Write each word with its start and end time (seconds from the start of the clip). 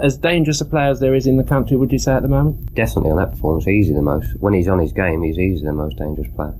As 0.00 0.16
dangerous 0.16 0.62
a 0.62 0.64
player 0.64 0.88
as 0.88 0.98
there 0.98 1.14
is 1.14 1.26
in 1.26 1.36
the 1.36 1.44
country, 1.44 1.76
would 1.76 1.92
you 1.92 1.98
say 1.98 2.12
at 2.12 2.22
the 2.22 2.28
moment? 2.28 2.74
Definitely 2.74 3.10
on 3.10 3.18
that 3.18 3.32
performance, 3.32 3.68
easily 3.68 3.96
the 3.96 4.02
most. 4.02 4.28
When 4.40 4.54
he's 4.54 4.66
on 4.66 4.78
his 4.78 4.92
game, 4.92 5.22
he's 5.22 5.38
easily 5.38 5.66
the 5.66 5.74
most 5.74 5.98
dangerous 5.98 6.28
player. 6.34 6.56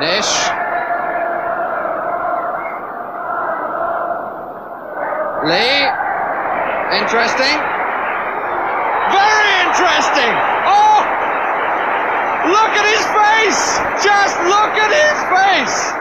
Nish. 0.00 0.32
Lee. 5.44 5.84
Interesting. 6.96 7.56
Very 9.12 9.52
interesting. 9.68 10.32
Oh! 10.64 11.04
Look 12.48 12.72
at 12.72 12.86
his 12.88 13.04
face! 13.12 13.62
Just 14.00 14.40
look 14.48 14.72
at 14.80 14.90
his 14.96 15.18
face! 15.28 15.99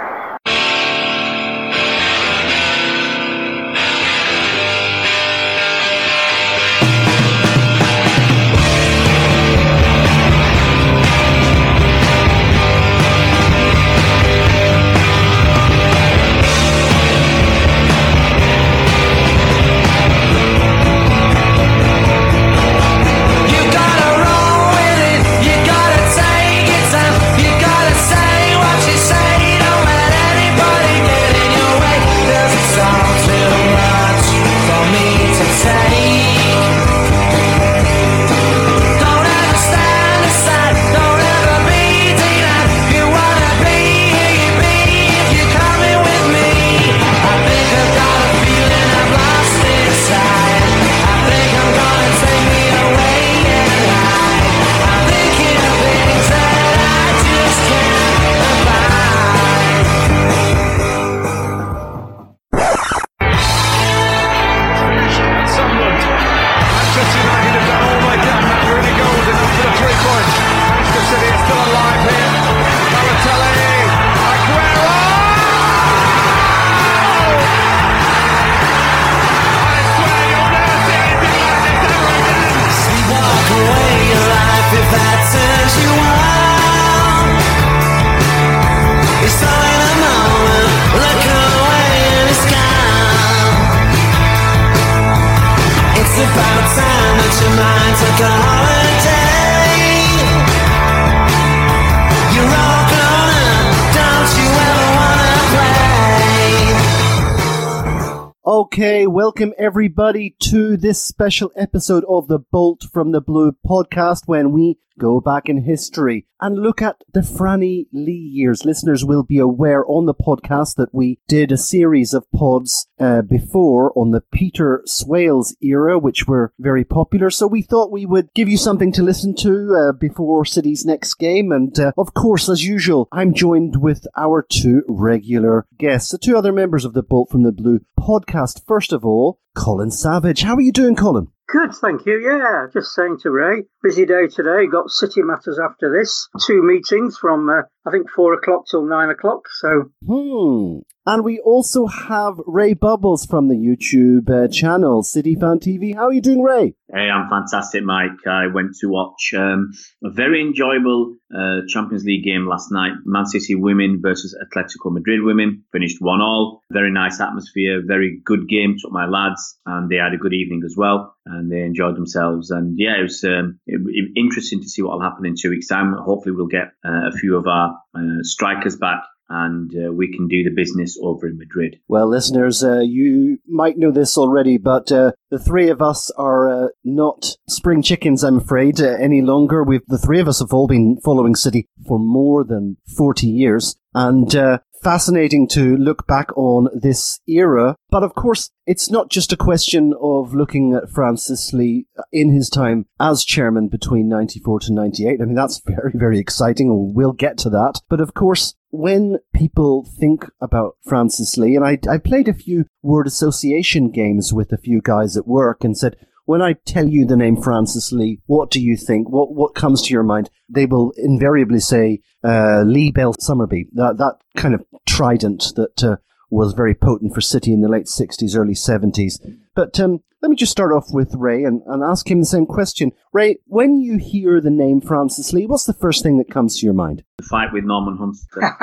Welcome 109.19 109.53
everybody 109.57 110.33
to 110.39 110.77
this 110.77 111.03
special 111.03 111.51
episode 111.53 112.05
of 112.07 112.29
the 112.29 112.39
Bolt 112.39 112.85
from 112.93 113.11
the 113.11 113.19
Blue 113.19 113.53
podcast 113.67 114.21
when 114.27 114.53
we 114.53 114.77
go 114.97 115.19
back 115.19 115.49
in 115.49 115.63
history 115.63 116.25
and 116.41 116.57
look 116.57 116.81
at 116.81 117.03
the 117.13 117.21
Franny 117.21 117.87
Lee 117.91 118.11
years. 118.11 118.63
Listeners 118.65 119.03
will 119.03 119.23
be 119.23 119.39
aware 119.39 119.85
on 119.87 120.05
the 120.05 120.13
podcast 120.13 120.75
that 120.75 120.93
we 120.93 121.19
did 121.27 121.51
a 121.51 121.57
series 121.57 122.13
of 122.13 122.29
pods 122.31 122.87
uh, 122.99 123.21
before 123.21 123.91
on 123.97 124.11
the 124.11 124.21
Peter 124.31 124.81
Swales 124.85 125.55
era, 125.61 125.97
which 125.97 126.27
were 126.27 126.53
very 126.59 126.85
popular. 126.85 127.29
So 127.29 127.47
we 127.47 127.61
thought 127.61 127.91
we 127.91 128.05
would 128.05 128.33
give 128.33 128.47
you 128.47 128.57
something 128.57 128.91
to 128.93 129.03
listen 129.03 129.35
to 129.37 129.75
uh, 129.75 129.91
before 129.93 130.45
City's 130.45 130.85
next 130.85 131.15
game. 131.15 131.51
And 131.51 131.77
uh, 131.79 131.91
of 131.97 132.13
course, 132.13 132.47
as 132.47 132.65
usual, 132.65 133.07
I'm 133.11 133.33
joined 133.33 133.81
with 133.81 134.05
our 134.15 134.45
two 134.49 134.83
regular 134.87 135.65
guests, 135.77 136.11
the 136.11 136.17
two 136.17 136.37
other 136.37 136.53
members 136.53 136.85
of 136.85 136.93
the 136.93 137.03
Bolt 137.03 137.31
from 137.31 137.43
the 137.43 137.51
Blue 137.51 137.81
podcast. 137.99 138.65
First 138.65 138.93
of 138.93 139.05
all, 139.05 139.08
Colin 139.55 139.91
Savage. 139.91 140.43
How 140.43 140.55
are 140.55 140.61
you 140.61 140.71
doing, 140.71 140.95
Colin? 140.95 141.27
Good, 141.51 141.73
thank 141.73 142.05
you. 142.05 142.19
Yeah, 142.19 142.67
just 142.71 142.93
saying 142.93 143.17
to 143.23 143.31
Ray, 143.31 143.63
busy 143.81 144.05
day 144.05 144.27
today. 144.27 144.67
Got 144.67 144.91
city 144.91 145.23
matters 145.23 145.59
after 145.59 145.91
this. 145.91 146.29
Two 146.45 146.61
meetings 146.61 147.17
from 147.17 147.49
uh, 147.49 147.63
I 147.89 147.91
think 147.91 148.09
four 148.15 148.33
o'clock 148.35 148.65
till 148.69 148.85
nine 148.85 149.09
o'clock. 149.09 149.47
So 149.59 149.91
Hmm. 150.07 150.79
And 151.05 151.23
we 151.23 151.39
also 151.39 151.87
have 151.87 152.35
Ray 152.45 152.73
Bubbles 152.75 153.25
from 153.25 153.47
the 153.47 153.55
YouTube 153.55 154.29
uh, 154.29 154.47
channel, 154.47 155.01
City 155.01 155.33
Fan 155.33 155.57
TV. 155.57 155.95
How 155.95 156.03
are 156.09 156.13
you 156.13 156.21
doing, 156.21 156.43
Ray? 156.43 156.75
Hey, 156.93 157.09
I'm 157.09 157.27
fantastic, 157.29 157.83
Mike. 157.83 158.27
I 158.27 158.45
went 158.47 158.75
to 158.81 158.87
watch 158.89 159.33
um, 159.35 159.71
a 160.03 160.11
very 160.11 160.39
enjoyable 160.41 161.15
uh, 161.35 161.61
Champions 161.67 162.03
League 162.03 162.23
game 162.23 162.47
last 162.47 162.71
night. 162.71 162.91
Man 163.05 163.25
City 163.25 163.55
women 163.55 164.01
versus 164.03 164.37
Atletico 164.43 164.91
Madrid 164.91 165.23
women 165.23 165.63
finished 165.71 165.97
one 165.99 166.21
all. 166.21 166.61
Very 166.71 166.91
nice 166.91 167.19
atmosphere, 167.19 167.81
very 167.83 168.21
good 168.23 168.47
game. 168.47 168.75
Took 168.79 168.91
my 168.91 169.07
lads, 169.07 169.57
and 169.65 169.89
they 169.89 169.95
had 169.95 170.13
a 170.13 170.17
good 170.17 170.33
evening 170.33 170.61
as 170.63 170.75
well, 170.77 171.15
and 171.25 171.51
they 171.51 171.61
enjoyed 171.61 171.95
themselves. 171.95 172.51
And 172.51 172.75
yeah, 172.77 172.99
it 172.99 173.03
was 173.03 173.23
um, 173.23 173.59
it, 173.65 173.81
it- 173.87 174.11
interesting 174.15 174.61
to 174.61 174.69
see 174.69 174.83
what 174.83 174.93
will 174.93 175.01
happen 175.01 175.25
in 175.25 175.33
two 175.41 175.49
weeks' 175.49 175.67
time. 175.67 175.93
Hopefully, 175.93 176.35
we'll 176.35 176.47
get 176.47 176.73
uh, 176.85 177.07
a 177.09 177.11
few 177.17 177.35
of 177.35 177.47
our 177.47 177.78
uh, 177.95 178.21
strikers 178.23 178.77
back. 178.77 179.01
And 179.29 179.71
uh, 179.75 179.91
we 179.91 180.11
can 180.11 180.27
do 180.27 180.43
the 180.43 180.53
business 180.55 180.97
over 181.01 181.27
in 181.27 181.37
Madrid. 181.37 181.79
Well, 181.87 182.09
listeners, 182.09 182.63
uh, 182.63 182.79
you 182.79 183.37
might 183.47 183.77
know 183.77 183.91
this 183.91 184.17
already, 184.17 184.57
but 184.57 184.91
uh, 184.91 185.11
the 185.29 185.39
three 185.39 185.69
of 185.69 185.81
us 185.81 186.09
are 186.11 186.65
uh, 186.65 186.67
not 186.83 187.35
spring 187.47 187.83
chickens, 187.83 188.23
I'm 188.23 188.37
afraid, 188.37 188.81
uh, 188.81 188.95
any 188.99 189.21
longer. 189.21 189.63
We've 189.63 189.85
the 189.87 189.99
three 189.99 190.19
of 190.19 190.27
us 190.27 190.39
have 190.39 190.53
all 190.53 190.67
been 190.67 190.99
following 191.03 191.35
City 191.35 191.67
for 191.87 191.99
more 191.99 192.43
than 192.43 192.77
forty 192.97 193.27
years, 193.27 193.75
and 193.93 194.35
uh, 194.35 194.59
fascinating 194.81 195.47
to 195.49 195.75
look 195.77 196.07
back 196.07 196.35
on 196.37 196.69
this 196.73 197.19
era. 197.27 197.75
But 197.89 198.03
of 198.03 198.15
course, 198.15 198.49
it's 198.65 198.89
not 198.89 199.09
just 199.09 199.33
a 199.33 199.37
question 199.37 199.93
of 200.01 200.33
looking 200.33 200.73
at 200.73 200.89
Francis 200.89 201.53
Lee 201.53 201.87
in 202.11 202.31
his 202.31 202.49
time 202.49 202.85
as 202.99 203.23
chairman 203.23 203.67
between 203.67 204.09
ninety 204.09 204.39
four 204.39 204.59
to 204.61 204.73
ninety 204.73 205.07
eight. 205.07 205.21
I 205.21 205.25
mean, 205.25 205.35
that's 205.35 205.61
very 205.65 205.91
very 205.93 206.19
exciting, 206.19 206.93
we'll 206.93 207.13
get 207.13 207.37
to 207.39 207.49
that. 207.51 207.81
But 207.89 208.01
of 208.01 208.13
course, 208.13 208.55
when 208.71 209.19
people 209.33 209.83
think 209.99 210.25
about 210.39 210.77
Francis 210.83 211.37
Lee, 211.37 211.55
and 211.55 211.65
I, 211.65 211.79
I 211.89 211.97
played 211.97 212.27
a 212.27 212.33
few 212.33 212.65
word 212.81 213.07
association 213.07 213.89
games 213.89 214.33
with 214.33 214.51
a 214.51 214.57
few 214.57 214.81
guys 214.81 215.17
at 215.17 215.27
work 215.27 215.63
and 215.63 215.77
said, 215.77 215.95
when 216.25 216.41
I 216.43 216.53
tell 216.53 216.87
you 216.87 217.05
the 217.05 217.17
name 217.17 217.41
Francis 217.41 217.91
Lee, 217.91 218.21
what 218.27 218.51
do 218.51 218.61
you 218.61 218.77
think? 218.77 219.09
What 219.09 219.33
what 219.33 219.55
comes 219.55 219.81
to 219.81 219.93
your 219.93 220.03
mind? 220.03 220.29
They 220.47 220.67
will 220.67 220.93
invariably 220.95 221.59
say 221.59 222.01
uh, 222.23 222.61
Lee 222.61 222.91
Bell 222.91 223.15
Summerbee. 223.15 223.65
That 223.71 223.97
that 223.97 224.17
kind 224.37 224.53
of 224.53 224.63
trident 224.85 225.53
that 225.55 225.83
uh, 225.83 225.95
was 226.29 226.53
very 226.53 226.75
potent 226.75 227.15
for 227.15 227.21
City 227.21 227.51
in 227.51 227.61
the 227.61 227.67
late 227.67 227.87
sixties, 227.87 228.35
early 228.35 228.53
seventies. 228.53 229.19
But 229.55 229.79
um, 229.79 230.03
let 230.21 230.29
me 230.29 230.35
just 230.35 230.51
start 230.51 230.73
off 230.73 230.91
with 230.91 231.13
Ray 231.15 231.43
and, 231.43 231.61
and 231.65 231.83
ask 231.83 232.09
him 232.09 232.19
the 232.19 232.25
same 232.25 232.45
question. 232.45 232.91
Ray, 233.13 233.37
when 233.45 233.79
you 233.79 233.97
hear 233.97 234.41
the 234.41 234.49
name 234.49 234.81
Francis 234.81 235.31
Lee, 235.31 235.45
what's 235.45 235.65
the 235.65 235.73
first 235.73 236.03
thing 236.03 236.17
that 236.17 236.29
comes 236.29 236.59
to 236.59 236.65
your 236.65 236.73
mind? 236.73 237.03
The 237.17 237.23
fight 237.23 237.53
with 237.53 237.63
Norman 237.63 237.97
Hunter. 237.97 238.57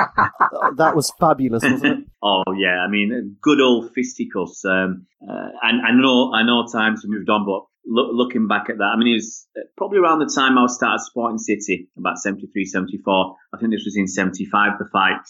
Oh, 0.53 0.73
that 0.77 0.95
was 0.95 1.11
fabulous, 1.19 1.63
wasn't 1.63 1.85
it? 1.85 2.05
Oh 2.23 2.43
yeah, 2.57 2.79
I 2.83 2.89
mean, 2.89 3.37
good 3.41 3.61
old 3.61 3.93
fisticuffs. 3.93 4.65
Um, 4.65 5.05
uh, 5.21 5.49
and 5.61 5.85
I 5.85 5.91
know, 5.91 6.33
I 6.33 6.43
know, 6.43 6.65
times 6.65 7.03
have 7.03 7.09
moved 7.11 7.29
on, 7.29 7.45
but 7.45 7.61
look, 7.85 8.09
looking 8.11 8.47
back 8.47 8.69
at 8.69 8.79
that, 8.79 8.91
I 8.93 8.97
mean, 8.97 9.13
it 9.13 9.17
was 9.17 9.47
uh, 9.55 9.61
probably 9.77 9.99
around 9.99 10.19
the 10.19 10.33
time 10.33 10.57
I 10.57 10.63
was 10.63 10.75
started 10.75 10.99
Sporting 11.01 11.37
City, 11.37 11.89
about 11.97 12.17
73, 12.17 12.65
74. 12.65 13.35
I 13.53 13.57
think 13.59 13.71
this 13.71 13.85
was 13.85 13.95
in 13.95 14.07
75, 14.07 14.79
the 14.79 14.85
fight. 14.91 15.21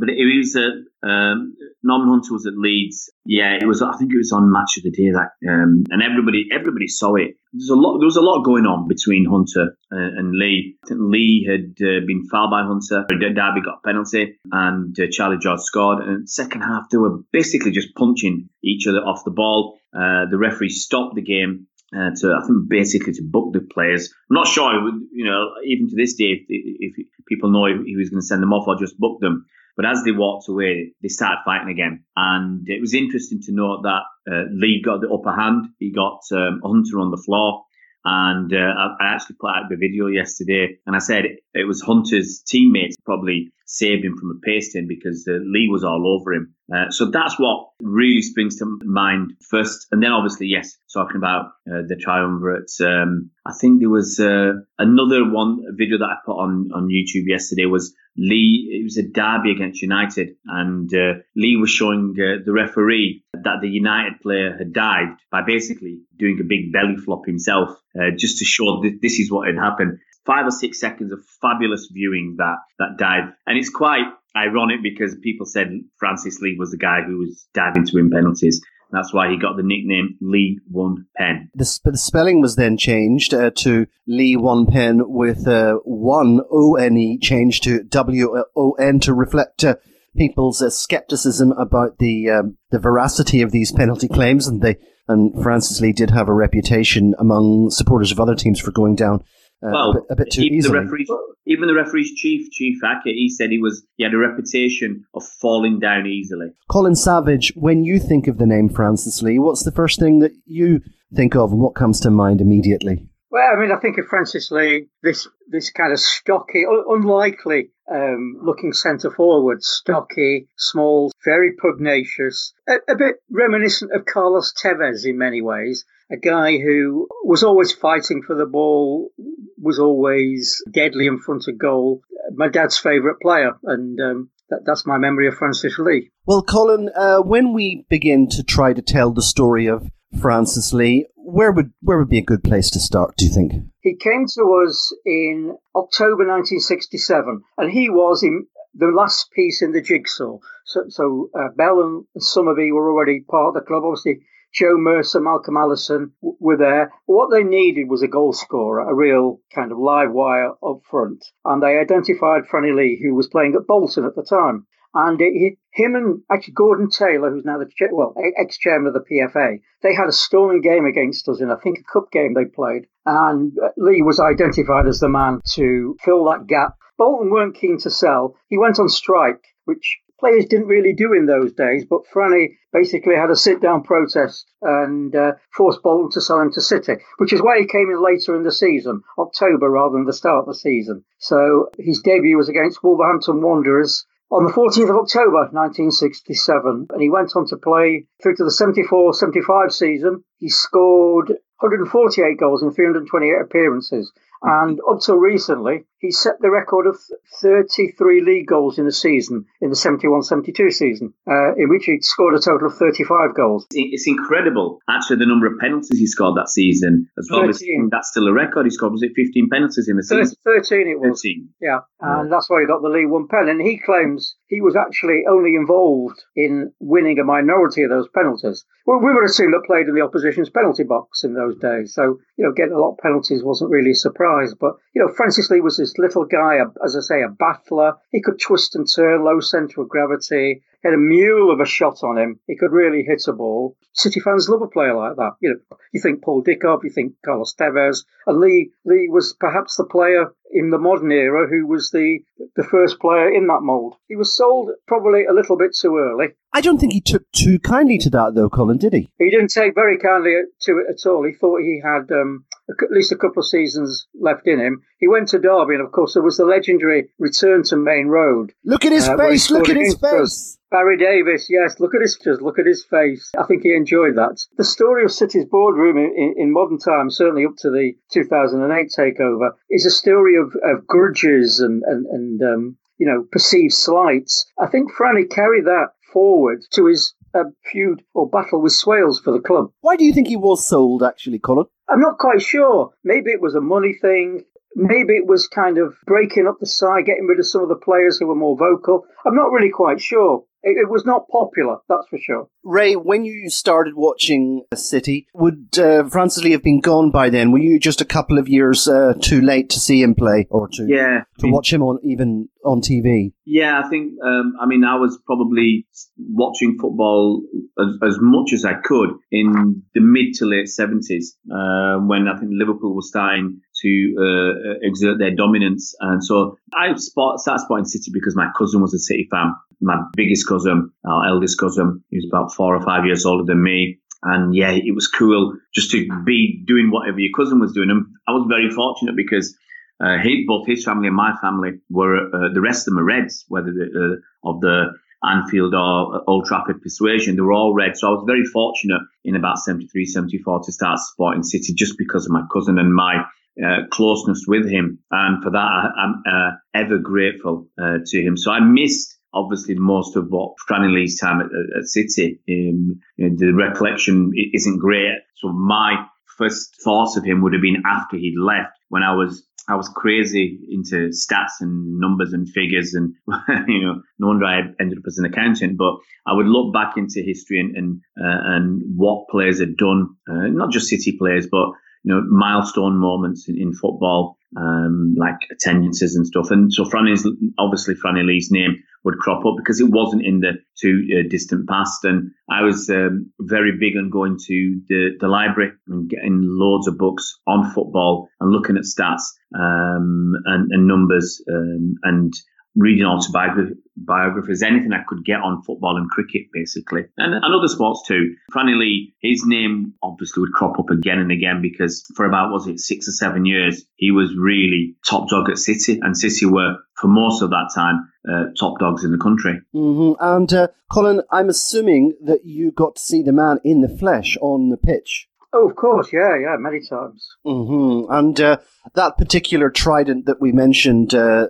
But 0.00 0.08
it 0.08 0.24
was 0.24 0.56
uh, 0.56 1.06
um, 1.06 1.54
Norman 1.82 2.08
Hunter 2.08 2.32
was 2.32 2.46
at 2.46 2.56
Leeds. 2.56 3.10
Yeah, 3.24 3.58
it 3.60 3.66
was. 3.66 3.82
I 3.82 3.96
think 3.98 4.12
it 4.12 4.18
was 4.18 4.32
on 4.32 4.50
Match 4.50 4.78
of 4.78 4.84
the 4.84 4.90
Day 4.90 5.10
that, 5.12 5.32
um, 5.48 5.84
and 5.90 6.02
everybody 6.02 6.48
everybody 6.50 6.88
saw 6.88 7.14
it. 7.16 7.36
There's 7.52 7.68
a 7.68 7.74
lot. 7.74 7.98
There 7.98 8.06
was 8.06 8.16
a 8.16 8.22
lot 8.22 8.42
going 8.42 8.64
on 8.64 8.88
between 8.88 9.26
Hunter 9.26 9.76
uh, 9.92 10.18
and 10.18 10.32
Lee. 10.32 10.78
Lee 10.88 11.46
had 11.48 11.76
uh, 11.84 12.00
been 12.06 12.26
fouled 12.30 12.50
by 12.50 12.62
Hunter. 12.62 13.04
Derby 13.08 13.60
got 13.60 13.80
a 13.84 13.86
penalty, 13.86 14.38
and 14.50 14.98
uh, 14.98 15.06
Charlie 15.10 15.38
George 15.38 15.60
scored. 15.60 16.02
And 16.02 16.28
second 16.28 16.62
half, 16.62 16.88
they 16.90 16.98
were 16.98 17.18
basically 17.32 17.72
just 17.72 17.94
punching 17.94 18.48
each 18.64 18.86
other 18.86 18.98
off 18.98 19.24
the 19.24 19.30
ball. 19.30 19.78
uh, 19.92 20.26
the 20.30 20.38
referee 20.38 20.70
stopped 20.70 21.14
the 21.14 21.22
game 21.22 21.66
uh, 21.96 22.10
to 22.16 22.38
I 22.40 22.46
think 22.46 22.68
basically 22.68 23.12
to 23.14 23.22
book 23.22 23.52
the 23.52 23.60
players. 23.60 24.12
I'm 24.30 24.34
not 24.34 24.46
sure, 24.46 24.72
you 25.12 25.24
know, 25.24 25.50
even 25.64 25.88
to 25.88 25.96
this 25.96 26.14
day, 26.14 26.44
if, 26.48 26.94
if 26.96 27.06
people 27.26 27.50
know 27.50 27.66
he 27.66 27.96
was 27.96 28.10
going 28.10 28.20
to 28.20 28.26
send 28.26 28.42
them 28.42 28.52
off 28.52 28.68
or 28.68 28.78
just 28.78 28.98
book 28.98 29.20
them. 29.20 29.46
But 29.76 29.86
as 29.86 30.02
they 30.04 30.12
walked 30.12 30.48
away, 30.48 30.92
they 31.02 31.08
started 31.08 31.42
fighting 31.44 31.70
again, 31.70 32.04
and 32.16 32.68
it 32.68 32.80
was 32.80 32.94
interesting 32.94 33.40
to 33.42 33.52
note 33.52 33.82
that 33.82 34.02
uh, 34.30 34.44
Lee 34.50 34.82
got 34.84 35.00
the 35.00 35.08
upper 35.08 35.32
hand. 35.32 35.66
He 35.78 35.92
got 35.92 36.20
um, 36.32 36.60
Hunter 36.64 36.98
on 36.98 37.10
the 37.10 37.16
floor. 37.16 37.64
And 38.02 38.50
uh, 38.54 38.56
I, 38.56 39.12
actually 39.14 39.36
put 39.38 39.50
out 39.50 39.68
the 39.68 39.76
video 39.76 40.06
yesterday, 40.06 40.78
and 40.86 40.96
I 40.96 41.00
said 41.00 41.24
it 41.52 41.66
was 41.66 41.82
Hunter's 41.82 42.40
teammates 42.40 42.96
probably 43.10 43.52
saved 43.66 44.04
him 44.04 44.16
from 44.16 44.30
a 44.30 44.40
pasting 44.44 44.86
because 44.86 45.26
uh, 45.28 45.34
Lee 45.42 45.68
was 45.70 45.84
all 45.84 46.02
over 46.06 46.32
him. 46.32 46.54
Uh, 46.72 46.90
so 46.90 47.10
that's 47.10 47.38
what 47.38 47.70
really 47.82 48.22
springs 48.22 48.56
to 48.58 48.78
mind 48.84 49.32
first. 49.48 49.88
And 49.90 50.00
then 50.02 50.12
obviously, 50.12 50.46
yes, 50.46 50.76
talking 50.92 51.16
about 51.16 51.46
uh, 51.68 51.82
the 51.88 51.96
triumvirate. 51.96 52.70
Um, 52.80 53.30
I 53.44 53.52
think 53.60 53.80
there 53.80 53.90
was 53.90 54.20
uh, 54.20 54.52
another 54.78 55.28
one 55.28 55.64
video 55.76 55.98
that 55.98 56.04
I 56.04 56.16
put 56.24 56.36
on, 56.36 56.70
on 56.72 56.88
YouTube 56.88 57.26
yesterday 57.26 57.66
was 57.66 57.94
Lee, 58.16 58.80
it 58.80 58.84
was 58.84 58.96
a 58.96 59.08
derby 59.08 59.52
against 59.52 59.82
United, 59.82 60.36
and 60.44 60.92
uh, 60.92 61.20
Lee 61.36 61.56
was 61.56 61.70
showing 61.70 62.14
uh, 62.18 62.42
the 62.44 62.52
referee 62.52 63.24
that 63.32 63.60
the 63.62 63.68
United 63.68 64.20
player 64.20 64.56
had 64.56 64.72
dived 64.72 65.20
by 65.30 65.42
basically 65.46 66.00
doing 66.18 66.38
a 66.40 66.44
big 66.44 66.72
belly 66.72 66.96
flop 66.96 67.24
himself, 67.24 67.70
uh, 67.96 68.10
just 68.16 68.38
to 68.38 68.44
show 68.44 68.82
that 68.82 68.98
this 69.00 69.18
is 69.18 69.30
what 69.30 69.46
had 69.46 69.56
happened. 69.56 69.98
Five 70.30 70.46
or 70.46 70.52
six 70.52 70.78
seconds 70.78 71.10
of 71.10 71.18
fabulous 71.42 71.88
viewing 71.92 72.36
that 72.38 72.58
that 72.78 72.90
dive, 72.98 73.32
and 73.46 73.58
it's 73.58 73.68
quite 73.68 74.04
ironic 74.36 74.80
because 74.80 75.16
people 75.20 75.44
said 75.44 75.68
Francis 75.98 76.38
Lee 76.40 76.54
was 76.56 76.70
the 76.70 76.76
guy 76.78 76.98
who 77.04 77.18
was 77.18 77.48
diving 77.52 77.84
to 77.86 77.96
win 77.96 78.10
penalties. 78.10 78.60
That's 78.92 79.12
why 79.12 79.28
he 79.28 79.38
got 79.38 79.56
the 79.56 79.64
nickname 79.64 80.18
Lee 80.20 80.60
One 80.70 81.06
Pen. 81.16 81.50
The, 81.54 81.64
sp- 81.66 81.90
the 81.90 81.98
spelling 81.98 82.40
was 82.40 82.54
then 82.54 82.76
changed 82.76 83.34
uh, 83.34 83.50
to 83.56 83.88
Lee 84.06 84.36
Won 84.36 84.66
Pen 84.66 85.00
with 85.08 85.48
uh, 85.48 85.78
one 85.84 86.40
O 86.48 86.76
N 86.76 86.96
E 86.96 87.18
changed 87.18 87.64
to 87.64 87.82
W 87.82 88.44
O 88.54 88.72
N 88.72 89.00
to 89.00 89.12
reflect 89.12 89.64
uh, 89.64 89.74
people's 90.16 90.62
uh, 90.62 90.70
skepticism 90.70 91.50
about 91.52 91.98
the 91.98 92.30
um, 92.30 92.56
the 92.70 92.78
veracity 92.78 93.42
of 93.42 93.50
these 93.50 93.72
penalty 93.72 94.06
claims, 94.06 94.46
and 94.46 94.62
they 94.62 94.76
and 95.08 95.42
Francis 95.42 95.80
Lee 95.80 95.92
did 95.92 96.10
have 96.10 96.28
a 96.28 96.32
reputation 96.32 97.14
among 97.18 97.70
supporters 97.70 98.12
of 98.12 98.20
other 98.20 98.36
teams 98.36 98.60
for 98.60 98.70
going 98.70 98.94
down 98.94 99.24
uh, 99.62 99.70
well, 99.72 99.90
a, 99.90 99.94
bit, 99.94 100.02
a 100.10 100.16
bit 100.16 100.30
too 100.32 100.42
even 100.42 100.58
easily. 100.58 100.78
the 100.78 100.84
referee's, 100.84 101.10
even 101.46 101.68
the 101.68 101.74
referee's 101.74 102.14
chief, 102.14 102.48
Keith 102.56 102.78
Hackett, 102.82 103.14
he 103.14 103.28
said 103.28 103.50
he 103.50 103.58
was 103.58 103.84
he 103.96 104.04
had 104.04 104.14
a 104.14 104.18
reputation 104.18 105.04
of 105.14 105.22
falling 105.40 105.78
down 105.78 106.06
easily. 106.06 106.48
Colin 106.70 106.94
Savage, 106.94 107.52
when 107.56 107.84
you 107.84 107.98
think 107.98 108.26
of 108.26 108.38
the 108.38 108.46
name 108.46 108.68
Francis 108.68 109.22
Lee, 109.22 109.38
what's 109.38 109.64
the 109.64 109.72
first 109.72 109.98
thing 109.98 110.20
that 110.20 110.32
you 110.46 110.80
think 111.14 111.34
of, 111.34 111.52
and 111.52 111.60
what 111.60 111.74
comes 111.74 112.00
to 112.00 112.10
mind 112.10 112.40
immediately? 112.40 113.06
Well, 113.30 113.48
I 113.56 113.60
mean, 113.60 113.70
I 113.70 113.78
think 113.78 113.96
of 113.98 114.06
Francis 114.06 114.50
Lee, 114.50 114.88
this 115.02 115.28
this 115.48 115.70
kind 115.70 115.92
of 115.92 116.00
stocky, 116.00 116.64
un- 116.64 116.84
unlikely 116.88 117.70
um, 117.92 118.38
looking 118.42 118.72
centre 118.72 119.10
forward, 119.10 119.62
stocky, 119.62 120.48
small, 120.56 121.12
very 121.24 121.52
pugnacious, 121.60 122.52
a, 122.68 122.74
a 122.88 122.96
bit 122.96 123.16
reminiscent 123.30 123.92
of 123.92 124.04
Carlos 124.04 124.52
Tevez 124.60 125.04
in 125.04 125.18
many 125.18 125.42
ways. 125.42 125.84
A 126.10 126.16
guy 126.16 126.58
who 126.58 127.06
was 127.24 127.42
always 127.42 127.72
fighting 127.72 128.22
for 128.26 128.34
the 128.34 128.46
ball, 128.46 129.10
was 129.56 129.78
always 129.78 130.62
deadly 130.70 131.06
in 131.06 131.18
front 131.18 131.46
of 131.48 131.58
goal. 131.58 132.02
My 132.34 132.48
dad's 132.48 132.78
favourite 132.78 133.20
player, 133.20 133.52
and 133.62 134.00
um, 134.00 134.30
that, 134.48 134.60
that's 134.64 134.86
my 134.86 134.98
memory 134.98 135.28
of 135.28 135.34
Francis 135.34 135.78
Lee. 135.78 136.10
Well, 136.26 136.42
Colin, 136.42 136.90
uh, 136.96 137.18
when 137.18 137.52
we 137.52 137.86
begin 137.88 138.28
to 138.30 138.42
try 138.42 138.72
to 138.72 138.82
tell 138.82 139.12
the 139.12 139.22
story 139.22 139.66
of 139.66 139.88
Francis 140.20 140.72
Lee, 140.72 141.06
where 141.16 141.52
would 141.52 141.72
where 141.80 141.98
would 141.98 142.08
be 142.08 142.18
a 142.18 142.24
good 142.24 142.42
place 142.42 142.70
to 142.70 142.80
start? 142.80 143.16
Do 143.16 143.26
you 143.26 143.32
think? 143.32 143.52
He 143.82 143.96
came 143.96 144.26
to 144.34 144.64
us 144.66 144.94
in 145.06 145.56
October 145.74 146.26
1967, 146.26 147.42
and 147.56 147.70
he 147.70 147.88
was 147.88 148.22
in 148.22 148.46
the 148.74 148.86
last 148.86 149.30
piece 149.32 149.62
in 149.62 149.72
the 149.72 149.82
jigsaw. 149.82 150.38
So, 150.64 150.84
so 150.88 151.30
uh, 151.38 151.48
Bell 151.56 151.80
and 151.80 152.04
Summerbee 152.22 152.72
were 152.72 152.90
already 152.90 153.20
part 153.20 153.48
of 153.48 153.54
the 153.54 153.66
club. 153.66 153.82
Obviously, 153.84 154.20
Joe 154.52 154.76
Mercer, 154.76 155.20
Malcolm 155.20 155.56
Allison 155.56 156.12
w- 156.20 156.36
were 156.40 156.56
there. 156.56 156.92
What 157.06 157.30
they 157.30 157.44
needed 157.44 157.88
was 157.88 158.02
a 158.02 158.08
goal 158.08 158.32
scorer, 158.32 158.88
a 158.88 158.94
real 158.94 159.40
kind 159.54 159.70
of 159.70 159.78
live 159.78 160.12
wire 160.12 160.52
up 160.64 160.80
front. 160.90 161.24
And 161.44 161.62
they 161.62 161.78
identified 161.78 162.44
Franny 162.44 162.74
Lee, 162.74 163.00
who 163.02 163.14
was 163.14 163.28
playing 163.28 163.54
at 163.54 163.66
Bolton 163.66 164.04
at 164.04 164.16
the 164.16 164.24
time. 164.24 164.66
And 164.92 165.20
it, 165.20 165.56
him 165.72 165.94
and 165.94 166.22
actually 166.30 166.54
Gordon 166.54 166.90
Taylor, 166.90 167.30
who's 167.30 167.44
now 167.44 167.58
the 167.58 167.70
well 167.92 168.12
ex 168.36 168.58
chairman 168.58 168.88
of 168.88 168.94
the 168.94 169.04
PFA, 169.08 169.60
they 169.82 169.94
had 169.94 170.08
a 170.08 170.12
storming 170.12 170.62
game 170.62 170.84
against 170.84 171.28
us 171.28 171.40
in 171.40 171.50
I 171.50 171.56
think 171.62 171.78
a 171.78 171.92
cup 171.92 172.10
game 172.10 172.34
they 172.34 172.44
played, 172.44 172.86
and 173.06 173.52
uh, 173.62 173.68
Lee 173.76 174.02
was 174.02 174.18
identified 174.18 174.88
as 174.88 174.98
the 174.98 175.08
man 175.08 175.40
to 175.52 175.96
fill 176.04 176.24
that 176.24 176.48
gap. 176.48 176.74
Bolton 177.00 177.30
weren't 177.30 177.54
keen 177.54 177.78
to 177.78 177.88
sell. 177.88 178.36
He 178.48 178.58
went 178.58 178.78
on 178.78 178.90
strike, 178.90 179.42
which 179.64 180.00
players 180.18 180.44
didn't 180.44 180.66
really 180.66 180.92
do 180.92 181.14
in 181.14 181.24
those 181.24 181.50
days. 181.54 181.86
But 181.88 182.02
Franny 182.14 182.58
basically 182.74 183.14
had 183.16 183.30
a 183.30 183.36
sit-down 183.36 183.84
protest 183.84 184.52
and 184.60 185.16
uh, 185.16 185.32
forced 185.56 185.82
Bolton 185.82 186.10
to 186.10 186.20
sell 186.20 186.40
him 186.40 186.52
to 186.52 186.60
City, 186.60 186.96
which 187.16 187.32
is 187.32 187.40
why 187.40 187.58
he 187.58 187.66
came 187.66 187.88
in 187.90 188.02
later 188.02 188.36
in 188.36 188.42
the 188.42 188.52
season, 188.52 189.00
October 189.18 189.70
rather 189.70 189.96
than 189.96 190.04
the 190.04 190.12
start 190.12 190.40
of 190.40 190.46
the 190.46 190.54
season. 190.54 191.02
So 191.16 191.70
his 191.78 192.02
debut 192.02 192.36
was 192.36 192.50
against 192.50 192.84
Wolverhampton 192.84 193.40
Wanderers 193.40 194.04
on 194.30 194.44
the 194.44 194.52
14th 194.52 194.90
of 194.90 194.96
October 194.96 195.48
1967, 195.52 196.88
and 196.90 197.02
he 197.02 197.08
went 197.08 197.34
on 197.34 197.46
to 197.46 197.56
play 197.56 198.06
through 198.22 198.36
to 198.36 198.44
the 198.44 198.50
74 198.50 199.14
75 199.14 199.72
season. 199.72 200.22
He 200.36 200.50
scored 200.50 201.30
148 201.60 202.38
goals 202.38 202.62
in 202.62 202.72
328 202.72 203.40
appearances. 203.40 204.12
And 204.42 204.80
up 204.88 205.00
till 205.00 205.16
recently, 205.16 205.84
he 206.00 206.10
set 206.10 206.40
the 206.40 206.50
record 206.50 206.86
of 206.86 206.98
33 207.40 208.22
league 208.22 208.46
goals 208.46 208.78
in 208.78 208.86
a 208.86 208.92
season 208.92 209.44
in 209.60 209.68
the 209.68 209.76
71 209.76 210.22
72 210.22 210.70
season, 210.70 211.12
uh, 211.30 211.54
in 211.56 211.68
which 211.68 211.84
he 211.84 211.98
scored 212.00 212.34
a 212.34 212.40
total 212.40 212.68
of 212.68 212.76
35 212.76 213.34
goals. 213.34 213.66
It's 213.70 214.06
incredible, 214.06 214.78
actually, 214.88 215.16
the 215.16 215.26
number 215.26 215.46
of 215.46 215.58
penalties 215.60 215.98
he 215.98 216.06
scored 216.06 216.36
that 216.36 216.48
season 216.48 217.08
as 217.18 217.28
well. 217.30 217.42
13. 217.42 217.88
That's 217.92 218.08
still 218.08 218.26
a 218.26 218.32
record. 218.32 218.64
He 218.64 218.70
scored, 218.70 218.92
was 218.92 219.02
it 219.02 219.12
15 219.14 219.48
penalties 219.50 219.88
in 219.88 219.96
the 219.96 220.02
season? 220.02 220.34
13 220.44 220.88
it 220.88 221.00
was. 221.00 221.20
13. 221.20 221.48
Yeah, 221.60 221.80
and 222.00 222.32
that's 222.32 222.48
why 222.48 222.62
he 222.62 222.66
got 222.66 222.82
the 222.82 222.88
League 222.88 223.10
One 223.10 223.28
pen. 223.28 223.48
And 223.48 223.60
he 223.60 223.78
claims 223.78 224.36
he 224.46 224.60
was 224.60 224.76
actually 224.76 225.24
only 225.30 225.54
involved 225.54 226.24
in 226.34 226.72
winning 226.80 227.18
a 227.18 227.24
minority 227.24 227.82
of 227.82 227.90
those 227.90 228.08
penalties. 228.14 228.64
Well, 228.86 228.98
we 228.98 229.12
were 229.12 229.24
a 229.24 229.32
team 229.32 229.52
that 229.52 229.62
played 229.66 229.86
in 229.86 229.94
the 229.94 230.00
opposition's 230.00 230.50
penalty 230.50 230.82
box 230.82 231.22
in 231.22 231.34
those 231.34 231.56
days, 231.58 231.94
so 231.94 232.18
you 232.36 232.44
know 232.44 232.52
getting 232.52 232.72
a 232.72 232.78
lot 232.78 232.92
of 232.92 232.98
penalties 232.98 233.44
wasn't 233.44 233.70
really 233.70 233.92
a 233.92 233.94
surprise. 233.94 234.54
But 234.58 234.74
you 234.94 235.00
know, 235.00 235.12
Francis 235.12 235.50
Lee 235.50 235.60
was 235.60 235.78
this 235.90 235.98
little 235.98 236.24
guy, 236.24 236.58
as 236.84 236.96
I 236.96 237.00
say, 237.00 237.22
a 237.22 237.28
battler. 237.28 237.94
He 238.10 238.20
could 238.20 238.40
twist 238.40 238.76
and 238.76 238.86
turn, 238.90 239.24
low 239.24 239.40
centre 239.40 239.80
of 239.80 239.88
gravity. 239.88 240.62
He 240.82 240.88
had 240.88 240.94
a 240.94 240.98
mule 240.98 241.50
of 241.52 241.60
a 241.60 241.66
shot 241.66 242.02
on 242.02 242.16
him. 242.18 242.40
He 242.46 242.56
could 242.56 242.72
really 242.72 243.02
hit 243.02 243.24
a 243.28 243.32
ball. 243.32 243.76
City 243.92 244.20
fans 244.20 244.48
love 244.48 244.62
a 244.62 244.68
player 244.68 244.94
like 244.94 245.16
that. 245.16 245.32
You 245.40 245.50
know, 245.70 245.76
you 245.92 246.00
think 246.00 246.22
Paul 246.22 246.42
Dickov, 246.42 246.84
you 246.84 246.90
think 246.90 247.14
Carlos 247.24 247.54
Tevez, 247.58 248.04
and 248.26 248.38
Lee. 248.38 248.70
Lee 248.84 249.08
was 249.10 249.34
perhaps 249.38 249.76
the 249.76 249.84
player 249.84 250.32
in 250.52 250.70
the 250.70 250.78
modern 250.78 251.12
era 251.12 251.46
who 251.48 251.66
was 251.66 251.90
the 251.90 252.20
the 252.56 252.64
first 252.64 252.98
player 252.98 253.28
in 253.32 253.46
that 253.48 253.60
mould. 253.62 253.94
He 254.08 254.16
was 254.16 254.34
sold 254.34 254.70
probably 254.86 255.24
a 255.26 255.32
little 255.32 255.56
bit 255.56 255.76
too 255.76 255.98
early. 255.98 256.28
I 256.52 256.60
don't 256.60 256.78
think 256.78 256.92
he 256.92 257.00
took 257.00 257.30
too 257.32 257.58
kindly 257.60 257.98
to 257.98 258.10
that, 258.10 258.34
though, 258.34 258.48
Colin, 258.48 258.78
did 258.78 258.92
he? 258.92 259.12
He 259.18 259.30
didn't 259.30 259.50
take 259.52 259.74
very 259.74 259.98
kindly 259.98 260.34
to 260.62 260.78
it 260.78 260.86
at 260.90 261.08
all. 261.08 261.24
He 261.24 261.32
thought 261.32 261.60
he 261.60 261.80
had 261.84 262.10
um, 262.10 262.44
at 262.68 262.90
least 262.90 263.12
a 263.12 263.16
couple 263.16 263.40
of 263.40 263.46
seasons 263.46 264.06
left 264.20 264.48
in 264.48 264.58
him. 264.58 264.82
He 264.98 265.06
went 265.06 265.28
to 265.28 265.38
Derby, 265.38 265.74
and 265.74 265.84
of 265.84 265.92
course 265.92 266.14
there 266.14 266.22
was 266.24 266.36
the 266.38 266.44
legendary 266.44 267.10
return 267.18 267.62
to 267.64 267.76
Maine 267.76 268.08
Road. 268.08 268.52
Look 268.64 268.84
at 268.84 268.92
his 268.92 269.08
Uh, 269.08 269.16
face! 269.16 269.50
Look 269.50 269.68
at 269.68 269.76
his 269.76 269.96
face! 269.96 270.58
Barry 270.70 270.96
Davies, 270.96 271.48
yes, 271.50 271.80
look 271.80 271.94
at 271.94 272.00
his 272.00 272.16
just 272.16 272.40
look 272.40 272.58
at 272.58 272.66
his 272.66 272.84
face. 272.84 273.30
I 273.36 273.44
think 273.44 273.62
he 273.62 273.74
enjoyed 273.74 274.16
that. 274.16 274.40
The 274.56 274.64
story 274.64 275.04
of 275.04 275.10
City's 275.10 275.44
boardroom 275.44 275.96
in, 275.98 276.14
in, 276.16 276.34
in 276.36 276.52
modern 276.52 276.78
times, 276.78 277.16
certainly 277.16 277.44
up 277.44 277.56
to 277.58 277.70
the 277.70 277.94
2008 278.12 278.90
takeover, 278.96 279.50
is 279.68 279.84
a 279.84 279.90
story 279.90 280.36
of, 280.36 280.54
of 280.62 280.86
grudges 280.86 281.58
and 281.58 281.82
and, 281.84 282.06
and 282.06 282.42
um, 282.42 282.76
you 282.98 283.06
know 283.06 283.26
perceived 283.32 283.74
slights. 283.74 284.46
I 284.60 284.68
think 284.68 284.92
Franny 284.92 285.28
carried 285.28 285.64
that 285.64 285.88
forward 286.12 286.60
to 286.72 286.86
his 286.86 287.14
uh, 287.34 287.44
feud 287.70 288.02
or 288.14 288.28
battle 288.28 288.60
with 288.62 288.72
Swales 288.72 289.20
for 289.20 289.32
the 289.32 289.40
club. 289.40 289.72
Why 289.80 289.96
do 289.96 290.04
you 290.04 290.12
think 290.12 290.28
he 290.28 290.36
was 290.36 290.66
sold, 290.66 291.02
actually, 291.02 291.38
Colin? 291.38 291.66
I'm 291.88 292.00
not 292.00 292.18
quite 292.18 292.42
sure. 292.42 292.90
Maybe 293.04 293.30
it 293.30 293.40
was 293.40 293.54
a 293.54 293.60
money 293.60 293.94
thing. 294.00 294.44
Maybe 294.76 295.14
it 295.14 295.26
was 295.26 295.48
kind 295.48 295.78
of 295.78 295.94
breaking 296.06 296.46
up 296.46 296.58
the 296.60 296.66
side, 296.66 297.06
getting 297.06 297.26
rid 297.26 297.40
of 297.40 297.46
some 297.46 297.62
of 297.62 297.68
the 297.68 297.74
players 297.74 298.18
who 298.18 298.28
were 298.28 298.36
more 298.36 298.56
vocal. 298.56 299.04
I'm 299.26 299.34
not 299.34 299.50
really 299.50 299.70
quite 299.70 300.00
sure. 300.00 300.44
It, 300.62 300.76
it 300.82 300.90
was 300.90 301.04
not 301.04 301.28
popular, 301.30 301.78
that's 301.88 302.06
for 302.08 302.18
sure. 302.18 302.48
Ray, 302.62 302.94
when 302.94 303.24
you 303.24 303.48
started 303.50 303.94
watching 303.94 304.64
City, 304.74 305.26
would 305.34 305.78
uh, 305.78 306.04
Francis 306.08 306.44
Lee 306.44 306.52
have 306.52 306.62
been 306.62 306.80
gone 306.80 307.10
by 307.10 307.30
then? 307.30 307.52
Were 307.52 307.58
you 307.58 307.78
just 307.78 308.00
a 308.00 308.04
couple 308.04 308.38
of 308.38 308.48
years 308.48 308.86
uh, 308.86 309.14
too 309.20 309.40
late 309.40 309.70
to 309.70 309.80
see 309.80 310.02
him 310.02 310.14
play 310.14 310.46
or 310.50 310.68
to 310.68 310.86
Yeah, 310.86 311.22
to 311.38 311.50
watch 311.50 311.72
him 311.72 311.82
on 311.82 311.98
even 312.04 312.48
on 312.64 312.80
TV? 312.80 313.32
Yeah, 313.44 313.80
I 313.84 313.88
think. 313.88 314.14
Um, 314.24 314.54
I 314.60 314.66
mean, 314.66 314.84
I 314.84 314.96
was 314.96 315.18
probably 315.26 315.86
watching 316.18 316.76
football 316.80 317.42
as, 317.78 317.96
as 318.02 318.18
much 318.20 318.52
as 318.52 318.64
I 318.64 318.74
could 318.74 319.10
in 319.30 319.82
the 319.94 320.00
mid 320.00 320.34
to 320.34 320.44
late 320.44 320.68
seventies, 320.68 321.36
uh, 321.50 321.96
when 321.98 322.28
I 322.28 322.38
think 322.38 322.52
Liverpool 322.54 322.94
was 322.94 323.08
starting 323.08 323.60
to 323.82 324.14
uh, 324.18 324.78
exert 324.82 325.18
their 325.18 325.34
dominance, 325.34 325.94
and 326.00 326.24
so 326.24 326.58
I 326.74 326.94
spot, 326.96 327.40
started 327.40 327.64
spotting 327.64 327.84
City 327.84 328.10
because 328.12 328.36
my 328.36 328.50
cousin 328.56 328.80
was 328.80 328.94
a 328.94 328.98
City 328.98 329.28
fan. 329.30 329.54
My 329.80 329.96
biggest 330.14 330.46
cousin, 330.46 330.92
our 331.06 331.26
eldest 331.26 331.58
cousin, 331.58 332.04
he 332.10 332.18
was 332.18 332.28
about 332.30 332.54
four 332.54 332.76
or 332.76 332.84
five 332.84 333.06
years 333.06 333.24
older 333.24 333.44
than 333.44 333.62
me. 333.62 333.98
And 334.22 334.54
yeah, 334.54 334.70
it 334.72 334.94
was 334.94 335.08
cool 335.08 335.56
just 335.74 335.90
to 335.92 336.06
be 336.24 336.62
doing 336.66 336.90
whatever 336.90 337.18
your 337.18 337.32
cousin 337.34 337.58
was 337.58 337.72
doing. 337.72 337.90
And 337.90 338.04
I 338.28 338.32
was 338.32 338.46
very 338.48 338.70
fortunate 338.70 339.16
because 339.16 339.56
uh, 339.98 340.18
he, 340.22 340.44
both 340.46 340.66
his 340.66 340.84
family 340.84 341.08
and 341.08 341.16
my 341.16 341.34
family 341.40 341.80
were 341.88 342.28
uh, 342.28 342.52
the 342.52 342.60
rest 342.60 342.86
of 342.86 342.92
them 342.92 342.98
are 342.98 343.04
Reds, 343.04 343.44
whether 343.48 343.72
the, 343.72 344.20
uh, 344.44 344.50
of 344.50 344.60
the 344.60 344.92
Anfield 345.22 345.74
or 345.74 346.22
Old 346.26 346.46
Trafford 346.46 346.80
persuasion, 346.82 347.36
they 347.36 347.42
were 347.42 347.52
all 347.52 347.74
Reds. 347.74 348.00
So 348.00 348.08
I 348.08 348.10
was 348.10 348.24
very 348.26 348.44
fortunate 348.44 349.02
in 349.24 349.36
about 349.36 349.58
73, 349.58 350.06
74 350.06 350.62
to 350.64 350.72
start 350.72 350.98
supporting 351.00 351.42
City 351.42 351.74
just 351.74 351.96
because 351.98 352.24
of 352.24 352.32
my 352.32 352.42
cousin 352.52 352.78
and 352.78 352.94
my 352.94 353.24
uh, 353.64 353.86
closeness 353.90 354.44
with 354.46 354.68
him. 354.68 354.98
And 355.10 355.42
for 355.42 355.50
that, 355.50 355.58
I, 355.58 355.90
I'm 355.98 356.22
uh, 356.26 356.50
ever 356.74 356.98
grateful 356.98 357.68
uh, 357.80 357.98
to 358.04 358.22
him. 358.22 358.36
So 358.36 358.50
I 358.50 358.60
missed 358.60 359.18
obviously 359.32 359.74
most 359.76 360.16
of 360.16 360.28
what 360.28 360.54
Franny 360.68 360.92
Lee's 360.92 361.18
time 361.18 361.40
at, 361.40 361.46
at, 361.46 361.78
at 361.80 361.84
City. 361.86 362.40
Um, 362.48 363.00
you 363.16 363.30
know, 363.30 363.36
the 363.36 363.52
recollection 363.52 364.32
isn't 364.52 364.78
great. 364.78 365.18
So 365.36 365.48
my 365.48 366.04
first 366.38 366.76
thoughts 366.82 367.16
of 367.16 367.24
him 367.24 367.42
would 367.42 367.52
have 367.52 367.62
been 367.62 367.82
after 367.86 368.16
he'd 368.16 368.38
left 368.38 368.72
when 368.88 369.02
I 369.02 369.14
was 369.14 369.46
I 369.68 369.76
was 369.76 369.88
crazy 369.88 370.58
into 370.68 371.10
stats 371.10 371.60
and 371.60 372.00
numbers 372.00 372.32
and 372.32 372.48
figures, 372.48 372.94
and 372.94 373.14
you 373.68 373.84
know, 373.86 374.02
no 374.18 374.28
wonder 374.28 374.46
I 374.46 374.62
ended 374.80 374.98
up 374.98 375.04
as 375.06 375.18
an 375.18 375.26
accountant. 375.26 375.76
But 375.76 375.94
I 376.26 376.32
would 376.32 376.46
look 376.46 376.72
back 376.72 376.96
into 376.96 377.22
history 377.22 377.60
and 377.60 377.76
and, 377.76 378.00
uh, 378.18 378.40
and 378.56 378.82
what 378.96 379.28
players 379.28 379.60
had 379.60 379.76
done, 379.76 380.16
uh, 380.28 380.48
not 380.48 380.72
just 380.72 380.88
City 380.88 381.16
players, 381.16 381.46
but 381.46 381.70
you 382.02 382.14
know, 382.14 382.22
milestone 382.28 382.98
moments 382.98 383.46
in, 383.48 383.60
in 383.60 383.72
football, 383.72 384.38
um, 384.56 385.14
like 385.18 385.36
attendances 385.52 386.16
and 386.16 386.26
stuff. 386.26 386.50
And 386.50 386.72
so 386.72 386.84
Franny's 386.84 387.26
obviously 387.58 387.94
Franny 387.94 388.26
Lee's 388.26 388.50
name 388.50 388.82
would 389.04 389.18
crop 389.18 389.44
up 389.46 389.54
because 389.56 389.80
it 389.80 389.88
wasn't 389.88 390.24
in 390.24 390.40
the 390.40 390.52
too 390.80 391.06
uh, 391.12 391.28
distant 391.28 391.68
past. 391.68 392.04
And 392.04 392.30
I 392.50 392.62
was 392.62 392.88
um, 392.90 393.30
very 393.40 393.72
big 393.78 393.96
on 393.96 394.10
going 394.10 394.36
to 394.46 394.80
the, 394.88 395.10
the 395.20 395.28
library 395.28 395.72
and 395.88 396.08
getting 396.08 396.40
loads 396.42 396.88
of 396.88 396.98
books 396.98 397.38
on 397.46 397.72
football 397.72 398.28
and 398.40 398.50
looking 398.50 398.76
at 398.76 398.84
stats 398.84 399.22
um, 399.54 400.32
and, 400.46 400.70
and 400.70 400.86
numbers 400.86 401.42
um, 401.50 401.94
and 402.02 402.32
reading 402.76 403.04
autobiography, 403.04 403.74
biographies, 403.96 404.62
anything 404.62 404.92
I 404.92 405.02
could 405.06 405.24
get 405.24 405.40
on 405.40 405.62
football 405.62 405.96
and 405.96 406.08
cricket, 406.08 406.46
basically, 406.52 407.02
and, 407.16 407.34
and 407.34 407.44
other 407.44 407.68
sports 407.68 408.02
too. 408.06 408.34
Lee, 408.54 409.14
his 409.20 409.44
name 409.44 409.94
obviously 410.02 410.40
would 410.42 410.52
crop 410.52 410.78
up 410.78 410.90
again 410.90 411.18
and 411.18 411.32
again 411.32 411.60
because 411.60 412.04
for 412.14 412.24
about, 412.24 412.52
was 412.52 412.66
it 412.66 412.78
six 412.78 413.08
or 413.08 413.12
seven 413.12 413.44
years, 413.44 413.84
he 413.96 414.10
was 414.10 414.34
really 414.36 414.96
top 415.08 415.28
dog 415.28 415.50
at 415.50 415.58
City, 415.58 415.98
and 416.02 416.16
City 416.16 416.46
were, 416.46 416.76
for 416.96 417.08
most 417.08 417.42
of 417.42 417.50
that 417.50 417.70
time, 417.74 418.10
uh, 418.30 418.44
top 418.58 418.78
dogs 418.78 419.04
in 419.04 419.12
the 419.12 419.18
country. 419.18 419.60
hmm 419.72 420.12
And 420.20 420.52
uh, 420.52 420.68
Colin, 420.90 421.22
I'm 421.30 421.48
assuming 421.48 422.14
that 422.22 422.44
you 422.44 422.70
got 422.70 422.96
to 422.96 423.02
see 423.02 423.22
the 423.22 423.32
man 423.32 423.60
in 423.64 423.80
the 423.80 423.88
flesh 423.88 424.36
on 424.40 424.68
the 424.68 424.76
pitch. 424.76 425.28
Oh, 425.52 425.68
of 425.68 425.74
course, 425.74 426.12
yeah, 426.12 426.38
yeah, 426.38 426.56
many 426.58 426.80
times. 426.86 427.28
hmm 427.44 428.02
And 428.08 428.40
uh, 428.40 428.58
that 428.94 429.18
particular 429.18 429.68
trident 429.70 430.26
that 430.26 430.40
we 430.40 430.52
mentioned, 430.52 431.12
uh, 431.12 431.48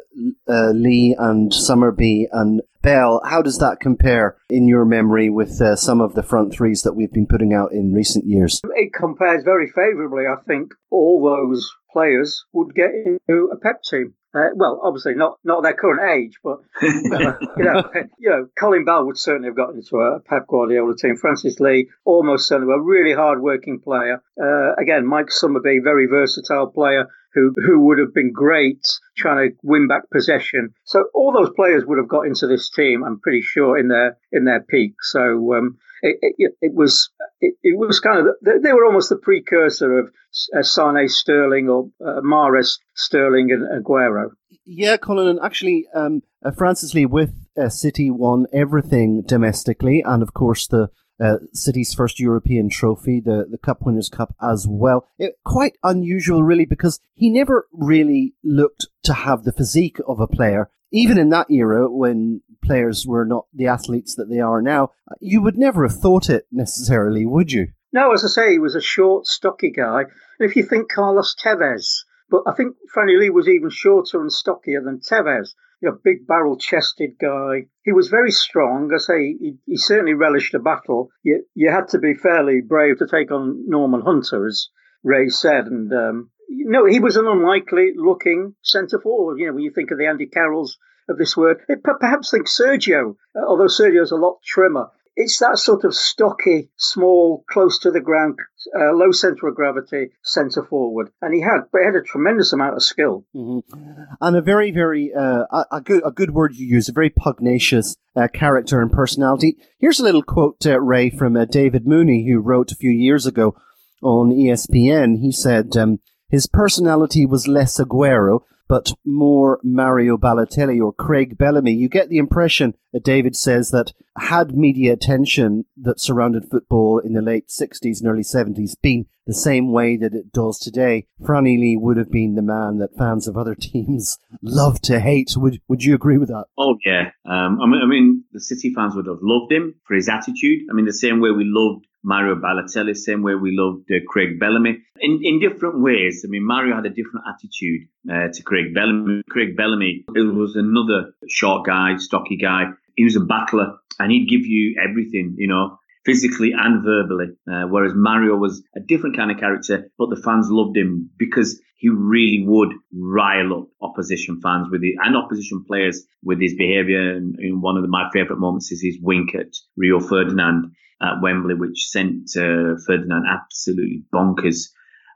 uh, 0.48 0.70
Lee 0.70 1.14
and 1.18 1.52
Summerbee 1.52 2.26
and 2.32 2.62
Bell, 2.82 3.20
how 3.24 3.42
does 3.42 3.58
that 3.58 3.78
compare 3.80 4.36
in 4.48 4.66
your 4.66 4.84
memory 4.84 5.28
with 5.28 5.60
uh, 5.60 5.76
some 5.76 6.00
of 6.00 6.14
the 6.14 6.22
front 6.22 6.52
threes 6.52 6.82
that 6.82 6.94
we've 6.94 7.12
been 7.12 7.26
putting 7.26 7.52
out 7.52 7.72
in 7.72 7.92
recent 7.92 8.26
years? 8.26 8.60
It 8.74 8.92
compares 8.94 9.44
very 9.44 9.68
favourably. 9.68 10.24
I 10.26 10.36
think 10.46 10.72
all 10.90 11.22
those 11.22 11.70
players 11.92 12.44
would 12.52 12.74
get 12.74 12.90
into 13.04 13.50
a 13.52 13.56
Pep 13.56 13.82
team. 13.82 14.14
Uh, 14.32 14.50
well, 14.54 14.80
obviously 14.84 15.14
not 15.14 15.38
not 15.42 15.62
their 15.64 15.74
current 15.74 16.00
age, 16.08 16.38
but 16.44 16.58
uh, 16.82 17.36
you 17.56 17.64
know, 17.64 17.82
you 18.18 18.30
know, 18.30 18.46
Colin 18.56 18.84
Bell 18.84 19.04
would 19.06 19.18
certainly 19.18 19.48
have 19.48 19.56
gotten 19.56 19.78
into 19.78 19.96
a 19.96 20.20
Pep 20.20 20.46
Guardiola 20.46 20.94
team. 20.96 21.16
Francis 21.16 21.58
Lee, 21.58 21.90
almost 22.04 22.46
certainly 22.46 22.72
a 22.72 22.80
really 22.80 23.12
hard-working 23.12 23.80
player. 23.80 24.22
Uh, 24.40 24.74
again, 24.80 25.04
Mike 25.04 25.30
Summerbee, 25.30 25.82
very 25.82 26.06
versatile 26.06 26.68
player 26.68 27.08
who 27.34 27.52
who 27.64 27.80
would 27.80 27.98
have 27.98 28.14
been 28.14 28.32
great 28.32 28.86
trying 29.16 29.50
to 29.50 29.56
win 29.62 29.88
back 29.88 30.08
possession. 30.10 30.74
So 30.84 31.04
all 31.14 31.32
those 31.32 31.50
players 31.54 31.84
would 31.86 31.98
have 31.98 32.08
got 32.08 32.26
into 32.26 32.46
this 32.46 32.70
team. 32.70 33.04
I'm 33.04 33.20
pretty 33.20 33.42
sure 33.42 33.78
in 33.78 33.88
their 33.88 34.16
in 34.32 34.44
their 34.44 34.60
peak. 34.60 34.94
So 35.02 35.54
um, 35.54 35.78
it, 36.02 36.34
it, 36.38 36.52
it 36.60 36.74
was 36.74 37.10
it, 37.40 37.54
it 37.62 37.78
was 37.78 38.00
kind 38.00 38.18
of 38.18 38.26
the, 38.42 38.60
they 38.62 38.72
were 38.72 38.86
almost 38.86 39.08
the 39.08 39.16
precursor 39.16 39.98
of 39.98 40.10
uh, 40.56 40.62
Sane 40.62 41.08
Sterling 41.08 41.68
or 41.68 41.90
uh, 42.04 42.20
Mahrez 42.20 42.78
Sterling 42.94 43.50
and 43.50 43.84
Aguero. 43.84 44.30
Yeah, 44.64 44.98
Colin, 44.98 45.26
and 45.26 45.40
actually, 45.42 45.88
um, 45.94 46.22
uh, 46.44 46.52
Francis 46.52 46.94
Lee 46.94 47.06
with 47.06 47.34
uh, 47.60 47.68
City 47.68 48.10
won 48.10 48.46
everything 48.52 49.22
domestically, 49.22 50.02
and 50.06 50.22
of 50.22 50.32
course 50.32 50.66
the 50.66 50.90
uh, 51.20 51.36
City's 51.52 51.94
first 51.94 52.18
European 52.18 52.68
trophy, 52.68 53.20
the 53.20 53.46
the 53.50 53.58
Cup 53.58 53.82
Winners' 53.82 54.08
Cup 54.08 54.34
as 54.42 54.66
well. 54.68 55.06
It, 55.18 55.34
quite 55.44 55.76
unusual, 55.82 56.42
really, 56.42 56.64
because 56.64 57.00
he 57.14 57.30
never 57.30 57.66
really 57.72 58.34
looked 58.42 58.86
to 59.04 59.12
have 59.12 59.44
the 59.44 59.52
physique 59.52 59.98
of 60.06 60.20
a 60.20 60.26
player. 60.26 60.70
Even 60.92 61.18
in 61.18 61.28
that 61.28 61.50
era, 61.50 61.88
when 61.88 62.42
players 62.64 63.06
were 63.06 63.24
not 63.24 63.46
the 63.54 63.68
athletes 63.68 64.14
that 64.16 64.28
they 64.28 64.40
are 64.40 64.60
now, 64.60 64.90
you 65.20 65.40
would 65.40 65.56
never 65.56 65.86
have 65.86 65.96
thought 65.96 66.28
it 66.28 66.46
necessarily, 66.50 67.24
would 67.24 67.52
you? 67.52 67.68
No, 67.92 68.12
as 68.12 68.24
I 68.24 68.28
say, 68.28 68.52
he 68.52 68.58
was 68.58 68.74
a 68.74 68.80
short, 68.80 69.26
stocky 69.26 69.70
guy. 69.70 70.02
And 70.38 70.48
if 70.48 70.56
you 70.56 70.64
think 70.64 70.90
Carlos 70.90 71.34
Tevez, 71.34 72.04
but 72.30 72.42
I 72.46 72.52
think 72.52 72.76
Franny 72.94 73.18
Lee 73.18 73.30
was 73.30 73.48
even 73.48 73.70
shorter 73.70 74.20
and 74.20 74.32
stockier 74.32 74.82
than 74.82 75.00
Tevez. 75.00 75.54
You 75.80 75.90
know, 75.90 75.98
big 76.04 76.26
barrel 76.26 76.56
chested 76.56 77.12
guy. 77.20 77.66
He 77.82 77.92
was 77.92 78.08
very 78.08 78.30
strong. 78.30 78.90
I 78.94 78.98
say 78.98 79.36
he, 79.38 79.56
he 79.66 79.76
certainly 79.76 80.14
relished 80.14 80.54
a 80.54 80.58
battle. 80.58 81.08
You, 81.22 81.44
you 81.54 81.70
had 81.70 81.88
to 81.88 81.98
be 81.98 82.14
fairly 82.14 82.60
brave 82.60 82.98
to 82.98 83.06
take 83.06 83.30
on 83.30 83.64
Norman 83.66 84.02
Hunter, 84.02 84.46
as 84.46 84.68
Ray 85.02 85.28
said. 85.28 85.66
And 85.66 85.92
um, 85.92 86.30
no, 86.48 86.84
he 86.84 87.00
was 87.00 87.16
an 87.16 87.26
unlikely 87.26 87.92
looking 87.96 88.54
centre 88.62 89.00
forward. 89.00 89.38
You 89.38 89.46
know, 89.46 89.54
when 89.54 89.62
you 89.62 89.72
think 89.72 89.90
of 89.90 89.98
the 89.98 90.06
Andy 90.06 90.26
Carrolls 90.26 90.76
of 91.08 91.16
this 91.16 91.36
word, 91.36 91.60
it, 91.68 91.82
perhaps 91.82 92.30
think 92.30 92.46
Sergio, 92.46 93.16
although 93.34 93.64
Sergio's 93.66 94.12
a 94.12 94.16
lot 94.16 94.40
trimmer. 94.44 94.90
It's 95.16 95.38
that 95.40 95.58
sort 95.58 95.84
of 95.84 95.94
stocky, 95.94 96.70
small, 96.76 97.44
close 97.50 97.78
to 97.80 97.90
the 97.90 98.00
ground, 98.00 98.38
uh, 98.78 98.92
low 98.92 99.10
centre 99.10 99.48
of 99.48 99.54
gravity 99.54 100.10
centre 100.22 100.64
forward, 100.64 101.10
and 101.20 101.34
he 101.34 101.40
had, 101.40 101.62
but 101.72 101.80
he 101.80 101.84
had 101.84 101.96
a 101.96 102.02
tremendous 102.02 102.52
amount 102.52 102.76
of 102.76 102.82
skill. 102.82 103.24
Mm-hmm. 103.34 104.02
And 104.20 104.36
a 104.36 104.40
very, 104.40 104.70
very 104.70 105.12
uh, 105.12 105.44
a, 105.70 105.80
good 105.80 106.02
a 106.06 106.10
good 106.10 106.30
word 106.30 106.54
you 106.54 106.66
use, 106.66 106.88
a 106.88 106.92
very 106.92 107.10
pugnacious 107.10 107.96
uh, 108.16 108.28
character 108.32 108.80
and 108.80 108.90
personality. 108.90 109.56
Here's 109.78 110.00
a 110.00 110.04
little 110.04 110.22
quote, 110.22 110.64
uh, 110.64 110.80
Ray, 110.80 111.10
from 111.10 111.36
uh, 111.36 111.44
David 111.44 111.86
Mooney, 111.86 112.26
who 112.28 112.40
wrote 112.40 112.72
a 112.72 112.76
few 112.76 112.90
years 112.90 113.26
ago 113.26 113.56
on 114.02 114.30
ESPN. 114.30 115.20
He 115.20 115.32
said 115.32 115.76
um, 115.76 115.98
his 116.28 116.46
personality 116.46 117.26
was 117.26 117.48
less 117.48 117.78
Aguero, 117.78 118.40
but 118.70 118.92
more 119.04 119.58
Mario 119.64 120.16
Balotelli 120.16 120.80
or 120.80 120.92
Craig 120.92 121.36
Bellamy. 121.36 121.72
You 121.72 121.88
get 121.88 122.08
the 122.08 122.18
impression 122.18 122.74
that 122.92 123.02
David 123.02 123.34
says 123.34 123.72
that 123.72 123.92
had 124.16 124.56
media 124.56 124.92
attention 124.92 125.64
that 125.76 125.98
surrounded 125.98 126.48
football 126.48 127.00
in 127.00 127.14
the 127.14 127.20
late 127.20 127.48
60s 127.48 128.00
and 128.00 128.08
early 128.08 128.22
70s 128.22 128.80
been 128.80 129.06
the 129.26 129.34
same 129.34 129.72
way 129.72 129.96
that 129.96 130.14
it 130.14 130.32
does 130.32 130.58
today, 130.58 131.06
Franny 131.20 131.58
Lee 131.58 131.76
would 131.76 131.96
have 131.96 132.10
been 132.10 132.36
the 132.36 132.42
man 132.42 132.78
that 132.78 132.96
fans 132.96 133.26
of 133.26 133.36
other 133.36 133.54
teams 133.60 134.18
love 134.40 134.80
to 134.82 135.00
hate. 135.00 135.32
Would 135.36 135.60
Would 135.68 135.84
you 135.84 135.94
agree 135.94 136.18
with 136.18 136.28
that? 136.28 136.46
Oh 136.56 136.76
yeah, 136.84 137.10
um, 137.24 137.60
I 137.60 137.66
mean, 137.66 137.80
I 137.82 137.86
mean, 137.86 138.24
the 138.32 138.40
City 138.40 138.72
fans 138.74 138.94
would 138.96 139.06
have 139.06 139.18
loved 139.20 139.52
him 139.52 139.76
for 139.84 139.94
his 139.94 140.08
attitude. 140.08 140.60
I 140.70 140.74
mean, 140.74 140.86
the 140.86 140.92
same 140.92 141.20
way 141.20 141.30
we 141.30 141.44
loved 141.44 141.86
Mario 142.02 142.36
Balotelli, 142.36 142.96
same 142.96 143.22
way 143.22 143.34
we 143.34 143.56
loved 143.56 143.90
uh, 143.90 143.96
Craig 144.08 144.38
Bellamy, 144.38 144.78
in 145.00 145.20
in 145.22 145.40
different 145.40 145.80
ways. 145.80 146.24
I 146.24 146.28
mean, 146.28 146.46
Mario 146.46 146.74
had 146.74 146.86
a 146.86 146.90
different 146.90 147.26
attitude 147.28 147.88
uh, 148.10 148.28
to 148.32 148.42
Craig 148.42 148.74
Bellamy. 148.74 149.22
Craig 149.28 149.56
Bellamy 149.56 150.04
was 150.08 150.56
another 150.56 151.12
short 151.28 151.66
guy, 151.66 151.96
stocky 151.96 152.36
guy. 152.36 152.64
He 152.96 153.04
was 153.04 153.16
a 153.16 153.20
battler, 153.20 153.76
and 153.98 154.10
he'd 154.10 154.28
give 154.28 154.46
you 154.46 154.76
everything. 154.82 155.34
You 155.38 155.48
know, 155.48 155.78
physically 156.04 156.52
and 156.56 156.84
verbally. 156.84 157.26
Uh, 157.50 157.66
whereas 157.68 157.92
Mario 157.94 158.36
was 158.36 158.62
a 158.76 158.80
different 158.80 159.16
kind 159.16 159.30
of 159.30 159.38
character, 159.38 159.90
but 159.98 160.10
the 160.10 160.20
fans 160.22 160.48
loved 160.50 160.76
him 160.76 161.10
because 161.18 161.60
he 161.76 161.88
really 161.88 162.44
would 162.46 162.72
rile 162.92 163.54
up 163.54 163.68
opposition 163.80 164.40
fans 164.42 164.68
with 164.70 164.82
it 164.82 164.94
and 165.02 165.16
opposition 165.16 165.64
players 165.66 166.04
with 166.22 166.40
his 166.40 166.54
behaviour. 166.54 167.16
And, 167.16 167.36
and 167.38 167.62
one 167.62 167.76
of 167.76 167.82
the, 167.82 167.88
my 167.88 168.08
favourite 168.12 168.38
moments 168.38 168.70
is 168.70 168.82
his 168.82 168.98
wink 169.00 169.34
at 169.34 169.54
Rio 169.76 170.00
Ferdinand 170.00 170.72
at 171.00 171.22
Wembley, 171.22 171.54
which 171.54 171.88
sent 171.88 172.30
uh, 172.36 172.76
Ferdinand 172.86 173.24
absolutely 173.28 174.04
bonkers. 174.12 174.70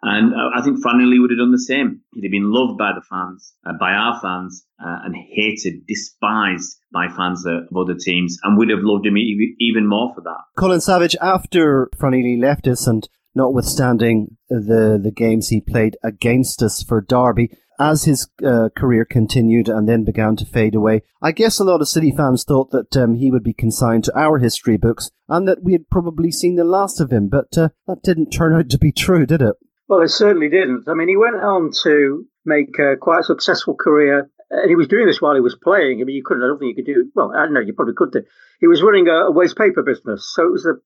And 0.07 0.35
I 0.35 0.63
think 0.63 0.85
Franny 0.85 1.19
would 1.19 1.31
have 1.31 1.39
done 1.39 1.51
the 1.51 1.59
same. 1.59 2.03
He'd 2.13 2.25
have 2.25 2.31
been 2.31 2.53
loved 2.53 2.77
by 2.77 2.93
the 2.95 3.01
fans, 3.09 3.55
uh, 3.67 3.73
by 3.81 3.93
our 3.93 4.21
fans, 4.21 4.67
uh, 4.79 4.99
and 5.03 5.15
hated, 5.17 5.87
despised 5.87 6.77
by 6.93 7.09
fans 7.09 7.47
of 7.47 7.75
other 7.75 7.95
teams, 7.99 8.37
and 8.43 8.59
would 8.59 8.69
have 8.69 8.81
loved 8.83 9.07
him 9.07 9.17
even 9.17 9.87
more 9.89 10.13
for 10.15 10.21
that. 10.21 10.43
Colin 10.59 10.83
Savage, 10.83 11.17
after 11.23 11.89
Franny 11.97 12.39
left 12.39 12.67
us, 12.67 12.87
and 12.87 13.09
notwithstanding 13.35 14.37
the 14.51 15.01
the 15.03 15.11
games 15.11 15.49
he 15.49 15.61
played 15.61 15.97
against 16.05 16.63
us 16.63 16.83
for 16.83 17.01
Derby, 17.01 17.51
as 17.79 18.05
his 18.05 18.29
uh, 18.45 18.69
career 18.77 19.05
continued 19.05 19.69
and 19.69 19.89
then 19.89 20.05
began 20.05 20.37
to 20.37 20.47
fade 20.47 20.75
away, 20.75 21.03
I 21.23 21.33
guess 21.33 21.59
a 21.59 21.65
lot 21.65 21.81
of 21.81 21.89
City 21.89 22.13
fans 22.17 22.45
thought 22.45 22.71
that 22.71 22.97
um, 22.97 23.17
he 23.17 23.31
would 23.31 23.43
be 23.43 23.53
consigned 23.53 24.05
to 24.05 24.19
our 24.19 24.39
history 24.39 24.77
books 24.77 25.11
and 25.29 25.49
that 25.49 25.63
we 25.63 25.73
had 25.73 25.89
probably 25.91 26.31
seen 26.31 26.57
the 26.57 26.65
last 26.65 27.01
of 27.01 27.11
him. 27.11 27.29
But 27.29 27.57
uh, 27.57 27.69
that 27.87 28.03
didn't 28.03 28.31
turn 28.31 28.55
out 28.55 28.69
to 28.71 28.79
be 28.79 28.93
true, 28.93 29.27
did 29.27 29.43
it? 29.43 29.57
Well, 29.89 30.01
it 30.01 30.09
certainly 30.09 30.49
didn't. 30.49 30.89
I 30.89 30.95
mean, 30.95 31.09
he 31.09 31.17
went 31.17 31.37
on 31.37 31.71
to 31.83 32.27
make 32.45 32.79
uh, 32.79 32.97
quite 33.01 33.21
a 33.21 33.25
successful 33.25 33.75
career, 33.75 34.31
and 34.51 34.69
he 34.69 34.77
was 34.77 34.89
doing 34.89 35.07
this 35.07 35.21
while 35.21 35.35
he 35.35 35.41
was 35.41 35.57
playing. 35.63 36.01
I 36.01 36.05
mean, 36.05 36.17
you 36.17 36.23
couldn't. 36.25 36.43
I 36.43 36.47
don't 36.47 36.59
think 36.59 36.77
you 36.77 36.85
could 36.85 36.93
do. 36.93 37.11
Well, 37.15 37.33
I 37.35 37.45
don't 37.45 37.55
know. 37.55 37.61
You 37.61 37.75
probably 37.75 37.95
could 37.95 38.13
do. 38.13 38.23
He 38.61 38.67
was 38.67 38.83
running 38.83 39.09
a, 39.09 39.27
a 39.27 39.31
waste 39.31 39.59
paper 39.59 39.83
business, 39.83 40.31
so 40.35 40.47
it 40.47 40.53
was 40.53 40.63
the 40.63 40.81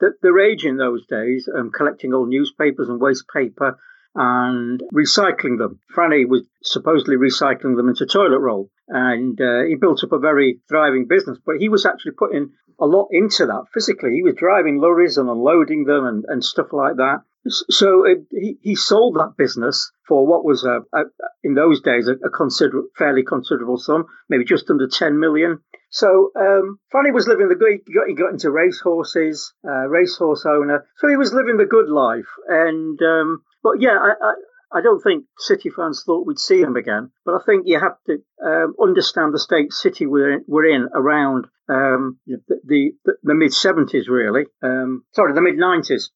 the, 0.00 0.10
the 0.20 0.32
rage 0.32 0.64
in 0.64 0.76
those 0.76 1.06
days, 1.06 1.48
um, 1.56 1.70
collecting 1.70 2.12
old 2.12 2.28
newspapers 2.28 2.88
and 2.88 3.00
waste 3.00 3.24
paper 3.32 3.78
and 4.14 4.82
recycling 4.94 5.58
them. 5.58 5.80
Franny 5.94 6.28
was 6.28 6.42
supposedly 6.62 7.16
recycling 7.16 7.76
them 7.76 7.88
into 7.88 8.06
toilet 8.06 8.40
roll, 8.40 8.70
and 8.88 9.40
uh, 9.40 9.62
he 9.62 9.74
built 9.74 10.04
up 10.04 10.12
a 10.12 10.18
very 10.18 10.60
thriving 10.68 11.06
business. 11.08 11.38
But 11.44 11.56
he 11.58 11.68
was 11.68 11.86
actually 11.86 12.12
putting 12.12 12.52
a 12.78 12.86
lot 12.86 13.08
into 13.10 13.46
that 13.46 13.64
physically. 13.72 14.14
He 14.14 14.22
was 14.22 14.34
driving 14.34 14.80
lorries 14.80 15.16
and 15.16 15.28
unloading 15.28 15.84
them 15.84 16.04
and, 16.04 16.24
and 16.28 16.44
stuff 16.44 16.72
like 16.72 16.96
that. 16.96 17.20
So 17.48 18.04
it, 18.04 18.26
he, 18.30 18.58
he 18.62 18.74
sold 18.76 19.16
that 19.16 19.34
business 19.36 19.90
for 20.06 20.26
what 20.26 20.44
was 20.44 20.64
a, 20.64 20.80
a 20.92 21.02
in 21.42 21.54
those 21.54 21.80
days 21.80 22.06
a, 22.06 22.12
a 22.24 22.30
consider, 22.30 22.82
fairly 22.96 23.24
considerable 23.24 23.78
sum, 23.78 24.06
maybe 24.28 24.44
just 24.44 24.70
under 24.70 24.86
10 24.86 25.18
million. 25.18 25.58
So 25.90 26.30
um, 26.36 26.78
Franny 26.92 27.12
was 27.12 27.26
living 27.26 27.48
the 27.48 27.56
good. 27.56 27.80
He 27.86 27.92
got, 27.92 28.06
he 28.06 28.14
got 28.14 28.32
into 28.32 28.50
race 28.50 28.80
horses, 28.80 29.52
uh, 29.66 29.88
racehorse 29.88 30.46
owner. 30.46 30.86
So 30.98 31.08
he 31.08 31.16
was 31.16 31.34
living 31.34 31.56
the 31.56 31.66
good 31.66 31.88
life. 31.88 32.28
And 32.48 33.00
um, 33.02 33.42
but 33.62 33.80
yeah, 33.80 33.98
I, 34.00 34.12
I, 34.20 34.78
I 34.78 34.80
don't 34.80 35.02
think 35.02 35.26
City 35.38 35.70
fans 35.70 36.02
thought 36.04 36.26
we'd 36.26 36.38
see 36.38 36.60
him 36.60 36.76
again. 36.76 37.10
But 37.24 37.34
I 37.34 37.38
think 37.44 37.64
you 37.66 37.78
have 37.78 37.96
to 38.06 38.18
um, 38.44 38.74
understand 38.80 39.34
the 39.34 39.38
state 39.38 39.72
City 39.72 40.06
were 40.06 40.32
in, 40.32 40.44
were 40.46 40.64
in 40.64 40.88
around 40.94 41.46
um, 41.68 42.18
the, 42.26 42.40
the, 42.64 42.92
the 43.22 43.34
mid 43.34 43.52
70s, 43.52 44.08
really. 44.08 44.46
Um, 44.62 45.04
sorry, 45.12 45.34
the 45.34 45.42
mid 45.42 45.56
90s 45.56 46.08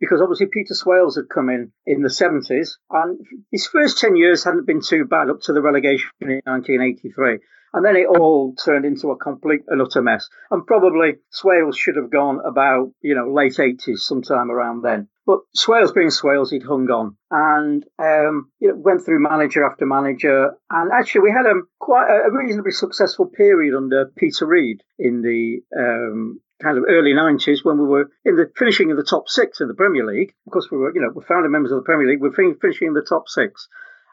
because 0.00 0.20
obviously 0.22 0.46
Peter 0.46 0.74
Swales 0.74 1.16
had 1.16 1.28
come 1.28 1.50
in 1.50 1.72
in 1.86 2.00
the 2.02 2.08
70s 2.08 2.70
and 2.90 3.20
his 3.52 3.66
first 3.66 3.98
10 3.98 4.16
years 4.16 4.42
hadn't 4.42 4.66
been 4.66 4.80
too 4.80 5.04
bad 5.04 5.28
up 5.28 5.42
to 5.42 5.52
the 5.52 5.60
relegation 5.60 6.08
in 6.22 6.40
1983. 6.44 7.38
And 7.72 7.84
then 7.84 7.96
it 7.96 8.06
all 8.06 8.54
turned 8.54 8.84
into 8.84 9.10
a 9.10 9.16
complete 9.16 9.62
and 9.68 9.80
utter 9.80 10.02
mess. 10.02 10.28
And 10.50 10.66
probably 10.66 11.16
Swales 11.30 11.76
should 11.76 11.96
have 11.96 12.10
gone 12.10 12.40
about, 12.44 12.92
you 13.00 13.14
know, 13.14 13.32
late 13.32 13.54
80s, 13.54 13.98
sometime 13.98 14.50
around 14.50 14.82
then. 14.82 15.08
But 15.26 15.40
Swales 15.54 15.92
being 15.92 16.10
Swales, 16.10 16.50
he'd 16.50 16.64
hung 16.64 16.90
on 16.90 17.16
and 17.30 17.84
um, 18.00 18.50
you 18.58 18.68
know, 18.68 18.74
went 18.76 19.04
through 19.04 19.20
manager 19.20 19.64
after 19.64 19.86
manager. 19.86 20.56
And 20.70 20.90
actually, 20.92 21.20
we 21.20 21.30
had 21.30 21.46
a 21.46 21.60
quite 21.78 22.08
a 22.10 22.32
reasonably 22.32 22.72
successful 22.72 23.26
period 23.26 23.76
under 23.76 24.06
Peter 24.16 24.46
Reid 24.46 24.82
in 24.98 25.22
the 25.22 25.60
um, 25.78 26.40
kind 26.60 26.78
of 26.78 26.84
early 26.88 27.12
90s 27.12 27.64
when 27.64 27.78
we 27.78 27.86
were 27.86 28.10
in 28.24 28.36
the 28.36 28.50
finishing 28.56 28.90
in 28.90 28.96
the 28.96 29.04
top 29.04 29.28
six 29.28 29.60
in 29.60 29.68
the 29.68 29.74
Premier 29.74 30.04
League. 30.04 30.34
Of 30.46 30.52
course, 30.52 30.68
we 30.70 30.78
were, 30.78 30.92
you 30.94 31.00
know, 31.00 31.10
we're 31.14 31.22
founding 31.22 31.52
members 31.52 31.72
of 31.72 31.78
the 31.78 31.84
Premier 31.84 32.08
League. 32.08 32.20
We're 32.20 32.32
finishing 32.32 32.88
in 32.88 32.94
the 32.94 33.06
top 33.08 33.28
six. 33.28 33.68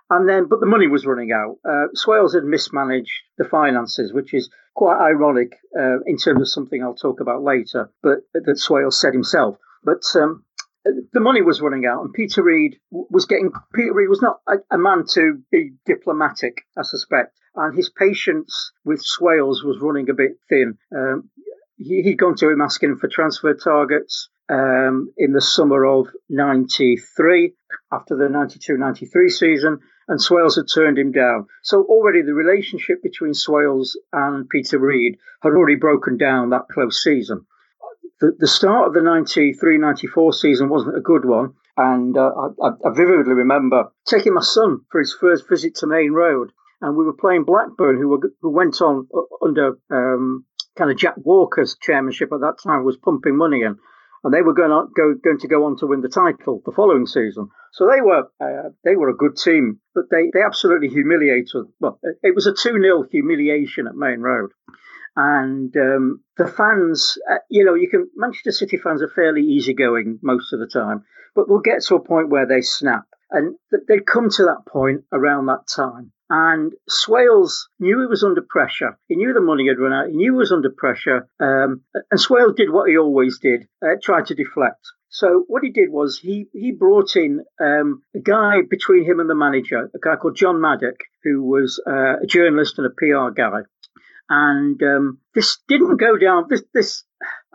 And 0.10 0.28
then, 0.28 0.48
but 0.48 0.62
the 0.62 0.66
money 0.66 0.88
was 0.88 1.06
running 1.06 1.32
out. 1.34 1.58
Uh, 1.68 1.88
Swales 1.94 2.34
had 2.34 2.46
mismanaged 2.46 3.12
the 3.38 3.44
finances, 3.44 4.14
which 4.14 4.34
is 4.34 4.50
quite 4.74 5.00
ironic 5.00 5.54
uh, 5.78 6.00
in 6.06 6.18
terms 6.18 6.42
of 6.42 6.50
something 6.50 6.82
I'll 6.82 6.96
talk 6.96 7.20
about 7.20 7.44
later, 7.44 7.92
but 8.02 8.20
that 8.34 8.58
Swales 8.58 9.00
said 9.00 9.14
himself. 9.14 9.58
But 9.84 10.04
um, 10.16 10.46
the 11.14 11.20
money 11.20 11.42
was 11.42 11.62
running 11.62 11.86
out, 11.86 12.04
and 12.04 12.14
Peter 12.14 12.44
Reid 12.44 12.78
was 12.92 13.26
getting. 13.26 13.52
Peter 13.74 13.94
Reid 13.94 14.10
was 14.10 14.22
not 14.22 14.40
a, 14.48 14.76
a 14.76 14.78
man 14.78 15.04
to 15.14 15.42
be 15.52 15.72
diplomatic, 15.86 16.62
I 16.78 16.84
suspect, 16.84 17.38
and 17.56 17.76
his 17.76 17.90
patience 17.90 18.72
with 18.86 19.02
Swales 19.02 19.64
was 19.64 19.80
running 19.82 20.10
a 20.10 20.14
bit 20.14 20.38
thin. 20.50 20.78
Um, 20.96 21.30
he, 21.78 22.08
had 22.08 22.18
gone 22.18 22.36
to 22.36 22.50
him 22.50 22.62
asking 22.62 22.98
for 22.98 23.08
transfer 23.08 23.54
targets 23.54 24.30
um, 24.50 25.12
in 25.18 25.34
the 25.34 25.42
summer 25.42 25.86
of 25.86 26.08
93 26.30 27.54
after 27.92 28.16
the 28.16 28.30
92 28.30 28.78
93 28.78 29.30
season, 29.30 29.80
and 30.08 30.22
Swales 30.22 30.56
had 30.56 30.66
turned 30.74 30.98
him 30.98 31.12
down. 31.12 31.48
So 31.64 31.84
already 31.84 32.22
the 32.22 32.34
relationship 32.34 33.04
between 33.04 33.34
Swales 33.34 33.98
and 34.14 34.50
Peter 34.50 34.80
Reid 34.80 35.18
had 35.42 35.54
already 35.54 35.76
broken 35.76 36.18
down 36.18 36.50
that 36.50 36.68
close 36.72 37.04
season. 37.04 37.46
The, 38.20 38.36
the 38.38 38.48
start 38.48 38.88
of 38.88 38.94
the 38.94 39.02
93 39.02 39.78
94 39.78 40.34
season 40.34 40.70
wasn't 40.70 40.98
a 40.98 41.02
good 41.02 41.26
one. 41.26 41.54
And 41.76 42.18
uh, 42.18 42.32
I, 42.62 42.70
I 42.70 42.90
vividly 42.92 43.34
remember 43.34 43.92
taking 44.08 44.34
my 44.34 44.42
son 44.42 44.82
for 44.90 45.00
his 45.00 45.14
first 45.14 45.48
visit 45.48 45.76
to 45.76 45.88
Maine 45.88 46.12
Road 46.12 46.52
and 46.82 46.96
we 46.96 47.06
were 47.06 47.14
playing 47.14 47.44
Blackburn, 47.44 47.98
who 47.98 48.10
were 48.10 48.20
who 48.42 48.50
went 48.50 48.82
on 48.82 49.08
uh, 49.14 49.46
under 49.46 49.78
um, 49.90 50.46
kind 50.78 50.92
of 50.92 50.98
Jack 50.98 51.16
Walker's 51.18 51.76
chairmanship 51.82 52.32
at 52.32 52.42
that 52.42 52.58
time 52.62 52.84
was 52.84 52.98
pumping 52.98 53.36
money 53.36 53.64
in, 53.64 53.78
and 54.28 54.34
they 54.34 54.42
were 54.42 54.54
going 54.54 54.72
to 54.72 54.92
go 54.94 55.14
going 55.24 55.40
to 55.40 55.48
go 55.48 55.64
on 55.64 55.78
to 55.78 55.88
win 55.88 56.02
the 56.02 56.10
title 56.10 56.62
the 56.66 56.74
following 56.74 57.06
season. 57.06 57.48
So 57.72 57.88
they 57.90 58.02
were 58.02 58.24
uh, 58.42 58.72
they 58.84 58.98
were 58.98 59.08
a 59.08 59.16
good 59.16 59.38
team, 59.38 59.80
but 59.96 60.04
they 60.12 60.30
they 60.34 60.42
absolutely 60.46 60.90
humiliated. 60.90 61.64
Well, 61.80 61.98
it 62.04 62.36
was 62.36 62.46
a 62.46 62.52
two 62.52 62.74
0 62.74 63.06
humiliation 63.10 63.88
at 63.88 63.96
Maine 63.96 64.20
Road. 64.20 64.52
And 65.16 65.74
um, 65.78 66.20
the 66.36 66.46
fans, 66.46 67.18
uh, 67.32 67.38
you 67.50 67.64
know, 67.64 67.74
you 67.74 67.90
can 67.90 68.10
Manchester 68.18 68.52
City 68.52 68.76
fans 68.76 69.02
are 69.02 69.08
fairly 69.08 69.44
easygoing 69.44 70.20
most 70.22 70.52
of 70.52 70.60
the 70.60 70.68
time, 70.68 71.06
but 71.34 71.48
we'll 71.48 71.62
get 71.62 71.82
to 71.84 71.96
a 71.96 72.04
point 72.04 72.30
where 72.30 72.46
they 72.46 72.62
snap, 72.62 73.06
and 73.32 73.56
they 73.88 74.00
come 74.00 74.30
to 74.32 74.44
that 74.44 74.66
point 74.68 75.06
around 75.14 75.46
that 75.46 75.68
time. 75.74 76.12
And 76.30 76.74
Swales 76.90 77.70
knew 77.80 78.02
he 78.02 78.06
was 78.06 78.24
under 78.24 78.42
pressure. 78.42 79.00
He 79.08 79.16
knew 79.16 79.34
the 79.34 79.40
money 79.42 79.68
had 79.68 79.80
run 79.80 79.94
out. 79.94 80.10
He 80.10 80.18
knew 80.18 80.34
he 80.34 80.38
was 80.38 80.52
under 80.52 80.70
pressure. 80.70 81.28
Um, 81.40 81.84
and 82.12 82.20
Swales 82.20 82.56
did 82.56 82.70
what 82.70 82.90
he 82.90 82.98
always 82.98 83.40
did, 83.40 83.68
uh, 83.82 83.96
tried 84.02 84.26
to 84.28 84.36
deflect. 84.36 84.86
So 85.10 85.46
what 85.48 85.64
he 85.64 85.72
did 85.72 85.90
was 85.90 86.20
he 86.20 86.48
he 86.52 86.74
brought 86.74 87.16
in 87.16 87.44
um, 87.62 88.04
a 88.14 88.20
guy 88.20 88.58
between 88.70 89.06
him 89.06 89.20
and 89.20 89.30
the 89.30 89.36
manager, 89.36 89.90
a 89.96 90.00
guy 90.00 90.18
called 90.18 90.36
John 90.36 90.60
Maddock, 90.60 91.00
who 91.24 91.44
was 91.44 91.82
uh, 91.88 92.20
a 92.22 92.26
journalist 92.28 92.78
and 92.78 92.88
a 92.88 92.90
PR 92.90 93.32
guy. 93.34 93.62
And 94.30 94.82
um, 94.84 95.20
this 95.34 95.60
didn't 95.70 95.98
go 95.98 96.18
down. 96.18 96.48
This 96.50 96.64
this 96.74 97.04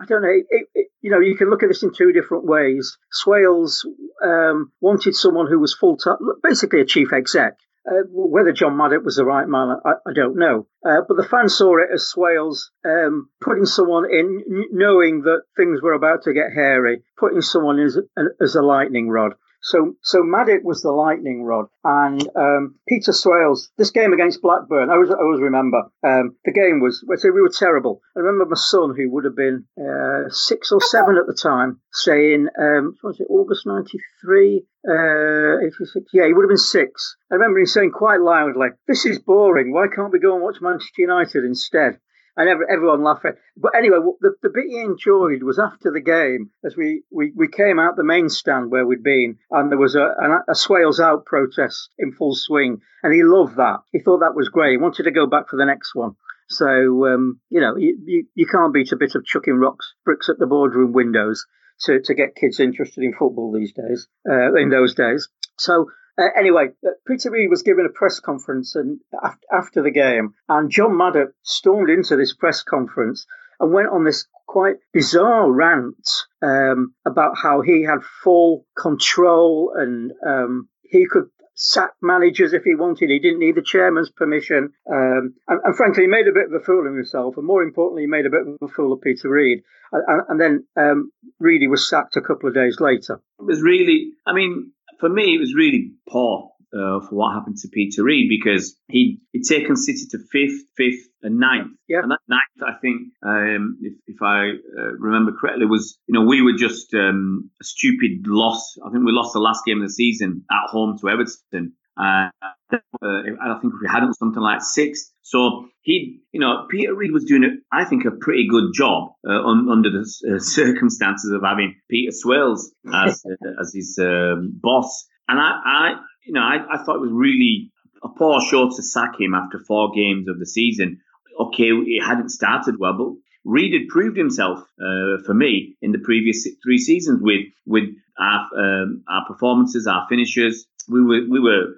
I 0.00 0.06
don't 0.06 0.22
know. 0.22 0.30
It, 0.48 0.68
it, 0.74 0.88
you 1.02 1.10
know, 1.10 1.20
you 1.20 1.36
can 1.36 1.50
look 1.50 1.62
at 1.62 1.68
this 1.68 1.82
in 1.82 1.92
two 1.92 2.12
different 2.12 2.46
ways. 2.46 2.96
Swales 3.10 3.86
um, 4.24 4.72
wanted 4.80 5.14
someone 5.14 5.46
who 5.46 5.60
was 5.60 5.74
full 5.74 5.98
time, 5.98 6.16
basically 6.42 6.80
a 6.80 6.86
chief 6.86 7.12
exec. 7.12 7.58
Uh, 7.84 8.04
whether 8.10 8.52
John 8.52 8.76
Maddock 8.76 9.04
was 9.04 9.16
the 9.16 9.24
right 9.24 9.46
man, 9.46 9.76
I, 9.84 9.92
I 10.06 10.12
don't 10.14 10.36
know. 10.36 10.66
Uh, 10.86 11.00
but 11.06 11.16
the 11.16 11.26
fans 11.28 11.56
saw 11.56 11.78
it 11.78 11.88
as 11.92 12.06
Swales 12.06 12.70
um, 12.84 13.28
putting 13.40 13.66
someone 13.66 14.04
in, 14.08 14.44
knowing 14.70 15.22
that 15.22 15.42
things 15.56 15.82
were 15.82 15.92
about 15.92 16.22
to 16.24 16.32
get 16.32 16.52
hairy, 16.54 17.02
putting 17.18 17.40
someone 17.40 17.80
in 17.80 17.86
as, 17.86 17.98
as 18.40 18.54
a 18.54 18.62
lightning 18.62 19.08
rod. 19.08 19.34
So, 19.62 19.94
so 20.02 20.24
Maddock 20.24 20.64
was 20.64 20.82
the 20.82 20.90
lightning 20.90 21.44
rod, 21.44 21.66
and 21.84 22.28
um, 22.36 22.74
Peter 22.88 23.12
Swales. 23.12 23.70
This 23.78 23.92
game 23.92 24.12
against 24.12 24.42
Blackburn, 24.42 24.90
I 24.90 24.94
always, 24.94 25.10
I 25.10 25.22
always 25.22 25.40
remember. 25.40 25.84
Um, 26.02 26.36
the 26.44 26.52
game 26.52 26.80
was, 26.80 27.04
say, 27.16 27.30
we 27.30 27.40
were 27.40 27.48
terrible. 27.48 28.00
I 28.16 28.20
remember 28.20 28.46
my 28.46 28.56
son, 28.56 28.94
who 28.96 29.08
would 29.12 29.24
have 29.24 29.36
been 29.36 29.66
uh, 29.78 30.28
six 30.30 30.72
or 30.72 30.80
seven 30.80 31.16
at 31.16 31.28
the 31.28 31.38
time, 31.40 31.80
saying, 31.92 32.48
um, 32.58 32.96
"Was 33.04 33.20
it 33.20 33.28
August 33.30 33.64
'93? 33.64 34.66
Uh, 34.88 35.64
86? 35.64 36.10
Yeah, 36.12 36.26
he 36.26 36.32
would 36.32 36.42
have 36.42 36.50
been 36.50 36.56
six. 36.56 37.16
I 37.30 37.36
remember 37.36 37.60
him 37.60 37.66
saying 37.66 37.92
quite 37.92 38.20
loudly, 38.20 38.70
"This 38.88 39.06
is 39.06 39.20
boring. 39.20 39.72
Why 39.72 39.86
can't 39.86 40.12
we 40.12 40.18
go 40.18 40.34
and 40.34 40.42
watch 40.42 40.60
Manchester 40.60 41.02
United 41.02 41.44
instead?" 41.44 42.00
And 42.36 42.48
every, 42.48 42.66
everyone 42.72 43.02
laughing. 43.02 43.32
But 43.56 43.72
anyway, 43.76 43.98
the, 44.20 44.34
the 44.42 44.50
bit 44.50 44.64
he 44.68 44.80
enjoyed 44.80 45.42
was 45.42 45.58
after 45.58 45.90
the 45.92 46.00
game, 46.00 46.50
as 46.64 46.76
we, 46.76 47.02
we, 47.10 47.32
we 47.36 47.48
came 47.48 47.78
out 47.78 47.96
the 47.96 48.04
main 48.04 48.28
stand 48.28 48.70
where 48.70 48.86
we'd 48.86 49.02
been, 49.02 49.38
and 49.50 49.70
there 49.70 49.78
was 49.78 49.94
a, 49.94 50.00
a, 50.00 50.52
a 50.52 50.54
Swales 50.54 51.00
out 51.00 51.26
protest 51.26 51.90
in 51.98 52.12
full 52.12 52.34
swing, 52.34 52.80
and 53.02 53.12
he 53.12 53.22
loved 53.22 53.56
that. 53.56 53.80
He 53.92 54.00
thought 54.00 54.20
that 54.20 54.36
was 54.36 54.48
great. 54.48 54.72
He 54.72 54.76
wanted 54.78 55.04
to 55.04 55.10
go 55.10 55.26
back 55.26 55.48
for 55.48 55.56
the 55.56 55.66
next 55.66 55.94
one. 55.94 56.12
So 56.48 57.06
um, 57.06 57.40
you 57.50 57.60
know, 57.60 57.76
you, 57.76 57.98
you, 58.04 58.26
you 58.34 58.46
can't 58.46 58.74
beat 58.74 58.92
a 58.92 58.96
bit 58.96 59.14
of 59.14 59.24
chucking 59.24 59.54
rocks, 59.54 59.94
bricks 60.04 60.28
at 60.28 60.38
the 60.38 60.46
boardroom 60.46 60.92
windows 60.92 61.46
to, 61.82 62.00
to 62.02 62.14
get 62.14 62.36
kids 62.36 62.60
interested 62.60 63.04
in 63.04 63.12
football 63.12 63.52
these 63.52 63.72
days. 63.72 64.08
Uh, 64.28 64.54
in 64.54 64.70
those 64.70 64.94
days, 64.94 65.28
so. 65.58 65.86
Uh, 66.18 66.28
anyway, 66.36 66.68
uh, 66.86 66.90
Peter 67.06 67.30
Reid 67.30 67.50
was 67.50 67.62
given 67.62 67.86
a 67.86 67.88
press 67.88 68.20
conference 68.20 68.74
and 68.74 69.00
af- 69.22 69.38
after 69.50 69.82
the 69.82 69.90
game, 69.90 70.34
and 70.48 70.70
John 70.70 70.96
Maddock 70.96 71.32
stormed 71.42 71.90
into 71.90 72.16
this 72.16 72.34
press 72.34 72.62
conference 72.62 73.26
and 73.60 73.72
went 73.72 73.88
on 73.88 74.04
this 74.04 74.26
quite 74.46 74.76
bizarre 74.92 75.50
rant 75.50 76.08
um, 76.42 76.94
about 77.06 77.38
how 77.42 77.62
he 77.62 77.84
had 77.84 78.02
full 78.22 78.66
control 78.76 79.72
and 79.74 80.12
um, 80.26 80.68
he 80.82 81.06
could 81.10 81.30
sack 81.54 81.92
managers 82.02 82.52
if 82.52 82.64
he 82.64 82.74
wanted. 82.74 83.08
He 83.08 83.18
didn't 83.18 83.38
need 83.38 83.54
the 83.54 83.62
chairman's 83.62 84.10
permission. 84.10 84.72
Um, 84.90 85.34
and, 85.48 85.60
and, 85.64 85.76
frankly, 85.76 86.04
he 86.04 86.08
made 86.08 86.26
a 86.26 86.32
bit 86.32 86.46
of 86.46 86.60
a 86.60 86.64
fool 86.64 86.86
of 86.86 86.94
himself. 86.94 87.36
And 87.36 87.46
more 87.46 87.62
importantly, 87.62 88.02
he 88.02 88.08
made 88.08 88.26
a 88.26 88.30
bit 88.30 88.42
of 88.42 88.56
a 88.60 88.72
fool 88.72 88.92
of 88.92 89.00
Peter 89.00 89.30
Reid. 89.30 89.62
And, 89.92 90.22
and 90.28 90.40
then 90.40 90.66
um, 90.76 91.12
Reedy 91.38 91.68
was 91.68 91.88
sacked 91.88 92.16
a 92.16 92.22
couple 92.22 92.48
of 92.48 92.54
days 92.54 92.78
later. 92.80 93.20
It 93.38 93.44
was 93.44 93.62
really, 93.62 94.12
I 94.26 94.32
mean, 94.32 94.72
for 95.02 95.08
me, 95.08 95.34
it 95.34 95.40
was 95.40 95.52
really 95.52 95.90
poor 96.08 96.52
uh, 96.72 97.00
for 97.00 97.16
what 97.16 97.34
happened 97.34 97.56
to 97.56 97.68
Peter 97.68 98.04
Reid 98.04 98.28
because 98.28 98.76
he 98.88 99.18
he'd 99.32 99.42
taken 99.42 99.74
City 99.74 100.06
to 100.12 100.18
fifth, 100.30 100.62
fifth, 100.76 101.08
and 101.22 101.40
ninth. 101.40 101.72
Yeah. 101.88 102.02
And 102.02 102.12
that 102.12 102.20
ninth, 102.28 102.62
I 102.64 102.78
think, 102.80 103.08
um, 103.20 103.78
if, 103.82 103.94
if 104.06 104.22
I 104.22 104.50
uh, 104.50 104.92
remember 104.98 105.32
correctly, 105.32 105.66
was 105.66 105.98
you 106.06 106.14
know 106.14 106.24
we 106.24 106.40
were 106.40 106.56
just 106.56 106.94
um, 106.94 107.50
a 107.60 107.64
stupid 107.64 108.28
loss. 108.28 108.78
I 108.78 108.90
think 108.90 109.04
we 109.04 109.10
lost 109.10 109.32
the 109.32 109.40
last 109.40 109.64
game 109.66 109.82
of 109.82 109.88
the 109.88 109.92
season 109.92 110.44
at 110.52 110.70
home 110.70 110.96
to 110.98 111.08
Everton. 111.08 111.72
Uh, 111.98 112.28
uh, 112.72 112.78
I 113.02 113.58
think 113.60 113.74
if 113.74 113.80
we 113.82 113.88
hadn't 113.88 114.14
something 114.14 114.42
like 114.42 114.62
six. 114.62 115.12
So 115.22 115.68
he, 115.82 116.20
you 116.32 116.40
know, 116.40 116.66
Peter 116.70 116.94
Reid 116.94 117.12
was 117.12 117.24
doing, 117.24 117.60
I 117.72 117.84
think, 117.84 118.04
a 118.04 118.10
pretty 118.10 118.46
good 118.48 118.72
job 118.74 119.12
uh, 119.26 119.32
un, 119.32 119.68
under 119.70 119.90
the 119.90 120.34
uh, 120.34 120.38
circumstances 120.42 121.32
of 121.32 121.42
having 121.42 121.76
Peter 121.90 122.12
Swales 122.12 122.72
as 122.92 123.22
uh, 123.26 123.60
as 123.60 123.72
his 123.74 123.98
um, 124.00 124.58
boss. 124.60 125.06
And 125.28 125.38
I, 125.38 125.60
I, 125.64 125.90
you 126.26 126.32
know, 126.32 126.40
I, 126.40 126.58
I 126.74 126.82
thought 126.82 126.96
it 126.96 127.00
was 127.00 127.12
really 127.12 127.72
a 128.02 128.08
poor 128.08 128.40
show 128.40 128.68
to 128.68 128.82
sack 128.82 129.20
him 129.20 129.34
after 129.34 129.58
four 129.66 129.92
games 129.94 130.28
of 130.28 130.38
the 130.38 130.46
season. 130.46 131.00
Okay, 131.38 131.70
it 131.70 132.04
hadn't 132.04 132.30
started 132.30 132.76
well, 132.78 132.94
but 132.96 133.06
Reid 133.44 133.72
had 133.72 133.88
proved 133.88 134.16
himself 134.16 134.60
uh, 134.60 135.22
for 135.26 135.34
me 135.34 135.76
in 135.82 135.92
the 135.92 135.98
previous 135.98 136.46
three 136.62 136.78
seasons 136.78 137.20
with 137.22 137.46
with 137.66 137.84
our 138.18 138.46
um, 138.56 139.04
our 139.08 139.26
performances, 139.26 139.86
our 139.86 140.06
finishes. 140.08 140.66
We 140.88 141.02
were 141.02 141.22
we 141.28 141.40
were 141.40 141.74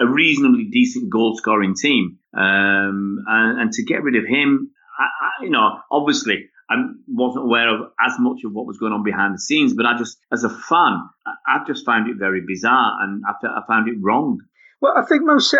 a 0.00 0.06
reasonably 0.06 0.64
decent 0.64 1.10
goal 1.10 1.36
scoring 1.36 1.74
team, 1.74 2.18
um, 2.36 3.24
and, 3.26 3.60
and, 3.60 3.72
to 3.72 3.84
get 3.84 4.02
rid 4.02 4.14
of 4.16 4.24
him, 4.26 4.70
I, 4.98 5.04
I, 5.04 5.44
you 5.44 5.50
know, 5.50 5.80
obviously 5.90 6.48
I 6.70 6.76
wasn't 7.08 7.46
aware 7.46 7.68
of 7.68 7.90
as 8.00 8.14
much 8.18 8.44
of 8.44 8.52
what 8.52 8.66
was 8.66 8.78
going 8.78 8.92
on 8.92 9.02
behind 9.02 9.34
the 9.34 9.40
scenes, 9.40 9.74
but 9.74 9.86
I 9.86 9.98
just, 9.98 10.18
as 10.32 10.44
a 10.44 10.48
fan, 10.48 11.00
I, 11.26 11.34
I 11.46 11.64
just 11.66 11.84
found 11.84 12.08
it 12.08 12.16
very 12.18 12.42
bizarre, 12.46 13.02
and 13.02 13.22
I, 13.26 13.32
I 13.46 13.62
found 13.66 13.88
it 13.88 13.96
wrong. 14.00 14.38
Well, 14.82 14.94
I 14.96 15.06
think 15.06 15.22
most 15.22 15.54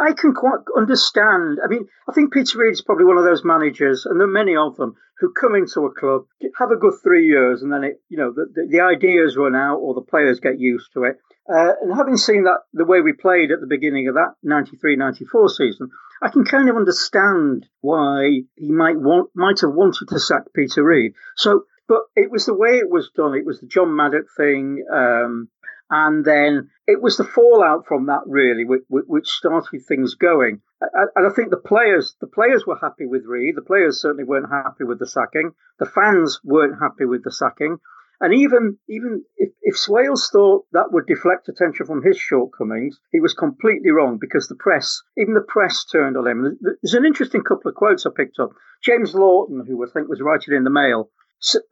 I, 0.00 0.14
can 0.14 0.32
quite 0.32 0.60
understand. 0.74 1.58
I 1.62 1.68
mean, 1.68 1.88
I 2.08 2.12
think 2.12 2.32
Peter 2.32 2.56
Reid 2.56 2.72
is 2.72 2.80
probably 2.80 3.04
one 3.04 3.18
of 3.18 3.24
those 3.24 3.44
managers, 3.44 4.06
and 4.06 4.18
there 4.18 4.26
are 4.26 4.30
many 4.30 4.56
of 4.56 4.76
them 4.76 4.96
who 5.18 5.30
come 5.38 5.54
into 5.54 5.84
a 5.84 5.92
club, 5.92 6.22
have 6.58 6.70
a 6.70 6.76
good 6.76 6.94
three 7.02 7.26
years, 7.26 7.60
and 7.60 7.70
then 7.70 7.84
it, 7.84 8.00
you 8.08 8.16
know, 8.16 8.32
the, 8.32 8.46
the, 8.54 8.66
the 8.70 8.80
ideas 8.80 9.36
run 9.36 9.54
out 9.54 9.76
or 9.76 9.92
the 9.92 10.00
players 10.00 10.40
get 10.40 10.58
used 10.58 10.90
to 10.94 11.04
it. 11.04 11.18
Uh, 11.46 11.72
and 11.82 11.94
having 11.94 12.16
seen 12.16 12.44
that 12.44 12.60
the 12.72 12.86
way 12.86 13.02
we 13.02 13.12
played 13.12 13.50
at 13.50 13.60
the 13.60 13.66
beginning 13.66 14.08
of 14.08 14.14
that 14.14 14.32
93-94 14.42 15.50
season, 15.50 15.90
I 16.22 16.30
can 16.30 16.46
kind 16.46 16.70
of 16.70 16.76
understand 16.76 17.66
why 17.82 18.40
he 18.56 18.72
might 18.72 18.98
want 18.98 19.28
might 19.34 19.60
have 19.60 19.74
wanted 19.74 20.08
to 20.08 20.18
sack 20.18 20.44
Peter 20.54 20.82
Reid. 20.82 21.12
So, 21.36 21.64
but 21.88 22.04
it 22.16 22.30
was 22.30 22.46
the 22.46 22.54
way 22.54 22.78
it 22.78 22.90
was 22.90 23.10
done. 23.14 23.34
It 23.34 23.44
was 23.44 23.60
the 23.60 23.66
John 23.66 23.94
Maddock 23.94 24.26
thing. 24.34 24.82
Um, 24.90 25.50
and 25.90 26.24
then 26.24 26.70
it 26.86 27.00
was 27.00 27.16
the 27.16 27.24
fallout 27.24 27.86
from 27.86 28.06
that 28.06 28.22
really 28.26 28.64
which, 28.64 28.82
which 28.88 29.28
started 29.28 29.82
things 29.86 30.14
going. 30.14 30.60
And 30.80 31.26
I 31.26 31.30
think 31.30 31.50
the 31.50 31.56
players, 31.56 32.16
the 32.20 32.26
players 32.26 32.66
were 32.66 32.78
happy 32.80 33.06
with 33.06 33.24
Reid. 33.24 33.56
The 33.56 33.62
players 33.62 34.00
certainly 34.00 34.24
weren't 34.24 34.50
happy 34.50 34.84
with 34.84 34.98
the 34.98 35.06
sacking. 35.06 35.52
The 35.78 35.86
fans 35.86 36.40
weren't 36.44 36.80
happy 36.80 37.04
with 37.04 37.24
the 37.24 37.30
sacking. 37.30 37.78
And 38.20 38.32
even 38.34 38.78
even 38.88 39.24
if, 39.36 39.50
if 39.62 39.76
Swales 39.76 40.30
thought 40.32 40.64
that 40.72 40.90
would 40.90 41.06
deflect 41.06 41.48
attention 41.48 41.86
from 41.86 42.02
his 42.02 42.18
shortcomings, 42.18 42.98
he 43.12 43.20
was 43.20 43.34
completely 43.34 43.90
wrong 43.90 44.18
because 44.18 44.48
the 44.48 44.54
press, 44.54 45.02
even 45.18 45.34
the 45.34 45.40
press, 45.42 45.84
turned 45.84 46.16
on 46.16 46.26
him. 46.26 46.58
There's 46.82 46.94
an 46.94 47.04
interesting 47.04 47.42
couple 47.42 47.68
of 47.68 47.74
quotes 47.74 48.06
I 48.06 48.10
picked 48.16 48.38
up. 48.38 48.50
James 48.82 49.14
Lawton, 49.14 49.64
who 49.66 49.84
I 49.84 49.90
think 49.90 50.08
was 50.08 50.22
writing 50.22 50.54
in 50.54 50.64
the 50.64 50.70
Mail, 50.70 51.10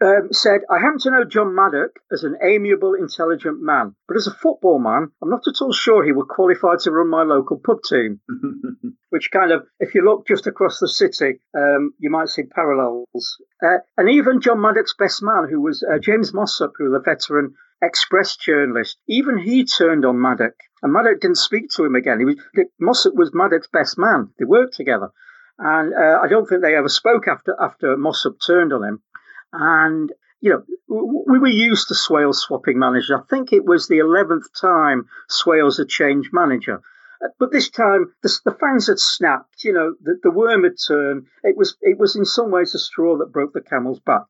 um, 0.01 0.29
said, 0.31 0.61
I 0.71 0.79
happen 0.79 0.99
to 1.01 1.11
know 1.11 1.25
John 1.25 1.55
Maddock 1.55 1.93
as 2.13 2.23
an 2.23 2.37
amiable, 2.43 2.95
intelligent 2.95 3.63
man, 3.63 3.95
but 4.07 4.17
as 4.17 4.27
a 4.27 4.35
football 4.35 4.79
man, 4.79 5.11
I'm 5.23 5.31
not 5.31 5.49
at 5.49 5.63
all 5.63 5.73
sure 5.73 6.05
he 6.05 6.13
would 6.13 6.29
qualify 6.29 6.77
to 6.81 6.91
run 6.91 7.09
my 7.09 7.23
local 7.23 7.59
pub 7.59 7.83
team. 7.83 8.21
Which 9.11 9.31
kind 9.31 9.53
of, 9.53 9.67
if 9.81 9.95
you 9.95 10.05
look 10.05 10.27
just 10.27 10.47
across 10.47 10.79
the 10.81 10.89
city, 10.89 11.41
um, 11.57 11.95
you 11.99 12.11
might 12.11 12.29
see 12.29 12.43
parallels. 12.43 13.39
Uh, 13.63 13.79
and 13.97 14.11
even 14.11 14.41
John 14.41 14.61
Maddock's 14.61 14.95
best 14.99 15.23
man, 15.23 15.49
who 15.49 15.61
was 15.61 15.83
uh, 15.83 15.99
James 15.99 16.35
Mossop, 16.35 16.73
who 16.77 16.91
was 16.91 17.01
a 17.01 17.03
veteran 17.03 17.55
Express 17.83 18.37
journalist, 18.37 18.99
even 19.09 19.39
he 19.39 19.65
turned 19.65 20.05
on 20.05 20.21
Maddock. 20.21 20.55
And 20.83 20.93
Maddock 20.93 21.21
didn't 21.21 21.39
speak 21.39 21.71
to 21.71 21.85
him 21.85 21.95
again. 21.95 22.19
He 22.19 22.25
was, 22.25 22.37
Mossop 22.79 23.15
was 23.15 23.33
Maddock's 23.33 23.69
best 23.73 23.99
man. 23.99 24.31
They 24.39 24.45
worked 24.45 24.75
together. 24.75 25.11
And 25.59 25.95
uh, 25.95 26.21
I 26.23 26.29
don't 26.29 26.47
think 26.47 26.63
they 26.63 26.77
ever 26.77 26.89
spoke 26.89 27.29
after 27.29 27.57
after 27.61 27.97
Mossop 27.97 28.37
turned 28.45 28.73
on 28.73 28.83
him. 28.83 29.03
And, 29.55 30.13
you 30.41 30.51
know, 30.51 30.65
we 30.89 31.39
were 31.39 31.47
used 31.47 31.89
to 31.89 31.95
Swales 31.95 32.43
swapping 32.43 32.79
managers. 32.79 33.13
I 33.13 33.23
think 33.31 33.53
it 33.53 33.65
was 33.65 33.87
the 33.87 33.99
11th 33.99 34.47
time 34.61 35.07
Swales 35.29 35.79
had 35.79 35.89
changed 35.89 36.31
manager. 36.33 36.81
Uh, 37.25 37.29
but 37.39 37.53
this 37.53 37.71
time, 37.71 38.13
the, 38.23 38.39
the 38.45 38.57
fans 38.61 38.89
had 38.89 38.99
snapped. 38.99 39.63
You 39.63 39.73
know, 39.73 39.95
the, 40.03 40.19
the 40.23 40.31
worm 40.33 40.65
had 40.65 40.75
turned. 40.87 41.27
It 41.45 41.57
was, 41.57 41.77
it 41.83 41.99
was 41.99 42.17
in 42.17 42.25
some 42.25 42.51
ways 42.51 42.75
a 42.75 42.79
straw 42.79 43.17
that 43.19 43.33
broke 43.33 43.53
the 43.53 43.61
camel's 43.61 44.01
back. 44.01 44.25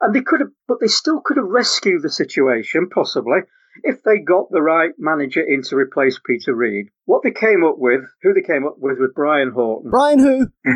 And 0.00 0.12
they 0.12 0.22
could 0.22 0.40
have, 0.40 0.50
but 0.66 0.80
they 0.80 0.88
still 0.88 1.20
could 1.24 1.36
have 1.36 1.46
rescued 1.46 2.02
the 2.02 2.10
situation, 2.10 2.90
possibly, 2.90 3.40
if 3.82 4.02
they 4.02 4.18
got 4.18 4.50
the 4.50 4.62
right 4.62 4.92
manager 4.98 5.42
in 5.42 5.62
to 5.62 5.76
replace 5.76 6.18
Peter 6.24 6.54
Reid. 6.54 6.88
What 7.06 7.22
they 7.22 7.32
came 7.32 7.64
up 7.64 7.76
with, 7.78 8.02
who 8.22 8.32
they 8.32 8.42
came 8.42 8.66
up 8.66 8.76
with, 8.78 8.98
was 8.98 9.10
Brian 9.14 9.50
Horton. 9.52 9.90
Brian 9.90 10.18
who? 10.18 10.46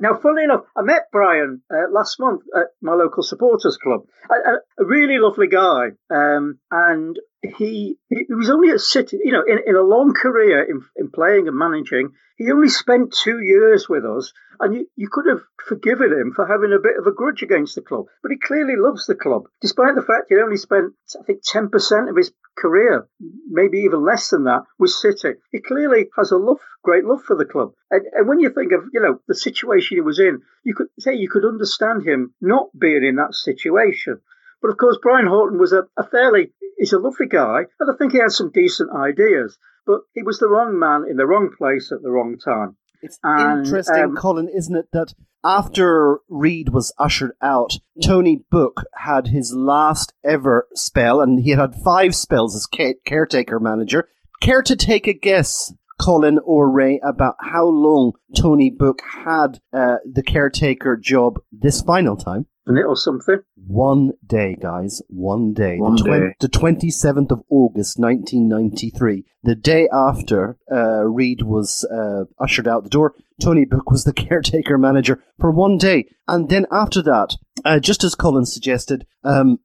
now, 0.00 0.18
funnily 0.22 0.44
enough, 0.44 0.64
I 0.76 0.82
met 0.82 1.08
Brian 1.10 1.62
uh, 1.72 1.90
last 1.90 2.20
month 2.20 2.42
at 2.54 2.68
my 2.80 2.94
local 2.94 3.22
supporters 3.22 3.76
club. 3.76 4.02
A, 4.30 4.82
a 4.82 4.86
really 4.86 5.18
lovely 5.18 5.48
guy, 5.48 5.90
um, 6.10 6.58
and 6.70 7.18
he 7.56 7.98
he 8.08 8.34
was 8.34 8.50
only 8.50 8.70
at 8.70 8.80
City. 8.80 9.18
You 9.22 9.32
know, 9.32 9.42
in, 9.46 9.58
in 9.66 9.76
a 9.76 9.82
long 9.82 10.14
career 10.14 10.62
in, 10.62 10.82
in 10.96 11.10
playing 11.10 11.48
and 11.48 11.56
managing, 11.56 12.12
he 12.36 12.52
only 12.52 12.68
spent 12.68 13.12
two 13.12 13.40
years 13.40 13.88
with 13.88 14.04
us, 14.04 14.32
and 14.60 14.74
you, 14.74 14.86
you 14.94 15.08
could 15.10 15.26
have 15.26 15.42
forgiven 15.66 16.12
him 16.12 16.32
for 16.34 16.46
having 16.46 16.72
a 16.72 16.78
bit 16.78 16.98
of 16.98 17.06
a 17.06 17.12
grudge 17.12 17.42
against 17.42 17.74
the 17.74 17.80
club. 17.80 18.06
But 18.22 18.30
he 18.30 18.38
clearly 18.38 18.76
loves 18.76 19.06
the 19.06 19.14
club, 19.14 19.44
despite 19.60 19.94
the 19.94 20.02
fact 20.02 20.26
he 20.28 20.36
only 20.36 20.58
spent, 20.58 20.92
I 21.18 21.24
think, 21.24 21.40
10% 21.44 22.10
of 22.10 22.16
his 22.16 22.32
career, 22.56 23.08
maybe 23.48 23.78
even 23.80 24.04
less 24.04 24.28
than 24.28 24.44
that, 24.44 24.64
with 24.78 24.90
City. 24.90 25.38
He 25.50 25.60
clearly 25.60 26.10
has 26.16 26.30
a 26.30 26.36
love, 26.36 26.60
great 26.82 27.04
love 27.04 27.22
for 27.22 27.36
the 27.36 27.44
club. 27.44 27.72
And, 27.90 28.02
and 28.12 28.28
when 28.28 28.40
you 28.40 28.50
think 28.50 28.72
of, 28.72 28.84
you 28.92 29.00
know, 29.00 29.20
the 29.26 29.34
situation 29.34 29.96
he 29.96 30.02
was 30.02 30.18
in, 30.18 30.42
you 30.62 30.74
could 30.74 30.88
say 30.98 31.14
you 31.14 31.30
could 31.30 31.44
understand 31.44 32.06
him 32.06 32.34
not 32.40 32.68
being 32.78 33.04
in 33.04 33.16
that 33.16 33.34
situation. 33.34 34.20
But 34.66 34.72
of 34.72 34.78
course, 34.78 34.98
Brian 35.00 35.28
Horton 35.28 35.60
was 35.60 35.72
a, 35.72 35.84
a 35.96 36.02
fairly, 36.02 36.50
he's 36.76 36.92
a 36.92 36.98
lovely 36.98 37.28
guy, 37.28 37.66
and 37.78 37.88
I 37.88 37.96
think 37.96 38.10
he 38.10 38.18
had 38.18 38.32
some 38.32 38.50
decent 38.50 38.90
ideas. 38.90 39.56
But 39.86 40.00
he 40.12 40.24
was 40.24 40.40
the 40.40 40.48
wrong 40.48 40.76
man 40.76 41.04
in 41.08 41.16
the 41.16 41.24
wrong 41.24 41.50
place 41.56 41.92
at 41.92 42.02
the 42.02 42.10
wrong 42.10 42.36
time. 42.36 42.76
It's 43.00 43.16
and, 43.22 43.64
interesting, 43.64 44.02
um, 44.02 44.16
Colin, 44.16 44.48
isn't 44.48 44.74
it, 44.74 44.88
that 44.92 45.14
after 45.44 46.18
Reid 46.28 46.70
was 46.70 46.92
ushered 46.98 47.36
out, 47.40 47.74
Tony 48.02 48.42
Book 48.50 48.82
had 48.92 49.28
his 49.28 49.54
last 49.54 50.12
ever 50.24 50.66
spell, 50.74 51.20
and 51.20 51.38
he 51.38 51.50
had 51.50 51.76
five 51.84 52.16
spells 52.16 52.56
as 52.56 52.66
caretaker 53.04 53.60
manager. 53.60 54.08
Care 54.40 54.62
to 54.62 54.74
take 54.74 55.06
a 55.06 55.12
guess, 55.12 55.72
Colin 56.00 56.40
or 56.44 56.68
Ray, 56.68 57.00
about 57.04 57.36
how 57.38 57.66
long 57.66 58.14
Tony 58.36 58.70
Book 58.76 59.00
had 59.24 59.60
uh, 59.72 59.98
the 60.04 60.24
caretaker 60.24 60.96
job 60.96 61.38
this 61.52 61.82
final 61.82 62.16
time? 62.16 62.46
A 62.68 62.72
little 62.72 62.96
something. 62.96 63.38
One 63.66 64.14
day, 64.26 64.56
guys. 64.60 65.00
One 65.08 65.52
day. 65.52 65.76
One 65.78 65.94
the, 65.96 66.02
day. 66.02 66.36
the 66.40 66.48
27th 66.48 67.30
of 67.30 67.42
August, 67.48 67.98
1993. 67.98 69.24
The 69.44 69.54
day 69.54 69.88
after 69.92 70.56
uh, 70.70 71.04
Reid 71.04 71.42
was 71.42 71.84
uh, 71.84 72.24
ushered 72.42 72.66
out 72.66 72.82
the 72.82 72.90
door, 72.90 73.14
Tony 73.40 73.64
Book 73.64 73.90
was 73.90 74.02
the 74.02 74.12
caretaker 74.24 74.78
manager 74.78 75.22
for 75.38 75.52
one 75.52 75.78
day. 75.78 76.06
And 76.26 76.48
then 76.48 76.66
after 76.72 77.02
that, 77.02 77.36
uh, 77.64 77.78
just 77.78 78.02
as 78.02 78.16
Colin 78.16 78.46
suggested, 78.46 79.06
um, 79.22 79.60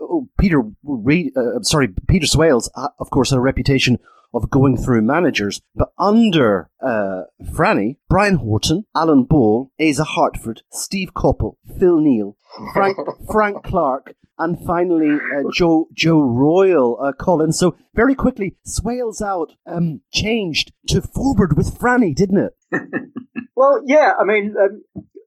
oh, 0.00 0.28
Peter 0.38 0.62
Reid, 0.82 1.36
uh, 1.36 1.60
sorry, 1.60 1.88
Peter 2.08 2.26
Swales, 2.26 2.70
uh, 2.74 2.88
of 2.98 3.10
course, 3.10 3.30
had 3.30 3.36
a 3.36 3.40
reputation 3.40 3.98
of 4.36 4.50
going 4.50 4.76
through 4.76 5.02
managers. 5.02 5.60
But 5.74 5.92
under 5.98 6.70
uh, 6.80 7.22
Franny, 7.42 7.96
Brian 8.08 8.36
Horton, 8.36 8.84
Alan 8.94 9.24
Ball, 9.24 9.70
Asa 9.80 10.04
Hartford, 10.04 10.62
Steve 10.70 11.12
Coppell, 11.14 11.56
Phil 11.78 11.98
Neal, 11.98 12.36
Frank, 12.72 12.96
Frank 13.30 13.64
Clark, 13.64 14.14
and 14.38 14.58
finally 14.66 15.10
uh, 15.10 15.50
Joe 15.52 15.88
Joe 15.94 16.20
Royle, 16.20 16.98
uh, 17.02 17.12
Colin. 17.12 17.52
So 17.52 17.76
very 17.94 18.14
quickly, 18.14 18.56
Swales 18.64 19.22
out 19.22 19.52
um, 19.66 20.02
changed 20.12 20.72
to 20.88 21.00
forward 21.00 21.56
with 21.56 21.78
Franny, 21.78 22.14
didn't 22.14 22.38
it? 22.38 22.54
Well, 23.56 23.82
yeah, 23.86 24.12
I 24.20 24.24
mean, 24.24 24.54
um, 24.60 24.82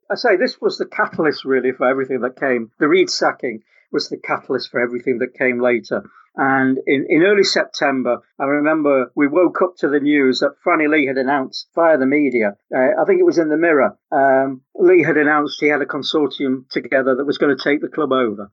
I 0.10 0.16
say 0.16 0.38
this 0.38 0.62
was 0.62 0.78
the 0.78 0.86
catalyst 0.86 1.44
really 1.46 1.72
for 1.72 1.90
everything 1.90 2.22
that 2.22 2.40
came. 2.40 2.72
The 2.80 2.88
Reid 2.88 3.10
sacking 3.10 3.64
was 3.92 4.08
the 4.08 4.18
catalyst 4.18 4.70
for 4.70 4.80
everything 4.80 5.18
that 5.18 5.34
came 5.34 5.60
later. 5.60 6.04
And 6.36 6.78
in, 6.88 7.06
in 7.10 7.24
early 7.24 7.44
September, 7.44 8.20
I 8.40 8.46
remember 8.46 9.12
we 9.16 9.28
woke 9.28 9.62
up 9.62 9.76
to 9.80 9.90
the 9.90 10.00
news 10.00 10.40
that 10.40 10.56
Franny 10.66 10.90
Lee 10.90 11.06
had 11.06 11.18
announced 11.18 11.68
via 11.76 11.98
the 11.98 12.06
media, 12.06 12.56
uh, 12.74 13.02
I 13.02 13.06
think 13.06 13.20
it 13.20 13.26
was 13.26 13.38
in 13.38 13.50
the 13.50 13.58
Mirror, 13.58 13.98
um, 14.12 14.62
Lee 14.76 15.04
had 15.04 15.18
announced 15.18 15.58
he 15.60 15.68
had 15.68 15.82
a 15.82 15.86
consortium 15.86 16.70
together 16.70 17.16
that 17.16 17.26
was 17.26 17.38
going 17.38 17.56
to 17.56 17.64
take 17.64 17.82
the 17.82 17.90
club 17.90 18.12
over. 18.12 18.52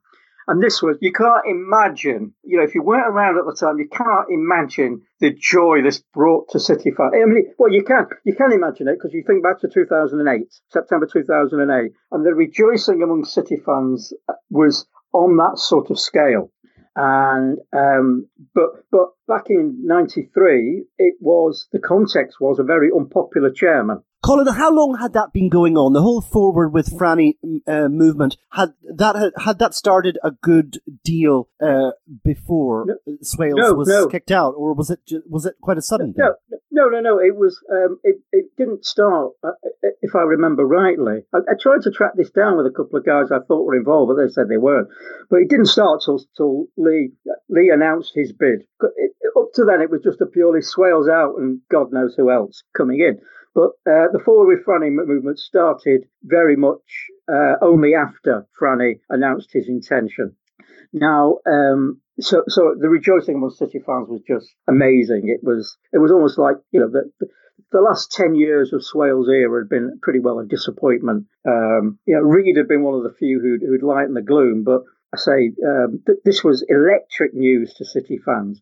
And 0.49 0.63
this 0.63 0.81
was, 0.81 0.97
you 1.01 1.11
can't 1.11 1.45
imagine, 1.45 2.33
you 2.43 2.57
know, 2.57 2.63
if 2.63 2.73
you 2.73 2.81
weren't 2.81 3.07
around 3.07 3.37
at 3.37 3.45
the 3.45 3.53
time, 3.53 3.79
you 3.79 3.89
can't 3.89 4.29
imagine 4.29 5.01
the 5.19 5.35
joy 5.37 5.81
this 5.83 6.01
brought 6.13 6.49
to 6.51 6.59
City 6.59 6.91
fans. 6.91 7.11
I 7.13 7.25
mean, 7.25 7.53
well, 7.59 7.71
you 7.71 7.83
can, 7.83 8.07
you 8.23 8.33
can 8.33 8.53
imagine 8.53 8.87
it 8.87 8.95
because 8.95 9.13
you 9.13 9.23
think 9.27 9.43
back 9.43 9.59
to 9.59 9.67
2008, 9.67 10.47
September 10.71 11.05
2008, 11.05 11.91
and 12.11 12.25
the 12.25 12.33
rejoicing 12.33 13.03
among 13.03 13.25
City 13.25 13.57
fans 13.57 14.13
was 14.49 14.87
on 15.11 15.35
that 15.35 15.57
sort 15.57 15.91
of 15.91 15.99
scale. 15.99 16.49
And, 16.99 17.59
um, 17.73 18.27
but, 18.55 18.71
but 18.91 19.09
back 19.27 19.45
in 19.49 19.85
93, 19.85 20.83
it 20.97 21.13
was, 21.19 21.67
the 21.71 21.79
context 21.79 22.37
was 22.41 22.57
a 22.57 22.63
very 22.63 22.89
unpopular 22.91 23.51
chairman. 23.51 24.01
Colin, 24.27 24.47
how 24.47 24.73
long 24.73 24.97
had 24.99 25.13
that 25.13 25.31
been 25.31 25.47
going 25.47 25.77
on? 25.77 25.93
The 25.93 26.01
whole 26.01 26.19
forward 26.19 26.73
with 26.73 26.87
Franny 26.87 27.35
uh, 27.65 27.87
movement 27.87 28.35
had 28.51 28.73
that 28.95 29.15
had, 29.15 29.31
had 29.37 29.59
that 29.59 29.73
started 29.73 30.19
a 30.21 30.31
good 30.31 30.79
deal 31.05 31.47
uh, 31.61 31.91
before 32.25 32.85
No. 32.87 33.17
Swales 33.21 33.55
No, 33.57 33.73
was 33.73 33.87
no. 33.87 34.07
kicked 34.07 34.31
out, 34.31 34.53
or 34.57 34.73
was 34.73 34.89
it 34.89 34.99
was 35.29 35.45
it 35.45 35.55
quite 35.61 35.77
a 35.77 35.81
sudden 35.81 36.13
thing? 36.13 36.25
No, 36.25 36.57
no, 36.71 36.89
no, 36.89 36.99
no. 36.99 37.19
It 37.19 37.37
was. 37.37 37.63
Um, 37.71 37.99
it, 38.03 38.17
it 38.33 38.47
didn't 38.57 38.85
start, 38.85 39.31
uh, 39.43 39.51
if 40.01 40.13
I 40.13 40.23
remember 40.23 40.65
rightly. 40.65 41.23
I, 41.33 41.37
I 41.37 41.53
tried 41.57 41.83
to 41.83 41.91
track 41.91 42.11
this 42.17 42.31
down 42.31 42.57
with 42.57 42.65
a 42.65 42.75
couple 42.75 42.99
of 42.99 43.05
guys 43.05 43.31
I 43.31 43.39
thought 43.47 43.65
were 43.65 43.77
involved, 43.77 44.09
but 44.09 44.21
they 44.21 44.29
said 44.29 44.49
they 44.49 44.57
weren't. 44.57 44.89
But 45.29 45.37
it 45.37 45.49
didn't 45.49 45.67
start 45.67 46.01
till, 46.03 46.19
till 46.35 46.65
Lee 46.75 47.13
Lee 47.47 47.71
announced 47.73 48.11
his 48.13 48.33
bid. 48.33 48.67
It, 48.81 49.11
up 49.37 49.53
to 49.53 49.63
then, 49.63 49.81
it 49.81 49.89
was 49.89 50.01
just 50.03 50.19
a 50.21 50.25
purely 50.25 50.61
swales 50.61 51.07
out 51.07 51.35
and 51.37 51.61
God 51.71 51.93
knows 51.93 52.15
who 52.15 52.31
else 52.31 52.63
coming 52.75 52.99
in. 52.99 53.19
But 53.57 53.71
uh, 53.91 54.13
the 54.13 54.21
forward 54.23 54.55
with 54.55 54.65
Franny 54.67 54.91
movement 54.91 55.39
started 55.39 56.05
very 56.21 56.55
much 56.55 57.09
uh, 57.27 57.55
only 57.59 57.95
after 57.95 58.45
Franny 58.61 58.99
announced 59.09 59.49
his 59.51 59.67
intention. 59.67 60.35
Now, 60.93 61.39
um, 61.47 61.99
so 62.19 62.43
so 62.47 62.75
the 62.79 62.87
rejoicing 62.87 63.33
among 63.33 63.49
City 63.49 63.79
fans 63.83 64.09
was 64.09 64.21
just 64.27 64.53
amazing. 64.67 65.29
It 65.29 65.43
was 65.43 65.75
it 65.91 65.97
was 65.97 66.11
almost 66.11 66.37
like 66.37 66.57
you 66.69 66.79
know 66.81 66.87
the 66.87 67.09
the 67.71 67.81
last 67.81 68.11
ten 68.11 68.35
years 68.35 68.73
of 68.73 68.85
Swales' 68.85 69.27
era 69.27 69.61
had 69.61 69.69
been 69.69 69.97
pretty 70.03 70.19
well 70.19 70.37
a 70.37 70.45
disappointment. 70.45 71.25
Um, 71.43 71.97
you 72.05 72.15
know, 72.15 72.21
Reid 72.21 72.57
had 72.57 72.67
been 72.67 72.83
one 72.83 72.93
of 72.93 73.03
the 73.03 73.17
few 73.17 73.39
who'd, 73.39 73.67
who'd 73.67 73.81
lightened 73.81 74.15
the 74.15 74.21
gloom, 74.21 74.65
but 74.65 74.83
I 75.15 75.17
say 75.17 75.51
um, 75.65 76.03
th- 76.05 76.19
this 76.23 76.43
was 76.43 76.63
electric 76.69 77.33
news 77.33 77.73
to 77.73 77.85
City 77.85 78.19
fans. 78.23 78.61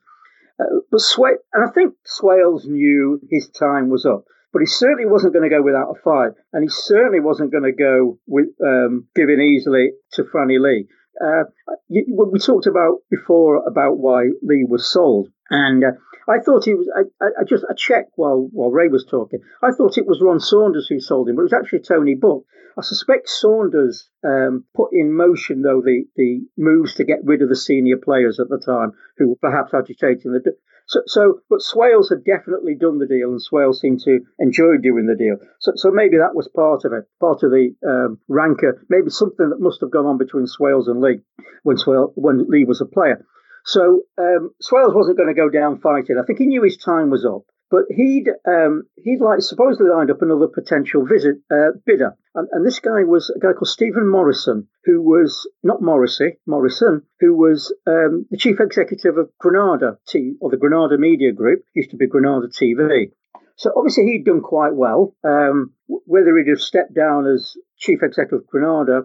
Uh, 0.58 0.80
but 0.90 1.02
Swa- 1.02 1.44
and 1.52 1.68
I 1.68 1.72
think 1.74 1.96
Swales 2.06 2.66
knew 2.66 3.20
his 3.30 3.50
time 3.50 3.90
was 3.90 4.06
up. 4.06 4.24
But 4.56 4.62
he 4.62 4.68
certainly 4.68 5.06
wasn't 5.06 5.34
going 5.34 5.44
to 5.44 5.54
go 5.54 5.62
without 5.62 5.92
a 5.92 6.02
fight, 6.02 6.32
and 6.54 6.64
he 6.64 6.70
certainly 6.70 7.20
wasn't 7.20 7.52
going 7.52 7.66
to 7.66 7.74
go 7.74 8.20
with 8.26 8.48
um, 8.66 9.06
giving 9.14 9.42
easily 9.42 9.92
to 10.14 10.24
Franny 10.24 10.62
Lee. 10.62 10.88
Uh, 11.20 11.44
we 11.90 12.40
talked 12.40 12.66
about 12.66 13.00
before 13.12 13.68
about 13.68 13.98
why 13.98 14.30
Lee 14.42 14.66
was 14.66 14.90
sold, 14.90 15.28
and 15.50 15.84
uh, 15.84 15.92
I 16.30 16.40
thought 16.40 16.64
he 16.64 16.74
was. 16.74 16.90
I, 16.96 17.26
I 17.42 17.44
just 17.44 17.66
I 17.70 17.74
checked 17.74 18.14
while 18.16 18.48
while 18.54 18.72
Ray 18.72 18.88
was 18.88 19.04
talking. 19.04 19.42
I 19.62 19.72
thought 19.72 19.98
it 19.98 20.08
was 20.08 20.22
Ron 20.22 20.40
Saunders 20.40 20.88
who 20.88 21.02
sold 21.02 21.28
him, 21.28 21.36
but 21.36 21.42
it 21.42 21.52
was 21.52 21.54
actually 21.54 21.80
Tony 21.80 22.16
Book. 22.16 22.46
I 22.78 22.82
suspect 22.82 23.28
Saunders 23.28 24.10
um, 24.24 24.64
put 24.74 24.92
in 24.94 25.14
motion 25.14 25.64
though 25.64 25.82
the 25.82 26.06
the 26.16 26.46
moves 26.58 26.96
to 26.96 27.04
get 27.04 27.26
rid 27.26 27.42
of 27.42 27.50
the 27.50 27.58
senior 27.58 27.98
players 27.98 28.40
at 28.40 28.48
the 28.48 28.64
time 28.66 28.94
who 29.18 29.28
were 29.28 29.36
perhaps 29.42 29.74
agitating 29.74 30.32
the. 30.32 30.56
So, 30.88 31.02
so, 31.08 31.40
but 31.50 31.62
Swales 31.62 32.10
had 32.10 32.24
definitely 32.24 32.76
done 32.76 33.00
the 33.00 33.08
deal, 33.08 33.32
and 33.32 33.42
Swales 33.42 33.82
seemed 33.82 34.02
to 34.02 34.20
enjoy 34.38 34.78
doing 34.78 35.08
the 35.08 35.16
deal. 35.16 35.38
So, 35.60 35.72
so 35.76 35.90
maybe 35.90 36.18
that 36.18 36.36
was 36.36 36.48
part 36.48 36.86
of 36.86 36.94
it, 36.94 37.06
part 37.20 37.42
of 37.42 37.50
the 37.50 37.74
um, 37.88 38.20
rancor, 38.28 38.86
maybe 38.88 39.10
something 39.10 39.50
that 39.50 39.60
must 39.60 39.82
have 39.82 39.90
gone 39.90 40.06
on 40.06 40.18
between 40.18 40.46
Swales 40.46 40.88
and 40.88 41.02
Lee 41.02 41.22
when 41.64 41.78
when 42.16 42.46
Lee 42.50 42.66
was 42.66 42.82
a 42.82 42.86
player. 42.86 43.26
So 43.66 44.02
um, 44.20 44.52
Swales 44.62 44.94
wasn't 44.94 45.18
going 45.18 45.34
to 45.34 45.42
go 45.42 45.50
down 45.50 45.80
fighting. 45.80 46.18
I 46.22 46.26
think 46.26 46.38
he 46.38 46.46
knew 46.46 46.62
his 46.62 46.78
time 46.78 47.10
was 47.10 47.26
up, 47.26 47.46
but 47.70 47.86
he'd 47.90 48.28
um, 48.48 48.84
he'd 48.96 49.22
like 49.22 49.42
supposedly 49.42 49.90
lined 49.90 50.12
up 50.12 50.22
another 50.22 50.48
potential 50.48 51.06
visit 51.06 51.38
uh, 51.52 51.72
bidder, 51.86 52.16
and, 52.34 52.48
and 52.52 52.66
this 52.66 52.80
guy 52.80 53.04
was 53.04 53.30
a 53.36 53.40
guy 53.40 53.54
called 53.54 53.68
Stephen 53.68 54.08
Morrison, 54.08 54.68
who 54.86 55.02
was 55.02 55.50
not 55.64 55.82
Morrissey, 55.82 56.38
Morrison, 56.46 57.02
who 57.20 57.36
was 57.36 57.74
um, 57.88 58.26
the 58.30 58.38
chief 58.38 58.60
executive 58.60 59.18
of 59.18 59.30
Granada 59.40 59.98
T 60.08 60.36
or 60.40 60.50
the 60.50 60.58
Granada 60.58 60.98
Media 60.98 61.32
Group, 61.32 61.64
used 61.74 61.92
to 61.92 61.98
be 61.98 62.08
Granada 62.08 62.48
TV. 62.48 63.12
So 63.58 63.72
obviously 63.76 64.06
he'd 64.06 64.26
done 64.26 64.42
quite 64.42 64.76
well. 64.76 65.16
Um, 65.24 65.74
whether 65.88 66.38
he'd 66.38 66.50
have 66.50 66.60
stepped 66.60 66.94
down 66.94 67.26
as 67.26 67.56
chief 67.78 68.00
executive 68.04 68.42
of 68.42 68.48
Granada, 68.48 69.04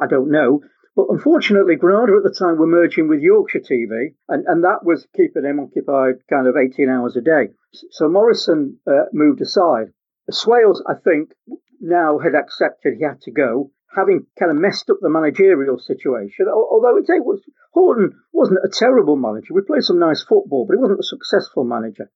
I 0.00 0.06
don't 0.06 0.30
know. 0.30 0.60
But 0.96 1.08
unfortunately, 1.10 1.76
Granada 1.76 2.16
at 2.16 2.22
the 2.22 2.34
time 2.34 2.56
were 2.56 2.66
merging 2.66 3.06
with 3.06 3.20
Yorkshire 3.20 3.60
TV, 3.60 4.14
and, 4.30 4.46
and 4.46 4.64
that 4.64 4.82
was 4.82 5.06
keeping 5.14 5.44
him 5.44 5.60
occupied 5.60 6.26
kind 6.28 6.46
of 6.46 6.56
18 6.56 6.88
hours 6.88 7.16
a 7.16 7.20
day. 7.20 7.50
So 7.90 8.08
Morrison 8.08 8.78
uh, 8.86 9.04
moved 9.12 9.42
aside. 9.42 9.92
Swales, 10.30 10.82
I 10.88 10.94
think, 10.94 11.32
now 11.80 12.18
had 12.18 12.34
accepted 12.34 12.94
he 12.96 13.04
had 13.04 13.20
to 13.22 13.30
go, 13.30 13.70
having 13.94 14.26
kind 14.38 14.50
of 14.50 14.56
messed 14.56 14.88
up 14.88 14.96
the 15.02 15.10
managerial 15.10 15.78
situation. 15.78 16.46
Although 16.48 16.96
it 16.96 17.24
was 17.24 17.42
Horton 17.72 18.18
wasn't 18.32 18.64
a 18.64 18.72
terrible 18.72 19.16
manager. 19.16 19.52
We 19.52 19.60
played 19.60 19.84
some 19.84 19.98
nice 19.98 20.22
football, 20.22 20.64
but 20.66 20.76
he 20.76 20.80
wasn't 20.80 21.00
a 21.00 21.02
successful 21.02 21.64
manager. 21.64 22.10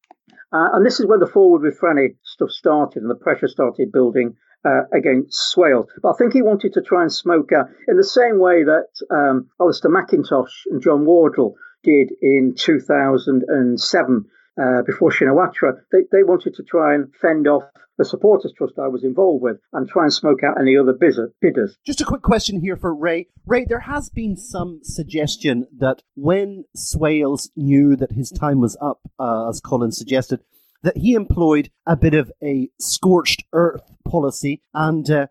Uh, 0.52 0.68
and 0.72 0.84
this 0.84 1.00
is 1.00 1.06
when 1.06 1.20
the 1.20 1.26
forward 1.26 1.62
with 1.62 1.78
Franny 1.78 2.16
stuff 2.24 2.50
started 2.50 3.02
and 3.02 3.10
the 3.10 3.14
pressure 3.14 3.48
started 3.48 3.92
building 3.92 4.36
uh, 4.64 4.82
against 4.92 5.50
Swales. 5.52 5.86
But 6.02 6.10
I 6.10 6.16
think 6.18 6.32
he 6.32 6.42
wanted 6.42 6.72
to 6.74 6.82
try 6.82 7.02
and 7.02 7.12
smoke 7.12 7.52
out 7.52 7.68
in 7.88 7.96
the 7.96 8.04
same 8.04 8.38
way 8.38 8.64
that 8.64 8.88
um, 9.10 9.48
Alistair 9.60 9.90
Mackintosh 9.90 10.66
and 10.70 10.82
John 10.82 11.04
Wardle 11.04 11.54
did 11.82 12.12
in 12.20 12.54
2007 12.56 14.24
uh, 14.61 14.83
before 14.83 15.11
Shinawatra. 15.11 15.81
They, 15.90 16.01
they 16.12 16.23
wanted 16.23 16.55
to 16.55 16.62
try 16.62 16.94
and 16.94 17.12
fend 17.20 17.49
off 17.49 17.64
the 17.99 18.05
supporters 18.05 18.53
trust 18.57 18.79
I 18.79 18.88
was 18.88 19.05
involved 19.05 19.42
with 19.42 19.59
and 19.75 19.87
try 19.87 20.05
and 20.05 20.12
smoke 20.12 20.42
out 20.42 20.59
any 20.59 20.77
other 20.77 20.94
bidders. 20.94 21.77
Just 21.85 22.01
a 22.01 22.05
quick 22.07 22.23
question 22.23 22.61
here 22.61 22.77
for 22.77 22.94
Ray. 22.94 23.29
Ray, 23.46 23.66
there 23.66 23.81
has 23.81 24.09
been 24.09 24.37
some 24.37 24.81
suggestion 24.83 25.66
that 25.79 26.03
when 26.14 26.64
Swales 26.75 27.51
knew 27.57 27.96
that 27.96 28.12
his 28.12 28.31
time 28.31 28.59
was 28.59 28.77
up, 28.81 29.01
uh, 29.18 29.51
as 29.51 29.61
Colin 29.61 29.92
suggested, 29.92 30.40
that 30.83 30.96
he 30.96 31.12
employed 31.12 31.70
a 31.87 31.94
bit 31.94 32.14
of 32.14 32.33
a 32.42 32.70
scorched 32.79 33.44
earth 33.53 33.83
policy. 34.09 34.62
And 34.73 35.11
uh, 35.11 35.27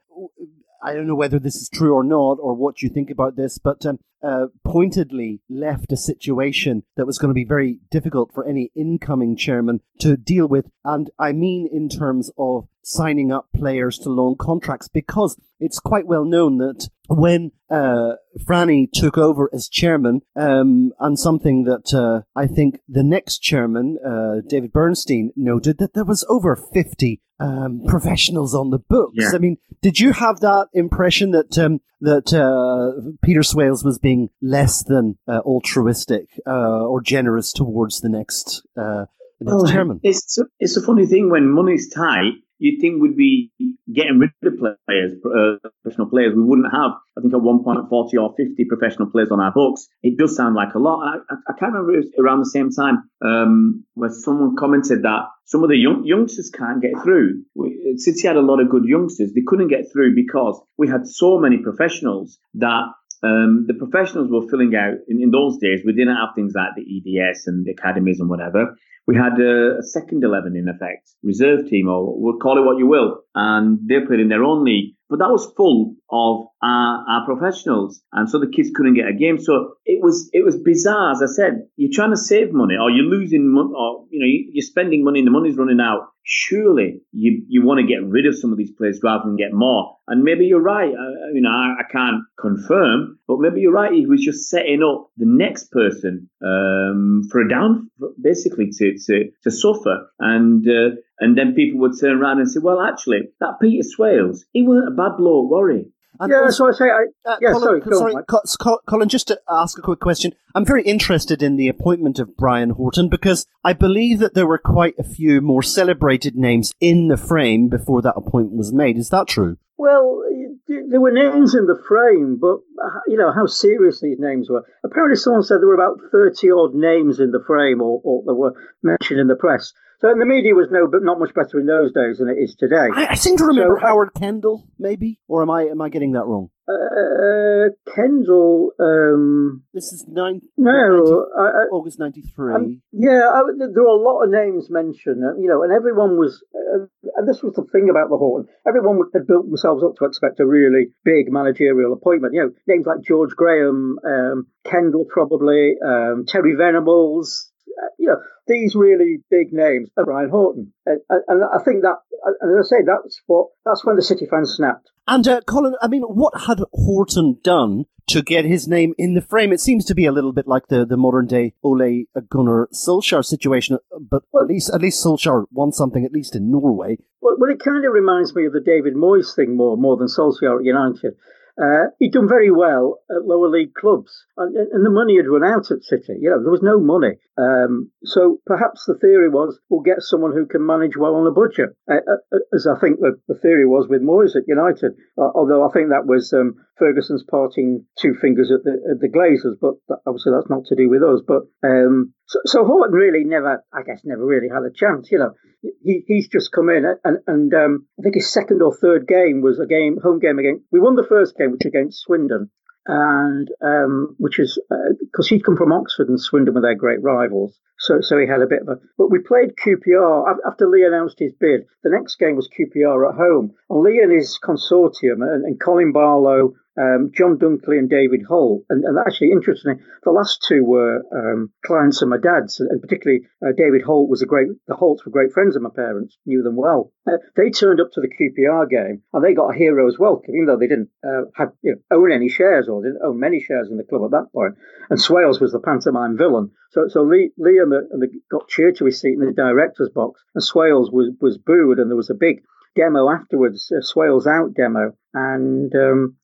I 0.83 0.93
don't 0.93 1.07
know 1.07 1.15
whether 1.15 1.39
this 1.39 1.55
is 1.55 1.69
true 1.69 1.95
or 1.95 2.03
not, 2.03 2.37
or 2.39 2.53
what 2.53 2.83
you 2.83 2.89
think 2.89 3.09
about 3.09 3.35
this, 3.35 3.57
but 3.57 3.83
um, 3.85 3.97
uh, 4.23 4.47
pointedly 4.63 5.41
left 5.49 5.91
a 5.91 5.97
situation 5.97 6.83
that 6.97 7.05
was 7.05 7.17
going 7.17 7.29
to 7.29 7.35
be 7.35 7.45
very 7.45 7.79
difficult 7.91 8.31
for 8.33 8.45
any 8.47 8.71
incoming 8.75 9.35
chairman 9.35 9.81
to 9.99 10.17
deal 10.17 10.47
with. 10.47 10.65
And 10.83 11.09
I 11.17 11.31
mean 11.31 11.69
in 11.71 11.89
terms 11.89 12.31
of 12.37 12.67
signing 12.83 13.31
up 13.31 13.47
players 13.55 13.97
to 13.99 14.09
long 14.09 14.35
contracts, 14.35 14.87
because 14.87 15.37
it's 15.59 15.79
quite 15.79 16.07
well 16.07 16.25
known 16.25 16.57
that 16.57 16.89
when 17.07 17.51
uh, 17.69 18.13
Franny 18.47 18.87
took 18.91 19.17
over 19.17 19.49
as 19.53 19.69
chairman, 19.69 20.21
um, 20.35 20.91
and 20.99 21.19
something 21.19 21.63
that 21.65 21.93
uh, 21.93 22.21
I 22.35 22.47
think 22.47 22.79
the 22.87 23.03
next 23.03 23.39
chairman, 23.39 23.97
uh, 24.05 24.41
David 24.47 24.71
Bernstein, 24.71 25.31
noted 25.35 25.77
that 25.77 25.93
there 25.93 26.05
was 26.05 26.25
over 26.29 26.55
50 26.55 27.21
um, 27.39 27.83
professionals 27.87 28.53
on 28.53 28.69
the 28.69 28.79
books. 28.79 29.15
Yeah. 29.15 29.31
I 29.33 29.37
mean, 29.37 29.57
did 29.81 29.99
you 29.99 30.13
have 30.13 30.39
that 30.41 30.67
impression 30.73 31.31
that 31.31 31.57
um, 31.57 31.79
that 32.01 32.33
uh, 32.33 33.11
Peter 33.23 33.43
Swales 33.43 33.83
was 33.83 33.99
being 33.99 34.08
less 34.41 34.83
than 34.83 35.17
uh, 35.27 35.39
altruistic 35.45 36.27
uh, 36.45 36.85
or 36.85 37.01
generous 37.01 37.51
towards 37.53 38.01
the 38.01 38.09
next 38.09 38.65
uh, 38.77 39.05
the 39.39 39.45
next 39.45 39.71
chairman? 39.71 39.99
It's 40.03 40.39
it's 40.59 40.77
a 40.77 40.81
funny 40.81 41.05
thing 41.05 41.29
when 41.29 41.49
money's 41.49 41.89
tight. 41.89 42.33
you'd 42.61 42.81
think 42.81 43.01
would 43.01 43.15
be 43.15 43.51
getting 43.91 44.19
rid 44.19 44.31
of 44.43 44.53
players, 44.59 45.13
uh, 45.25 45.69
professional 45.81 46.09
players. 46.09 46.35
We 46.35 46.43
wouldn't 46.43 46.71
have, 46.71 46.91
I 47.17 47.21
think, 47.21 47.33
at 47.33 47.41
one 47.41 47.63
point 47.63 47.79
40 47.89 48.17
or 48.17 48.33
50 48.35 48.65
professional 48.65 49.09
players 49.09 49.31
on 49.31 49.39
our 49.39 49.51
books. 49.51 49.87
It 50.03 50.17
does 50.17 50.35
sound 50.35 50.55
like 50.55 50.73
a 50.75 50.79
lot. 50.79 50.99
I, 51.29 51.35
I 51.47 51.53
can't 51.57 51.73
remember 51.73 51.93
it 51.93 52.05
was 52.05 52.11
around 52.19 52.39
the 52.39 52.49
same 52.49 52.69
time 52.69 53.09
um, 53.23 53.85
where 53.93 54.09
someone 54.09 54.55
commented 54.57 55.03
that 55.03 55.23
some 55.45 55.63
of 55.63 55.69
the 55.69 55.77
young, 55.77 56.03
youngsters 56.05 56.51
can't 56.51 56.81
get 56.81 57.01
through. 57.01 57.43
We, 57.55 57.95
City 57.97 58.27
had 58.27 58.37
a 58.37 58.41
lot 58.41 58.61
of 58.61 58.69
good 58.69 58.85
youngsters. 58.85 59.33
They 59.33 59.41
couldn't 59.47 59.69
get 59.69 59.91
through 59.91 60.13
because 60.15 60.61
we 60.77 60.87
had 60.87 61.07
so 61.07 61.39
many 61.39 61.57
professionals 61.57 62.37
that 62.55 62.83
um, 63.23 63.65
the 63.67 63.73
professionals 63.73 64.29
were 64.31 64.47
filling 64.49 64.73
out 64.75 64.95
in, 65.07 65.21
in, 65.21 65.31
those 65.31 65.57
days. 65.57 65.81
We 65.85 65.93
didn't 65.93 66.15
have 66.15 66.35
things 66.35 66.53
like 66.55 66.75
the 66.75 66.83
EDS 66.83 67.47
and 67.47 67.65
the 67.65 67.71
academies 67.71 68.19
and 68.19 68.29
whatever. 68.29 68.77
We 69.07 69.15
had 69.15 69.39
a, 69.41 69.79
a, 69.79 69.83
second 69.83 70.23
eleven 70.23 70.55
in 70.55 70.69
effect, 70.69 71.09
reserve 71.23 71.67
team, 71.67 71.89
or 71.89 72.13
we'll 72.17 72.37
call 72.37 72.57
it 72.59 72.65
what 72.65 72.77
you 72.77 72.87
will, 72.87 73.21
and 73.33 73.79
they 73.87 74.05
played 74.05 74.19
in 74.19 74.29
their 74.29 74.43
own 74.43 74.63
league. 74.63 74.95
But 75.09 75.19
that 75.19 75.31
was 75.31 75.51
full 75.57 75.95
of 76.11 76.45
our, 76.61 77.05
our 77.09 77.25
professionals, 77.25 78.01
and 78.13 78.29
so 78.29 78.39
the 78.39 78.47
kids 78.47 78.69
couldn't 78.73 78.93
get 78.93 79.07
a 79.07 79.13
game. 79.13 79.39
So 79.39 79.73
it 79.83 79.99
was 80.01 80.29
it 80.31 80.45
was 80.45 80.57
bizarre. 80.57 81.11
As 81.11 81.23
I 81.23 81.25
said, 81.25 81.67
you're 81.75 81.91
trying 81.91 82.11
to 82.11 82.17
save 82.17 82.53
money, 82.53 82.75
or 82.79 82.91
you're 82.91 83.05
losing 83.09 83.51
money, 83.51 83.71
or 83.75 84.05
you 84.11 84.19
know 84.19 84.27
you're 84.53 84.61
spending 84.61 85.03
money, 85.03 85.19
and 85.19 85.27
the 85.27 85.31
money's 85.31 85.57
running 85.57 85.79
out 85.81 86.09
surely 86.23 87.01
you 87.11 87.43
you 87.47 87.65
want 87.65 87.79
to 87.79 87.87
get 87.87 88.05
rid 88.07 88.25
of 88.25 88.37
some 88.37 88.51
of 88.51 88.57
these 88.57 88.71
players 88.71 88.99
rather 89.03 89.23
than 89.25 89.35
get 89.35 89.53
more. 89.53 89.97
And 90.07 90.23
maybe 90.23 90.45
you're 90.45 90.61
right. 90.61 90.89
I, 90.89 91.33
you 91.33 91.41
know, 91.41 91.49
I, 91.49 91.81
I, 91.81 91.91
can't 91.91 92.23
confirm, 92.39 93.19
but 93.27 93.37
maybe 93.39 93.61
you're 93.61 93.71
right. 93.71 93.91
He 93.91 94.05
was 94.05 94.23
just 94.23 94.49
setting 94.49 94.81
up 94.83 95.09
the 95.17 95.25
next 95.27 95.71
person 95.71 96.29
um, 96.43 97.21
for 97.31 97.41
a 97.41 97.49
down, 97.49 97.89
basically 98.21 98.69
to 98.71 98.95
to, 99.07 99.25
to 99.43 99.51
suffer. 99.51 100.09
And 100.19 100.65
uh, 100.67 100.95
and 101.19 101.37
then 101.37 101.53
people 101.53 101.79
would 101.81 101.99
turn 101.99 102.17
around 102.17 102.39
and 102.39 102.49
say, 102.49 102.59
well, 102.61 102.81
actually, 102.81 103.29
that 103.39 103.59
Peter 103.61 103.83
Swales, 103.83 104.45
he 104.53 104.61
wasn't 104.61 104.89
a 104.89 104.95
bad 104.95 105.17
bloke, 105.17 105.49
he? 105.71 105.85
And 106.19 106.31
yeah, 106.31 106.41
also, 106.41 106.65
so 106.65 106.67
I 106.67 106.71
say, 106.71 106.85
I, 106.85 107.31
uh, 107.31 107.37
yeah, 107.41 107.51
Colin, 107.53 107.81
sorry, 107.81 108.23
sorry 108.45 108.77
Colin, 108.87 109.07
just 109.07 109.27
to 109.29 109.39
ask 109.49 109.77
a 109.77 109.81
quick 109.81 110.01
question. 110.01 110.33
I'm 110.53 110.65
very 110.65 110.83
interested 110.83 111.41
in 111.41 111.55
the 111.55 111.69
appointment 111.69 112.19
of 112.19 112.35
Brian 112.35 112.71
Horton 112.71 113.07
because 113.07 113.45
I 113.63 113.71
believe 113.71 114.19
that 114.19 114.33
there 114.33 114.47
were 114.47 114.57
quite 114.57 114.95
a 114.99 115.03
few 115.03 115.39
more 115.39 115.63
celebrated 115.63 116.35
names 116.35 116.73
in 116.81 117.07
the 117.07 117.15
frame 117.15 117.69
before 117.69 118.01
that 118.01 118.17
appointment 118.17 118.57
was 118.57 118.73
made. 118.73 118.97
Is 118.97 119.09
that 119.09 119.27
true? 119.27 119.57
Well, 119.79 120.23
there 120.67 120.99
were 120.99 121.11
names 121.11 121.55
in 121.55 121.65
the 121.65 121.81
frame, 121.87 122.37
but 122.37 122.57
uh, 122.83 122.99
you 123.07 123.15
know 123.15 123.31
how 123.31 123.45
serious 123.45 124.01
these 124.01 124.17
names 124.19 124.49
were. 124.49 124.65
Apparently, 124.83 125.15
someone 125.15 125.41
said 125.41 125.61
there 125.61 125.69
were 125.69 125.73
about 125.73 126.01
thirty 126.11 126.51
odd 126.51 126.75
names 126.75 127.21
in 127.21 127.31
the 127.31 127.41
frame, 127.47 127.81
or, 127.81 128.01
or 128.03 128.23
that 128.25 128.35
were 128.35 128.53
mentioned 128.83 129.21
in 129.21 129.27
the 129.27 129.37
press. 129.37 129.71
So 130.01 130.09
the 130.09 130.25
media 130.25 130.53
was 130.53 130.67
no, 130.69 130.87
but 130.91 131.01
not 131.01 131.17
much 131.17 131.33
better 131.33 131.61
in 131.61 131.65
those 131.65 131.93
days 131.93 132.17
than 132.17 132.27
it 132.27 132.41
is 132.41 132.55
today. 132.59 132.91
I, 132.93 133.11
I 133.11 133.13
seem 133.15 133.37
to 133.37 133.45
remember 133.45 133.79
so, 133.79 133.87
Howard 133.87 134.09
Kendall, 134.15 134.67
maybe, 134.77 135.21
or 135.29 135.43
am 135.43 135.49
I 135.49 135.63
am 135.71 135.81
I 135.81 135.87
getting 135.87 136.11
that 136.11 136.25
wrong? 136.25 136.49
Uh, 136.69 137.73
Kendall. 137.95 138.71
Um, 138.79 139.63
this 139.73 139.91
is 139.91 140.05
nine. 140.07 140.41
No, 140.55 140.71
90, 140.71 141.11
I, 141.35 141.41
I, 141.41 141.63
August 141.71 141.97
ninety 141.97 142.21
three. 142.21 142.53
Um, 142.53 142.81
yeah, 142.91 143.41
there 143.57 143.83
were 143.83 143.89
a 143.89 143.95
lot 143.95 144.23
of 144.23 144.29
names 144.29 144.69
mentioned. 144.69 145.23
Uh, 145.23 145.35
you 145.39 145.49
know, 145.49 145.63
and 145.63 145.73
everyone 145.73 146.17
was. 146.17 146.43
Uh, 146.53 146.85
and 147.15 147.27
this 147.27 147.41
was 147.41 147.55
the 147.55 147.63
thing 147.71 147.89
about 147.89 148.09
the 148.09 148.17
Horn. 148.17 148.47
Everyone 148.67 148.99
had 149.13 149.25
built 149.25 149.47
themselves 149.47 149.83
up 149.83 149.95
to 149.97 150.05
expect 150.05 150.39
a 150.39 150.45
really 150.45 150.91
big 151.03 151.31
managerial 151.31 151.91
appointment. 151.91 152.35
You 152.35 152.41
know, 152.41 152.51
names 152.67 152.85
like 152.85 153.01
George 153.01 153.31
Graham, 153.35 153.97
um, 154.05 154.47
Kendall, 154.63 155.05
probably 155.09 155.73
um, 155.83 156.25
Terry 156.27 156.53
Venables. 156.55 157.48
Uh, 157.81 157.87
you 157.97 158.07
know, 158.07 158.17
these 158.47 158.75
really 158.75 159.19
big 159.29 159.53
names 159.53 159.89
Brian 159.95 160.29
Horton. 160.29 160.73
And, 160.85 160.99
and, 161.09 161.43
I 161.43 161.63
think 161.63 161.83
that, 161.83 161.97
as 162.43 162.65
I 162.65 162.67
say, 162.67 162.75
that's 162.85 163.21
what 163.27 163.47
that's 163.65 163.85
when 163.85 163.95
the 163.95 164.01
City 164.01 164.25
fans 164.29 164.53
snapped. 164.55 164.89
And 165.07 165.27
uh, 165.27 165.41
Colin, 165.41 165.75
I 165.81 165.87
mean, 165.87 166.03
what 166.03 166.41
had 166.41 166.59
Horton 166.73 167.39
done 167.43 167.85
to 168.07 168.21
get 168.21 168.45
his 168.45 168.67
name 168.67 168.93
in 168.97 169.13
the 169.13 169.21
frame? 169.21 169.53
It 169.53 169.61
seems 169.61 169.85
to 169.85 169.95
be 169.95 170.05
a 170.05 170.11
little 170.11 170.33
bit 170.33 170.47
like 170.47 170.67
the, 170.67 170.85
the 170.85 170.97
modern 170.97 171.27
day 171.27 171.53
Ole 171.63 172.05
Gunnar 172.29 172.67
Solskjaer 172.73 173.23
situation, 173.23 173.77
but 173.99 174.23
well, 174.31 174.43
at 174.43 174.49
least 174.49 174.71
at 174.73 174.81
least 174.81 175.03
Solskjaer 175.03 175.45
won 175.51 175.71
something, 175.71 176.03
at 176.03 176.11
least 176.11 176.35
in 176.35 176.51
Norway. 176.51 176.97
Well, 177.21 177.37
well, 177.39 177.51
it 177.51 177.59
kind 177.59 177.85
of 177.85 177.93
reminds 177.93 178.35
me 178.35 178.45
of 178.45 178.53
the 178.53 178.61
David 178.61 178.95
Moyes 178.95 179.35
thing 179.35 179.55
more 179.55 179.77
more 179.77 179.97
than 179.97 180.07
Solskjaer 180.07 180.59
at 180.59 180.65
United. 180.65 181.15
Uh, 181.61 181.91
he'd 181.99 182.13
done 182.13 182.27
very 182.27 182.49
well 182.49 182.99
at 183.09 183.25
lower 183.25 183.49
league 183.49 183.73
clubs, 183.73 184.25
and, 184.37 184.55
and, 184.55 184.85
the 184.85 184.89
money 184.89 185.17
had 185.17 185.27
run 185.27 185.43
out 185.43 185.71
at 185.71 185.83
City. 185.83 186.15
You 186.19 186.29
know, 186.29 186.41
there 186.41 186.51
was 186.51 186.63
no 186.63 186.79
money. 186.79 187.17
Um, 187.37 187.91
so 188.05 188.39
perhaps 188.45 188.85
the 188.85 188.95
theory 188.95 189.27
was 189.27 189.59
we'll 189.69 189.81
get 189.81 190.01
someone 190.01 190.31
who 190.31 190.45
can 190.45 190.65
manage 190.65 190.95
well 190.95 191.15
on 191.15 191.27
a 191.27 191.31
budget, 191.31 191.75
uh, 191.91 191.95
uh, 191.95 192.37
as 192.53 192.65
I 192.65 192.79
think 192.79 192.99
the, 192.99 193.19
the, 193.27 193.35
theory 193.35 193.65
was 193.65 193.87
with 193.89 194.01
Moyes 194.01 194.37
at 194.37 194.47
United. 194.47 194.93
Uh, 195.17 195.31
although 195.35 195.67
I 195.67 195.71
think 195.73 195.89
that 195.89 196.07
was 196.07 196.31
um, 196.31 196.55
Ferguson's 196.77 197.25
parting 197.29 197.85
two 197.99 198.13
fingers 198.21 198.51
at 198.51 198.63
the, 198.63 198.79
at 198.91 199.01
the 199.01 199.09
Glazers, 199.09 199.59
but 199.59 199.75
that, 199.89 199.99
obviously 200.07 200.31
that's 200.31 200.49
not 200.49 200.63
to 200.67 200.75
do 200.75 200.89
with 200.89 201.03
us. 201.03 201.19
But 201.27 201.43
um, 201.67 202.13
so, 202.45 202.65
Horton 202.65 202.93
really 202.93 203.23
never, 203.23 203.63
I 203.73 203.83
guess, 203.83 204.01
never 204.03 204.25
really 204.25 204.49
had 204.49 204.63
a 204.63 204.71
chance. 204.73 205.11
You 205.11 205.19
know, 205.19 205.33
he, 205.61 206.03
he's 206.07 206.27
just 206.27 206.51
come 206.51 206.69
in, 206.69 206.85
and 207.03 207.17
and 207.27 207.53
um, 207.53 207.87
I 207.99 208.03
think 208.03 208.15
his 208.15 208.31
second 208.31 208.61
or 208.61 208.73
third 208.75 209.07
game 209.07 209.41
was 209.41 209.59
a 209.59 209.65
game, 209.65 209.97
home 210.01 210.19
game 210.19 210.39
against. 210.39 210.65
We 210.71 210.79
won 210.79 210.95
the 210.95 211.07
first 211.07 211.35
game, 211.37 211.51
which 211.51 211.65
against 211.65 212.01
Swindon, 212.01 212.49
and 212.85 213.49
um, 213.61 214.15
which 214.17 214.39
is 214.39 214.59
because 214.69 215.25
uh, 215.25 215.29
he'd 215.29 215.45
come 215.45 215.57
from 215.57 215.73
Oxford 215.73 216.09
and 216.09 216.19
Swindon 216.19 216.53
were 216.53 216.61
their 216.61 216.75
great 216.75 217.01
rivals. 217.01 217.59
So, 217.79 218.01
so 218.01 218.17
he 218.17 218.27
had 218.27 218.41
a 218.41 218.47
bit 218.47 218.61
of 218.61 218.67
a. 218.69 218.79
But 218.97 219.09
we 219.09 219.19
played 219.19 219.55
QPR 219.55 220.35
after 220.45 220.67
Lee 220.67 220.85
announced 220.85 221.19
his 221.19 221.33
bid. 221.33 221.65
The 221.83 221.89
next 221.89 222.19
game 222.19 222.35
was 222.35 222.49
QPR 222.49 223.09
at 223.09 223.15
home, 223.15 223.53
and 223.69 223.81
Lee 223.81 224.01
and 224.01 224.11
his 224.11 224.37
consortium 224.43 225.21
and, 225.21 225.45
and 225.45 225.59
Colin 225.59 225.91
Barlow 225.91 226.53
um, 226.79 227.11
John 227.13 227.37
Dunkley 227.37 227.77
and 227.77 227.89
David 227.89 228.23
Holt. 228.27 228.63
And, 228.69 228.83
and, 228.85 228.97
actually, 228.97 229.31
interestingly, 229.31 229.83
the 230.03 230.11
last 230.11 230.45
two 230.47 230.63
were 230.63 231.03
um, 231.13 231.51
clients 231.65 232.01
of 232.01 232.07
my 232.07 232.17
dad's, 232.17 232.59
and 232.59 232.81
particularly 232.81 233.23
uh, 233.45 233.51
David 233.55 233.81
Holt 233.81 234.09
was 234.09 234.21
a 234.21 234.25
great, 234.25 234.47
the 234.67 234.75
Holts 234.75 235.05
were 235.05 235.11
great 235.11 235.33
friends 235.33 235.55
of 235.55 235.61
my 235.61 235.69
parents, 235.75 236.17
knew 236.25 236.41
them 236.41 236.55
well. 236.55 236.91
Uh, 237.07 237.17
they 237.35 237.49
turned 237.49 237.81
up 237.81 237.91
to 237.93 238.01
the 238.01 238.07
QPR 238.07 238.69
game 238.69 239.01
and 239.13 239.23
they 239.23 239.33
got 239.33 239.53
a 239.53 239.57
hero's 239.57 239.99
welcome, 239.99 240.35
even 240.35 240.45
though 240.45 240.57
they 240.57 240.67
didn't 240.67 240.89
uh, 241.05 241.25
have, 241.35 241.51
you 241.61 241.73
know, 241.73 241.97
own 241.97 242.11
any 242.11 242.29
shares 242.29 242.69
or 242.69 242.81
didn't 242.81 243.01
own 243.03 243.19
many 243.19 243.41
shares 243.41 243.69
in 243.69 243.77
the 243.77 243.83
club 243.83 244.03
at 244.05 244.11
that 244.11 244.31
point. 244.33 244.55
And 244.89 245.01
Swales 245.01 245.41
was 245.41 245.51
the 245.51 245.59
pantomime 245.59 246.17
villain. 246.17 246.51
So, 246.71 246.87
so 246.87 247.01
Lee, 247.01 247.31
Lee 247.37 247.57
and, 247.57 247.71
the, 247.71 247.87
and 247.91 248.01
the 248.01 248.09
got 248.29 248.47
cheered 248.47 248.75
to 248.77 248.85
his 248.85 249.01
seat 249.01 249.13
in 249.13 249.25
the 249.25 249.33
director's 249.33 249.89
box, 249.89 250.21
and 250.35 250.43
Swales 250.43 250.91
was, 250.91 251.11
was 251.19 251.37
booed, 251.37 251.79
and 251.79 251.89
there 251.89 251.97
was 251.97 252.11
a 252.11 252.15
big 252.15 252.43
demo 252.75 253.09
afterwards, 253.09 253.71
a 253.71 253.81
Swales 253.81 254.27
out 254.27 254.53
demo. 254.53 254.93
And 255.13 255.73
um, 255.75 256.17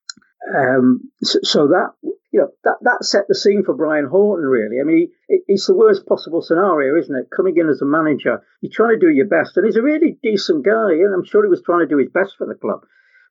um, 0.55 1.11
so, 1.23 1.39
so, 1.41 1.67
that 1.67 1.93
you 2.03 2.39
know 2.39 2.49
that 2.63 2.75
that 2.81 3.03
set 3.03 3.27
the 3.27 3.33
scene 3.33 3.63
for 3.63 3.73
Brian 3.73 4.05
Horton. 4.05 4.45
Really, 4.45 4.79
I 4.79 4.83
mean, 4.83 5.09
it, 5.27 5.41
it's 5.47 5.65
the 5.65 5.73
worst 5.73 6.05
possible 6.05 6.43
scenario, 6.43 6.99
isn't 6.99 7.15
it? 7.15 7.31
Coming 7.35 7.57
in 7.57 7.69
as 7.69 7.81
a 7.81 7.85
manager, 7.85 8.43
you're 8.61 8.71
trying 8.71 8.99
to 8.99 9.05
do 9.05 9.11
your 9.11 9.27
best, 9.27 9.57
and 9.57 9.65
he's 9.65 9.77
a 9.77 9.81
really 9.81 10.19
decent 10.21 10.63
guy, 10.63 10.91
and 10.91 11.13
I'm 11.13 11.25
sure 11.25 11.43
he 11.43 11.49
was 11.49 11.63
trying 11.63 11.87
to 11.87 11.87
do 11.87 11.97
his 11.97 12.09
best 12.09 12.35
for 12.37 12.45
the 12.45 12.53
club. 12.53 12.81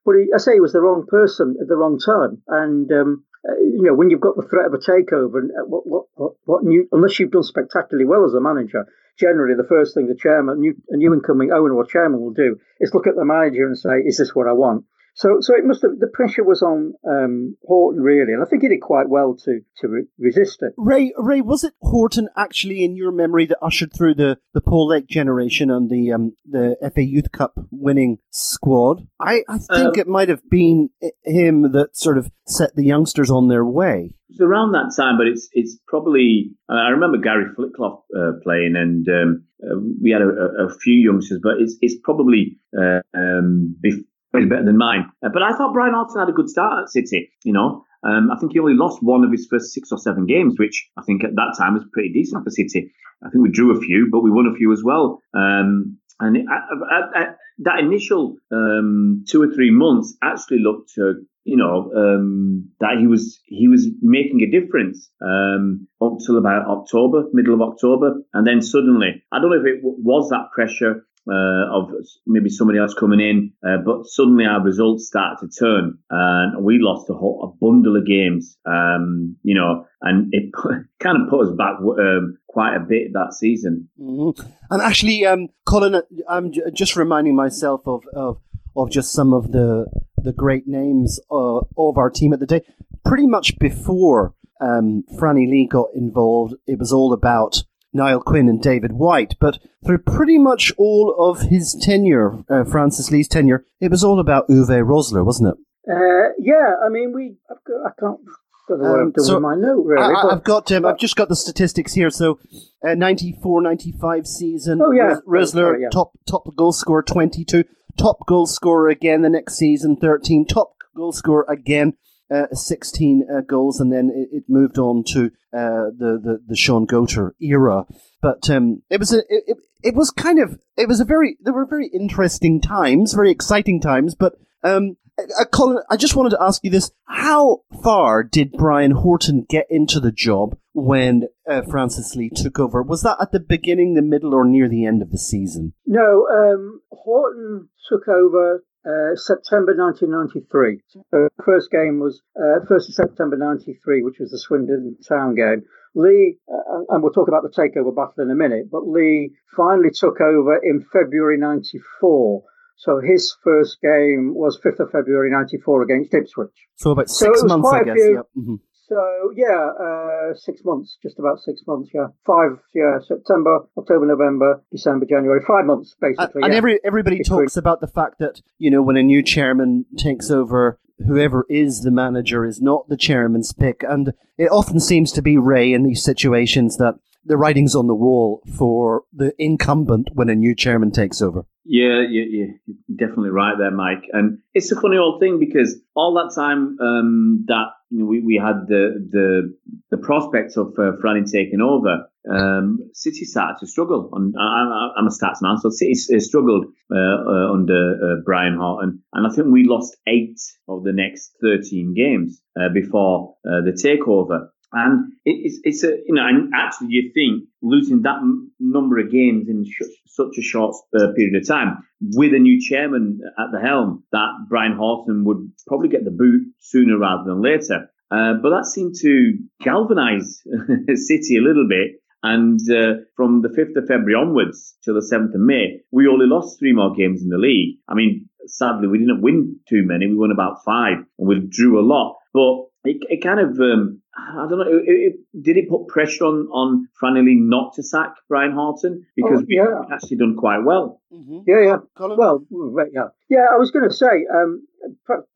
But 0.04 0.16
he, 0.16 0.26
I 0.34 0.38
say 0.38 0.54
he 0.54 0.60
was 0.60 0.72
the 0.72 0.80
wrong 0.80 1.06
person 1.06 1.56
at 1.60 1.68
the 1.68 1.76
wrong 1.76 1.98
time, 1.98 2.42
and 2.48 2.90
um, 2.92 3.24
uh, 3.48 3.56
you 3.58 3.82
know 3.82 3.94
when 3.94 4.10
you've 4.10 4.20
got 4.20 4.36
the 4.36 4.48
threat 4.48 4.66
of 4.66 4.74
a 4.74 4.78
takeover, 4.78 5.38
and 5.38 5.50
uh, 5.50 5.64
what 5.66 5.86
what 5.86 6.04
what, 6.14 6.32
what 6.44 6.64
new, 6.64 6.86
unless 6.92 7.18
you've 7.18 7.30
done 7.30 7.42
spectacularly 7.42 8.06
well 8.06 8.24
as 8.24 8.34
a 8.34 8.40
manager, 8.40 8.86
generally 9.18 9.54
the 9.54 9.68
first 9.68 9.94
thing 9.94 10.06
the 10.06 10.14
chairman, 10.14 10.60
new, 10.60 10.74
a 10.90 10.96
new 10.96 11.14
incoming 11.14 11.52
owner 11.52 11.74
or 11.74 11.86
chairman 11.86 12.20
will 12.20 12.32
do 12.34 12.58
is 12.80 12.92
look 12.92 13.06
at 13.06 13.16
the 13.16 13.24
manager 13.24 13.66
and 13.66 13.78
say, 13.78 14.00
"Is 14.04 14.18
this 14.18 14.34
what 14.34 14.46
I 14.46 14.52
want?" 14.52 14.84
So, 15.16 15.36
so 15.40 15.54
it 15.54 15.64
must 15.64 15.82
have 15.82 15.92
the 16.00 16.08
pressure 16.08 16.42
was 16.42 16.60
on 16.60 16.94
um, 17.08 17.56
Horton 17.62 18.02
really, 18.02 18.32
and 18.32 18.42
I 18.42 18.46
think 18.46 18.62
he 18.62 18.68
did 18.68 18.80
quite 18.80 19.08
well 19.08 19.36
to 19.44 19.60
to 19.78 19.88
re- 19.88 20.06
resist 20.18 20.60
it. 20.60 20.74
Ray, 20.76 21.12
Ray, 21.16 21.40
was 21.40 21.62
it 21.62 21.74
Horton 21.80 22.28
actually 22.36 22.84
in 22.84 22.96
your 22.96 23.12
memory 23.12 23.46
that 23.46 23.58
ushered 23.62 23.92
through 23.94 24.16
the, 24.16 24.38
the 24.54 24.60
Paul 24.60 24.88
Lake 24.88 25.06
generation 25.06 25.70
and 25.70 25.88
the 25.88 26.12
um, 26.12 26.32
the 26.44 26.76
FA 26.92 27.04
Youth 27.04 27.30
Cup 27.30 27.54
winning 27.70 28.18
squad? 28.30 29.06
I, 29.20 29.44
I 29.48 29.58
think 29.58 29.96
uh, 29.96 30.00
it 30.00 30.08
might 30.08 30.28
have 30.28 30.42
been 30.50 30.90
him 31.22 31.70
that 31.72 31.96
sort 31.96 32.18
of 32.18 32.32
set 32.48 32.74
the 32.74 32.84
youngsters 32.84 33.30
on 33.30 33.46
their 33.46 33.64
way. 33.64 34.16
It's 34.30 34.40
around 34.40 34.72
that 34.72 34.92
time, 34.96 35.16
but 35.16 35.28
it's 35.28 35.48
it's 35.52 35.78
probably 35.86 36.56
I 36.68 36.88
remember 36.88 37.18
Gary 37.18 37.44
Flitcroft 37.56 38.02
uh, 38.18 38.32
playing, 38.42 38.74
and 38.76 39.06
um, 39.08 39.44
uh, 39.62 39.78
we 40.02 40.10
had 40.10 40.22
a, 40.22 40.26
a, 40.26 40.66
a, 40.66 40.78
few 40.78 40.94
youngsters, 40.94 41.38
but 41.40 41.60
it's 41.60 41.76
it's 41.80 41.94
probably 42.02 42.58
uh, 42.76 43.00
um, 43.14 43.76
before 43.80 44.02
he's 44.40 44.48
better 44.48 44.64
than 44.64 44.76
mine. 44.76 45.10
Uh, 45.24 45.28
but 45.32 45.42
I 45.42 45.52
thought 45.52 45.72
Brian 45.72 45.94
Horton 45.94 46.20
had 46.20 46.28
a 46.28 46.32
good 46.32 46.48
start 46.48 46.82
at 46.82 46.88
City. 46.90 47.30
You 47.44 47.52
know, 47.52 47.84
um, 48.02 48.30
I 48.30 48.36
think 48.38 48.52
he 48.52 48.58
only 48.58 48.74
lost 48.74 49.02
one 49.02 49.24
of 49.24 49.32
his 49.32 49.46
first 49.50 49.72
six 49.72 49.90
or 49.92 49.98
seven 49.98 50.26
games, 50.26 50.56
which 50.58 50.88
I 50.96 51.02
think 51.02 51.24
at 51.24 51.34
that 51.34 51.54
time 51.58 51.74
was 51.74 51.84
pretty 51.92 52.12
decent 52.12 52.44
for 52.44 52.50
City. 52.50 52.92
I 53.24 53.30
think 53.30 53.42
we 53.42 53.50
drew 53.50 53.76
a 53.76 53.80
few, 53.80 54.08
but 54.10 54.20
we 54.20 54.30
won 54.30 54.46
a 54.46 54.56
few 54.56 54.72
as 54.72 54.82
well. 54.84 55.22
Um, 55.34 55.98
and 56.20 56.36
it, 56.36 56.44
I, 56.48 56.94
I, 56.94 57.20
I, 57.20 57.24
that 57.58 57.78
initial 57.80 58.36
um, 58.52 59.24
two 59.28 59.42
or 59.42 59.52
three 59.52 59.70
months 59.70 60.16
actually 60.22 60.58
looked, 60.58 60.92
uh, 60.98 61.14
you 61.44 61.56
know, 61.56 61.90
um, 61.96 62.70
that 62.80 62.98
he 62.98 63.06
was 63.06 63.40
he 63.46 63.68
was 63.68 63.88
making 64.00 64.40
a 64.42 64.50
difference 64.50 65.10
um, 65.22 65.88
up 66.02 66.18
till 66.24 66.38
about 66.38 66.66
October, 66.66 67.24
middle 67.32 67.54
of 67.54 67.62
October, 67.62 68.22
and 68.32 68.46
then 68.46 68.60
suddenly, 68.60 69.22
I 69.32 69.40
don't 69.40 69.50
know 69.50 69.60
if 69.60 69.66
it 69.66 69.82
w- 69.82 69.96
was 70.02 70.30
that 70.30 70.50
pressure 70.54 71.06
uh, 71.30 71.72
of 71.72 71.90
maybe 72.26 72.50
somebody 72.50 72.78
else 72.78 72.94
coming 72.94 73.20
in, 73.20 73.52
uh, 73.66 73.78
but 73.84 74.06
suddenly 74.06 74.44
our 74.44 74.62
results 74.62 75.06
started 75.06 75.38
to 75.40 75.58
turn, 75.58 75.98
and 76.10 76.64
we 76.64 76.78
lost 76.78 77.08
a 77.10 77.14
whole 77.14 77.42
a 77.42 77.64
bundle 77.64 77.96
of 77.96 78.06
games. 78.06 78.56
Um, 78.66 79.36
you 79.42 79.54
know, 79.54 79.86
and 80.02 80.28
it 80.32 80.52
kind 81.00 81.22
of 81.22 81.30
put 81.30 81.48
us 81.48 81.56
back 81.56 81.76
um, 81.80 82.38
quite 82.46 82.76
a 82.76 82.80
bit 82.80 83.12
that 83.12 83.34
season. 83.34 83.88
Mm-hmm. 84.00 84.42
And 84.70 84.82
actually, 84.82 85.24
um, 85.24 85.48
Colin, 85.66 86.02
I'm 86.28 86.52
j- 86.52 86.62
just 86.72 86.96
reminding 86.96 87.36
myself 87.36 87.82
of, 87.86 88.02
of 88.14 88.40
of 88.76 88.90
just 88.90 89.12
some 89.12 89.32
of 89.32 89.52
the 89.52 89.86
the 90.16 90.32
great 90.32 90.66
names 90.66 91.20
uh, 91.30 91.60
of 91.76 91.98
our 91.98 92.10
team 92.10 92.32
at 92.32 92.40
the 92.40 92.46
day. 92.46 92.62
Pretty 93.04 93.26
much 93.26 93.58
before 93.58 94.34
um, 94.60 95.04
Franny 95.18 95.48
Lee 95.48 95.68
got 95.70 95.88
involved, 95.94 96.54
it 96.66 96.78
was 96.78 96.92
all 96.92 97.12
about 97.12 97.64
Niall 97.94 98.20
Quinn 98.20 98.48
and 98.48 98.60
David 98.60 98.92
White. 98.92 99.34
But 99.40 99.58
through 99.86 99.98
pretty 99.98 100.36
much 100.38 100.72
all 100.76 101.14
of 101.18 101.42
his 101.48 101.74
tenure, 101.80 102.44
uh, 102.50 102.64
Francis 102.64 103.10
Lee's 103.10 103.28
tenure, 103.28 103.64
it 103.80 103.90
was 103.90 104.04
all 104.04 104.20
about 104.20 104.48
Uwe 104.48 104.82
Rosler, 104.84 105.24
wasn't 105.24 105.54
it? 105.54 105.90
Uh, 105.90 106.32
yeah, 106.38 106.74
I 106.84 106.88
mean, 106.88 107.12
we. 107.14 107.36
I've 107.50 107.62
got, 107.64 107.86
I 107.86 107.90
can't. 108.00 108.20
Don't 108.66 108.80
know 108.82 108.90
what 108.92 109.00
I'm 109.00 109.06
Um, 109.08 109.12
doing 109.12 109.24
so 109.26 109.34
with 109.34 109.42
my 109.42 109.54
note 109.54 109.84
really. 109.84 110.02
I, 110.14 110.22
but- 110.22 110.30
have 110.30 110.44
got 110.44 110.72
um, 110.72 110.86
I've 110.86 110.96
just 110.98 111.16
got 111.16 111.28
the 111.28 111.36
statistics 111.36 111.92
here. 111.92 112.08
So, 112.08 112.38
uh, 112.82 112.94
94, 112.94 113.60
95 113.60 114.26
season. 114.26 114.80
Oh, 114.82 114.90
yeah. 114.90 115.16
Sorry, 115.44 115.82
yeah. 115.82 115.88
top 115.92 116.12
top 116.26 116.46
goal 116.56 116.72
scorer 116.72 117.02
twenty 117.02 117.44
two. 117.44 117.64
Top 117.98 118.26
goal 118.26 118.46
scorer 118.46 118.88
again 118.88 119.20
the 119.20 119.28
next 119.28 119.56
season 119.56 119.96
thirteen. 119.96 120.46
Top 120.46 120.72
goal 120.96 121.12
scorer 121.12 121.44
again. 121.46 121.92
Uh, 122.32 122.46
16 122.52 123.28
uh, 123.30 123.42
goals, 123.42 123.80
and 123.80 123.92
then 123.92 124.10
it, 124.14 124.38
it 124.38 124.44
moved 124.48 124.78
on 124.78 125.04
to 125.04 125.26
uh, 125.52 125.92
the, 125.94 126.18
the 126.24 126.40
the 126.48 126.56
Shaun 126.56 126.86
Goater 126.86 127.32
era. 127.38 127.84
But 128.22 128.48
um, 128.48 128.82
it 128.88 128.98
was 128.98 129.12
a 129.12 129.18
it, 129.28 129.44
it, 129.46 129.56
it 129.82 129.94
was 129.94 130.10
kind 130.10 130.38
of 130.38 130.58
it 130.78 130.88
was 130.88 131.00
a 131.00 131.04
very 131.04 131.36
there 131.40 131.52
were 131.52 131.66
very 131.66 131.88
interesting 131.88 132.62
times, 132.62 133.12
very 133.12 133.30
exciting 133.30 133.78
times. 133.78 134.14
But 134.14 134.36
um, 134.62 134.96
uh, 135.18 135.44
Colin, 135.52 135.82
I 135.90 135.96
just 135.96 136.16
wanted 136.16 136.30
to 136.30 136.42
ask 136.42 136.64
you 136.64 136.70
this: 136.70 136.90
How 137.06 137.62
far 137.82 138.22
did 138.22 138.52
Brian 138.52 138.92
Horton 138.92 139.46
get 139.48 139.66
into 139.70 140.00
the 140.00 140.10
job 140.10 140.56
when 140.72 141.28
uh, 141.48 141.62
Francis 141.70 142.16
Lee 142.16 142.30
took 142.30 142.58
over? 142.58 142.82
Was 142.82 143.02
that 143.02 143.18
at 143.20 143.32
the 143.32 143.40
beginning, 143.40 143.94
the 143.94 144.02
middle, 144.02 144.34
or 144.34 144.44
near 144.44 144.68
the 144.68 144.86
end 144.86 145.02
of 145.02 145.10
the 145.10 145.18
season? 145.18 145.74
No, 145.86 146.26
um, 146.26 146.80
Horton 146.90 147.68
took 147.88 148.08
over 148.08 148.64
uh, 148.86 149.16
September 149.16 149.74
1993. 149.76 150.80
The 151.10 151.28
first 151.44 151.70
game 151.70 152.00
was 152.00 152.22
uh, 152.36 152.64
1st 152.68 152.88
of 152.88 152.94
September 152.94 153.36
93, 153.36 154.02
which 154.02 154.16
was 154.20 154.30
the 154.30 154.38
Swindon 154.38 154.96
Town 155.08 155.34
game. 155.34 155.62
Lee, 155.94 156.38
uh, 156.52 156.80
and 156.90 157.02
we'll 157.02 157.12
talk 157.12 157.28
about 157.28 157.42
the 157.44 157.50
takeover 157.50 157.94
battle 157.94 158.24
in 158.24 158.30
a 158.30 158.34
minute, 158.34 158.70
but 158.70 158.86
Lee 158.88 159.32
finally 159.56 159.90
took 159.94 160.20
over 160.20 160.56
in 160.62 160.84
February 160.92 161.38
94. 161.38 162.42
So 162.76 163.00
his 163.00 163.36
first 163.44 163.78
game 163.80 164.34
was 164.34 164.58
5th 164.64 164.80
of 164.80 164.90
February 164.90 165.30
94 165.30 165.82
against 165.82 166.12
Ipswich. 166.12 166.50
So 166.74 166.90
about 166.90 167.08
six 167.08 167.42
was 167.42 167.48
months, 167.48 167.70
I 167.72 167.84
guess. 167.84 167.94
few- 167.94 168.14
Yep. 168.14 168.26
mhm. 168.36 168.58
So 168.88 169.32
yeah, 169.34 169.70
uh, 169.80 170.34
six 170.34 170.60
months, 170.64 170.98
just 171.02 171.18
about 171.18 171.38
six 171.40 171.62
months. 171.66 171.90
Yeah, 171.94 172.08
five. 172.26 172.58
Yeah, 172.74 172.98
September, 173.06 173.60
October, 173.78 174.06
November, 174.06 174.62
December, 174.70 175.06
January. 175.06 175.40
Five 175.46 175.64
months 175.64 175.94
And, 176.02 176.16
basically. 176.16 176.42
and 176.42 176.52
yeah. 176.52 176.58
every 176.58 176.80
everybody 176.84 177.18
Between- 177.18 177.40
talks 177.40 177.56
about 177.56 177.80
the 177.80 177.86
fact 177.88 178.18
that 178.18 178.42
you 178.58 178.70
know 178.70 178.82
when 178.82 178.96
a 178.96 179.02
new 179.02 179.22
chairman 179.22 179.86
takes 179.96 180.30
over, 180.30 180.78
whoever 181.06 181.46
is 181.48 181.80
the 181.82 181.90
manager 181.90 182.44
is 182.44 182.60
not 182.60 182.88
the 182.88 182.96
chairman's 182.96 183.52
pick, 183.52 183.82
and 183.88 184.12
it 184.36 184.50
often 184.50 184.80
seems 184.80 185.12
to 185.12 185.22
be 185.22 185.38
Ray 185.38 185.72
in 185.72 185.82
these 185.82 186.02
situations 186.02 186.76
that 186.76 186.94
the 187.24 187.38
writing's 187.38 187.74
on 187.74 187.86
the 187.86 187.94
wall 187.94 188.42
for 188.58 189.04
the 189.10 189.32
incumbent 189.38 190.10
when 190.12 190.28
a 190.28 190.34
new 190.34 190.54
chairman 190.54 190.90
takes 190.90 191.22
over. 191.22 191.46
Yeah, 191.64 192.02
yeah, 192.10 192.24
yeah, 192.28 192.46
you're 192.66 192.76
definitely 192.98 193.30
right 193.30 193.54
there, 193.58 193.70
Mike. 193.70 194.04
And 194.12 194.40
it's 194.52 194.70
a 194.70 194.78
funny 194.78 194.98
old 194.98 195.20
thing 195.20 195.40
because 195.40 195.80
all 195.96 196.12
that 196.14 196.34
time 196.38 196.76
um, 196.78 197.44
that 197.48 197.68
you 197.94 198.00
know, 198.00 198.06
we, 198.06 198.20
we 198.20 198.34
had 198.42 198.66
the 198.66 199.06
the 199.08 199.54
the 199.90 199.98
prospects 199.98 200.56
of 200.56 200.74
uh, 200.78 200.98
Franny 201.00 201.30
taking 201.30 201.60
over, 201.60 202.08
um, 202.28 202.90
City 202.92 203.24
started 203.24 203.58
to 203.60 203.68
struggle. 203.68 204.10
And 204.12 204.34
I, 204.36 204.90
I'm 204.98 205.06
a 205.06 205.10
stats 205.10 205.40
man, 205.40 205.58
so 205.58 205.70
City 205.70 205.92
uh, 205.92 206.18
struggled 206.18 206.66
uh, 206.92 206.98
uh, 206.98 207.52
under 207.52 207.94
uh, 207.94 208.22
Brian 208.24 208.56
Horton, 208.58 209.02
and 209.12 209.26
I 209.26 209.30
think 209.30 209.46
we 209.48 209.64
lost 209.64 209.96
eight 210.08 210.40
of 210.68 210.82
the 210.82 210.92
next 210.92 211.36
13 211.40 211.94
games 211.94 212.40
uh, 212.60 212.68
before 212.74 213.36
the 213.44 213.78
takeover. 213.80 214.48
And 214.74 215.12
it, 215.24 215.36
it's, 215.44 215.60
it's 215.62 215.84
a, 215.84 215.96
you 216.06 216.14
know, 216.14 216.26
and 216.26 216.52
actually 216.54 216.88
you 216.90 217.12
think 217.14 217.48
losing 217.62 218.02
that 218.02 218.16
m- 218.16 218.50
number 218.58 218.98
of 218.98 219.10
games 219.10 219.48
in 219.48 219.64
sh- 219.64 219.86
such 220.06 220.36
a 220.38 220.42
short 220.42 220.74
uh, 220.94 221.12
period 221.16 221.36
of 221.40 221.46
time 221.46 221.78
with 222.00 222.34
a 222.34 222.38
new 222.38 222.60
chairman 222.60 223.20
at 223.38 223.52
the 223.52 223.60
helm, 223.60 224.04
that 224.12 224.28
Brian 224.48 224.76
Horton 224.76 225.24
would 225.24 225.50
probably 225.66 225.88
get 225.88 226.04
the 226.04 226.10
boot 226.10 226.52
sooner 226.58 226.98
rather 226.98 227.24
than 227.24 227.40
later. 227.40 227.88
Uh, 228.10 228.34
but 228.42 228.50
that 228.50 228.66
seemed 228.66 228.94
to 229.00 229.38
galvanise 229.62 230.42
City 230.94 231.36
a 231.36 231.42
little 231.42 231.66
bit. 231.68 232.00
And 232.22 232.58
uh, 232.70 233.04
from 233.16 233.42
the 233.42 233.48
5th 233.48 233.76
of 233.76 233.86
February 233.86 234.14
onwards 234.14 234.76
till 234.82 234.94
the 234.94 235.06
7th 235.12 235.34
of 235.34 235.40
May, 235.40 235.80
we 235.92 236.08
only 236.08 236.26
lost 236.26 236.58
three 236.58 236.72
more 236.72 236.94
games 236.94 237.22
in 237.22 237.28
the 237.28 237.36
league. 237.36 237.78
I 237.86 237.94
mean, 237.94 238.30
sadly, 238.46 238.88
we 238.88 238.98
didn't 238.98 239.20
win 239.20 239.60
too 239.68 239.82
many. 239.84 240.06
We 240.06 240.16
won 240.16 240.30
about 240.30 240.64
five 240.64 241.04
and 241.18 241.28
we 241.28 241.46
drew 241.46 241.78
a 241.78 241.84
lot. 241.84 242.16
But 242.32 242.64
it, 242.84 242.96
it 243.10 243.22
kind 243.22 243.40
of, 243.40 243.58
um, 243.60 244.00
I 244.16 244.46
don't 244.48 244.58
know, 244.58 244.66
it, 244.68 244.82
it, 244.86 245.42
did 245.42 245.56
it 245.56 245.68
put 245.68 245.88
pressure 245.88 246.24
on, 246.24 246.46
on 246.52 246.88
Franny 247.02 247.24
Lee 247.24 247.34
not 247.34 247.74
to 247.74 247.82
sack 247.82 248.14
Brian 248.28 248.52
Horton? 248.52 249.04
Because 249.16 249.40
Oh, 249.42 249.46
yeah. 249.48 249.64
we've 249.80 249.92
actually 249.92 250.16
done 250.18 250.36
quite 250.36 250.60
well. 250.64 251.00
Yeah, 251.46 251.60
yeah. 251.62 251.76
Colin? 251.96 252.18
Well, 252.18 252.44
right, 252.50 252.88
yeah, 252.92 253.08
yeah. 253.28 253.46
I 253.52 253.56
was 253.56 253.70
going 253.70 253.88
to 253.88 253.94
say, 253.94 254.26
um, 254.34 254.66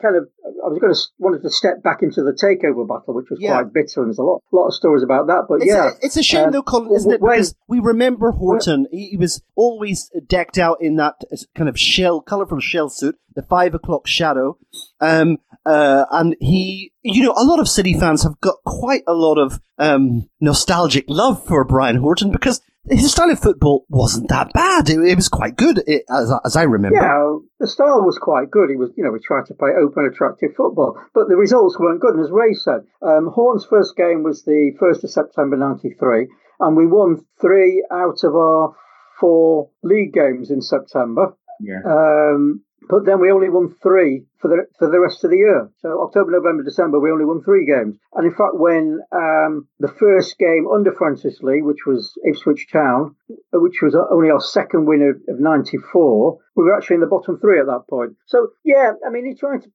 kind 0.03 0.17
of, 0.17 0.29
I 0.45 0.69
was 0.69 0.79
going 0.81 0.93
to 0.93 1.01
wanted 1.19 1.43
to 1.43 1.51
step 1.51 1.83
back 1.85 2.03
into 2.03 2.23
the 2.23 2.33
takeover 2.33 2.87
battle, 2.87 3.15
which 3.15 3.31
was 3.31 3.39
Yeah. 3.41 3.53
quite 3.63 3.73
bitter, 3.73 4.01
and 4.01 4.09
there's 4.09 4.19
a 4.19 4.23
lot, 4.25 4.43
lot 4.53 4.67
of 4.67 4.75
stories 4.75 5.03
about 5.05 5.29
that. 5.29 5.45
But 5.49 5.57
It's, 5.63 5.67
yeah, 5.67 5.91
a, 5.91 5.93
it's 6.03 6.17
a 6.17 6.23
shame 6.23 6.47
Um, 6.47 6.53
though, 6.53 6.63
Colin, 6.63 6.93
isn't 6.95 7.11
it? 7.13 7.21
when- 7.21 7.33
Because 7.37 7.55
we 7.69 7.79
remember 7.79 8.33
Horton. 8.33 8.87
He, 8.91 9.11
he 9.11 9.17
was 9.17 9.41
always 9.55 10.11
decked 10.27 10.59
out 10.59 10.79
in 10.81 10.97
that 10.97 11.15
kind 11.55 11.69
of 11.69 11.79
shell, 11.79 12.21
colourful 12.23 12.59
shell 12.61 12.89
suit, 12.89 13.17
the 13.37 13.43
five 13.43 13.73
o'clock 13.75 14.07
shadow. 14.09 14.59
Um, 15.01 15.39
uh, 15.65 16.07
and 16.11 16.35
he, 16.41 16.93
you 17.03 17.23
know, 17.23 17.35
a 17.37 17.45
lot 17.45 17.61
of 17.61 17.69
City 17.69 17.93
fans 17.95 18.23
have 18.25 18.41
got 18.41 18.57
quite 18.69 19.03
a 19.07 19.15
lot 19.15 19.39
of 19.39 19.61
um, 19.79 20.29
nostalgic 20.41 21.05
love 21.09 21.45
for 21.47 21.65
Brian 21.65 21.97
Horton 21.97 22.31
because 22.31 22.61
his 22.91 23.13
style 23.13 23.31
of 23.31 23.39
football 23.39 23.85
wasn't 23.89 24.29
that 24.29 24.53
bad. 24.53 24.89
It, 24.89 24.99
it 25.01 25.17
was 25.17 25.29
quite 25.29 25.57
good, 25.57 25.83
it, 25.87 26.05
as, 26.11 26.33
as 26.45 26.57
I 26.57 26.63
remember. 26.63 26.97
Yeah, 26.97 27.37
the 27.61 27.67
style 27.67 28.03
was 28.03 28.19
quite 28.19 28.51
good. 28.51 28.71
He 28.71 28.77
was, 28.77 28.91
you 28.97 29.05
know, 29.05 29.11
we 29.11 29.21
tried 29.21 29.47
to 29.47 29.55
play 29.55 29.71
open, 29.79 30.07
attractive 30.07 30.55
football, 30.57 30.99
but 31.15 31.29
the 31.29 31.37
results 31.37 31.79
weren't 31.79 32.01
good. 32.01 32.15
And 32.15 32.25
as 32.25 32.31
Ray 32.31 32.55
said, 32.55 32.87
um, 33.03 33.31
Horton's 33.33 33.67
first 33.67 33.97
game 33.97 34.23
was 34.23 34.45
the 34.45 34.73
1st 34.81 35.05
of 35.05 35.11
September 35.11 35.57
93, 35.57 36.29
and 36.61 36.77
we 36.77 36.87
won 36.87 37.25
three 37.41 37.85
out 37.91 38.25
of 38.25 38.35
our 38.35 38.75
four 39.21 39.71
league 39.83 40.13
games 40.13 40.51
in 40.51 40.63
September. 40.63 41.35
Yeah. 41.61 41.81
Um, 41.85 42.63
but 42.89 43.05
then 43.05 43.21
we 43.21 43.31
only 43.31 43.49
won 43.49 43.75
three 43.83 44.25
for 44.41 44.49
the 44.49 44.67
for 44.79 44.91
the 44.91 45.01
rest 45.01 45.25
of 45.25 45.31
the 45.31 45.37
year. 45.37 45.71
So 45.81 46.03
October, 46.03 46.31
November, 46.33 46.63
December, 46.63 46.99
we 46.99 47.11
only 47.11 47.25
won 47.25 47.43
three 47.43 47.67
games. 47.67 47.97
And 48.15 48.27
in 48.27 48.33
fact, 48.33 48.55
when 48.55 49.01
um, 49.13 49.69
the 49.79 49.89
first 49.89 50.39
game 50.39 50.67
under 50.73 50.93
Francis 50.93 51.41
Lee, 51.43 51.63
which 51.63 51.87
was 51.87 52.13
Ipswich 52.25 52.69
Town, 52.73 53.15
which 53.53 53.83
was 53.83 53.95
only 54.11 54.31
our 54.31 54.41
second 54.41 54.87
win 54.87 55.03
of, 55.03 55.35
of 55.35 55.41
'94, 55.41 56.39
we 56.57 56.65
were 56.65 56.77
actually 56.77 56.95
in 56.95 57.01
the 57.01 57.07
bottom 57.07 57.39
three 57.39 57.61
at 57.61 57.67
that 57.67 57.85
point. 57.89 58.17
So 58.27 58.49
yeah, 58.65 58.93
I 59.07 59.11
mean, 59.11 59.27
he 59.27 59.35
tried 59.35 59.63
to. 59.63 59.71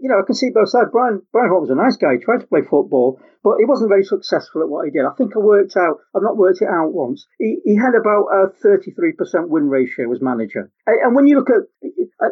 You 0.00 0.08
know, 0.08 0.18
I 0.18 0.24
can 0.24 0.34
see 0.34 0.50
both 0.50 0.70
sides. 0.70 0.88
Brian 0.90 1.22
Brian 1.32 1.50
Hart 1.50 1.60
was 1.60 1.70
a 1.70 1.74
nice 1.74 1.96
guy. 1.96 2.14
He 2.14 2.24
tried 2.24 2.40
to 2.40 2.46
play 2.46 2.62
football, 2.62 3.20
but 3.44 3.56
he 3.58 3.66
wasn't 3.66 3.90
very 3.90 4.04
successful 4.04 4.62
at 4.62 4.68
what 4.68 4.86
he 4.86 4.90
did. 4.90 5.04
I 5.04 5.14
think 5.16 5.36
I 5.36 5.40
worked 5.40 5.76
out. 5.76 5.98
I've 6.14 6.22
not 6.22 6.36
worked 6.36 6.62
it 6.62 6.68
out 6.68 6.92
once. 6.92 7.26
He, 7.38 7.60
he 7.64 7.76
had 7.76 7.94
about 7.94 8.32
a 8.32 8.48
33% 8.64 9.48
win 9.48 9.68
ratio 9.68 10.10
as 10.12 10.20
manager. 10.20 10.70
And, 10.86 10.96
and 11.04 11.14
when 11.14 11.26
you 11.26 11.36
look 11.36 11.50
at 11.50 11.68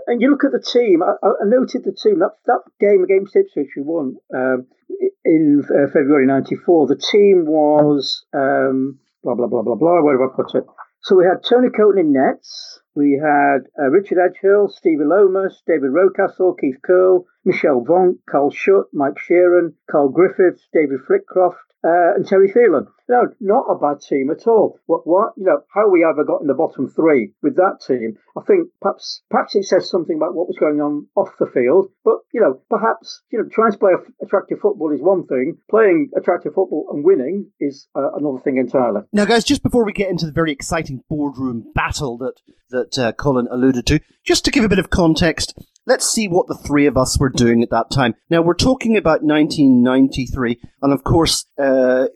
and 0.07 0.21
you 0.21 0.31
look 0.31 0.45
at 0.45 0.53
the 0.53 0.65
team, 0.65 1.03
I, 1.03 1.13
I 1.23 1.45
noted 1.45 1.85
the 1.85 1.93
team 1.93 2.21
that 2.21 2.37
that 2.47 2.63
game 2.81 3.05
against 3.05 3.37
Ipswich 3.37 3.69
we 3.77 3.83
won 3.83 4.17
um, 4.35 4.67
in 5.25 5.63
uh, 5.69 5.93
February 5.93 6.27
'94. 6.27 6.87
The 6.87 6.97
team 6.97 7.45
was 7.47 8.25
um, 8.35 8.99
blah 9.23 9.35
blah 9.35 9.47
blah 9.47 9.63
blah 9.63 9.77
blah. 9.77 10.03
Where 10.03 10.19
have 10.19 10.31
I 10.31 10.35
put 10.35 10.55
it? 10.55 10.65
So 11.03 11.17
we 11.17 11.25
had 11.25 11.45
Tony 11.45 11.69
Coton 11.71 11.99
in 11.99 12.13
nets. 12.13 12.81
We 12.95 13.21
had 13.23 13.71
uh, 13.79 13.89
Richard 13.91 14.19
Edghill, 14.19 14.71
Stevie 14.71 15.05
Lomas, 15.05 15.63
David 15.67 15.93
Rocastle, 15.93 16.59
Keith 16.59 16.83
Curle, 16.85 17.25
Michel 17.45 17.85
Vonk, 17.85 18.19
Carl 18.29 18.51
Shutt, 18.51 18.87
Mike 18.93 19.17
Sheron, 19.17 19.75
Carl 19.91 20.09
Griffiths, 20.11 20.69
David 20.73 21.01
Flitcroft, 21.09 21.57
uh, 21.85 22.15
and 22.17 22.27
Terry 22.27 22.51
Phelan. 22.51 22.87
No, 23.09 23.29
not 23.41 23.65
a 23.71 23.79
bad 23.79 24.03
team 24.03 24.31
at 24.31 24.47
all. 24.47 24.79
What, 24.87 25.07
what, 25.07 25.33
you 25.37 25.45
know, 25.45 25.61
how 25.73 25.89
we 25.89 26.05
ever 26.05 26.25
got 26.25 26.43
in 26.43 26.47
the 26.47 26.55
bottom 26.55 26.89
three 26.89 27.33
with 27.43 27.57
that 27.57 27.79
team, 27.87 28.19
I 28.37 28.43
think 28.43 28.69
perhaps, 28.83 29.23
perhaps 29.31 29.55
it 29.55 29.65
says 29.65 29.89
something 29.89 30.17
about 30.17 30.35
what 30.35 30.49
was 30.49 30.59
going 30.59 30.81
on 30.81 31.07
off 31.17 31.31
the 31.39 31.47
field. 31.47 31.89
But 32.05 32.19
you 32.33 32.41
know, 32.41 32.61
perhaps 32.69 33.23
you 33.31 33.39
know, 33.39 33.49
trying 33.51 33.73
to 33.73 33.79
play 33.79 33.93
attractive 34.23 34.59
football 34.61 34.93
is 34.93 35.01
one 35.01 35.27
thing. 35.27 35.57
Playing 35.71 36.11
attractive 36.17 36.53
football 36.55 36.89
and 36.93 37.05
winning 37.05 37.51
is 37.61 37.89
uh, 37.95 38.13
another 38.15 38.41
thing 38.43 38.59
entirely. 38.59 39.03
Now, 39.13 39.25
guys, 39.25 39.45
just 39.45 39.63
before 39.63 39.85
we 39.85 39.93
get 39.93 40.11
into 40.11 40.27
the 40.27 40.33
very 40.33 40.53
exciting 40.53 41.03
boardroom 41.09 41.73
battle 41.75 42.19
that 42.19 42.35
that 42.71 42.99
uh, 42.99 43.13
Colin 43.13 43.49
alluded 43.51 43.87
to, 43.87 44.01
just 44.25 44.45
to 44.45 44.51
give 44.51 44.65
a 44.65 44.69
bit 44.69 44.79
of 44.79 44.91
context, 44.91 45.55
let's 45.89 46.09
see 46.09 46.29
what 46.29 46.47
the 46.47 46.55
three 46.55 46.87
of 46.87 46.97
us 46.97 47.19
were 47.19 47.31
doing 47.31 47.63
at 47.63 47.71
that 47.71 47.91
time. 47.91 48.15
Now, 48.31 48.43
we're 48.43 48.55
talking 48.55 48.97
about 48.97 49.23
1993, 49.23 50.61
and 50.83 50.93
of 50.93 51.03
course, 51.03 51.47
uh, 51.59 52.07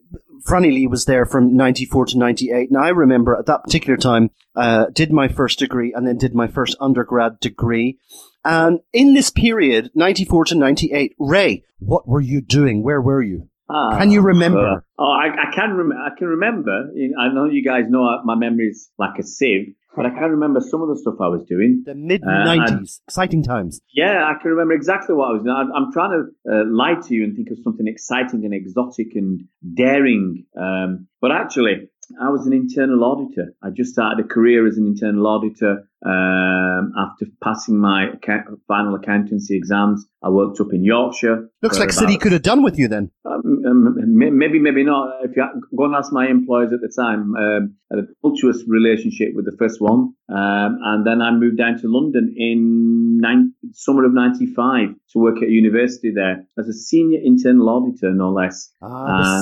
Franny 0.47 0.73
Lee 0.73 0.87
was 0.87 1.07
there 1.07 1.25
from 1.25 1.57
94 1.57 2.07
to 2.07 2.19
98. 2.19 2.71
Now, 2.71 2.83
I 2.83 2.91
remember 2.91 3.37
at 3.37 3.47
that 3.47 3.65
particular 3.65 3.97
time, 3.97 4.31
uh, 4.55 4.87
did 4.93 5.13
my 5.13 5.29
first 5.29 5.59
degree 5.59 5.93
and 5.95 6.07
then 6.07 6.19
did 6.19 6.35
my 6.35 6.47
first 6.49 6.77
undergrad 6.81 7.41
degree. 7.41 7.99
And 8.45 8.81
in 8.93 9.15
this 9.15 9.31
period, 9.31 9.91
94 9.95 10.47
to 10.47 10.55
98, 10.57 11.15
Ray, 11.19 11.65
what 11.79 12.07
were 12.07 12.21
you 12.21 12.41
doing? 12.41 12.83
Where 12.83 13.01
were 13.01 13.23
you? 13.23 13.49
Ah, 13.71 13.97
Can 13.99 14.11
you 14.11 14.21
remember? 14.21 14.59
uh, 14.59 14.81
oh, 14.99 15.05
I, 15.05 15.49
I 15.49 15.55
can. 15.55 15.75
Rem- 15.75 15.93
I 15.93 16.11
can 16.19 16.27
remember. 16.27 16.91
I 17.19 17.33
know 17.33 17.47
you 17.47 17.65
guys 17.65 17.85
know 17.89 18.03
my 18.25 18.35
memory's 18.35 18.91
like 18.99 19.19
a 19.19 19.23
sieve, 19.23 19.75
but 19.97 20.07
I 20.07 20.11
can 20.11 20.31
remember 20.31 20.61
some 20.61 20.83
of 20.83 20.89
the 20.89 20.97
stuff 20.97 21.15
I 21.21 21.29
was 21.29 21.45
doing. 21.45 21.83
The 21.85 21.95
mid 21.95 22.23
Uh, 22.25 22.31
and- 22.31 22.61
90s. 22.63 23.01
Exciting 23.09 23.43
times. 23.43 23.81
Yeah, 23.93 24.25
I 24.31 24.41
can 24.41 24.51
remember 24.53 24.75
exactly 24.75 25.15
what 25.15 25.31
I 25.31 25.33
was 25.33 25.43
doing. 25.43 25.55
I'm, 25.55 25.71
I'm 25.73 25.93
trying 25.93 26.11
to 26.19 26.53
uh, 26.53 26.65
lie 26.67 26.97
to 27.07 27.15
you 27.15 27.25
and 27.25 27.37
think 27.37 27.51
of 27.51 27.59
something 27.63 27.87
exciting 27.87 28.45
and 28.45 28.55
exotic 28.55 29.15
and 29.15 29.45
daring. 29.75 30.45
Um, 30.57 31.09
but 31.21 31.31
actually, 31.33 31.89
I 32.21 32.29
was 32.31 32.47
an 32.47 32.53
internal 32.53 33.05
auditor. 33.05 33.55
I 33.63 33.71
just 33.71 33.93
started 33.93 34.25
a 34.25 34.29
career 34.29 34.67
as 34.67 34.77
an 34.77 34.87
internal 34.87 35.27
auditor 35.27 35.89
um, 36.05 36.93
after 36.97 37.27
passing 37.43 37.79
my 37.79 38.11
account- 38.11 38.47
final 38.69 38.95
accountancy 38.95 39.57
exams. 39.57 40.07
I 40.25 40.29
worked 40.29 40.61
up 40.61 40.73
in 40.73 40.85
Yorkshire. 40.85 41.49
Looks 41.63 41.79
like 41.81 41.91
City 41.93 42.15
about- 42.15 42.21
could 42.23 42.33
have 42.33 42.43
done 42.43 42.63
with 42.63 42.79
you 42.79 42.87
then. 42.89 43.11
um, 43.25 43.63
um, 43.67 43.97
maybe, 44.39 44.59
maybe 44.61 44.85
not. 44.85 45.25
If 45.25 45.37
you 45.37 45.45
go 45.77 45.85
and 45.85 45.95
ask 45.95 46.13
my 46.13 46.29
employers 46.29 46.73
at 46.73 46.81
the 46.81 46.93
time, 46.95 47.35
um, 47.37 47.75
I 47.91 47.97
had 47.97 48.05
a 48.05 48.07
tumultuous 48.23 48.65
relationship 48.69 49.31
with 49.35 49.47
the 49.47 49.57
first 49.59 49.81
one, 49.81 50.15
um, 50.29 50.79
and 50.91 51.07
then 51.07 51.21
I 51.23 51.31
moved 51.33 51.59
down 51.59 51.79
to 51.81 51.89
London 51.89 52.35
in 52.37 53.19
nine, 53.21 53.53
summer 53.73 54.05
of 54.05 54.13
'95 54.15 54.95
to 55.13 55.19
work 55.19 55.39
at 55.39 55.45
a 55.49 55.51
university 55.51 56.11
there 56.13 56.47
as 56.59 56.69
a 56.69 56.73
senior 56.73 57.21
internal 57.23 57.69
auditor, 57.69 58.13
no 58.13 58.31
less. 58.31 58.71
Ah, 58.81 58.87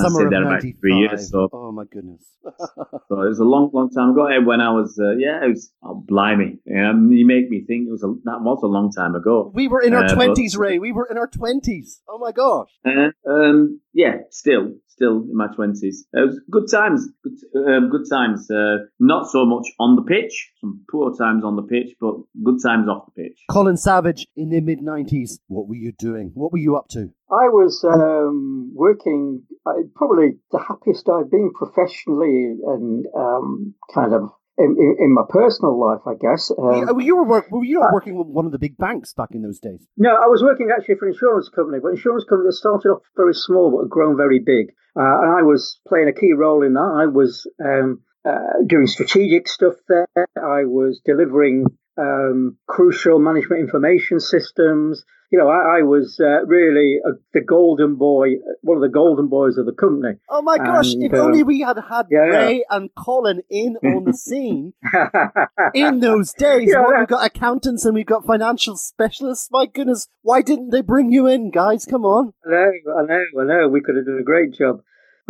the 0.02 0.06
I 0.06 0.08
summer 0.08 0.26
of 0.26 0.32
95. 0.32 0.98
years, 0.98 1.30
so- 1.30 1.48
Oh, 1.52 1.72
my 1.72 1.84
goodness. 1.90 2.24
So 3.08 3.20
it 3.22 3.28
was 3.28 3.38
a 3.40 3.44
long, 3.44 3.70
long 3.74 3.90
time 3.90 4.10
ago. 4.10 4.24
When 4.44 4.60
I 4.60 4.70
was, 4.72 4.98
uh, 4.98 5.16
yeah, 5.18 5.44
it 5.44 5.48
was 5.48 5.70
oh, 5.82 6.02
blimey. 6.08 6.49
Um, 6.76 7.10
you 7.12 7.26
make 7.26 7.48
me 7.48 7.64
think 7.66 7.88
it 7.88 7.90
was 7.90 8.02
a, 8.02 8.12
that 8.24 8.40
was 8.42 8.60
a 8.62 8.66
long 8.66 8.90
time 8.92 9.14
ago. 9.14 9.50
we 9.54 9.68
were 9.68 9.80
in 9.82 9.94
our 9.94 10.04
Uh, 10.04 10.14
20s, 10.14 10.56
Ray. 10.58 10.78
We 10.78 10.92
were 10.92 11.06
in 11.10 11.16
our 11.18 11.28
20s. 11.28 12.00
Oh, 12.08 12.18
my 12.18 12.32
gosh. 12.32 12.70
Uh, 12.84 13.10
um, 13.30 13.80
yeah, 13.92 14.18
still, 14.30 14.74
still 14.86 15.16
in 15.22 15.36
my 15.36 15.48
twenties. 15.54 16.06
It 16.12 16.20
was 16.26 16.40
good 16.50 16.68
times, 16.70 17.08
good, 17.24 17.32
um, 17.66 17.90
good 17.90 18.06
times. 18.08 18.48
Uh, 18.50 18.76
not 19.00 19.28
so 19.28 19.44
much 19.44 19.66
on 19.80 19.96
the 19.96 20.02
pitch, 20.02 20.52
some 20.60 20.84
poor 20.90 21.12
times 21.16 21.42
on 21.44 21.56
the 21.56 21.62
pitch, 21.62 21.96
but 22.00 22.14
good 22.44 22.58
times 22.62 22.88
off 22.88 23.06
the 23.06 23.22
pitch. 23.22 23.38
Colin 23.50 23.76
Savage 23.76 24.26
in 24.36 24.50
the 24.50 24.60
mid 24.60 24.80
90s. 24.80 25.40
What 25.48 25.68
were 25.68 25.74
you 25.74 25.92
doing? 25.98 26.30
What 26.34 26.52
were 26.52 26.58
you 26.58 26.76
up 26.76 26.88
to? 26.90 27.10
I 27.32 27.48
was 27.48 27.84
um, 27.84 28.72
working, 28.74 29.42
uh, 29.66 29.72
probably 29.96 30.38
the 30.52 30.58
happiest 30.58 31.08
I've 31.08 31.30
been 31.30 31.50
professionally 31.52 32.54
and 32.66 33.06
um, 33.16 33.74
kind 33.94 34.14
of 34.14 34.30
in, 34.58 34.76
in, 34.78 34.96
in 34.98 35.14
my 35.14 35.22
personal 35.28 35.78
life, 35.78 36.00
I 36.06 36.14
guess. 36.20 36.50
Um, 36.50 37.00
you, 37.00 37.00
you 37.00 37.16
were 37.16 37.24
work, 37.24 37.50
were 37.50 37.64
you 37.64 37.80
not 37.80 37.92
working 37.92 38.16
with 38.16 38.26
one 38.26 38.46
of 38.46 38.52
the 38.52 38.58
big 38.58 38.76
banks 38.76 39.12
back 39.14 39.30
in 39.32 39.42
those 39.42 39.58
days? 39.58 39.86
No, 39.96 40.10
I 40.10 40.26
was 40.26 40.42
working 40.42 40.70
actually 40.70 40.96
for 40.96 41.06
an 41.06 41.14
insurance 41.14 41.48
company, 41.48 41.78
but 41.82 41.88
insurance 41.88 42.24
company 42.24 42.48
that 42.48 42.54
started 42.54 42.88
off 42.88 43.02
very 43.16 43.34
small 43.34 43.70
but 43.70 43.84
had 43.84 43.90
grown 43.90 44.16
very 44.16 44.38
big. 44.38 44.72
Uh, 44.96 45.22
and 45.22 45.38
I 45.38 45.42
was 45.42 45.80
playing 45.86 46.08
a 46.08 46.12
key 46.12 46.32
role 46.36 46.62
in 46.64 46.74
that. 46.74 46.92
I 47.02 47.06
was 47.06 47.48
um, 47.64 48.02
uh, 48.24 48.64
doing 48.66 48.86
strategic 48.86 49.48
stuff 49.48 49.74
there. 49.88 50.06
I 50.36 50.64
was 50.64 51.00
delivering 51.04 51.66
um, 52.00 52.56
crucial 52.66 53.18
management 53.18 53.60
information 53.60 54.20
systems. 54.20 55.04
You 55.32 55.38
know, 55.38 55.48
I, 55.48 55.78
I 55.78 55.82
was 55.82 56.18
uh, 56.18 56.44
really 56.46 56.98
a, 57.04 57.10
the 57.32 57.40
golden 57.40 57.94
boy, 57.94 58.30
one 58.62 58.76
of 58.78 58.82
the 58.82 58.88
golden 58.88 59.28
boys 59.28 59.58
of 59.58 59.66
the 59.66 59.72
company. 59.72 60.14
Oh 60.28 60.42
my 60.42 60.58
gosh, 60.58 60.92
And, 60.94 61.04
if 61.04 61.12
uh, 61.14 61.18
only 61.18 61.44
we 61.44 61.60
had 61.60 61.76
had 61.76 62.06
yeah, 62.10 62.24
yeah. 62.24 62.38
Ray 62.38 62.64
and 62.68 62.90
Colin 62.96 63.42
in 63.48 63.76
on 63.84 64.04
the 64.06 64.12
scene 64.12 64.72
in 65.74 66.00
those 66.00 66.32
days. 66.32 66.68
Yeah, 66.72 66.82
that- 66.82 66.96
we've 66.98 67.08
got 67.08 67.24
accountants 67.24 67.84
and 67.84 67.94
we've 67.94 68.06
got 68.06 68.26
financial 68.26 68.76
specialists. 68.76 69.48
My 69.52 69.66
goodness, 69.66 70.08
why 70.22 70.42
didn't 70.42 70.70
they 70.70 70.80
bring 70.80 71.12
you 71.12 71.28
in, 71.28 71.52
guys? 71.52 71.86
Come 71.86 72.04
on. 72.04 72.32
I 72.44 72.50
know, 72.50 72.72
I 72.98 73.02
know, 73.06 73.24
I 73.40 73.44
know. 73.44 73.68
We 73.68 73.82
could 73.82 73.96
have 73.96 74.06
done 74.06 74.18
a 74.20 74.24
great 74.24 74.54
job. 74.54 74.80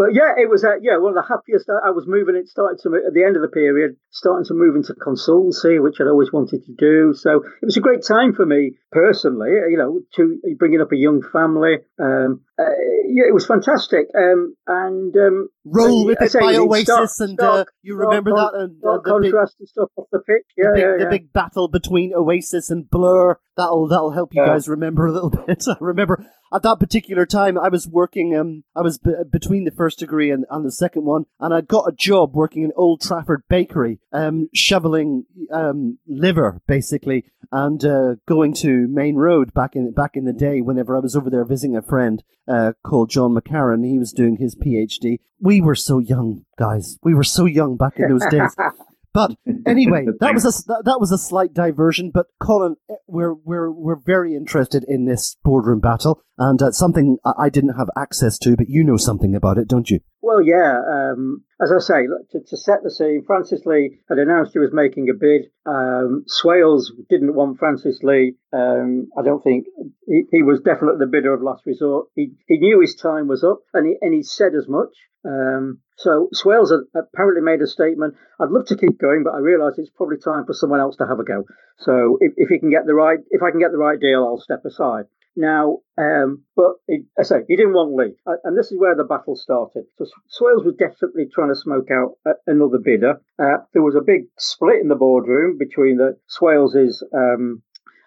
But 0.00 0.14
yeah, 0.14 0.32
it 0.40 0.48
was 0.48 0.64
uh, 0.64 0.80
yeah 0.80 0.96
one 0.96 1.12
of 1.12 1.20
the 1.20 1.28
happiest. 1.28 1.68
I 1.68 1.88
I 1.88 1.90
was 1.92 2.08
moving. 2.08 2.32
It 2.34 2.48
started 2.48 2.80
to 2.84 3.04
at 3.06 3.12
the 3.12 3.22
end 3.22 3.36
of 3.36 3.42
the 3.42 3.52
period, 3.52 4.00
starting 4.08 4.48
to 4.48 4.54
move 4.54 4.72
into 4.74 4.96
consultancy, 4.96 5.76
which 5.76 6.00
I'd 6.00 6.08
always 6.08 6.32
wanted 6.32 6.64
to 6.64 6.72
do. 6.72 7.12
So 7.12 7.44
it 7.44 7.66
was 7.68 7.76
a 7.76 7.84
great 7.84 8.00
time 8.00 8.32
for 8.32 8.46
me 8.46 8.80
personally. 8.90 9.50
You 9.68 9.76
know, 9.76 10.00
to 10.16 10.40
bringing 10.56 10.80
up 10.80 10.90
a 10.92 10.96
young 10.96 11.20
family. 11.20 11.84
Um, 12.00 12.40
uh, 12.58 12.72
yeah, 13.12 13.28
it 13.28 13.34
was 13.34 13.44
fantastic. 13.44 14.08
Um, 14.16 14.56
and 14.66 15.14
um, 15.16 15.48
Roll 15.66 16.04
uh, 16.04 16.06
with 16.06 16.22
I 16.22 16.24
it 16.24 16.32
say, 16.32 16.40
by 16.40 16.56
Oasis, 16.56 16.84
stark- 16.84 17.28
and 17.28 17.40
uh, 17.40 17.64
you 17.82 17.96
remember 17.96 18.30
con- 18.30 18.40
that? 18.40 18.58
And 18.58 18.80
uh, 18.82 19.04
the 19.04 19.20
big, 19.20 19.32
contrast 19.32 19.56
and 19.60 19.68
stuff 19.68 19.90
off 19.96 20.06
the 20.10 20.20
pitch. 20.20 20.48
Yeah, 20.56 20.64
the, 20.64 20.74
big, 20.76 20.80
yeah, 20.80 20.96
the 20.96 21.04
yeah. 21.04 21.10
big 21.10 21.32
battle 21.34 21.68
between 21.68 22.14
Oasis 22.14 22.70
and 22.70 22.88
Blur. 22.88 23.38
That'll 23.58 23.86
that'll 23.86 24.12
help 24.12 24.32
you 24.32 24.46
guys 24.46 24.66
remember 24.66 25.04
a 25.04 25.12
little 25.12 25.28
bit. 25.46 25.64
I 25.68 25.76
remember 25.78 26.24
at 26.52 26.62
that 26.62 26.80
particular 26.80 27.26
time, 27.26 27.58
I 27.58 27.68
was 27.68 27.86
working. 27.86 28.36
Um, 28.36 28.64
I 28.74 28.82
was 28.82 28.98
b- 28.98 29.12
between 29.30 29.64
the 29.64 29.70
first 29.70 29.98
degree 29.98 30.30
and, 30.30 30.44
and 30.50 30.64
the 30.64 30.72
second 30.72 31.04
one, 31.04 31.26
and 31.38 31.54
I'd 31.54 31.68
got 31.68 31.88
a 31.88 31.92
job 31.92 32.34
working 32.34 32.62
in 32.62 32.72
Old 32.76 33.00
Trafford 33.00 33.42
Bakery, 33.48 34.00
um, 34.12 34.48
shoveling 34.54 35.26
um 35.52 35.98
liver 36.06 36.60
basically, 36.66 37.24
and 37.52 37.84
uh, 37.84 38.14
going 38.26 38.54
to 38.54 38.88
Maine 38.88 39.16
Road 39.16 39.54
back 39.54 39.76
in 39.76 39.92
back 39.92 40.16
in 40.16 40.24
the 40.24 40.32
day. 40.32 40.60
Whenever 40.60 40.96
I 40.96 41.00
was 41.00 41.16
over 41.16 41.30
there 41.30 41.44
visiting 41.44 41.76
a 41.76 41.82
friend 41.82 42.22
uh, 42.48 42.72
called 42.82 43.10
John 43.10 43.34
McCarran, 43.34 43.86
he 43.86 43.98
was 43.98 44.12
doing 44.12 44.36
his 44.36 44.56
PhD. 44.56 45.20
We 45.40 45.60
were 45.60 45.74
so 45.76 45.98
young, 45.98 46.44
guys. 46.58 46.98
We 47.02 47.14
were 47.14 47.24
so 47.24 47.46
young 47.46 47.76
back 47.76 47.98
in 47.98 48.08
those 48.08 48.26
days. 48.30 48.54
But 49.12 49.32
anyway, 49.66 50.06
that 50.20 50.34
was 50.34 50.44
a 50.44 50.52
that, 50.68 50.82
that 50.84 51.00
was 51.00 51.12
a 51.12 51.18
slight 51.18 51.52
diversion. 51.52 52.10
But 52.12 52.26
Colin, 52.40 52.76
eh, 52.88 52.94
we're 53.06 53.34
we're 53.34 53.70
we're 53.70 54.00
very 54.04 54.34
interested 54.34 54.84
in 54.86 55.06
this 55.06 55.36
boardroom 55.42 55.80
battle, 55.80 56.22
and 56.38 56.60
uh, 56.62 56.70
something 56.72 57.18
I 57.24 57.32
I 57.38 57.48
didn't 57.48 57.76
have 57.76 57.90
access 57.96 58.38
to, 58.40 58.56
but 58.56 58.68
you 58.68 58.84
know 58.84 58.96
something 58.96 59.34
about 59.34 59.58
it, 59.58 59.66
don't 59.66 59.90
you? 59.90 60.00
Well, 60.22 60.42
yeah. 60.42 60.80
Um, 60.88 61.42
as 61.60 61.72
I 61.72 61.80
say, 61.80 62.06
to, 62.32 62.40
to 62.40 62.56
set 62.56 62.84
the 62.84 62.90
scene, 62.90 63.24
Francis 63.26 63.62
Lee 63.66 63.98
had 64.08 64.18
announced 64.18 64.52
he 64.52 64.60
was 64.60 64.70
making 64.72 65.08
a 65.10 65.18
bid. 65.18 65.50
Um, 65.66 66.24
Swales 66.28 66.92
didn't 67.08 67.34
want 67.34 67.58
Francis 67.58 67.98
Lee. 68.02 68.36
Um, 68.52 69.08
I 69.18 69.22
don't 69.22 69.42
think 69.42 69.66
he, 70.06 70.24
he 70.30 70.42
was 70.42 70.60
definitely 70.60 71.00
the 71.00 71.10
bidder 71.10 71.34
of 71.34 71.42
last 71.42 71.64
resort. 71.66 72.08
He 72.14 72.34
he 72.46 72.58
knew 72.58 72.80
his 72.80 72.94
time 72.94 73.26
was 73.26 73.42
up, 73.42 73.62
and 73.74 73.86
he 73.86 73.96
and 74.00 74.14
he 74.14 74.22
said 74.22 74.52
as 74.54 74.68
much. 74.68 74.94
Um, 75.24 75.80
so 76.00 76.28
Swales 76.32 76.70
had 76.70 76.80
apparently 76.94 77.42
made 77.42 77.60
a 77.60 77.66
statement. 77.66 78.14
I'd 78.40 78.50
love 78.50 78.66
to 78.66 78.76
keep 78.76 78.98
going, 78.98 79.22
but 79.22 79.34
I 79.34 79.38
realise 79.38 79.78
it's 79.78 79.90
probably 79.90 80.16
time 80.16 80.46
for 80.46 80.54
someone 80.54 80.80
else 80.80 80.96
to 80.96 81.06
have 81.06 81.20
a 81.20 81.24
go. 81.24 81.44
So 81.78 82.16
if, 82.20 82.32
if 82.36 82.48
he 82.48 82.58
can 82.58 82.70
get 82.70 82.86
the 82.86 82.94
right, 82.94 83.18
if 83.30 83.42
I 83.42 83.50
can 83.50 83.60
get 83.60 83.72
the 83.72 83.78
right 83.78 84.00
deal, 84.00 84.24
I'll 84.24 84.40
step 84.40 84.64
aside. 84.64 85.04
Now, 85.36 85.78
um, 85.96 86.44
but 86.56 86.72
he, 86.86 87.04
I 87.18 87.22
say 87.22 87.36
he 87.46 87.56
didn't 87.56 87.74
want 87.74 87.94
Lee, 87.94 88.16
Uh, 88.26 88.40
and 88.44 88.58
this 88.58 88.72
is 88.72 88.80
where 88.80 88.96
the 88.96 89.04
battle 89.04 89.36
started. 89.36 89.84
So 89.96 90.06
Swales 90.28 90.64
was 90.64 90.74
definitely 90.74 91.26
trying 91.32 91.50
to 91.50 91.54
smoke 91.54 91.90
out 91.90 92.16
uh, 92.26 92.32
another 92.46 92.78
bidder. 92.78 93.20
Uh, 93.38 93.58
there 93.72 93.82
was 93.82 93.94
a 93.94 94.00
big 94.00 94.22
split 94.38 94.80
in 94.80 94.88
the 94.88 94.96
boardroom 94.96 95.58
between 95.58 95.98
the 95.98 96.18
Swales's 96.26 97.04
um, 97.14 97.62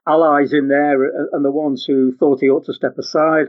allies 0.07 0.51
in 0.51 0.67
there 0.67 1.03
and, 1.03 1.29
and 1.31 1.45
the 1.45 1.51
ones 1.51 1.85
who 1.85 2.15
thought 2.17 2.41
he 2.41 2.49
ought 2.49 2.65
to 2.65 2.73
step 2.73 2.97
aside. 2.97 3.47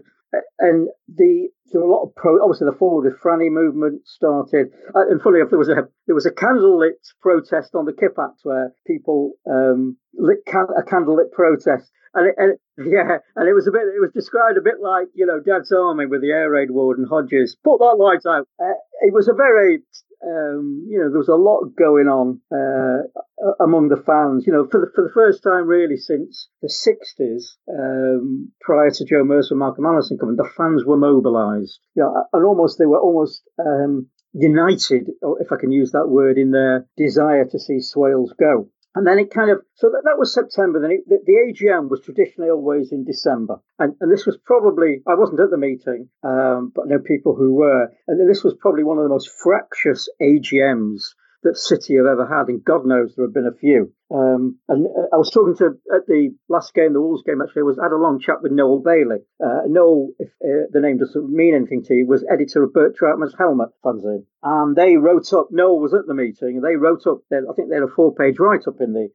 And 0.59 0.89
the 1.09 1.49
there 1.72 1.80
were 1.80 1.89
a 1.89 1.91
lot 1.91 2.05
of 2.05 2.14
pro. 2.14 2.43
Obviously, 2.43 2.66
the 2.70 2.76
forward 2.76 3.05
with 3.05 3.20
Franny 3.20 3.51
movement 3.51 4.07
started, 4.07 4.68
uh, 4.95 5.09
and 5.09 5.20
funny 5.20 5.41
enough, 5.41 5.51
there 5.51 5.59
was 5.59 5.68
a 5.68 5.89
there 6.07 6.14
was 6.14 6.26
a 6.26 6.30
candlelit 6.30 7.01
protest 7.20 7.74
on 7.74 7.85
the 7.85 7.93
Kipax 7.93 8.45
where 8.45 8.72
people 8.87 9.32
um, 9.51 9.97
lit 10.14 10.39
can, 10.47 10.66
a 10.78 10.82
candlelit 10.82 11.32
protest, 11.32 11.91
and, 12.14 12.28
it, 12.28 12.34
and 12.38 12.50
it- 12.52 12.60
yeah, 12.76 13.18
and 13.36 13.48
it 13.48 13.54
was 13.54 13.68
a 13.68 13.70
bit. 13.70 13.82
It 13.82 14.00
was 14.00 14.10
described 14.12 14.58
a 14.58 14.60
bit 14.60 14.80
like 14.82 15.06
you 15.14 15.26
know 15.26 15.38
Dad's 15.38 15.70
Army 15.70 16.06
with 16.06 16.22
the 16.22 16.32
air 16.32 16.50
raid 16.50 16.72
warden 16.72 17.06
Hodges. 17.08 17.56
Put 17.62 17.78
that 17.78 17.96
light 17.98 18.26
out. 18.26 18.48
Uh, 18.58 18.74
it 19.02 19.14
was 19.14 19.28
a 19.28 19.32
very 19.32 19.78
um, 20.26 20.86
you 20.88 20.98
know, 20.98 21.10
there 21.10 21.18
was 21.18 21.28
a 21.28 21.34
lot 21.34 21.64
going 21.76 22.08
on 22.08 22.40
uh, 22.50 23.04
uh, 23.46 23.64
among 23.64 23.88
the 23.88 24.02
fans. 24.02 24.44
You 24.46 24.52
know, 24.52 24.66
for 24.70 24.80
the, 24.80 24.86
for 24.94 25.04
the 25.04 25.12
first 25.12 25.42
time 25.42 25.66
really 25.66 25.96
since 25.96 26.48
the 26.62 26.68
60s, 26.68 27.56
um, 27.68 28.50
prior 28.60 28.90
to 28.90 29.04
Joe 29.04 29.24
Mercer 29.24 29.54
and 29.54 29.60
Malcolm 29.60 29.86
Allison 29.86 30.18
coming, 30.18 30.36
the 30.36 30.48
fans 30.56 30.84
were 30.84 30.96
mobilised. 30.96 31.78
You 31.94 32.04
know, 32.04 32.24
and 32.32 32.44
almost 32.44 32.78
they 32.78 32.86
were 32.86 33.00
almost 33.00 33.42
um, 33.58 34.08
united, 34.32 35.10
if 35.40 35.52
I 35.52 35.56
can 35.60 35.72
use 35.72 35.92
that 35.92 36.08
word, 36.08 36.38
in 36.38 36.50
their 36.50 36.86
desire 36.96 37.44
to 37.44 37.58
see 37.58 37.80
Swales 37.80 38.34
go. 38.38 38.68
And 38.95 39.07
then 39.07 39.18
it 39.18 39.30
kind 39.30 39.51
of, 39.51 39.59
so 39.74 39.88
that, 39.90 40.03
that 40.05 40.18
was 40.18 40.32
September. 40.32 40.80
Then 40.80 40.92
it, 40.92 41.09
the, 41.09 41.18
the, 41.26 41.32
AGM 41.32 41.90
was 41.90 42.01
traditionally 42.01 42.51
always 42.51 42.92
in 42.92 43.05
December. 43.05 43.57
And, 43.78 43.95
and 44.01 44.12
this 44.12 44.24
was 44.24 44.38
probably, 44.45 45.03
I 45.07 45.14
wasn't 45.14 45.40
at 45.40 45.51
the 45.51 45.59
meeting, 45.59 46.09
um, 46.22 46.70
but 46.74 46.82
I 46.82 46.88
know 46.88 46.99
people 47.01 47.34
who 47.34 47.55
were. 47.55 47.88
And 48.07 48.30
this 48.30 48.45
was 48.45 48.55
probably 48.55 48.84
one 48.84 48.99
of 48.99 49.05
the 49.05 49.11
most 49.11 49.30
fractious 49.42 50.09
AGMs 50.22 51.14
that 51.42 51.59
City 51.59 51.97
have 51.97 52.07
ever 52.07 52.26
had. 52.26 52.49
And 52.49 52.64
God 52.64 52.86
knows 52.86 53.14
there 53.16 53.26
have 53.26 53.34
been 53.34 53.51
a 53.53 53.59
few. 53.59 53.92
Um, 54.11 54.59
and 54.68 54.86
uh, 54.86 55.09
I 55.12 55.16
was 55.16 55.30
talking 55.30 55.57
to 55.57 55.78
at 55.94 56.07
the 56.07 56.34
last 56.48 56.74
game, 56.74 56.92
the 56.92 57.00
Wolves 57.00 57.22
game. 57.22 57.40
Actually, 57.40 57.62
was 57.62 57.78
had 57.80 57.92
a 57.92 57.96
long 57.96 58.20
chat 58.20 58.42
with 58.42 58.52
Noel 58.52 58.80
Bailey. 58.80 59.24
Uh, 59.42 59.62
Noel, 59.66 60.11
if 60.18 60.28
uh, 60.44 60.68
the 60.70 60.80
name 60.80 60.98
doesn't 60.98 61.30
mean 61.30 61.55
anything 61.55 61.82
to 61.84 61.94
you, 61.94 62.07
was 62.07 62.24
editor 62.30 62.62
of 62.62 62.72
Bert 62.72 62.96
Trautmann's 62.96 63.34
Helmet 63.36 63.70
fanzine, 63.84 64.26
and 64.42 64.76
they 64.76 64.96
wrote 64.96 65.32
up. 65.32 65.48
Noel 65.50 65.80
was 65.80 65.94
at 65.94 66.07
the 66.07 66.14
meeting, 66.14 66.61
and 66.61 66.64
they 66.64 66.76
wrote 66.76 67.07
up. 67.07 67.22
I 67.32 67.52
think 67.57 67.68
they 67.70 67.76
had 67.76 67.88
a 67.88 67.94
four-page 67.96 68.38
write-up 68.38 68.80
in 68.80 68.92
the 68.92 69.09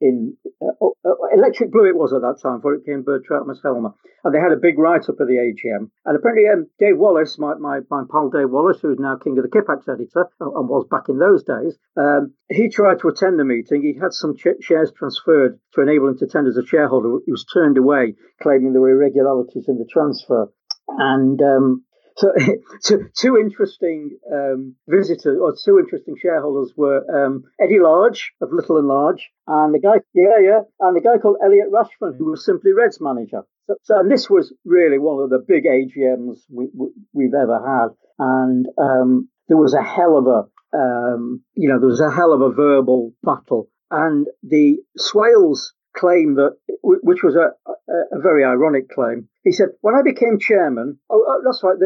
in 0.00 0.36
uh, 0.62 0.72
oh, 0.80 0.94
uh, 1.04 1.14
Electric 1.34 1.70
Blue. 1.70 1.86
It 1.86 1.96
was 1.96 2.12
at 2.12 2.22
that 2.22 2.40
time 2.42 2.58
before 2.58 2.74
it 2.74 2.86
came 2.86 3.02
Bert 3.02 3.24
Trautmann's 3.24 3.60
Helmet, 3.62 3.92
and 4.24 4.34
they 4.34 4.40
had 4.40 4.52
a 4.52 4.56
big 4.56 4.78
write-up 4.78 5.20
of 5.20 5.28
the 5.28 5.36
AGM. 5.36 5.90
And 6.06 6.16
apparently, 6.16 6.48
um, 6.48 6.66
Dave 6.78 6.96
Wallace, 6.96 7.38
my, 7.38 7.54
my 7.54 7.80
my 7.90 8.04
pal 8.10 8.30
Dave 8.30 8.50
Wallace, 8.50 8.80
who's 8.80 8.98
now 8.98 9.16
King 9.16 9.36
of 9.38 9.44
the 9.44 9.50
Kipax 9.50 9.88
editor 9.88 10.28
and 10.40 10.68
was 10.68 10.86
back 10.90 11.08
in 11.08 11.18
those 11.18 11.44
days, 11.44 11.76
um, 11.96 12.32
he 12.48 12.68
tried 12.68 13.00
to 13.00 13.08
attend 13.08 13.38
the 13.38 13.44
meeting. 13.44 13.82
He 13.82 13.98
had 14.00 14.12
some 14.12 14.29
ch- 14.36 14.62
shares 14.62 14.92
transferred 14.96 15.58
to 15.74 15.80
enable 15.80 16.08
him 16.08 16.18
to 16.18 16.26
tender 16.26 16.50
as 16.50 16.56
a 16.56 16.66
shareholder. 16.66 17.18
He 17.24 17.32
was 17.32 17.44
turned 17.44 17.78
away, 17.78 18.14
claiming 18.42 18.72
there 18.72 18.80
were 18.80 18.90
irregularities 18.90 19.68
in 19.68 19.78
the 19.78 19.88
transfer. 19.90 20.52
And 20.88 21.40
um, 21.40 21.84
so, 22.16 22.32
two, 22.84 23.08
two 23.16 23.36
interesting 23.36 24.18
um, 24.32 24.74
visitors 24.88 25.38
or 25.40 25.54
two 25.64 25.78
interesting 25.78 26.16
shareholders 26.20 26.72
were 26.76 27.02
um, 27.14 27.44
Eddie 27.60 27.80
Large 27.80 28.32
of 28.40 28.52
Little 28.52 28.78
and 28.78 28.88
Large, 28.88 29.30
and 29.46 29.74
the 29.74 29.80
guy, 29.80 30.00
yeah, 30.14 30.38
yeah, 30.42 30.60
and 30.80 30.96
the 30.96 31.00
guy 31.00 31.18
called 31.18 31.36
Elliot 31.44 31.68
Rashman, 31.72 32.16
who 32.18 32.30
was 32.30 32.44
Simply 32.44 32.72
Red's 32.72 33.00
manager. 33.00 33.42
So, 33.66 33.74
so 33.82 34.00
and 34.00 34.10
this 34.10 34.28
was 34.28 34.52
really 34.64 34.98
one 34.98 35.22
of 35.22 35.30
the 35.30 35.44
big 35.46 35.64
AGMs 35.64 36.40
we, 36.50 36.68
we, 37.12 37.24
have 37.24 37.42
ever 37.42 37.58
had, 37.58 37.88
and 38.18 38.66
um, 38.78 39.28
there 39.48 39.56
was 39.56 39.74
a 39.74 39.82
hell 39.82 40.18
of 40.18 40.26
a 40.26 40.48
um, 40.72 41.42
you 41.54 41.68
know, 41.68 41.80
there 41.80 41.88
was 41.88 42.00
a 42.00 42.10
hell 42.10 42.32
of 42.32 42.40
a 42.40 42.52
verbal 42.52 43.12
battle. 43.22 43.68
And 43.90 44.26
the 44.42 44.78
Swales 44.96 45.72
claim 45.96 46.34
that, 46.36 46.56
which 46.82 47.22
was 47.22 47.34
a, 47.34 47.50
a, 47.68 48.20
very 48.20 48.44
ironic 48.44 48.88
claim, 48.88 49.28
he 49.42 49.52
said, 49.52 49.68
when 49.80 49.94
I 49.94 50.02
became 50.02 50.38
chairman, 50.38 50.98
oh, 51.10 51.24
oh 51.26 51.42
that's 51.44 51.62
right, 51.62 51.76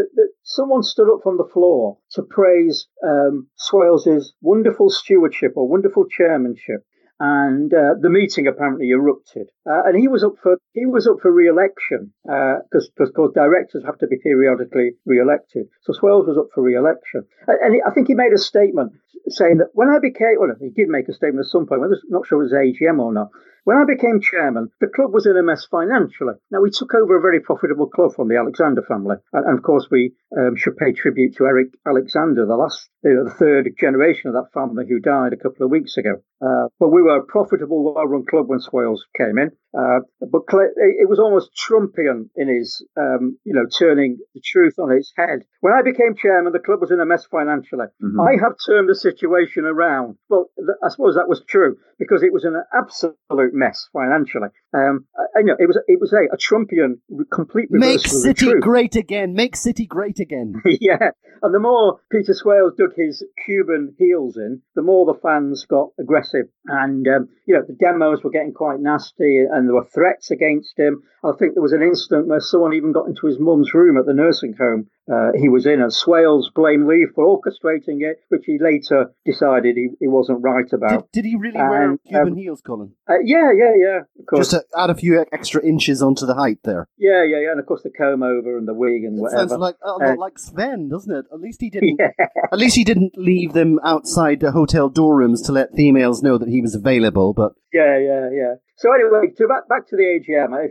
someone 0.43 0.83
stood 0.83 1.13
up 1.13 1.21
from 1.23 1.39
the 1.39 1.49
floor 1.53 1.99
to 2.13 2.23
praise 2.23 2.87
um, 3.03 3.49
Swales' 3.57 4.33
wonderful 4.43 4.91
stewardship 4.91 5.53
or 5.57 5.69
wonderful 5.69 6.07
chairmanship 6.07 6.85
and 7.21 7.73
uh, 7.73 7.95
the 8.01 8.11
meeting 8.11 8.47
apparently 8.47 8.91
erupted. 8.91 9.49
Uh, 9.67 9.83
and 9.87 9.99
he 9.99 10.09
was 10.09 10.25
up 10.25 10.35
for 10.43 10.59
he 10.73 10.85
was 10.87 11.07
up 11.07 11.17
for 11.23 11.33
re-election 11.33 12.13
because 12.25 12.91
uh, 13.01 13.11
course 13.15 13.33
directors 13.35 13.85
have 13.85 13.99
to 13.99 14.07
be 14.07 14.17
periodically 14.23 14.93
re-elected. 15.07 15.67
So 15.83 15.93
Swales 15.93 16.27
was 16.27 16.39
up 16.39 16.49
for 16.55 16.63
re-election, 16.63 17.25
and, 17.47 17.75
and 17.75 17.83
I 17.87 17.93
think 17.93 18.09
he 18.09 18.15
made 18.15 18.33
a 18.33 18.39
statement 18.39 18.93
saying 19.29 19.59
that 19.59 19.71
when 19.73 19.89
I 19.89 19.99
became 19.99 20.37
well, 20.39 20.51
he 20.61 20.71
did 20.71 20.89
make 20.89 21.09
a 21.09 21.15
statement 21.15 21.47
at 21.47 21.51
some 21.51 21.67
point. 21.67 21.83
I'm 21.83 21.93
not 22.09 22.27
sure 22.27 22.41
it 22.41 22.45
was 22.45 22.53
AGM 22.53 22.99
or 22.99 23.13
not. 23.13 23.31
When 23.65 23.79
I 23.79 23.85
became 23.85 24.21
chairman, 24.21 24.69
the 24.81 24.93
club 24.95 25.13
was 25.13 25.25
in 25.25 25.39
a 25.39 25.43
mess 25.43 25.67
financially. 25.71 26.35
Now, 26.51 26.61
we 26.61 26.71
took 26.71 26.95
over 26.95 27.17
a 27.17 27.23
very 27.23 27.41
profitable 27.41 27.89
club 27.89 28.13
from 28.15 28.29
the 28.29 28.37
Alexander 28.37 28.83
family. 28.83 29.17
And, 29.33 29.47
and 29.47 29.59
of 29.59 29.65
course, 29.65 29.89
we 29.91 30.13
um, 30.37 30.55
should 30.57 30.77
pay 30.77 30.93
tribute 30.93 31.37
to 31.37 31.47
Eric 31.47 31.69
Alexander, 31.87 32.45
the 32.45 32.57
last, 32.57 32.91
you 33.03 33.15
know, 33.15 33.25
the 33.25 33.31
third 33.31 33.73
generation 33.81 34.29
of 34.29 34.35
that 34.35 34.53
family 34.53 34.85
who 34.87 35.01
died 35.01 35.33
a 35.33 35.39
couple 35.41 35.65
of 35.65 35.71
weeks 35.71 35.97
ago. 35.97 36.21
Uh, 36.45 36.69
but 36.79 36.91
we 36.91 37.01
were 37.01 37.17
a 37.17 37.25
profitable, 37.25 37.83
well 37.83 38.07
run 38.07 38.27
club 38.29 38.49
when 38.49 38.61
Swales 38.61 39.07
came 39.17 39.39
in. 39.39 39.51
Uh, 39.73 40.01
but 40.21 40.43
it 40.77 41.09
was 41.09 41.19
almost 41.19 41.51
Trumpian 41.57 42.29
in 42.37 42.49
his, 42.49 42.87
um, 42.97 43.39
you 43.45 43.55
know, 43.55 43.67
turning 43.67 44.19
the 44.35 44.43
truth 44.45 44.79
on 44.79 44.93
its 44.93 45.13
head. 45.17 45.41
When 45.61 45.73
I 45.73 45.83
became 45.83 46.15
chairman, 46.15 46.53
the 46.53 46.61
club 46.61 46.81
was 46.83 46.91
in 46.91 47.01
a 47.01 47.07
mess 47.07 47.27
financially. 47.27 47.87
Mm-hmm. 48.03 48.21
I 48.21 48.33
have 48.41 48.55
turned 48.65 48.89
the 48.89 48.95
situation 49.05 49.65
around. 49.65 50.17
Well, 50.29 50.51
th- 50.57 50.79
I 50.83 50.89
suppose 50.89 51.15
that 51.15 51.29
was 51.29 51.43
true 51.47 51.77
because 51.99 52.23
it 52.23 52.33
was 52.33 52.45
an 52.45 52.61
absolute 52.73 53.55
mess 53.55 53.89
financially. 53.93 54.49
Um, 54.73 55.07
I, 55.17 55.39
I 55.41 55.43
know 55.43 55.57
it 55.59 55.67
was 55.67 55.79
it 55.87 56.01
was 56.01 56.13
a, 56.13 56.25
a 56.33 56.37
Trumpian 56.37 57.01
complete 57.31 57.69
Make 57.71 58.01
City 58.01 58.53
great 58.61 58.97
again. 58.97 59.35
Make 59.35 59.57
City 59.57 59.87
great 59.87 60.19
again. 60.19 60.61
yeah, 60.81 61.11
and 61.43 61.55
the 61.55 61.61
more 61.61 62.01
Peter 62.11 62.35
Swales 62.35 62.75
dug 62.77 62.95
his 62.97 63.25
Cuban 63.45 63.95
heels 63.99 64.37
in, 64.37 64.63
the 64.75 64.83
more 64.83 65.07
the 65.07 65.21
fans 65.21 65.67
got 65.67 65.91
aggressive, 66.01 66.47
and 66.67 67.07
um, 67.07 67.29
you 67.47 67.55
know 67.55 67.63
the 67.67 67.75
demos 67.75 68.25
were 68.25 68.31
getting 68.31 68.55
quite 68.55 68.81
nasty, 68.81 69.45
and 69.51 69.69
there 69.69 69.75
were 69.75 69.85
threats 69.85 70.31
against 70.31 70.79
him. 70.79 71.03
I 71.23 71.33
think 71.39 71.55
there 71.55 71.63
was 71.63 71.73
an 71.73 71.83
incident 71.83 72.27
where 72.27 72.41
someone 72.41 72.75
even 72.75 72.93
got 72.93 73.09
into 73.09 73.27
his 73.27 73.39
mum's 73.39 73.73
room 73.75 73.97
at 73.97 74.07
the 74.07 74.15
nursing 74.15 74.55
home 74.59 74.89
uh, 75.13 75.33
he 75.35 75.49
was 75.49 75.67
in, 75.67 75.83
and 75.83 75.93
Swales 75.93 76.51
blamed 76.55 76.87
Lee 76.87 77.07
for 77.15 77.25
orchestrating 77.25 78.01
it, 78.01 78.21
which 78.29 78.45
he 78.47 78.59
later 78.59 78.94
decided 79.25 79.77
he, 79.77 79.89
he 80.01 80.09
wasn't 80.09 80.43
right 80.43 80.71
about. 80.73 81.13
Did, 81.13 81.23
did 81.23 81.29
he 81.31 81.37
really 81.37 81.59
and, 81.59 81.71
wear 81.71 81.99
Cuban 82.07 82.33
um, 82.33 82.37
heels, 82.37 82.61
Colin? 82.61 82.93
Uh, 83.09 83.15
yeah, 83.25 83.51
yeah, 83.57 83.73
yeah. 83.77 83.99
Of 84.19 84.27
course. 84.27 84.51
Just 84.51 84.63
to 84.73 84.79
add 84.79 84.91
a 84.91 84.95
few 84.95 85.25
extra 85.33 85.65
inches 85.65 86.03
onto 86.03 86.27
the 86.27 86.35
height 86.35 86.59
there. 86.65 86.87
Yeah, 86.99 87.25
yeah, 87.25 87.41
yeah, 87.41 87.51
and 87.53 87.61
of 87.61 87.67
course 87.67 87.83
the 87.83 87.91
comb 87.91 88.23
over 88.23 88.57
and 88.59 88.67
the 88.69 88.75
wig 88.75 89.05
and 89.05 89.19
that 89.19 89.23
whatever. 89.23 89.49
Sounds 89.49 89.61
like 89.61 89.77
uh, 89.85 89.97
uh, 89.97 90.17
like 90.17 90.39
Sven, 90.39 90.89
doesn't 90.89 91.15
it? 91.15 91.27
At 91.33 91.41
least 91.41 91.61
he 91.61 91.71
didn't. 91.71 91.85
Yeah. 92.05 92.11
At 92.53 92.59
least 92.59 92.77
he 92.77 92.85
didn't 92.85 93.17
leave 93.17 93.53
them 93.53 93.79
outside 93.85 94.41
the 94.41 94.51
hotel 94.51 94.89
door 94.89 95.17
rooms 95.17 95.43
to 95.43 95.53
let 95.53 95.75
females 95.75 96.23
know 96.23 96.39
that 96.39 96.49
he 96.49 96.61
was 96.61 96.75
available. 96.75 97.33
But 97.33 97.53
yeah, 97.73 97.99
yeah, 97.99 98.29
yeah. 98.33 98.55
So 98.77 98.93
anyway, 98.93 99.33
to 99.37 99.49
back 99.49 99.69
back 99.69 99.89
to 99.89 99.97
the 99.97 100.03
AGM. 100.03 100.53
I, 100.53 100.69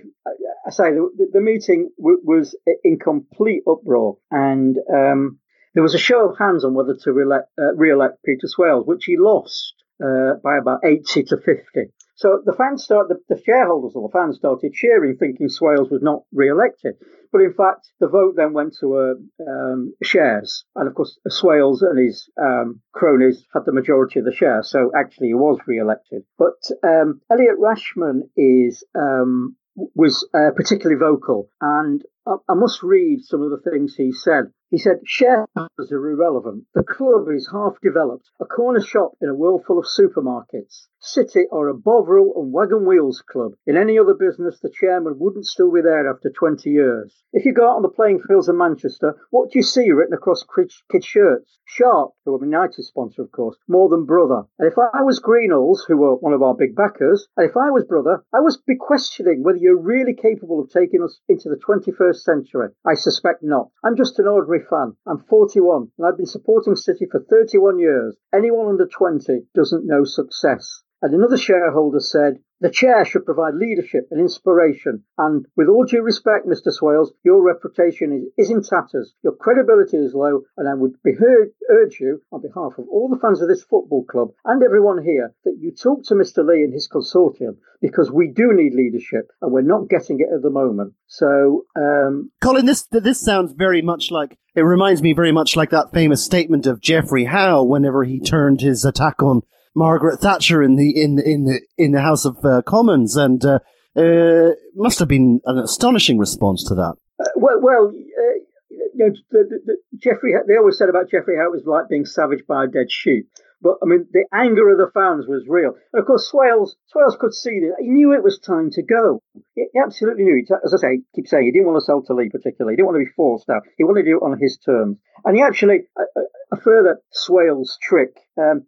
I 0.66 0.70
say 0.70 0.92
the, 0.92 1.28
the 1.32 1.42
meeting 1.42 1.90
w- 1.98 2.22
was 2.24 2.56
in 2.84 3.00
complete 3.00 3.64
uproar, 3.68 4.18
and 4.32 4.78
um, 4.94 5.40
there 5.74 5.84
was 5.84 5.96
a 5.96 6.00
show 6.00 6.30
of 6.30 6.38
hands 6.38 6.64
on 6.64 6.74
whether 6.74 6.96
to 6.96 7.12
re-elect, 7.12 7.50
uh, 7.60 7.74
re-elect 7.76 8.24
Peter 8.24 8.48
Swales, 8.48 8.86
which 8.86 9.06
he 9.06 9.18
lost 9.18 9.74
uh, 10.04 10.34
by 10.44 10.58
about 10.58 10.80
eighty 10.84 11.24
to 11.24 11.38
fifty. 11.38 11.92
So 12.16 12.42
the 12.46 12.54
fans 12.54 12.84
start, 12.84 13.10
the, 13.10 13.18
the, 13.28 13.42
shareholders 13.44 13.94
or 13.96 14.08
the 14.08 14.14
fans 14.14 14.38
started 14.38 14.72
cheering, 14.74 15.18
thinking 15.18 15.50
Swales 15.50 15.90
was 15.90 16.04
not 16.04 16.24
re-elected. 16.32 16.96
But 17.32 17.42
in 17.42 17.54
fact, 17.54 17.90
the 18.00 18.08
vote 18.08 18.36
then 18.38 18.54
went 18.54 18.76
to 18.82 18.96
uh, 18.96 19.44
um, 19.50 19.94
shares, 20.04 20.64
and 20.76 20.88
of 20.88 20.94
course, 20.94 21.20
Swales 21.28 21.82
and 21.82 21.98
his 21.98 22.30
um, 22.40 22.82
cronies 22.94 23.44
had 23.54 23.66
the 23.66 23.74
majority 23.74 24.20
of 24.20 24.26
the 24.26 24.34
shares. 24.34 24.70
So 24.70 24.92
actually, 24.96 25.30
he 25.30 25.34
was 25.34 25.58
re-elected. 25.66 26.24
But 26.38 26.62
um, 26.84 27.22
Elliot 27.32 27.58
Rashman 27.60 28.30
is 28.38 28.86
um, 28.96 29.56
was 29.76 30.28
uh, 30.36 30.52
particularly 30.56 31.00
vocal, 31.00 31.50
and 31.60 32.04
I, 32.28 32.36
I 32.48 32.54
must 32.54 32.84
read 32.84 33.22
some 33.24 33.42
of 33.42 33.50
the 33.50 33.72
things 33.72 33.96
he 33.96 34.12
said. 34.12 34.52
He 34.74 34.80
said, 34.80 35.02
shareholders 35.06 35.92
are 35.92 36.10
irrelevant. 36.10 36.66
The 36.74 36.82
club 36.82 37.30
is 37.30 37.52
half 37.52 37.80
developed, 37.80 38.32
a 38.40 38.46
corner 38.46 38.82
shop 38.82 39.12
in 39.22 39.30
a 39.30 39.36
world 39.36 39.66
full 39.68 39.78
of 39.78 39.86
supermarkets. 39.86 40.88
City 41.00 41.46
are 41.52 41.68
a 41.68 41.76
Bovril 41.76 42.34
and 42.36 42.52
wagon 42.52 42.84
wheels 42.84 43.22
club. 43.22 43.52
In 43.68 43.78
any 43.78 44.00
other 44.00 44.16
business, 44.16 44.60
the 44.62 44.72
chairman 44.72 45.20
wouldn't 45.20 45.46
still 45.46 45.72
be 45.72 45.82
there 45.82 46.10
after 46.10 46.32
20 46.32 46.72
years. 46.72 47.24
If 47.34 47.46
you 47.46 47.54
go 47.54 47.70
out 47.70 47.76
on 47.76 47.82
the 47.84 47.90
playing 47.90 48.22
fields 48.22 48.50
of 48.50 48.56
Manchester, 48.56 49.16
what 49.30 49.52
do 49.52 49.60
you 49.60 49.64
see 49.64 49.92
written 49.92 50.16
across 50.16 50.44
kids' 50.44 51.06
shirts? 51.06 51.60
Sharp, 51.66 52.14
who 52.26 52.36
are 52.36 52.44
United 52.44 52.84
sponsor, 52.84 53.22
of 53.22 53.32
course, 53.32 53.58
more 53.68 53.90
than 53.90 54.06
brother. 54.06 54.44
And 54.58 54.68
if 54.68 54.78
I 54.78 55.02
was 55.02 55.20
Greenalls, 55.20 55.86
who 55.88 55.98
were 55.98 56.16
one 56.16 56.34
of 56.34 56.42
our 56.42 56.56
big 56.56 56.76
backers, 56.76 57.28
and 57.38 57.50
if 57.50 57.58
I 57.58 57.70
was 57.70 57.86
brother, 57.86 58.24
I 58.34 58.40
would 58.40 58.56
be 58.66 58.76
questioning 58.76 59.44
whether 59.44 59.58
you're 59.58 59.78
really 59.78 60.14
capable 60.14 60.62
of 60.62 60.70
taking 60.70 61.04
us 61.04 61.20
into 61.28 61.50
the 61.50 61.58
21st 61.58 62.18
century. 62.18 62.70
I 62.86 62.94
suspect 62.96 63.44
not. 63.44 63.70
I'm 63.84 63.98
just 63.98 64.20
an 64.20 64.28
ordinary 64.28 64.63
fan. 64.70 64.96
I'm 65.06 65.24
41 65.30 65.92
and 65.98 66.08
I've 66.08 66.18
been 66.18 66.26
supporting 66.26 66.76
City 66.76 67.06
for 67.12 67.24
31 67.30 67.80
years. 67.80 68.16
Anyone 68.34 68.68
under 68.68 68.88
20 68.88 69.48
doesn't 69.54 69.86
know 69.86 70.04
success. 70.04 70.84
And 71.02 71.14
another 71.14 71.38
shareholder 71.38 72.00
said, 72.00 72.40
the 72.64 72.70
chair 72.70 73.04
should 73.04 73.26
provide 73.26 73.56
leadership 73.56 74.08
and 74.10 74.22
inspiration. 74.22 75.04
And 75.18 75.46
with 75.58 75.68
all 75.68 75.84
due 75.84 76.02
respect, 76.02 76.48
Mr. 76.48 76.72
Swales, 76.72 77.12
your 77.22 77.44
reputation 77.44 78.32
is, 78.38 78.48
is 78.48 78.52
in 78.52 78.64
tatters. 78.64 79.14
Your 79.22 79.36
credibility 79.36 79.98
is 79.98 80.14
low. 80.14 80.44
And 80.56 80.70
I 80.70 80.74
would 80.74 80.94
heard, 81.04 81.50
urge 81.70 82.00
you, 82.00 82.22
on 82.32 82.42
behalf 82.42 82.78
of 82.78 82.86
all 82.90 83.10
the 83.10 83.20
fans 83.20 83.42
of 83.42 83.50
this 83.50 83.66
football 83.66 84.06
club 84.06 84.30
and 84.46 84.64
everyone 84.64 85.04
here, 85.04 85.36
that 85.44 85.58
you 85.60 85.72
talk 85.72 86.06
to 86.06 86.16
Mr. 86.16 86.48
Lee 86.48 86.64
and 86.64 86.72
his 86.72 86.88
consortium 86.88 87.58
because 87.82 88.10
we 88.10 88.32
do 88.34 88.54
need 88.54 88.74
leadership 88.74 89.30
and 89.42 89.52
we're 89.52 89.62
not 89.62 89.90
getting 89.90 90.22
it 90.22 90.34
at 90.34 90.42
the 90.42 90.50
moment. 90.50 90.94
So, 91.08 91.66
um, 91.76 92.32
Colin, 92.40 92.66
this 92.66 92.84
this 92.92 93.20
sounds 93.20 93.52
very 93.52 93.82
much 93.82 94.10
like 94.10 94.38
it 94.56 94.62
reminds 94.62 95.02
me 95.02 95.12
very 95.12 95.34
much 95.34 95.58
like 95.58 95.72
that 95.72 95.92
famous 95.92 96.24
statement 96.24 96.66
of 96.66 96.80
Geoffrey 96.80 97.26
Howe 97.26 97.64
whenever 97.64 98.06
he 98.06 98.22
turned 98.22 98.62
his 98.62 98.86
attack 98.86 99.22
on 99.22 99.42
Margaret 99.76 100.20
Thatcher 100.20 100.62
in 100.62 100.76
the 100.76 101.02
in 101.02 101.20
in 101.20 101.46
the 101.46 101.62
in 101.78 101.92
the 101.92 102.02
House 102.02 102.26
of 102.26 102.38
uh, 102.44 102.62
Commons, 102.66 103.16
and 103.16 103.44
uh, 103.44 103.60
uh, 103.96 104.52
must 104.76 105.00
have 105.00 105.08
been 105.08 105.42
an 105.46 105.58
astonishing 105.58 106.18
response 106.18 106.64
to 106.68 106.76
that. 106.76 106.96
Uh, 107.20 107.30
well, 107.36 107.60
well 107.62 107.88
uh, 107.88 108.40
you 108.70 108.90
know, 108.96 109.10
the, 109.32 109.44
the, 109.50 109.60
the 109.66 109.98
Geoffrey. 109.98 110.34
They 110.48 110.58
always 110.58 110.78
said 110.78 110.90
about 110.90 111.10
Geoffrey 111.10 111.38
Howe 111.38 111.48
it 111.48 111.52
was 111.52 111.64
like 111.66 111.90
being 111.90 112.06
savaged 112.06 112.48
by 112.48 112.66
a 112.66 112.68
dead 112.68 112.92
sheep. 112.92 113.30
But 113.64 113.78
I 113.82 113.86
mean, 113.86 114.08
the 114.12 114.26
anger 114.34 114.70
of 114.70 114.78
the 114.78 114.92
fans 114.94 115.26
was 115.26 115.46
real. 115.48 115.76
And 115.94 116.02
of 116.02 116.06
course, 116.06 116.28
Swales, 116.30 116.76
Swales 116.88 117.16
could 117.18 117.34
see 117.34 117.62
that. 117.62 117.78
He 117.80 117.88
knew 117.88 118.12
it 118.12 118.24
was 118.24 118.38
time 118.38 118.70
to 118.72 118.84
go. 118.84 119.22
He 119.56 119.68
absolutely 119.82 120.26
knew. 120.26 120.44
As 120.66 120.74
I 120.74 120.78
say, 120.78 121.02
keep 121.16 121.28
saying, 121.28 121.46
he 121.46 121.52
didn't 121.52 121.68
want 121.68 121.80
to 121.80 121.86
sell 121.86 122.04
to 122.04 122.14
Lee 122.14 122.30
particularly. 122.30 122.74
He 122.74 122.76
didn't 122.76 122.88
want 122.88 122.98
to 122.98 123.06
be 123.06 123.16
forced 123.16 123.50
out. 123.50 123.64
He 123.78 123.86
wanted 123.86 124.04
to 124.04 124.12
do 124.12 124.18
it 124.18 124.26
on 124.26 124.38
his 124.38 124.58
terms. 124.58 124.98
And 125.24 125.38
he 125.38 125.42
actually, 125.42 125.88
a, 125.98 126.04
a 126.52 126.60
further 126.60 127.00
Swales 127.12 127.78
trick, 127.82 128.20
um, 128.38 128.66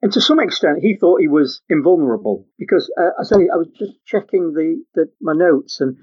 and 0.00 0.12
to 0.12 0.20
some 0.22 0.40
extent, 0.40 0.78
he 0.80 0.96
thought 0.96 1.20
he 1.20 1.28
was 1.28 1.60
invulnerable 1.68 2.46
because, 2.58 2.90
uh, 2.98 3.10
I 3.20 3.24
say, 3.24 3.48
I 3.52 3.56
was 3.56 3.68
just 3.78 3.92
checking 4.06 4.54
the, 4.54 4.82
the 4.94 5.10
my 5.20 5.34
notes 5.34 5.82
and 5.82 5.98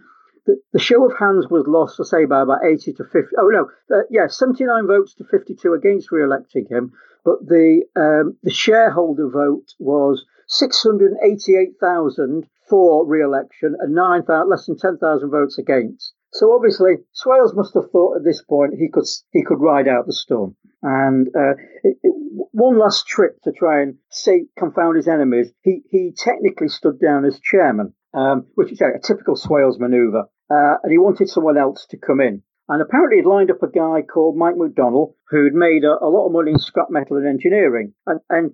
the, 0.45 0.61
the, 0.73 0.79
show 0.79 1.05
of 1.05 1.17
hands 1.17 1.47
was 1.49 1.65
lost, 1.67 1.99
I 1.99 2.03
say, 2.03 2.25
by 2.25 2.41
about 2.41 2.65
80 2.65 2.93
to 2.93 3.03
50. 3.03 3.19
Oh, 3.37 3.47
no, 3.47 3.69
uh, 3.95 4.03
yeah, 4.09 4.27
79 4.27 4.87
votes 4.87 5.13
to 5.15 5.23
52 5.23 5.73
against 5.73 6.11
re 6.11 6.23
electing 6.23 6.65
him. 6.69 6.93
But 7.23 7.45
the, 7.45 7.83
um, 7.95 8.37
the 8.43 8.51
shareholder 8.51 9.29
vote 9.29 9.73
was 9.79 10.25
688,000 10.47 12.45
for 12.69 13.05
re 13.05 13.21
election 13.21 13.75
and 13.79 13.93
9, 13.93 14.23
less 14.47 14.65
than 14.65 14.77
10,000 14.77 15.29
votes 15.29 15.57
against. 15.57 16.13
So 16.33 16.53
obviously, 16.53 16.95
Swales 17.11 17.53
must 17.53 17.73
have 17.73 17.91
thought 17.91 18.15
at 18.15 18.23
this 18.23 18.41
point 18.41 18.75
he 18.79 18.87
could 18.89 19.03
he 19.31 19.43
could 19.43 19.59
ride 19.59 19.89
out 19.89 20.07
the 20.07 20.13
storm. 20.13 20.55
And 20.81 21.27
uh, 21.35 21.55
it, 21.83 21.97
it, 22.01 22.13
one 22.51 22.79
last 22.79 23.05
trick 23.05 23.41
to 23.43 23.51
try 23.51 23.81
and 23.81 23.97
say 24.09 24.45
confound 24.57 24.95
his 24.95 25.09
enemies, 25.09 25.51
he 25.61 25.83
he 25.89 26.13
technically 26.17 26.69
stood 26.69 27.01
down 27.01 27.25
as 27.25 27.37
chairman 27.41 27.93
um, 28.13 28.47
which 28.55 28.71
is 28.71 28.81
a 28.81 28.99
typical 28.99 29.35
Swales 29.35 29.79
manoeuvre. 29.79 30.25
Uh, 30.49 30.75
and 30.83 30.91
he 30.91 30.97
wanted 30.97 31.29
someone 31.29 31.57
else 31.57 31.85
to 31.89 31.97
come 31.97 32.19
in. 32.19 32.43
And 32.71 32.81
apparently 32.81 33.17
he'd 33.17 33.25
lined 33.25 33.51
up 33.51 33.61
a 33.61 33.67
guy 33.67 34.01
called 34.01 34.37
Mike 34.37 34.55
McDonald 34.55 35.13
who'd 35.29 35.53
made 35.53 35.83
a, 35.83 35.91
a 36.01 36.07
lot 36.07 36.27
of 36.27 36.31
money 36.31 36.51
in 36.51 36.57
scrap 36.57 36.87
metal 36.89 37.17
and 37.17 37.27
engineering. 37.27 37.93
And, 38.07 38.21
and 38.29 38.53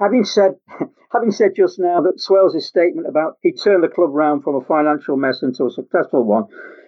having 0.00 0.24
said 0.24 0.52
having 1.12 1.30
said 1.30 1.50
just 1.54 1.78
now 1.78 2.00
that 2.00 2.20
Swales' 2.20 2.66
statement 2.66 3.06
about 3.06 3.36
he 3.42 3.52
turned 3.52 3.84
the 3.84 3.88
club 3.88 4.14
round 4.14 4.44
from 4.44 4.54
a 4.54 4.64
financial 4.64 5.18
mess 5.18 5.42
into 5.42 5.66
a 5.66 5.70
successful 5.70 6.24
one, 6.24 6.44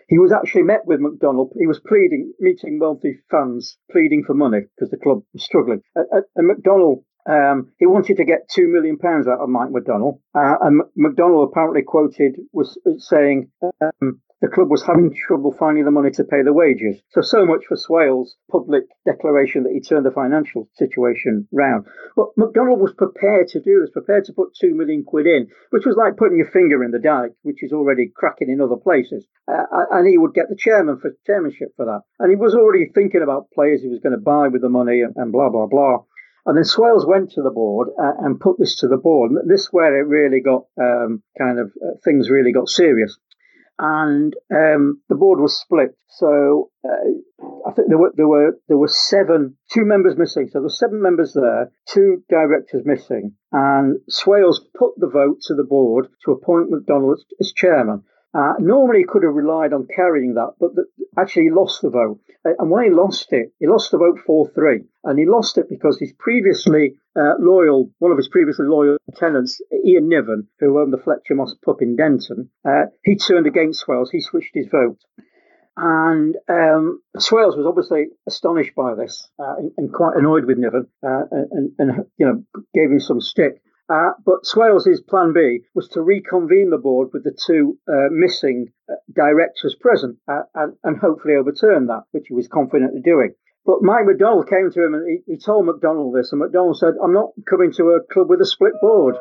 he 0.09 0.18
was 0.18 0.33
actually 0.33 0.62
met 0.62 0.87
with 0.87 0.99
McDonald. 0.99 1.53
He 1.59 1.66
was 1.66 1.79
pleading, 1.79 2.33
meeting 2.41 2.79
wealthy 2.81 3.18
fans, 3.31 3.77
pleading 3.91 4.25
for 4.27 4.33
money 4.33 4.61
because 4.75 4.91
the 4.91 4.97
club 4.97 5.25
was 5.35 5.45
struggling. 5.45 5.83
And, 5.95 6.25
and 6.35 6.47
McDonald 6.47 7.05
um, 7.29 7.70
he 7.79 7.87
wanted 7.87 8.16
to 8.16 8.25
get 8.25 8.49
two 8.51 8.66
million 8.66 8.97
pounds 8.97 9.29
out 9.29 9.41
of 9.41 9.49
Mike 9.51 9.70
McDonald, 9.70 10.20
uh, 10.35 10.57
and 10.62 10.83
McDonald 10.97 11.51
apparently 11.51 11.83
quoted 11.83 12.37
was 12.53 12.79
saying 12.99 13.51
um, 13.62 14.23
the 14.43 14.49
club 14.49 14.68
was 14.68 14.82
having 14.82 15.14
trouble 15.14 15.55
finding 15.57 15.84
the 15.84 15.90
money 15.93 16.11
to 16.11 16.24
pay 16.24 16.43
the 16.43 16.53
wages. 16.53 17.01
So, 17.11 17.22
so 17.22 17.47
much 17.47 17.62
for 17.68 17.76
Swales' 17.76 18.34
public 18.51 18.82
declaration 19.07 19.62
that 19.62 19.72
he 19.72 19.80
turned 19.80 20.05
the 20.05 20.11
financial 20.11 20.68
situation 20.74 21.47
round. 21.53 21.86
But 22.16 22.34
McDonald 22.36 22.80
was 22.80 22.93
prepared 22.93 23.47
to 23.49 23.61
do 23.61 23.80
this, 23.80 23.90
prepared 23.90 24.24
to 24.24 24.32
put 24.32 24.57
two 24.61 24.74
million 24.74 25.05
quid 25.05 25.26
in, 25.28 25.47
which 25.70 25.86
was 25.86 25.95
like 25.97 26.16
putting 26.16 26.38
your 26.38 26.51
finger 26.51 26.82
in 26.82 26.90
the 26.90 26.99
dike, 26.99 27.30
which 27.43 27.62
is 27.62 27.72
already 27.72 28.11
cracking 28.14 28.51
in 28.51 28.61
other 28.61 28.76
places. 28.76 29.24
Uh, 29.47 29.62
and 29.93 30.09
he 30.09 30.18
would 30.18 30.34
get 30.34 30.49
the 30.49 30.59
chairman 30.59 30.99
for 30.99 31.16
chairmanship 31.24 31.68
for 31.76 31.86
that. 31.86 32.03
And 32.18 32.28
he 32.28 32.36
was 32.36 32.57
already 32.57 32.90
thinking 32.93 33.22
about 33.22 33.51
players 33.55 33.80
he 33.80 33.88
was 33.88 34.01
going 34.03 34.18
to 34.18 34.20
buy 34.20 34.49
with 34.49 34.62
the 34.62 34.68
money 34.68 35.03
and, 35.03 35.14
and 35.14 35.30
blah 35.30 35.51
blah 35.51 35.66
blah. 35.66 35.99
And 36.47 36.57
then 36.57 36.64
Swales 36.64 37.07
went 37.07 37.30
to 37.32 37.43
the 37.43 37.51
board 37.51 37.90
uh, 37.97 38.14
and 38.18 38.40
put 38.40 38.59
this 38.59 38.74
to 38.76 38.88
the 38.88 38.97
board. 38.97 39.30
And 39.30 39.49
this 39.49 39.62
is 39.62 39.68
where 39.70 39.97
it 39.97 40.09
really 40.09 40.40
got 40.40 40.66
um, 40.80 41.22
kind 41.38 41.61
of 41.61 41.70
uh, 41.80 41.95
things 42.05 42.28
really 42.28 42.51
got 42.51 42.68
serious. 42.68 43.16
And 43.79 44.35
um, 44.55 45.01
the 45.09 45.14
board 45.16 45.41
was 45.41 45.59
split. 45.59 45.97
So 46.09 46.70
uh, 46.85 47.47
I 47.66 47.73
think 47.73 47.89
there 47.89 47.99
were 47.99 48.12
there 48.14 48.29
were 48.29 48.59
there 48.68 48.77
were 48.77 48.89
seven, 48.89 49.57
two 49.70 49.85
members 49.85 50.16
missing. 50.16 50.47
So 50.49 50.59
there 50.59 50.62
were 50.62 50.68
seven 50.68 51.03
members 51.03 51.33
there, 51.33 51.73
two 51.89 52.23
directors 52.29 52.83
missing. 52.85 53.35
And 53.51 53.99
Swales 54.09 54.61
put 54.79 54.93
the 54.99 55.09
vote 55.09 55.39
to 55.47 55.55
the 55.55 55.64
board 55.64 56.09
to 56.25 56.33
appoint 56.33 56.70
McDonald 56.70 57.18
as, 57.18 57.49
as 57.49 57.53
chairman. 57.53 58.05
Uh, 58.35 58.55
normally, 58.59 59.01
he 59.01 59.05
could 59.05 59.22
have 59.22 59.35
relied 59.35 59.72
on 59.72 59.87
carrying 59.95 60.35
that, 60.35 60.55
but 60.59 60.74
the, 60.74 60.85
actually, 61.18 61.45
he 61.45 61.51
lost 61.51 61.83
the 61.83 61.91
vote. 61.91 62.18
Uh, 62.47 62.53
and 62.59 62.70
when 62.70 62.85
he 62.85 62.91
lost 62.91 63.30
it, 63.30 63.53
he 63.59 63.66
lost 63.66 63.91
the 63.91 63.99
vote 63.99 64.18
4 64.24 64.49
3. 64.55 64.80
And 65.05 65.18
he 65.18 65.26
lost 65.26 65.59
it 65.59 65.68
because 65.68 65.99
his 65.99 66.12
previously 66.18 66.95
uh, 67.14 67.35
loyal, 67.39 67.91
one 67.99 68.11
of 68.11 68.16
his 68.16 68.28
previously 68.28 68.66
loyal 68.66 68.97
tenants, 69.16 69.61
Ian 69.85 70.09
Niven, 70.09 70.49
who 70.61 70.80
owned 70.80 70.93
the 70.93 70.99
Fletcher 70.99 71.35
Moss 71.35 71.55
pub 71.64 71.83
in 71.83 71.97
Denton, 71.97 72.49
uh, 72.64 72.87
he 73.05 73.16
turned 73.16 73.47
against 73.47 73.80
Swales. 73.80 74.11
He 74.11 74.20
switched 74.20 74.55
his 74.55 74.68
vote. 74.68 74.99
And 75.76 76.37
um, 76.49 77.01
Swales 77.18 77.57
was 77.57 77.66
obviously 77.66 78.09
astonished 78.26 78.74
by 78.74 78.95
this 78.95 79.28
uh, 79.39 79.57
and, 79.57 79.72
and, 79.78 79.93
quite 79.93 80.16
annoyed 80.16 80.45
with 80.45 80.59
Niven 80.59 80.87
uh, 81.03 81.22
and, 81.30 81.72
and, 81.78 82.07
you 82.18 82.26
know, 82.26 82.45
gave 82.74 82.91
him 82.91 83.01
some 83.01 83.22
stick. 83.22 83.62
Uh, 83.89 84.12
but 84.24 84.47
Swales' 84.47 85.01
plan 85.09 85.33
B 85.33 85.61
was 85.74 85.89
to 85.89 86.03
reconvene 86.03 86.70
the 86.70 86.78
board 86.78 87.11
with 87.12 87.24
the 87.24 87.37
two 87.47 87.78
uh, 87.89 88.09
missing 88.11 88.68
uh, 88.89 88.95
directors 89.14 89.74
present 89.74 90.18
uh, 90.28 90.43
and, 90.55 90.74
and, 90.85 90.99
hopefully 90.99 91.35
overturn 91.35 91.87
that, 91.89 92.05
which 92.12 92.26
he 92.28 92.35
was 92.35 92.49
confident 92.49 92.97
of 92.97 93.03
doing. 93.03 93.35
But 93.66 93.83
Mike 93.83 94.07
McDonald 94.07 94.49
came 94.49 94.70
to 94.70 94.85
him 94.85 94.95
and 94.95 95.22
he, 95.26 95.33
he 95.33 95.39
told 95.39 95.66
McDonald 95.66 96.14
this, 96.14 96.33
and 96.33 96.41
McDonald 96.41 96.78
said, 96.78 96.95
I'm 97.03 97.12
not 97.12 97.30
coming 97.49 97.72
to 97.72 97.91
a 97.91 98.12
club 98.12 98.30
with 98.30 98.41
a 98.41 98.47
split 98.47 98.74
board. 98.80 99.16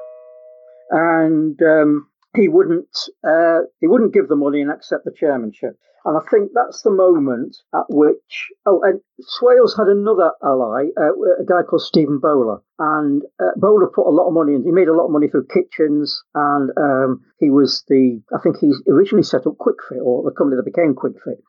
And 0.92 1.60
um, 1.62 2.08
he 2.36 2.48
wouldn't 2.48 2.98
uh, 3.28 3.62
he 3.80 3.88
wouldn't 3.88 4.14
give 4.14 4.28
the 4.28 4.36
money 4.36 4.62
and 4.62 4.72
accept 4.72 5.06
the 5.06 5.12
chairmanship. 5.12 5.78
And 6.04 6.18
I 6.18 6.22
think 6.32 6.52
that's 6.54 6.82
the 6.82 6.90
moment 6.90 7.58
at 7.76 7.86
which 7.90 8.50
oh, 8.66 8.82
and 8.84 9.02
Swales 9.20 9.78
had 9.78 9.88
another 9.88 10.32
ally, 10.44 10.88
uh, 11.00 11.14
a 11.40 11.46
guy 11.46 11.62
called 11.62 11.84
Stephen 11.84 12.20
Boler, 12.20 12.62
and 12.80 13.22
uh, 13.40 13.52
Bowler 13.56 13.88
put 13.94 14.08
a 14.08 14.10
lot 14.10 14.28
of 14.28 14.34
money 14.34 14.56
in. 14.56 14.64
He 14.64 14.72
made 14.72 14.88
a 14.88 14.96
lot 14.96 15.06
of 15.06 15.12
money 15.12 15.28
through 15.28 15.46
kitchens, 15.48 16.24
and 16.34 16.72
um, 16.76 17.22
he 17.38 17.52
was 17.52 17.84
the 17.88 18.22
I 18.36 18.40
think 18.42 18.58
he 18.58 18.72
originally 18.90 19.24
set 19.24 19.46
up 19.46 19.58
QuickFit 19.60 20.04
or 20.04 20.24
the 20.24 20.36
company 20.36 20.58
that 20.58 20.66
became 20.66 20.96
QuickFit. 20.96 21.42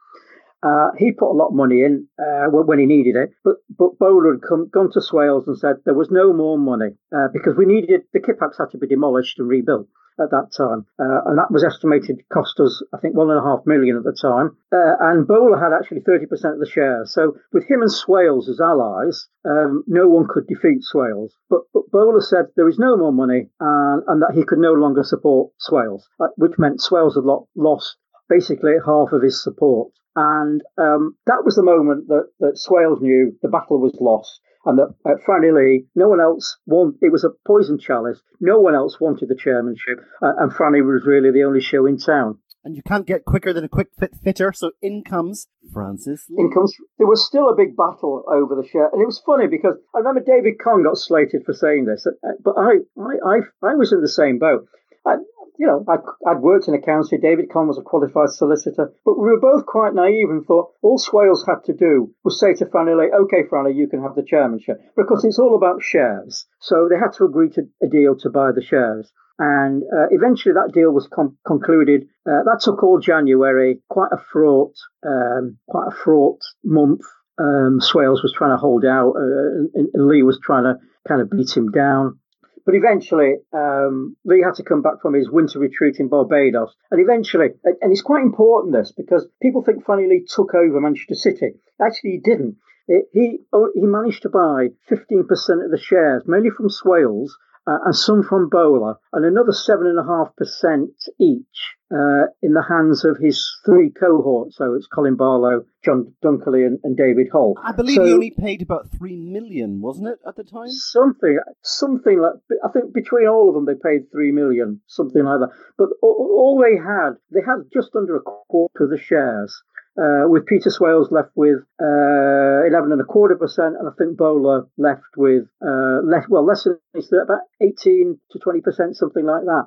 Uh, 0.62 0.90
he 0.96 1.12
put 1.12 1.30
a 1.30 1.38
lot 1.38 1.48
of 1.48 1.54
money 1.54 1.82
in 1.82 2.06
uh, 2.18 2.46
when 2.50 2.78
he 2.78 2.86
needed 2.86 3.16
it, 3.16 3.30
but 3.44 3.56
but 3.76 3.98
Boler 3.98 4.32
had 4.32 4.42
come, 4.48 4.68
gone 4.72 4.90
to 4.92 5.00
Swales 5.00 5.46
and 5.46 5.58
said 5.58 5.76
there 5.84 5.94
was 5.94 6.10
no 6.10 6.32
more 6.32 6.58
money 6.58 6.94
uh, 7.14 7.28
because 7.32 7.56
we 7.56 7.66
needed 7.66 8.02
the 8.12 8.20
Kipax 8.20 8.58
had 8.58 8.70
to 8.70 8.78
be 8.78 8.86
demolished 8.86 9.38
and 9.38 9.48
rebuilt 9.48 9.88
at 10.20 10.30
that 10.30 10.52
time, 10.56 10.86
uh, 10.98 11.22
and 11.26 11.38
that 11.38 11.50
was 11.50 11.64
estimated 11.64 12.22
cost 12.32 12.60
us, 12.60 12.82
I 12.94 12.98
think, 12.98 13.16
one 13.16 13.30
and 13.30 13.38
a 13.38 13.42
half 13.42 13.66
million 13.66 13.96
at 13.96 14.04
the 14.04 14.12
time. 14.12 14.56
Uh, 14.70 14.94
and 15.00 15.26
Boler 15.26 15.58
had 15.58 15.72
actually 15.72 16.02
30% 16.02 16.30
of 16.52 16.60
the 16.60 16.68
shares. 16.70 17.12
So 17.12 17.36
with 17.52 17.64
him 17.68 17.80
and 17.80 17.90
Swales 17.90 18.48
as 18.48 18.60
allies, 18.60 19.28
um, 19.44 19.84
no 19.86 20.08
one 20.08 20.26
could 20.28 20.46
defeat 20.46 20.82
Swales. 20.82 21.34
But, 21.48 21.62
but 21.72 21.90
Boler 21.90 22.20
said 22.20 22.46
there 22.56 22.68
is 22.68 22.78
no 22.78 22.96
more 22.96 23.12
money 23.12 23.48
and, 23.58 24.02
and 24.06 24.22
that 24.22 24.34
he 24.34 24.44
could 24.44 24.58
no 24.58 24.72
longer 24.72 25.02
support 25.02 25.52
Swales, 25.58 26.06
uh, 26.20 26.28
which 26.36 26.58
meant 26.58 26.80
Swales 26.80 27.14
had 27.14 27.24
lost 27.56 27.96
basically 28.28 28.74
half 28.84 29.12
of 29.12 29.22
his 29.22 29.42
support. 29.42 29.92
And 30.14 30.62
um, 30.78 31.16
that 31.26 31.42
was 31.44 31.56
the 31.56 31.62
moment 31.62 32.08
that, 32.08 32.28
that 32.40 32.58
Swales 32.58 33.00
knew 33.00 33.36
the 33.42 33.48
battle 33.48 33.80
was 33.80 33.96
lost 34.00 34.40
and 34.64 34.78
that 34.78 34.94
at 35.06 35.24
Franny 35.26 35.52
Lee, 35.52 35.86
no 35.94 36.08
one 36.08 36.20
else 36.20 36.56
wanted, 36.66 36.98
it 37.02 37.10
was 37.10 37.24
a 37.24 37.30
poison 37.46 37.78
chalice. 37.78 38.20
No 38.40 38.60
one 38.60 38.74
else 38.74 39.00
wanted 39.00 39.28
the 39.28 39.36
chairmanship, 39.36 39.98
uh, 40.22 40.32
and 40.38 40.52
Franny 40.52 40.84
was 40.84 41.04
really 41.04 41.30
the 41.32 41.44
only 41.44 41.60
show 41.60 41.86
in 41.86 41.98
town. 41.98 42.38
And 42.64 42.76
you 42.76 42.82
can't 42.86 43.06
get 43.06 43.24
quicker 43.24 43.52
than 43.52 43.64
a 43.64 43.68
quick 43.68 43.88
fit 43.98 44.14
fitter, 44.22 44.52
so 44.52 44.70
in 44.80 45.02
comes 45.02 45.48
Francis 45.72 46.26
Lee. 46.30 46.44
In 46.44 46.52
comes, 46.52 46.76
there 46.96 47.08
was 47.08 47.26
still 47.26 47.48
a 47.48 47.56
big 47.56 47.76
battle 47.76 48.22
over 48.28 48.54
the 48.54 48.68
chair, 48.68 48.88
and 48.92 49.02
it 49.02 49.06
was 49.06 49.20
funny 49.26 49.48
because 49.48 49.74
I 49.94 49.98
remember 49.98 50.20
David 50.20 50.54
Conn 50.62 50.84
got 50.84 50.96
slated 50.96 51.42
for 51.44 51.54
saying 51.54 51.86
this, 51.86 52.06
uh, 52.06 52.28
but 52.44 52.54
I, 52.56 52.86
I, 52.96 53.38
I, 53.62 53.68
I 53.70 53.74
was 53.74 53.92
in 53.92 54.00
the 54.00 54.08
same 54.08 54.38
boat. 54.38 54.66
I, 55.04 55.16
you 55.58 55.66
know, 55.66 55.84
I'd, 55.88 56.00
I'd 56.26 56.40
worked 56.40 56.68
in 56.68 56.74
accounting. 56.74 57.20
David 57.20 57.50
Conn 57.52 57.68
was 57.68 57.78
a 57.78 57.82
qualified 57.82 58.30
solicitor, 58.30 58.92
but 59.04 59.18
we 59.18 59.28
were 59.28 59.40
both 59.40 59.66
quite 59.66 59.94
naive 59.94 60.30
and 60.30 60.44
thought 60.44 60.72
all 60.82 60.98
Swales 60.98 61.44
had 61.46 61.64
to 61.64 61.74
do 61.74 62.12
was 62.24 62.40
say 62.40 62.54
to 62.54 62.66
Franny 62.66 62.98
Lee, 62.98 63.12
"Okay, 63.12 63.42
Franny, 63.50 63.74
you 63.74 63.88
can 63.88 64.02
have 64.02 64.14
the 64.14 64.24
chairmanship," 64.24 64.80
because 64.96 65.24
it's 65.24 65.38
all 65.38 65.54
about 65.54 65.82
shares. 65.82 66.46
So 66.60 66.88
they 66.88 66.98
had 66.98 67.12
to 67.18 67.24
agree 67.24 67.50
to 67.50 67.62
a 67.82 67.88
deal 67.88 68.16
to 68.16 68.30
buy 68.30 68.52
the 68.52 68.62
shares. 68.62 69.12
And 69.38 69.82
uh, 69.82 70.06
eventually 70.10 70.54
that 70.54 70.72
deal 70.72 70.92
was 70.92 71.08
com- 71.08 71.36
concluded. 71.46 72.02
Uh, 72.26 72.44
that 72.44 72.60
took 72.60 72.82
all 72.82 73.00
January, 73.00 73.80
quite 73.88 74.10
a 74.12 74.18
fraught, 74.32 74.74
um, 75.06 75.58
quite 75.68 75.88
a 75.88 75.96
fraught 76.04 76.40
month. 76.64 77.00
Um, 77.38 77.80
Swales 77.80 78.22
was 78.22 78.32
trying 78.36 78.52
to 78.52 78.60
hold 78.60 78.84
out, 78.84 79.14
uh, 79.16 79.66
and, 79.74 79.88
and 79.94 80.06
Lee 80.06 80.22
was 80.22 80.38
trying 80.42 80.64
to 80.64 80.76
kind 81.08 81.20
of 81.20 81.30
beat 81.30 81.56
him 81.56 81.70
down. 81.70 82.18
But 82.64 82.74
eventually, 82.74 83.36
um, 83.52 84.16
Lee 84.24 84.42
had 84.42 84.54
to 84.54 84.62
come 84.62 84.82
back 84.82 85.00
from 85.02 85.14
his 85.14 85.30
winter 85.30 85.58
retreat 85.58 85.96
in 85.98 86.08
Barbados. 86.08 86.74
And 86.90 87.00
eventually, 87.00 87.50
and 87.64 87.92
it's 87.92 88.02
quite 88.02 88.22
important 88.22 88.72
this 88.72 88.92
because 88.92 89.26
people 89.40 89.62
think 89.62 89.84
Franny 89.84 90.08
Lee 90.08 90.24
took 90.28 90.54
over 90.54 90.80
Manchester 90.80 91.14
City. 91.14 91.54
Actually, 91.80 92.10
he 92.10 92.18
didn't. 92.18 92.56
He, 92.86 93.38
he 93.74 93.86
managed 93.86 94.22
to 94.22 94.28
buy 94.28 94.68
15% 94.90 95.64
of 95.64 95.70
the 95.70 95.78
shares, 95.78 96.24
mainly 96.26 96.50
from 96.50 96.68
Swales, 96.68 97.36
uh, 97.66 97.78
and 97.86 97.94
some 97.96 98.22
from 98.22 98.48
Boler, 98.50 98.96
and 99.12 99.24
another 99.24 99.52
7.5% 99.52 100.86
each 101.20 101.76
uh, 101.92 102.26
in 102.42 102.54
the 102.54 102.64
hands 102.68 103.04
of 103.04 103.18
his 103.18 103.46
three 103.64 103.90
cohorts. 103.90 104.56
So 104.56 104.74
it's 104.74 104.86
Colin 104.86 105.16
Barlow, 105.16 105.64
John 105.84 106.14
Dunkley, 106.24 106.66
and, 106.66 106.78
and 106.82 106.96
David 106.96 107.28
Holt. 107.30 107.58
I 107.62 107.72
believe 107.72 107.96
So- 107.96 108.04
he 108.04 108.12
only 108.12 108.30
paid 108.30 108.62
about 108.62 108.88
three 108.90 109.16
million, 109.16 109.80
wasn't 109.80 110.08
it, 110.08 110.18
at 110.26 110.36
the 110.36 110.44
time? 110.44 110.68
Something, 110.70 111.38
something 111.62 112.18
like 112.20 112.34
I 112.64 112.68
think 112.72 112.92
between 112.94 113.26
all 113.28 113.48
of 113.48 113.54
them 113.54 113.66
they 113.66 113.74
paid 113.80 114.10
three 114.10 114.32
million, 114.32 114.80
something 114.86 115.22
like 115.22 115.40
that. 115.40 115.50
But 115.78 115.90
all, 116.02 116.32
all 116.36 116.62
they 116.62 116.76
had, 116.76 117.12
they 117.30 117.40
had 117.46 117.68
just 117.72 117.94
under 117.94 118.16
a 118.16 118.20
quarter 118.20 118.84
of 118.84 118.90
the 118.90 118.98
shares. 118.98 119.62
Uh, 120.00 120.24
with 120.26 120.46
Peter 120.46 120.70
Swales 120.70 121.12
left 121.12 121.32
with 121.34 121.58
uh, 121.78 122.64
eleven 122.66 122.92
and 122.92 123.00
a 123.00 123.04
quarter 123.04 123.36
percent, 123.36 123.76
and 123.78 123.86
I 123.86 123.92
think 123.98 124.16
Boler 124.16 124.66
left 124.78 125.16
with 125.18 125.44
uh, 125.60 126.00
less, 126.02 126.24
well, 126.30 126.46
less 126.46 126.64
than 126.64 126.78
about 127.20 127.40
eighteen 127.60 128.18
to 128.30 128.38
twenty 128.38 128.62
percent, 128.62 128.96
something 128.96 129.26
like 129.26 129.44
that. 129.44 129.66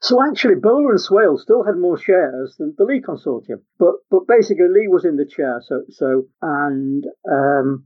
So 0.00 0.22
actually, 0.22 0.54
Boler 0.54 0.92
and 0.92 1.00
Swale 1.00 1.36
still 1.36 1.62
had 1.64 1.76
more 1.76 1.98
shares 1.98 2.56
than 2.58 2.74
the 2.78 2.84
Lee 2.84 3.02
consortium, 3.02 3.60
but 3.78 3.96
but 4.10 4.26
basically 4.26 4.68
Lee 4.68 4.88
was 4.88 5.04
in 5.04 5.16
the 5.16 5.26
chair. 5.26 5.60
So 5.62 5.82
so 5.90 6.24
and 6.40 7.04
um, 7.30 7.84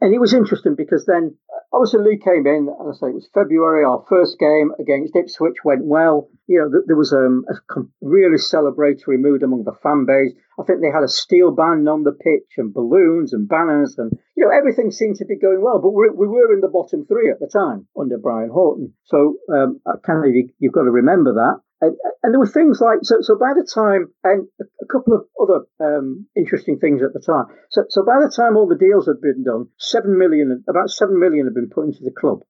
and 0.00 0.14
it 0.14 0.20
was 0.20 0.34
interesting 0.34 0.74
because 0.74 1.06
then 1.06 1.36
obviously 1.72 2.00
Lee 2.02 2.18
came 2.18 2.46
in, 2.46 2.68
and 2.68 2.88
I 2.88 2.92
say 2.92 3.08
it 3.08 3.14
was 3.14 3.28
February. 3.32 3.84
Our 3.84 4.04
first 4.08 4.38
game 4.38 4.72
against 4.78 5.16
Ipswich 5.16 5.64
went 5.64 5.84
well. 5.84 6.28
You 6.46 6.60
know, 6.60 6.82
there 6.86 6.96
was 6.96 7.12
um, 7.12 7.44
a 7.48 7.80
really 8.02 8.36
celebratory 8.36 9.18
mood 9.18 9.42
among 9.42 9.64
the 9.64 9.72
fan 9.82 10.04
base. 10.04 10.32
I 10.60 10.64
think 10.64 10.80
they 10.80 10.90
had 10.90 11.04
a 11.04 11.08
steel 11.08 11.50
band 11.50 11.88
on 11.88 12.04
the 12.04 12.12
pitch 12.12 12.58
and 12.58 12.74
balloons 12.74 13.32
and 13.32 13.48
banners, 13.48 13.96
and 13.96 14.12
you 14.36 14.44
know 14.44 14.50
everything 14.50 14.90
seemed 14.90 15.16
to 15.16 15.24
be 15.24 15.38
going 15.38 15.62
well. 15.62 15.80
But 15.80 15.90
we 15.90 16.10
we 16.10 16.28
were 16.28 16.52
in 16.52 16.60
the 16.60 16.68
bottom 16.68 17.06
three 17.06 17.30
at 17.30 17.40
the 17.40 17.48
time 17.48 17.86
under 17.98 18.18
Brian 18.18 18.50
Horton, 18.50 18.92
so 19.04 19.36
um, 19.52 19.80
kind 20.04 20.26
of 20.26 20.34
you, 20.34 20.50
you've 20.58 20.74
got 20.74 20.84
to 20.84 20.90
remember 20.90 21.32
that. 21.34 21.60
And, 21.82 21.96
and 22.22 22.32
there 22.32 22.38
were 22.38 22.46
things 22.46 22.80
like 22.80 23.00
so. 23.02 23.16
So 23.20 23.36
by 23.36 23.52
the 23.54 23.66
time, 23.66 24.06
and 24.22 24.46
a, 24.60 24.86
couple 24.86 25.14
of 25.14 25.26
other 25.42 25.66
um, 25.82 26.26
interesting 26.36 26.78
things 26.78 27.02
at 27.02 27.12
the 27.12 27.20
time. 27.20 27.46
So 27.70 27.84
so 27.90 28.04
by 28.04 28.22
the 28.22 28.32
time 28.34 28.56
all 28.56 28.68
the 28.68 28.78
deals 28.78 29.06
had 29.06 29.20
been 29.20 29.42
done, 29.44 29.66
seven 29.78 30.16
million, 30.16 30.64
about 30.70 30.90
seven 30.90 31.18
million 31.18 31.46
had 31.46 31.54
been 31.54 31.68
put 31.68 31.86
into 31.86 32.04
the 32.04 32.14
club. 32.14 32.40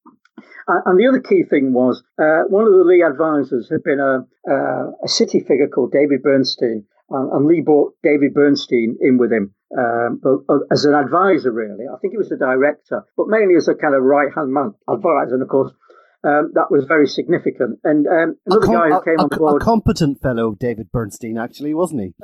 And 0.69 0.99
the 0.99 1.09
other 1.09 1.21
key 1.21 1.43
thing 1.43 1.73
was 1.73 2.03
uh, 2.21 2.45
one 2.49 2.67
of 2.67 2.73
the 2.73 2.85
Lee 2.85 3.03
advisors 3.03 3.69
had 3.69 3.83
been 3.83 3.99
a, 3.99 4.25
uh, 4.49 4.91
a 5.05 5.09
city 5.09 5.41
figure 5.41 5.69
called 5.69 5.93
David 5.93 6.23
Bernstein, 6.23 6.85
and, 7.11 7.33
and 7.33 7.47
Lee 7.47 7.63
brought 7.63 7.95
David 8.03 8.33
Bernstein 8.33 8.97
in 9.01 9.19
with 9.19 9.33
him 9.33 9.55
um, 9.77 10.21
uh, 10.25 10.59
as 10.71 10.85
an 10.85 10.95
advisor, 10.95 11.51
really. 11.51 11.87
I 11.89 11.99
think 11.99 12.13
he 12.13 12.19
was 12.19 12.29
the 12.29 12.37
director, 12.37 13.03
but 13.17 13.29
mainly 13.29 13.57
as 13.57 13.69
a 13.69 13.75
kind 13.75 13.95
of 13.95 14.03
right 14.03 14.33
hand 14.35 14.53
man 14.53 14.75
advisor. 14.89 15.35
And 15.35 15.43
of 15.43 15.49
course, 15.49 15.73
um, 16.25 16.53
that 16.55 16.71
was 16.71 16.85
very 16.85 17.07
significant. 17.07 17.79
And 17.85 18.07
um, 18.07 18.37
another 18.47 18.67
com- 18.67 18.75
guy 18.75 18.89
who 18.91 19.03
came 19.03 19.19
a- 19.19 19.23
on 19.25 19.29
a 19.33 19.37
board. 19.37 19.63
competent 19.63 20.21
fellow, 20.21 20.55
David 20.59 20.91
Bernstein, 20.93 21.39
actually, 21.39 21.75
wasn't 21.75 22.03
he? 22.03 22.15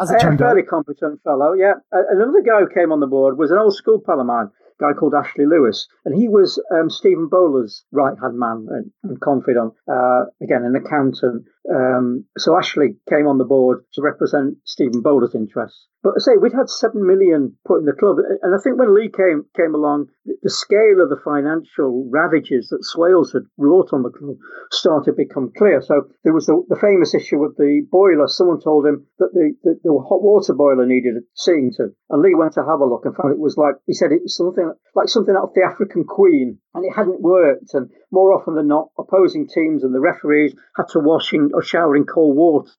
As 0.00 0.10
it 0.10 0.16
a 0.16 0.18
turned 0.18 0.42
out. 0.42 0.46
fairly 0.46 0.62
competent 0.62 1.22
fellow, 1.22 1.52
yeah. 1.52 1.74
Uh, 1.92 2.02
another 2.10 2.42
guy 2.42 2.60
who 2.60 2.68
came 2.74 2.90
on 2.92 3.00
the 3.00 3.06
board 3.06 3.38
was 3.38 3.50
an 3.50 3.58
old 3.58 3.74
school 3.76 4.00
pal 4.04 4.20
of 4.20 4.26
mine, 4.26 4.46
a 4.46 4.82
guy 4.82 4.92
called 4.98 5.14
Ashley 5.14 5.46
Lewis, 5.46 5.86
and 6.04 6.16
he 6.20 6.28
was 6.28 6.60
um, 6.74 6.90
Stephen 6.90 7.28
Boler's 7.28 7.84
right 7.92 8.18
hand 8.20 8.36
man 8.38 8.66
and, 8.70 8.90
and 9.04 9.20
confidant. 9.20 9.74
Uh, 9.90 10.24
again, 10.42 10.64
an 10.64 10.74
accountant. 10.74 11.44
Um, 11.72 12.24
so 12.36 12.56
Ashley 12.56 12.96
came 13.08 13.26
on 13.26 13.38
the 13.38 13.44
board 13.44 13.84
to 13.94 14.02
represent 14.02 14.58
Stephen 14.64 15.00
Boler's 15.00 15.34
interests. 15.34 15.86
But 16.04 16.14
I 16.18 16.20
say 16.20 16.32
we'd 16.36 16.52
had 16.52 16.68
seven 16.68 17.06
million 17.06 17.56
put 17.64 17.78
in 17.80 17.86
the 17.86 17.96
club, 17.96 18.18
and 18.42 18.54
I 18.54 18.58
think 18.62 18.78
when 18.78 18.94
Lee 18.94 19.08
came 19.08 19.46
came 19.56 19.74
along, 19.74 20.08
the, 20.26 20.36
the 20.42 20.50
scale 20.50 21.00
of 21.00 21.08
the 21.08 21.16
financial 21.24 22.06
ravages 22.12 22.68
that 22.68 22.84
Swales 22.84 23.32
had 23.32 23.44
wrought 23.56 23.88
on 23.94 24.02
the 24.02 24.10
club 24.10 24.36
started 24.70 25.12
to 25.12 25.16
become 25.16 25.50
clear. 25.56 25.80
So 25.80 26.08
there 26.22 26.34
was 26.34 26.44
the, 26.44 26.62
the 26.68 26.76
famous 26.76 27.14
issue 27.14 27.40
with 27.40 27.56
the 27.56 27.86
boiler. 27.90 28.28
Someone 28.28 28.60
told 28.60 28.84
him 28.84 29.06
that 29.18 29.32
the, 29.32 29.56
the, 29.64 29.80
the 29.82 30.04
hot 30.06 30.20
water 30.22 30.52
boiler 30.52 30.84
needed 30.84 31.14
seeing 31.32 31.72
to, 31.78 31.88
and 32.10 32.20
Lee 32.20 32.34
went 32.34 32.52
to 32.60 32.66
have 32.68 32.80
a 32.80 32.84
look 32.84 33.06
and 33.06 33.16
found 33.16 33.32
it 33.32 33.40
was 33.40 33.56
like 33.56 33.76
he 33.86 33.94
said 33.94 34.12
it 34.12 34.24
was 34.24 34.36
something 34.36 34.74
like 34.94 35.08
something 35.08 35.34
out 35.34 35.44
of 35.44 35.54
the 35.54 35.64
African 35.64 36.04
Queen, 36.04 36.58
and 36.74 36.84
it 36.84 36.92
hadn't 36.94 37.22
worked. 37.22 37.72
And 37.72 37.88
more 38.12 38.34
often 38.34 38.56
than 38.56 38.68
not, 38.68 38.90
opposing 38.98 39.48
teams 39.48 39.82
and 39.82 39.94
the 39.94 40.00
referees 40.00 40.54
had 40.76 40.88
to 40.92 41.00
wash 41.00 41.32
in 41.32 41.48
or 41.54 41.62
shower 41.62 41.96
in 41.96 42.04
cold 42.04 42.36
water. 42.36 42.70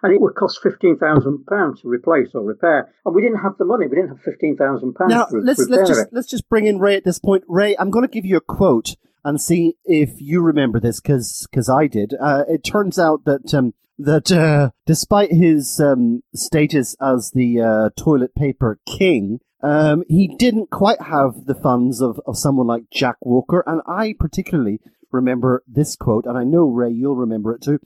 And 0.00 0.14
it 0.14 0.20
would 0.20 0.36
cost 0.36 0.60
fifteen 0.62 0.96
thousand 0.96 1.44
pounds 1.46 1.82
to 1.82 1.88
replace 1.88 2.28
or 2.32 2.42
repair, 2.44 2.94
and 3.04 3.14
we 3.16 3.20
didn't 3.20 3.38
have 3.38 3.58
the 3.58 3.64
money. 3.64 3.88
We 3.88 3.96
didn't 3.96 4.10
have 4.10 4.20
fifteen 4.20 4.56
thousand 4.56 4.94
pounds 4.94 5.10
Now 5.10 5.24
to 5.24 5.38
let's 5.38 5.58
repair 5.58 5.76
let's 5.76 5.90
just 5.90 6.00
it. 6.02 6.08
let's 6.12 6.28
just 6.28 6.48
bring 6.48 6.66
in 6.66 6.78
Ray 6.78 6.94
at 6.94 7.04
this 7.04 7.18
point. 7.18 7.42
Ray, 7.48 7.74
I'm 7.76 7.90
going 7.90 8.06
to 8.06 8.12
give 8.12 8.24
you 8.24 8.36
a 8.36 8.40
quote 8.40 8.94
and 9.24 9.40
see 9.40 9.74
if 9.84 10.20
you 10.20 10.40
remember 10.40 10.78
this 10.78 11.00
because 11.00 11.68
I 11.68 11.88
did. 11.88 12.14
Uh, 12.20 12.44
it 12.48 12.62
turns 12.62 12.96
out 12.96 13.24
that 13.24 13.52
um, 13.52 13.74
that 13.98 14.30
uh, 14.30 14.70
despite 14.86 15.32
his 15.32 15.80
um, 15.80 16.22
status 16.34 16.94
as 17.00 17.32
the 17.34 17.60
uh, 17.60 17.90
toilet 18.00 18.34
paper 18.36 18.78
king, 18.86 19.40
um, 19.62 20.04
he 20.08 20.28
didn't 20.28 20.70
quite 20.70 21.02
have 21.02 21.46
the 21.46 21.56
funds 21.56 22.00
of, 22.00 22.20
of 22.24 22.38
someone 22.38 22.68
like 22.68 22.84
Jack 22.92 23.16
Walker, 23.20 23.64
and 23.66 23.82
I 23.86 24.14
particularly 24.18 24.80
remember 25.10 25.62
this 25.66 25.96
quote, 25.96 26.26
and 26.26 26.36
I 26.36 26.44
know 26.44 26.66
Ray, 26.66 26.90
you'll 26.90 27.16
remember 27.16 27.54
it 27.54 27.62
too. 27.62 27.78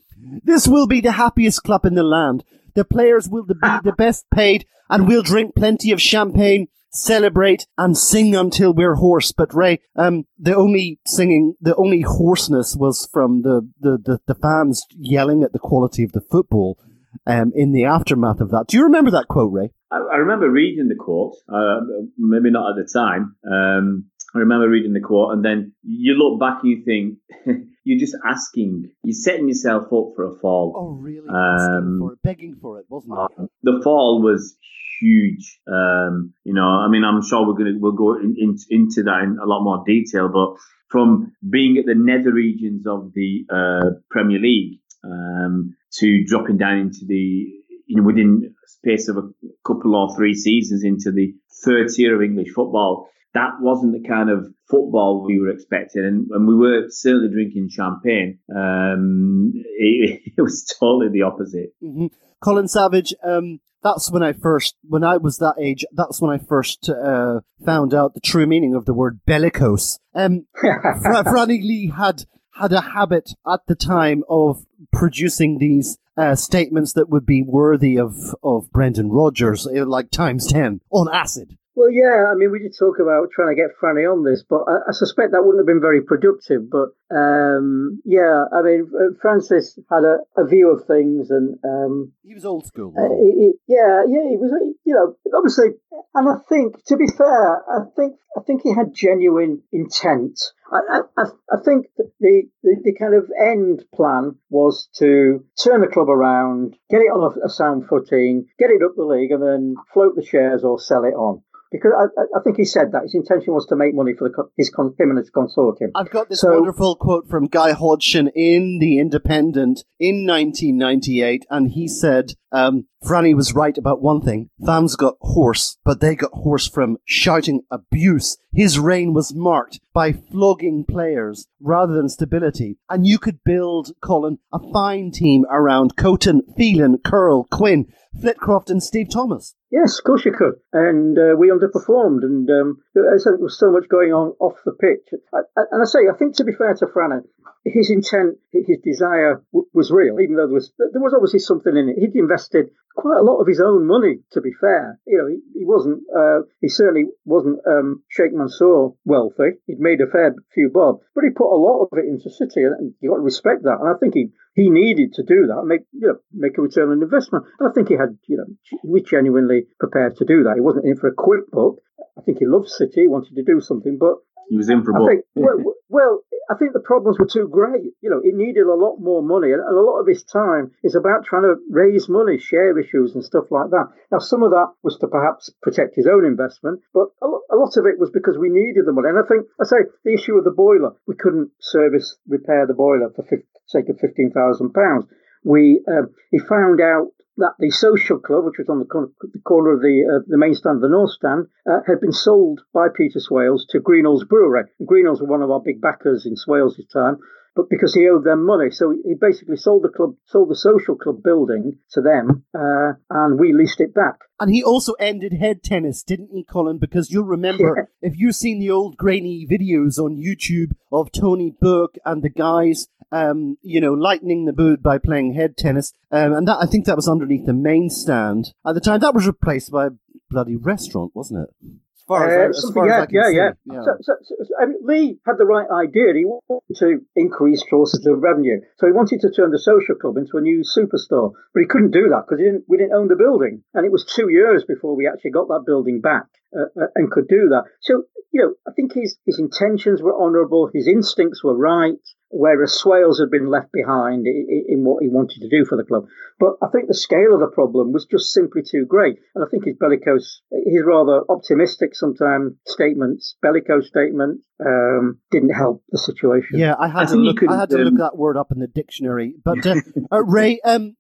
This 0.43 0.69
will 0.69 0.87
be 0.87 1.01
the 1.01 1.13
happiest 1.13 1.63
club 1.63 1.85
in 1.85 1.95
the 1.95 2.03
land. 2.03 2.45
The 2.75 2.85
players 2.85 3.29
will 3.29 3.45
be 3.45 3.55
the 3.61 3.95
best 3.97 4.27
paid, 4.33 4.67
and 4.89 5.07
we'll 5.07 5.23
drink 5.23 5.55
plenty 5.55 5.93
of 5.93 6.01
champagne, 6.01 6.69
celebrate, 6.91 7.67
and 7.79 7.97
sing 7.97 8.35
until 8.35 8.73
we're 8.73 8.97
hoarse. 8.97 9.33
But 9.33 9.55
Ray, 9.55 9.81
um, 9.97 10.25
the 10.39 10.55
only 10.55 11.01
singing, 11.07 11.55
the 11.61 11.77
only 11.77 12.03
hoarseness 12.03 12.77
was 12.77 13.09
from 13.13 13.43
the, 13.43 13.69
the, 13.81 13.99
the, 14.03 14.21
the 14.27 14.35
fans 14.35 14.85
yelling 14.97 15.43
at 15.43 15.53
the 15.53 15.59
quality 15.59 16.03
of 16.05 16.13
the 16.13 16.21
football. 16.21 16.79
Um, 17.27 17.53
in 17.55 17.73
the 17.73 17.85
aftermath 17.85 18.41
of 18.41 18.51
that, 18.51 18.65
do 18.69 18.79
you 18.79 18.85
remember 18.85 19.11
that 19.11 19.29
quote, 19.29 19.53
Ray? 19.53 19.71
I, 19.93 19.99
I 20.15 20.17
remember 20.17 20.51
reading 20.51 20.89
the 20.89 20.97
quote, 20.97 21.35
uh, 21.49 21.81
maybe 22.17 22.51
not 22.51 22.71
at 22.71 22.77
the 22.77 22.91
time. 22.91 23.37
Um, 23.47 24.07
I 24.35 24.39
remember 24.39 24.69
reading 24.69 24.93
the 24.93 25.01
quote, 25.01 25.35
and 25.35 25.45
then 25.45 25.73
you 25.83 26.15
look 26.15 26.41
back 26.41 26.63
and 26.63 26.71
you 26.71 26.85
think 26.85 27.19
you're 27.85 27.99
just 27.99 28.17
asking, 28.27 28.91
you're 29.03 29.13
setting 29.13 29.49
yourself 29.49 29.85
up 29.93 30.13
for 30.17 30.25
a 30.25 30.39
fall. 30.39 30.73
Oh, 30.77 30.91
really? 30.91 31.29
Um, 31.29 31.99
for 32.01 32.13
it, 32.15 32.23
begging 32.23 32.57
for 32.61 32.79
it, 32.79 32.87
wasn't 32.89 33.19
it? 33.39 33.51
the 33.63 33.81
fall 33.85 34.23
was 34.23 34.57
huge. 35.01 35.61
Um, 35.67 36.33
you 36.45 36.55
know, 36.55 36.65
I 36.65 36.89
mean, 36.89 37.05
I'm 37.05 37.23
sure 37.23 37.47
we're 37.47 37.55
gonna 37.55 37.79
we'll 37.79 37.93
go 37.93 38.15
in, 38.15 38.37
in, 38.39 38.57
into 38.71 39.03
that 39.05 39.23
in 39.25 39.39
a 39.43 39.47
lot 39.47 39.63
more 39.63 39.85
detail, 39.87 40.31
but 40.33 40.61
from 40.89 41.33
being 41.49 41.79
at 41.79 41.87
the 41.87 41.95
nether 41.95 42.33
regions 42.33 42.87
of 42.87 43.13
the 43.15 43.45
uh, 43.51 43.91
Premier 44.11 44.39
League 44.39 44.81
um, 45.05 45.77
to 45.99 46.25
dropping 46.25 46.59
down 46.59 46.79
into 46.79 47.05
the 47.07 47.49
you 47.87 47.97
know 47.97 48.03
within 48.03 48.55
space 48.67 49.09
of 49.09 49.17
a 49.17 49.29
couple 49.67 49.97
or 49.97 50.15
three 50.15 50.35
seasons 50.35 50.85
into 50.85 51.11
the 51.13 51.35
third 51.65 51.89
tier 51.89 52.15
of 52.15 52.23
English 52.23 52.51
football. 52.55 53.09
That 53.35 53.53
wasn't 53.61 53.93
the 53.95 54.07
kind 54.07 54.31
of 54.31 54.47
football 54.69 55.25
we 55.27 55.39
were 55.41 55.51
expecting, 55.51 56.05
and, 56.05 56.31
and 56.31 56.47
we 56.47 56.55
were 56.55 56.87
certainly 56.89 57.29
drinking 57.33 57.71
champagne. 57.71 58.39
Um, 58.55 59.53
it, 59.79 60.21
it 60.37 60.43
was 60.43 60.65
totally 60.79 61.09
the 61.11 61.23
opposite. 61.23 61.73
hmm 61.81 62.07
Colin 62.41 62.67
Savage, 62.67 63.15
um, 63.23 63.61
that's 63.83 64.11
when 64.11 64.23
I 64.23 64.33
first, 64.33 64.77
when 64.83 65.05
I 65.05 65.17
was 65.17 65.39
that 65.39 65.55
age, 65.61 65.85
that's 65.93 66.21
when 66.21 66.31
I 66.31 66.39
first 66.39 66.89
uh, 66.89 67.41
found 67.65 67.95
out 67.95 68.15
the 68.15 68.21
true 68.21 68.47
meaning 68.47 68.75
of 68.75 68.85
the 68.85 68.95
word 68.95 69.21
bellicose. 69.27 69.99
Um, 70.15 70.47
Fra- 70.61 71.25
Franny 71.25 71.63
Lee 71.63 71.93
had 71.97 72.25
had 72.55 72.73
a 72.73 72.81
habit 72.81 73.31
at 73.51 73.61
the 73.67 73.75
time 73.75 74.23
of 74.29 74.65
producing 74.93 75.59
these 75.59 75.99
uh, 76.17 76.35
statements 76.35 76.93
that 76.93 77.09
would 77.09 77.25
be 77.25 77.43
worthy 77.43 77.99
of 77.99 78.15
of 78.43 78.71
Brendan 78.71 79.11
Rodgers, 79.11 79.67
uh, 79.67 79.87
like 79.87 80.11
times 80.11 80.47
ten 80.47 80.81
on 80.91 81.09
acid. 81.13 81.57
Well, 81.75 81.91
yeah, 81.91 82.27
I 82.31 82.35
mean, 82.35 82.51
we 82.53 82.59
did 82.59 82.75
talk 82.79 82.99
about 83.01 83.31
trying 83.35 83.49
to 83.57 83.61
get 83.61 83.71
Franny 83.81 84.05
on 84.05 84.25
this, 84.25 84.45
but 84.49 84.61
I, 84.69 84.91
I 84.91 84.93
suspect 84.93 85.33
that 85.33 85.43
wouldn't 85.43 85.61
have 85.61 85.67
been 85.67 85.81
very 85.81 86.03
productive. 86.03 86.69
But 86.71 86.91
um, 87.11 88.03
yeah, 88.05 88.45
I 88.53 88.61
mean, 88.61 88.91
uh, 88.95 89.15
Francis 89.23 89.79
had 89.91 90.05
a, 90.05 90.19
a 90.37 90.45
view 90.47 90.71
of 90.71 90.87
things, 90.87 91.31
and 91.31 91.57
um, 91.65 92.13
He 92.23 92.35
was 92.35 92.45
old 92.45 92.67
school. 92.67 92.93
uh, 92.99 93.09
he, 93.17 93.31
he- 93.41 93.59
yeah, 93.69 94.03
yeah, 94.07 94.29
he 94.29 94.37
was, 94.37 94.53
you 94.85 94.93
know, 94.93 95.17
obviously, 95.35 95.69
and 96.15 96.29
I 96.29 96.35
think, 96.47 96.85
to 96.89 96.97
be 96.99 97.07
fair, 97.07 97.63
I 97.71 97.85
think, 97.97 98.17
I 98.37 98.43
think 98.43 98.61
he 98.63 98.75
had 98.75 98.93
genuine 98.95 99.63
intent. 99.73 100.39
I, 100.71 101.01
I, 101.17 101.23
I 101.51 101.57
think 101.65 101.87
that 101.97 102.11
the, 102.21 102.43
the, 102.63 102.77
the 102.85 102.95
kind 102.95 103.15
of 103.15 103.31
end 103.41 103.85
plan 103.95 104.37
was 104.51 104.89
to 104.99 105.43
turn 105.63 105.81
the 105.81 105.87
club 105.87 106.11
around, 106.11 106.77
get 106.91 107.01
it 107.01 107.05
on 107.13 107.33
a, 107.43 107.47
a 107.47 107.49
sound 107.49 107.89
footing, 107.89 108.47
get 108.59 108.71
it 108.71 108.83
up 108.85 108.93
the 108.97 109.05
league, 109.05 109.31
and 109.31 109.43
then 109.43 109.75
float 109.95 110.17
the 110.17 110.25
shares 110.25 110.65
or 110.65 110.79
sell 110.79 111.05
it 111.05 111.15
on. 111.15 111.43
Because 111.73 111.93
I, 111.99 112.05
I- 112.39 112.43
think 112.43 112.57
he 112.59 112.65
said 112.65 112.93
that 112.93 113.03
his 113.05 113.15
intention 113.15 113.55
was 113.55 113.67
to 113.67 113.77
make 113.77 113.95
money 113.95 114.13
for 114.19 114.29
the, 114.29 114.49
his 114.57 114.69
con- 114.71 114.95
him 114.99 115.11
and 115.11 115.19
his 115.19 115.31
consortium. 115.31 115.91
I've 115.95 116.11
got 116.11 116.29
this 116.29 116.41
So- 116.41 116.53
wonderful 116.55 116.97
quote 116.97 117.29
from 117.29 117.47
Guy 117.47 117.73
Hodgson 117.73 118.29
in 118.35 118.79
The 118.81 118.99
Independent 118.99 119.85
in 119.99 120.27
1998, 120.27 121.47
and 121.51 121.71
he 121.71 121.89
said, 121.89 122.33
um, 122.53 122.87
Franny 123.05 123.35
was 123.35 123.55
right 123.55 123.77
about 123.77 124.01
one 124.01 124.21
thing. 124.21 124.49
Fans 124.65 124.97
got 124.97 125.17
hoarse, 125.21 125.77
but 125.85 126.01
they 126.01 126.15
got 126.15 126.33
hoarse 126.33 126.69
from 126.69 126.99
shouting 127.05 127.63
abuse. 127.71 128.39
His 128.53 128.79
reign 128.79 129.13
was 129.13 129.35
marked 129.35 129.81
by 129.93 130.13
flogging 130.13 130.85
players 130.89 131.49
rather 131.61 131.95
than 131.95 132.09
stability. 132.09 132.79
And 132.89 133.07
you 133.07 133.19
could 133.19 133.43
build, 133.45 133.93
Colin, 134.03 134.39
a 134.53 134.59
fine 134.73 135.11
team 135.11 135.45
around 135.51 135.97
Coton, 135.97 136.43
Phelan, 136.57 136.99
Curle, 137.05 137.49
Quinn, 137.51 137.93
Flitcroft, 138.21 138.71
and 138.71 138.83
Steve 138.83 139.09
Thomas. 139.11 139.55
Yes, 139.71 139.99
of 139.99 140.05
course 140.05 140.25
you 140.25 140.33
could. 140.33 140.55
And 140.73 141.19
uh, 141.19 141.35
we 141.37 141.49
underperformed, 141.49 142.23
and 142.23 142.49
um, 142.51 142.83
I 142.97 143.17
said 143.17 143.35
there 143.35 143.39
was 143.39 143.59
so 143.59 143.71
much 143.71 143.89
going 143.89 144.13
on 144.13 144.35
off 144.39 144.59
the 144.65 144.73
pitch. 144.73 145.09
And 145.33 145.83
I 145.83 145.85
say, 145.85 146.01
I 146.13 146.17
think 146.17 146.37
to 146.37 146.45
be 146.45 146.53
fair 146.53 146.75
to 146.75 146.87
Franna, 146.87 147.23
his 147.65 147.91
intent, 147.91 148.39
his 148.53 148.79
desire 148.83 149.43
w- 149.53 149.69
was 149.73 149.91
real, 149.91 150.21
even 150.21 150.37
though 150.37 150.47
there 150.47 150.55
was 150.55 150.73
there 150.79 151.01
was 151.01 151.15
obviously 151.15 151.39
something 151.39 151.77
in 151.77 151.89
it. 151.89 151.99
He'd 151.99 152.17
invested 152.17 152.71
quite 152.97 153.19
a 153.19 153.23
lot 153.23 153.41
of 153.41 153.47
his 153.47 153.61
own 153.61 153.87
money. 153.87 154.19
To 154.33 154.41
be 154.41 154.53
fair, 154.61 154.99
you 155.07 155.19
know, 155.19 155.27
he, 155.27 155.61
he 155.61 155.65
wasn't. 155.65 156.03
Uh, 156.15 156.41
he 156.61 156.69
certainly 156.69 157.07
wasn't 157.25 157.61
um, 157.67 158.03
Sheikh 158.09 158.33
Mansour 158.35 158.91
wealthy. 159.05 159.63
He'd 159.67 159.81
made 159.81 160.01
a 160.01 160.11
fair 160.11 160.35
few 160.53 160.71
bob, 160.71 161.01
but 161.15 161.25
he 161.25 161.31
put 161.31 161.55
a 161.55 161.57
lot 161.57 161.85
of 161.85 161.99
it 161.99 162.05
into 162.05 162.31
City, 162.31 162.65
and 162.65 162.95
you've 163.01 163.11
got 163.11 163.17
to 163.17 163.23
respect 163.23 163.63
that. 163.63 163.79
And 163.81 163.89
I 163.89 163.99
think 163.99 164.15
he 164.15 164.33
he 164.55 164.69
needed 164.69 165.15
to 165.15 165.23
do 165.23 165.47
that, 165.47 165.65
make 165.65 165.83
you 165.93 166.09
know, 166.09 166.19
make 166.33 166.59
a 166.59 166.63
return 166.63 166.91
on 166.91 167.03
investment. 167.03 167.45
And 167.59 167.69
I 167.69 167.73
think 167.73 167.89
he 167.89 167.95
had, 167.95 168.19
you 168.29 168.37
know, 168.37 168.45
he 168.63 168.79
was 168.85 169.03
genuinely 169.03 169.67
prepared 169.81 170.17
to 170.17 170.25
do 170.25 170.45
that. 170.45 170.55
He 170.55 170.61
wasn't 170.61 170.87
in 170.87 170.97
for 170.97 171.09
a 171.09 171.15
quick 171.15 171.51
buck. 171.51 171.77
I 172.19 172.23
think 172.23 172.39
he 172.39 172.47
loved 172.47 172.69
City, 172.69 173.09
wanted 173.09 173.35
to 173.35 173.43
do 173.43 173.61
something, 173.61 173.97
but 173.99 174.17
He 174.49 174.57
was 174.57 174.69
in 174.69 174.83
for 174.85 174.95
I 174.95 174.99
both. 174.99 175.09
think, 175.09 175.25
well, 175.35 175.75
well, 175.89 176.21
I 176.51 176.55
think 176.57 176.73
the 176.73 176.81
problems 176.81 177.19
were 177.19 177.27
too 177.27 177.49
great. 177.49 177.95
You 178.01 178.11
know, 178.11 178.21
it 178.23 178.35
needed 178.35 178.67
a 178.67 178.75
lot 178.75 178.99
more 178.99 179.23
money, 179.23 179.53
and, 179.53 179.61
a 179.63 179.81
lot 179.81 180.01
of 180.01 180.07
his 180.07 180.23
time 180.25 180.73
is 180.83 180.95
about 180.95 181.25
trying 181.25 181.43
to 181.43 181.57
raise 181.71 182.09
money, 182.09 182.39
share 182.39 182.77
issues, 182.79 183.15
and 183.15 183.25
stuff 183.25 183.45
like 183.51 183.71
that. 183.71 183.89
Now, 184.11 184.19
some 184.19 184.43
of 184.43 184.51
that 184.51 184.73
was 184.83 184.99
to 184.99 185.09
perhaps 185.09 185.51
protect 185.63 185.95
his 185.97 186.07
own 186.07 186.25
investment, 186.25 186.81
but 186.93 187.09
a 187.23 187.27
lot, 187.27 187.43
a 187.51 187.57
lot 187.57 187.77
of 187.77 187.87
it 187.87 187.99
was 187.99 188.11
because 188.11 188.37
we 188.37 188.51
needed 188.51 188.85
the 188.87 188.93
money. 188.93 189.09
And 189.09 189.19
I 189.19 189.27
think, 189.27 189.47
I 189.61 189.65
say, 189.65 189.77
the 190.05 190.15
issue 190.15 190.37
of 190.37 190.45
the 190.45 190.51
boiler, 190.51 190.93
we 191.07 191.15
couldn't 191.17 191.51
service, 191.61 192.17
repair 192.29 192.67
the 192.67 192.75
boiler 192.75 193.11
for 193.15 193.23
fif- 193.23 193.47
sake 193.67 193.89
of 193.89 193.99
fifteen 194.01 194.33
thousand 194.33 194.73
pounds. 194.75 195.07
We, 195.45 195.83
um, 195.89 196.11
he 196.31 196.39
found 196.39 196.81
out 196.81 197.09
that 197.37 197.55
the 197.59 197.71
social 197.71 198.19
club, 198.19 198.45
which 198.45 198.59
was 198.59 198.69
on 198.69 198.79
the, 198.79 198.85
cor- 198.85 199.11
the 199.21 199.41
corner 199.41 199.73
of 199.73 199.81
the 199.81 200.05
uh, 200.05 200.25
the 200.27 200.39
main 200.39 200.55
stand, 200.55 200.83
the 200.83 200.89
north 200.89 201.13
stand, 201.13 201.47
uh, 201.71 201.81
had 201.87 202.01
been 202.01 202.13
sold 202.13 202.61
by 202.73 202.89
Peter 202.95 203.21
Swales 203.21 203.67
to 203.71 203.81
Greenall's 203.81 204.25
Brewery. 204.25 204.65
And 204.79 204.89
Greenalls 204.89 205.21
were 205.21 205.27
one 205.27 205.43
of 205.43 205.51
our 205.51 205.61
big 205.61 205.81
backers 205.81 206.27
in 206.27 206.37
Swales' 206.37 206.81
time. 206.93 207.19
But 207.55 207.69
because 207.69 207.93
he 207.93 208.09
owed 208.09 208.25
them 208.25 208.47
money, 208.47 208.71
so 208.71 208.95
he 209.05 209.15
basically 209.15 209.57
sold 209.57 209.83
the 209.83 209.91
club, 209.91 210.15
sold 210.25 210.49
the 210.49 210.57
social 210.57 210.97
club 210.97 211.23
building 211.23 211.79
to 211.91 212.01
them, 212.01 212.45
uh, 212.55 212.93
and 213.11 213.39
we 213.39 213.53
leased 213.53 213.81
it 213.81 213.93
back. 213.93 214.21
And 214.41 214.51
he 214.51 214.65
also 214.65 214.95
ended 214.95 215.35
head 215.35 215.63
tennis, 215.63 216.03
didn't 216.03 216.31
he, 216.33 216.45
Colin? 216.45 216.79
Because 216.79 217.11
you'll 217.11 217.25
remember, 217.25 217.91
if 218.01 218.15
you've 218.17 218.37
seen 218.37 218.59
the 218.59 218.71
old 218.71 218.97
grainy 218.97 219.47
videos 219.47 219.99
on 219.99 220.17
YouTube 220.17 220.73
of 220.91 221.13
Tony 221.13 221.55
Book 221.61 221.97
and 222.07 222.23
the 222.23 222.31
guys, 222.31 222.89
um, 223.13 223.59
you 223.63 223.81
know, 223.81 223.93
lightening 223.93 224.47
the 224.47 224.53
mood 224.53 224.83
by 224.83 224.99
playing 224.99 225.35
head 225.35 225.57
tennis, 225.57 225.93
um, 226.11 226.33
and 226.33 226.49
that 226.49 226.59
I 226.61 226.67
think 226.67 226.87
that 226.87 226.97
was 226.97 227.09
underneath 227.09 227.47
the 227.47 227.53
main 227.53 227.91
stand 227.91 228.53
at 228.67 228.75
the 228.75 228.81
time. 228.81 229.01
That 229.01 229.15
was 229.15 229.27
replaced 229.27 229.71
by 229.71 229.87
a 229.87 229.91
bloody 230.31 230.57
restaurant, 230.57 231.13
wasn't 231.15 231.49
it? 231.49 231.51
As 231.95 232.03
far 232.09 232.29
as, 232.29 232.33
Uh, 232.33 232.67
as, 232.69 232.75
far 232.75 232.85
as 232.85 232.91
yeah, 232.91 233.03
I 233.03 233.07
can 233.07 233.15
yeah, 233.15 233.31
see. 233.31 233.73
yeah. 233.73 233.83
So, 233.85 233.97
so, 234.01 234.13
so, 234.23 234.35
I 234.61 234.67
mean, 234.67 234.79
Lee 234.83 235.19
had 235.25 235.39
the 235.39 235.45
right 235.45 235.69
idea. 235.71 236.13
He 236.15 236.25
wanted 236.25 236.77
to 236.79 237.01
increase 237.15 237.63
sources 237.71 238.05
of 238.07 238.21
revenue, 238.21 238.61
so 238.79 238.87
he 238.87 238.93
wanted 238.93 239.21
to 239.21 239.31
turn 239.31 239.51
the 239.53 239.59
social 239.59 239.95
club 239.95 240.17
into 240.17 240.37
a 240.37 240.41
new 240.41 240.65
superstore. 240.65 241.33
But 241.55 241.61
he 241.61 241.67
couldn't 241.67 241.93
do 241.93 242.09
that 242.11 242.25
because 242.27 242.39
didn't, 242.43 242.65
we 242.67 242.77
didn't 242.79 242.95
own 242.95 243.09
the 243.09 243.17
building, 243.17 243.63
and 243.75 243.87
it 243.87 243.93
was 243.93 244.05
two 244.05 244.31
years 244.31 244.65
before 244.65 244.97
we 244.97 245.07
actually 245.07 245.31
got 245.31 245.49
that 245.49 245.63
building 245.65 246.01
back 246.01 246.27
uh, 246.57 246.63
uh, 246.81 246.87
and 246.97 247.11
could 247.11 247.29
do 247.29 247.49
that. 247.51 247.65
So, 247.81 248.05
you 248.33 248.43
know, 248.43 248.55
I 248.67 248.73
think 248.73 248.95
his 248.95 249.17
his 249.25 249.39
intentions 249.39 250.03
were 250.03 250.19
honourable, 250.19 250.71
his 250.73 250.89
instincts 250.89 251.45
were 251.45 251.57
right. 251.57 252.03
Whereas 252.33 252.73
Swales 252.73 253.21
had 253.21 253.31
been 253.31 253.51
left 253.51 253.73
behind 253.73 254.27
i- 254.27 254.31
i- 254.31 254.65
in 254.69 254.85
what 254.85 255.03
he 255.03 255.09
wanted 255.09 255.43
to 255.43 255.49
do 255.49 255.65
for 255.67 255.77
the 255.77 255.85
club. 255.85 256.07
But 256.41 256.57
I 256.63 256.69
think 256.69 256.89
the 256.89 256.95
scale 256.95 257.35
of 257.35 257.41
the 257.41 257.47
problem 257.47 257.93
was 257.93 258.07
just 258.07 258.33
simply 258.33 258.63
too 258.63 258.87
great. 258.87 259.19
And 259.35 259.45
I 259.45 259.49
think 259.49 259.65
his 259.65 259.77
bellicose, 259.77 260.41
his 260.51 260.83
rather 260.85 261.23
optimistic 261.29 261.95
sometimes 261.95 262.55
statements, 262.67 263.37
bellicose 263.43 263.87
statement, 263.89 264.41
um, 264.65 265.19
didn't 265.31 265.51
help 265.51 265.85
the 265.91 265.99
situation. 265.99 266.59
Yeah, 266.59 266.75
I 266.79 266.89
had 266.89 267.09
I 267.09 267.13
to 267.13 267.17
look. 267.17 267.43
I 267.47 267.57
had 267.57 267.71
to 267.71 267.79
look 267.79 267.93
um, 267.93 267.99
that 267.99 268.17
word 268.17 268.37
up 268.37 268.51
in 268.51 268.61
the 268.61 268.67
dictionary. 268.67 269.35
But 269.45 269.67
uh, 269.67 269.75
uh, 270.11 270.23
Ray, 270.25 270.61
um, 270.61 270.97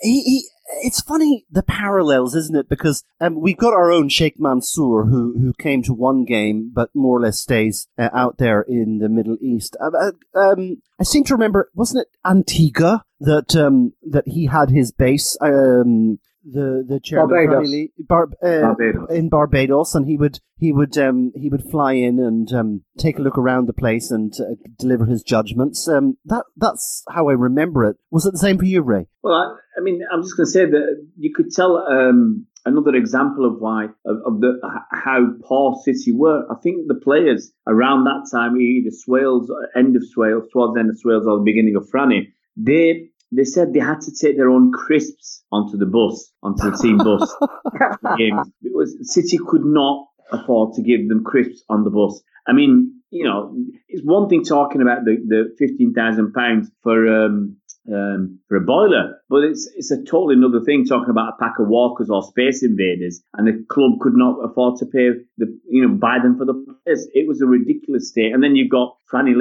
he, 0.00 0.22
he, 0.22 0.48
it's 0.82 1.00
funny 1.00 1.46
the 1.50 1.62
parallels, 1.62 2.34
isn't 2.34 2.56
it? 2.56 2.68
Because 2.68 3.04
um, 3.20 3.40
we've 3.40 3.56
got 3.56 3.72
our 3.72 3.90
own 3.90 4.08
Sheikh 4.08 4.38
Mansour, 4.38 5.04
who 5.04 5.38
who 5.38 5.52
came 5.58 5.82
to 5.84 5.92
one 5.92 6.24
game, 6.24 6.70
but 6.74 6.90
more 6.94 7.18
or 7.18 7.20
less 7.20 7.40
stays 7.40 7.88
uh, 7.98 8.10
out 8.12 8.38
there 8.38 8.62
in 8.62 8.98
the 8.98 9.08
Middle 9.08 9.36
East. 9.40 9.76
Um, 9.80 9.92
uh, 9.94 10.38
um, 10.38 10.82
I 11.00 11.04
seem 11.04 11.24
to 11.24 11.34
remember, 11.34 11.70
wasn't 11.74 12.02
it 12.02 12.08
Antigua 12.24 13.04
that 13.20 13.54
um, 13.54 13.92
that 14.10 14.26
he 14.26 14.46
had 14.46 14.70
his 14.70 14.92
base? 14.92 15.36
The 16.48 16.84
the 16.88 17.00
chairman 17.02 17.28
Barbados. 17.30 17.68
Franny 17.68 17.70
Lee- 17.72 17.92
Bar- 17.98 18.28
uh, 18.42 18.60
Barbados. 18.60 19.10
in 19.10 19.28
Barbados, 19.28 19.94
and 19.96 20.06
he 20.06 20.16
would 20.16 20.38
he 20.56 20.72
would 20.72 20.96
um, 20.96 21.32
he 21.34 21.48
would 21.48 21.64
fly 21.70 21.94
in 21.94 22.20
and 22.20 22.52
um, 22.52 22.82
take 22.98 23.18
a 23.18 23.22
look 23.22 23.36
around 23.36 23.66
the 23.66 23.72
place 23.72 24.12
and 24.12 24.32
uh, 24.38 24.54
deliver 24.78 25.06
his 25.06 25.22
judgments. 25.22 25.88
Um, 25.88 26.18
that 26.24 26.44
that's 26.56 27.02
how 27.10 27.28
I 27.28 27.32
remember 27.32 27.84
it. 27.84 27.96
Was 28.12 28.26
it 28.26 28.32
the 28.32 28.38
same 28.38 28.58
for 28.58 28.64
you, 28.64 28.82
Ray? 28.82 29.08
Well, 29.22 29.34
I, 29.34 29.56
I 29.78 29.82
mean, 29.82 30.02
I'm 30.12 30.22
just 30.22 30.36
going 30.36 30.46
to 30.46 30.50
say 30.52 30.66
that 30.66 31.06
you 31.18 31.32
could 31.34 31.50
tell 31.50 31.78
um, 31.78 32.46
another 32.64 32.94
example 32.94 33.44
of 33.44 33.60
why 33.60 33.86
of, 34.04 34.16
of 34.24 34.40
the 34.40 34.60
how 34.92 35.26
poor 35.42 35.76
City 35.84 36.12
were. 36.12 36.44
I 36.48 36.54
think 36.62 36.86
the 36.86 37.00
players 37.02 37.50
around 37.66 38.04
that 38.04 38.28
time, 38.32 38.56
either 38.56 38.90
Swales, 38.90 39.50
end 39.76 39.96
of 39.96 40.02
Swales, 40.14 40.44
towards 40.52 40.74
the 40.74 40.80
end 40.80 40.90
of 40.90 40.98
Swales, 41.00 41.26
or 41.26 41.38
the 41.38 41.44
beginning 41.44 41.74
of 41.76 41.88
Franny, 41.90 42.28
they 42.56 43.08
they 43.32 43.44
said 43.44 43.72
they 43.72 43.80
had 43.80 44.00
to 44.02 44.12
take 44.12 44.36
their 44.36 44.50
own 44.50 44.72
crisps 44.72 45.44
onto 45.50 45.76
the 45.76 45.86
bus, 45.86 46.32
onto 46.42 46.70
the 46.70 46.76
team 46.76 46.98
bus. 46.98 47.34
It 48.62 48.74
was 48.74 48.96
City 49.12 49.38
could 49.38 49.64
not 49.64 50.06
afford 50.30 50.74
to 50.74 50.82
give 50.82 51.08
them 51.08 51.24
crisps 51.24 51.62
on 51.68 51.84
the 51.84 51.90
bus. 51.90 52.22
I 52.46 52.52
mean, 52.52 53.00
you 53.10 53.24
know, 53.24 53.56
it's 53.88 54.04
one 54.04 54.28
thing 54.28 54.44
talking 54.44 54.82
about 54.82 55.04
the, 55.04 55.16
the 55.26 55.54
fifteen 55.58 55.92
thousand 55.92 56.32
pounds 56.32 56.70
for 56.82 57.06
um, 57.06 57.56
um, 57.92 58.40
for 58.48 58.56
a 58.56 58.60
boiler, 58.60 59.20
but 59.28 59.44
it's 59.44 59.70
it's 59.76 59.90
a 59.90 60.02
totally 60.02 60.34
another 60.34 60.60
thing 60.64 60.84
talking 60.84 61.10
about 61.10 61.34
a 61.34 61.36
pack 61.38 61.58
of 61.58 61.68
walkers 61.68 62.10
or 62.10 62.22
space 62.22 62.62
invaders, 62.62 63.22
and 63.34 63.46
the 63.46 63.64
club 63.68 64.00
could 64.00 64.14
not 64.14 64.38
afford 64.44 64.78
to 64.78 64.86
pay 64.86 65.10
the 65.38 65.46
you 65.68 65.86
know 65.86 65.94
buy 65.94 66.18
them 66.22 66.36
for 66.36 66.44
the 66.44 66.54
players. 66.54 67.06
It 67.14 67.28
was 67.28 67.40
a 67.40 67.46
ridiculous 67.46 68.08
state. 68.08 68.32
And 68.32 68.42
then 68.42 68.56
you've 68.56 68.70
got 68.70 68.96
Franny 69.12 69.34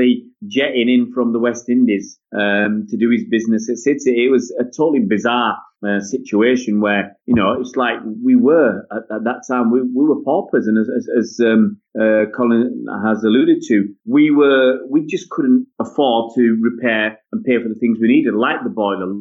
jetting 0.48 0.90
in 0.90 1.12
from 1.14 1.34
the 1.34 1.40
West 1.40 1.70
Indies 1.70 2.20
um, 2.36 2.86
to 2.90 2.98
do 2.98 3.10
his 3.10 3.24
business 3.30 3.70
at 3.70 3.78
City. 3.78 4.26
It 4.26 4.32
was 4.32 4.54
a 4.60 4.64
totally 4.64 5.06
bizarre 5.08 5.58
uh, 5.86 6.00
situation 6.00 6.82
where 6.82 7.16
you 7.26 7.36
know 7.36 7.54
it's 7.60 7.76
like 7.76 7.98
we 8.24 8.36
were 8.36 8.88
at, 8.92 9.04
at 9.16 9.24
that 9.24 9.44
time 9.48 9.72
we, 9.72 9.82
we 9.82 10.06
were 10.06 10.24
paupers 10.24 10.68
and 10.68 10.78
as, 10.80 10.90
as, 10.90 11.08
as 11.18 11.40
um, 11.46 11.78
uh, 12.00 12.26
Colin 12.36 12.86
has 13.06 13.24
alluded 13.24 13.62
to 13.68 13.94
we 14.06 14.32
were 14.32 14.80
we 14.90 15.06
just 15.06 15.30
couldn't 15.30 15.68
afford 15.80 16.34
to 16.36 16.58
repair 16.62 17.20
and 17.32 17.44
pay 17.44 17.62
for 17.62 17.70
the 17.70 17.76
things 17.76 18.00
we 18.02 18.08
needed 18.08 18.34
like 18.34 18.64
the 18.64 18.70
boiler 18.70 19.12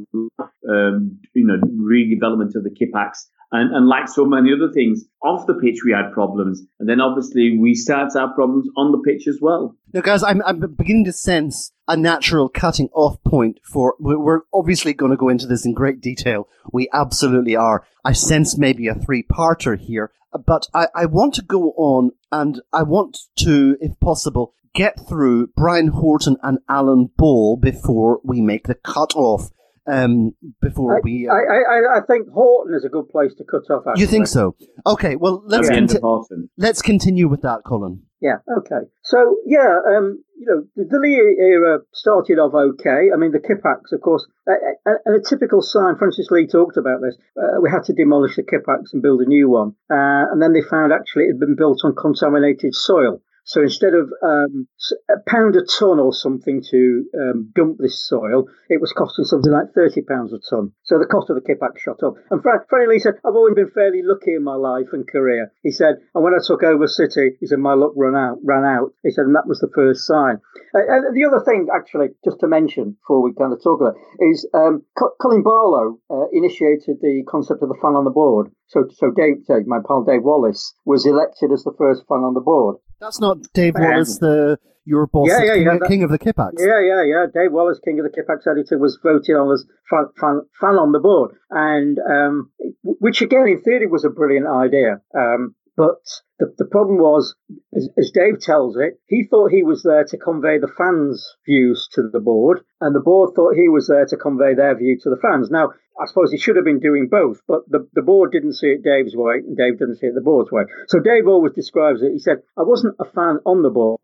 um, 0.70 1.18
you 1.34 1.44
know 1.44 1.58
redevelopment 1.58 2.54
of 2.54 2.64
the 2.64 2.70
Kippax 2.70 3.26
and, 3.54 3.74
and 3.74 3.86
like 3.86 4.08
so 4.08 4.24
many 4.24 4.50
other 4.52 4.72
things 4.72 5.04
off 5.22 5.46
the 5.46 5.54
pitch 5.54 5.78
we 5.84 5.92
had 5.92 6.12
problems 6.12 6.62
and 6.78 6.88
then 6.88 7.00
obviously 7.00 7.56
we 7.58 7.74
start 7.74 8.10
to 8.12 8.18
have 8.20 8.34
problems 8.34 8.68
on 8.76 8.92
the 8.92 8.98
pitch 8.98 9.26
as 9.26 9.38
well 9.40 9.76
Now, 9.92 10.00
guys, 10.00 10.22
I'm 10.22 10.42
I'm 10.42 10.60
beginning 10.60 11.04
to 11.04 11.12
sense 11.12 11.72
a 11.86 11.96
natural 11.96 12.48
cutting 12.48 12.88
off 12.92 13.22
point 13.22 13.60
for. 13.62 13.94
We're 14.00 14.40
obviously 14.52 14.92
going 14.92 15.10
to 15.12 15.16
go 15.16 15.28
into 15.28 15.46
this 15.46 15.64
in 15.64 15.72
great 15.72 16.00
detail. 16.00 16.48
We 16.72 16.88
absolutely 16.92 17.54
are. 17.54 17.84
I 18.04 18.12
sense 18.12 18.58
maybe 18.58 18.88
a 18.88 18.94
three 18.94 19.22
parter 19.22 19.78
here, 19.78 20.10
but 20.46 20.66
I, 20.74 20.88
I 20.94 21.06
want 21.06 21.34
to 21.34 21.42
go 21.42 21.70
on 21.76 22.10
and 22.32 22.60
I 22.72 22.82
want 22.82 23.18
to, 23.36 23.76
if 23.80 23.98
possible, 24.00 24.54
get 24.74 24.98
through 25.08 25.48
Brian 25.56 25.88
Horton 25.88 26.36
and 26.42 26.58
Alan 26.68 27.10
Ball 27.16 27.56
before 27.56 28.20
we 28.24 28.40
make 28.40 28.66
the 28.66 28.74
cut 28.74 29.14
off. 29.14 29.50
Um, 29.86 30.34
before 30.60 30.96
I, 30.96 31.00
we. 31.02 31.28
I, 31.28 31.34
I, 31.34 31.98
I 31.98 32.00
think 32.06 32.28
Horton 32.30 32.74
is 32.74 32.84
a 32.84 32.88
good 32.88 33.08
place 33.08 33.34
to 33.38 33.44
cut 33.44 33.70
off. 33.70 33.84
Actually. 33.86 34.00
you 34.02 34.06
think 34.06 34.26
so? 34.26 34.56
Okay, 34.86 35.16
well 35.16 35.42
let's 35.46 35.68
the 35.68 35.74
end 35.74 35.88
conti- 35.88 36.00
Horton. 36.02 36.50
let's 36.56 36.82
continue 36.82 37.28
with 37.28 37.42
that, 37.42 37.60
Colin. 37.66 38.02
Yeah. 38.20 38.38
Okay. 38.58 38.88
So 39.02 39.36
yeah, 39.44 39.80
um, 39.86 40.24
you 40.38 40.46
know, 40.46 40.64
the, 40.76 40.88
the 40.88 40.98
Lee 40.98 41.36
era 41.38 41.80
started 41.92 42.38
off 42.38 42.54
okay. 42.54 43.10
I 43.12 43.16
mean, 43.16 43.32
the 43.32 43.38
Kippax, 43.38 43.92
of 43.92 44.00
course, 44.00 44.26
uh, 44.48 44.52
uh, 44.86 44.94
and 45.04 45.16
a 45.16 45.28
typical 45.28 45.60
sign. 45.60 45.96
Francis 45.96 46.30
Lee 46.30 46.46
talked 46.46 46.78
about 46.78 47.00
this. 47.02 47.16
Uh, 47.36 47.60
we 47.60 47.68
had 47.68 47.84
to 47.84 47.92
demolish 47.92 48.36
the 48.36 48.42
Kippax 48.42 48.94
and 48.94 49.02
build 49.02 49.20
a 49.20 49.26
new 49.26 49.50
one, 49.50 49.74
uh, 49.90 50.32
and 50.32 50.40
then 50.40 50.54
they 50.54 50.62
found 50.62 50.92
actually 50.92 51.24
it 51.24 51.32
had 51.32 51.40
been 51.40 51.56
built 51.56 51.80
on 51.84 51.94
contaminated 51.94 52.74
soil. 52.74 53.20
So 53.44 53.60
instead 53.62 53.92
of 53.94 54.10
um, 54.22 54.66
a 55.10 55.20
pound 55.28 55.54
a 55.56 55.64
ton 55.64 56.00
or 56.00 56.12
something 56.12 56.62
to 56.70 57.04
um, 57.20 57.52
dump 57.54 57.76
this 57.78 58.00
soil, 58.06 58.48
it 58.68 58.80
was 58.80 58.92
costing 58.92 59.26
something 59.26 59.52
like 59.52 59.72
thirty 59.74 60.00
pounds 60.00 60.32
a 60.32 60.38
ton. 60.38 60.72
So 60.82 60.98
the 60.98 61.06
cost 61.06 61.28
of 61.28 61.36
the 61.36 61.42
Kippax 61.42 61.78
shot 61.78 62.02
up. 62.02 62.14
And 62.30 62.42
Fran- 62.42 62.88
Lee 62.88 62.98
said, 62.98 63.14
"I've 63.24 63.36
always 63.36 63.54
been 63.54 63.70
fairly 63.70 64.00
lucky 64.02 64.34
in 64.34 64.42
my 64.42 64.54
life 64.54 64.88
and 64.92 65.06
career." 65.06 65.52
He 65.62 65.70
said, 65.70 66.00
"And 66.14 66.24
when 66.24 66.32
I 66.34 66.38
took 66.44 66.62
over 66.62 66.86
City, 66.86 67.36
he 67.38 67.46
said 67.46 67.58
my 67.58 67.74
luck 67.74 67.92
run 67.96 68.16
out, 68.16 68.38
ran 68.42 68.64
out." 68.64 68.92
He 69.02 69.10
said, 69.10 69.26
and 69.26 69.36
that 69.36 69.46
was 69.46 69.60
the 69.60 69.70
first 69.74 70.06
sign. 70.06 70.40
Uh, 70.74 70.80
and 70.88 71.14
the 71.14 71.24
other 71.24 71.44
thing, 71.44 71.68
actually, 71.74 72.08
just 72.24 72.40
to 72.40 72.48
mention 72.48 72.96
before 73.02 73.22
we 73.22 73.34
kind 73.34 73.52
of 73.52 73.62
talk 73.62 73.80
about, 73.80 73.94
it, 73.94 74.24
is 74.24 74.48
um, 74.54 74.82
Co- 74.98 75.14
Colin 75.20 75.42
Barlow 75.42 75.98
uh, 76.10 76.26
initiated 76.32 76.98
the 77.00 77.22
concept 77.28 77.62
of 77.62 77.68
the 77.68 77.78
fan 77.80 77.94
on 77.94 78.04
the 78.04 78.10
board. 78.10 78.50
So, 78.66 78.84
so 78.90 79.10
Dave, 79.14 79.46
Dave, 79.46 79.66
my 79.66 79.78
pal 79.86 80.04
Dave 80.04 80.22
Wallace, 80.22 80.74
was 80.84 81.06
elected 81.06 81.52
as 81.52 81.62
the 81.64 81.74
first 81.78 82.02
fan 82.08 82.18
on 82.18 82.34
the 82.34 82.40
board. 82.40 82.76
That's 83.00 83.20
not 83.20 83.38
Dave 83.52 83.76
Um, 83.76 83.82
Wallace, 83.82 84.18
the 84.18 84.58
your 84.86 85.06
boss, 85.06 85.28
Yeah, 85.28 85.40
the 85.40 85.46
yeah, 85.46 85.54
king, 85.54 85.62
yeah, 85.64 85.78
that- 85.78 85.88
king 85.88 86.02
of 86.02 86.10
the 86.10 86.18
Kippax. 86.18 86.52
Yeah, 86.58 86.80
yeah, 86.80 87.02
yeah. 87.04 87.26
Dave 87.32 87.52
Wallace, 87.52 87.80
King 87.84 87.98
of 88.00 88.04
the 88.04 88.10
Kippax 88.10 88.46
editor, 88.50 88.76
was 88.78 88.98
voted 89.02 89.34
on 89.36 89.50
as 89.52 89.64
fan, 89.88 90.06
fan, 90.20 90.42
fan 90.60 90.74
on 90.76 90.92
the 90.92 90.98
board, 90.98 91.32
and 91.50 91.98
um, 92.00 92.50
which 92.82 93.22
again, 93.22 93.46
in 93.48 93.62
theory, 93.62 93.86
was 93.86 94.04
a 94.04 94.10
brilliant 94.10 94.46
idea. 94.46 95.00
Um, 95.16 95.54
but 95.76 96.00
the, 96.38 96.52
the 96.58 96.64
problem 96.66 96.98
was, 96.98 97.34
as, 97.76 97.88
as 97.96 98.10
Dave 98.12 98.40
tells 98.40 98.76
it, 98.76 99.00
he 99.06 99.24
thought 99.28 99.50
he 99.50 99.62
was 99.62 99.82
there 99.82 100.04
to 100.04 100.18
convey 100.18 100.58
the 100.58 100.72
fans' 100.76 101.36
views 101.46 101.88
to 101.92 102.02
the 102.12 102.20
board, 102.20 102.60
and 102.80 102.94
the 102.94 103.00
board 103.00 103.34
thought 103.34 103.54
he 103.54 103.68
was 103.68 103.86
there 103.86 104.06
to 104.06 104.16
convey 104.16 104.54
their 104.54 104.76
view 104.76 104.98
to 105.02 105.10
the 105.10 105.20
fans. 105.20 105.50
Now, 105.50 105.70
I 105.94 106.06
suppose 106.06 106.32
he 106.32 106.38
should 106.38 106.56
have 106.56 106.64
been 106.64 106.80
doing 106.80 107.06
both, 107.08 107.40
but 107.46 107.60
the, 107.68 107.86
the 107.92 108.02
board 108.02 108.32
didn't 108.32 108.54
see 108.54 108.66
it 108.66 108.82
Dave's 108.82 109.14
way, 109.14 109.34
and 109.46 109.56
Dave 109.56 109.78
didn't 109.78 109.98
see 109.98 110.08
it 110.08 110.14
the 110.16 110.20
board's 110.20 110.50
way. 110.50 110.64
So 110.88 110.98
Dave 110.98 111.28
always 111.28 111.52
describes 111.52 112.02
it. 112.02 112.10
He 112.10 112.18
said, 112.18 112.38
I 112.58 112.62
wasn't 112.62 112.96
a 112.98 113.04
fan 113.04 113.38
on 113.46 113.62
the 113.62 113.70
board. 113.70 114.00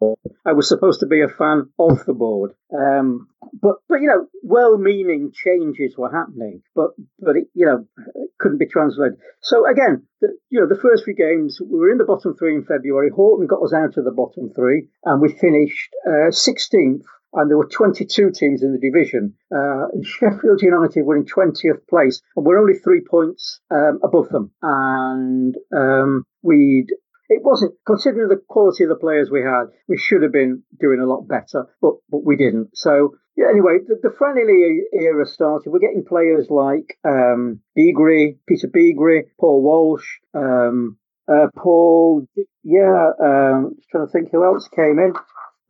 I 0.47 0.53
was 0.53 0.68
supposed 0.68 1.01
to 1.01 1.07
be 1.07 1.20
a 1.20 1.28
fan 1.28 1.68
of 1.81 2.07
the 2.07 2.14
board. 2.14 2.53
Um, 2.72 3.26
but, 3.61 3.76
but, 3.89 4.01
you 4.01 4.07
know, 4.07 4.28
well-meaning 4.45 5.33
changes 5.35 5.97
were 5.99 6.12
happening, 6.12 6.62
but, 6.76 6.91
but 7.18 7.37
it, 7.37 7.49
you 7.55 7.66
know, 7.66 7.85
it 8.14 8.31
couldn't 8.39 8.59
be 8.59 8.68
translated. 8.68 9.18
So 9.43 9.68
again, 9.68 10.07
the, 10.20 10.28
you 10.49 10.61
know, 10.61 10.68
the 10.68 10.81
first 10.81 11.05
few 11.05 11.16
games, 11.16 11.59
we 11.61 11.76
were 11.76 11.91
in 11.91 11.99
the 11.99 12.05
bottom 12.05 12.19
three 12.20 12.54
in 12.54 12.64
February. 12.64 13.10
Horton 13.10 13.46
got 13.46 13.62
us 13.62 13.72
out 13.72 13.96
of 13.96 14.04
the 14.04 14.10
bottom 14.10 14.50
three, 14.54 14.88
and 15.04 15.20
we 15.20 15.32
finished 15.32 15.90
uh, 16.06 16.30
16th 16.30 17.02
and 17.32 17.48
there 17.48 17.56
were 17.56 17.68
22 17.68 18.32
teams 18.32 18.62
in 18.62 18.72
the 18.72 18.78
division. 18.78 19.34
Uh, 19.54 19.86
Sheffield 20.02 20.62
United 20.62 21.04
were 21.04 21.16
in 21.16 21.24
20th 21.24 21.86
place, 21.88 22.20
and 22.36 22.44
we're 22.44 22.58
only 22.58 22.74
three 22.74 23.02
points 23.08 23.60
um, 23.70 24.00
above 24.02 24.28
them. 24.30 24.50
And 24.62 25.54
um, 25.76 26.24
we'd 26.42 26.88
it 27.30 27.42
wasn't 27.44 27.74
considering 27.86 28.28
the 28.28 28.42
quality 28.48 28.82
of 28.82 28.90
the 28.90 28.96
players 28.96 29.30
we 29.30 29.40
had. 29.42 29.66
We 29.86 29.96
should 29.96 30.22
have 30.22 30.32
been 30.32 30.64
doing 30.80 30.98
a 31.00 31.06
lot 31.06 31.28
better, 31.28 31.66
but 31.80 31.94
but 32.10 32.24
we 32.24 32.36
didn't. 32.36 32.76
So 32.76 33.14
yeah, 33.36 33.46
anyway, 33.48 33.78
the, 33.86 33.96
the 34.02 34.14
friendly 34.18 34.80
era 34.92 35.24
started. 35.24 35.70
We're 35.70 35.78
getting 35.78 36.04
players 36.04 36.48
like 36.50 36.98
um, 37.04 37.60
Beagrie, 37.78 38.38
Peter 38.48 38.66
Beagrie, 38.66 39.26
Paul 39.38 39.62
Walsh, 39.62 40.18
um, 40.34 40.98
uh, 41.33 41.47
Paul. 41.57 42.26
Yeah, 42.64 43.11
um, 43.22 43.74
just 43.76 43.89
trying 43.91 44.07
to 44.07 44.12
think 44.12 44.28
who 44.33 44.45
else 44.45 44.68
came 44.68 44.99
in. 44.99 45.14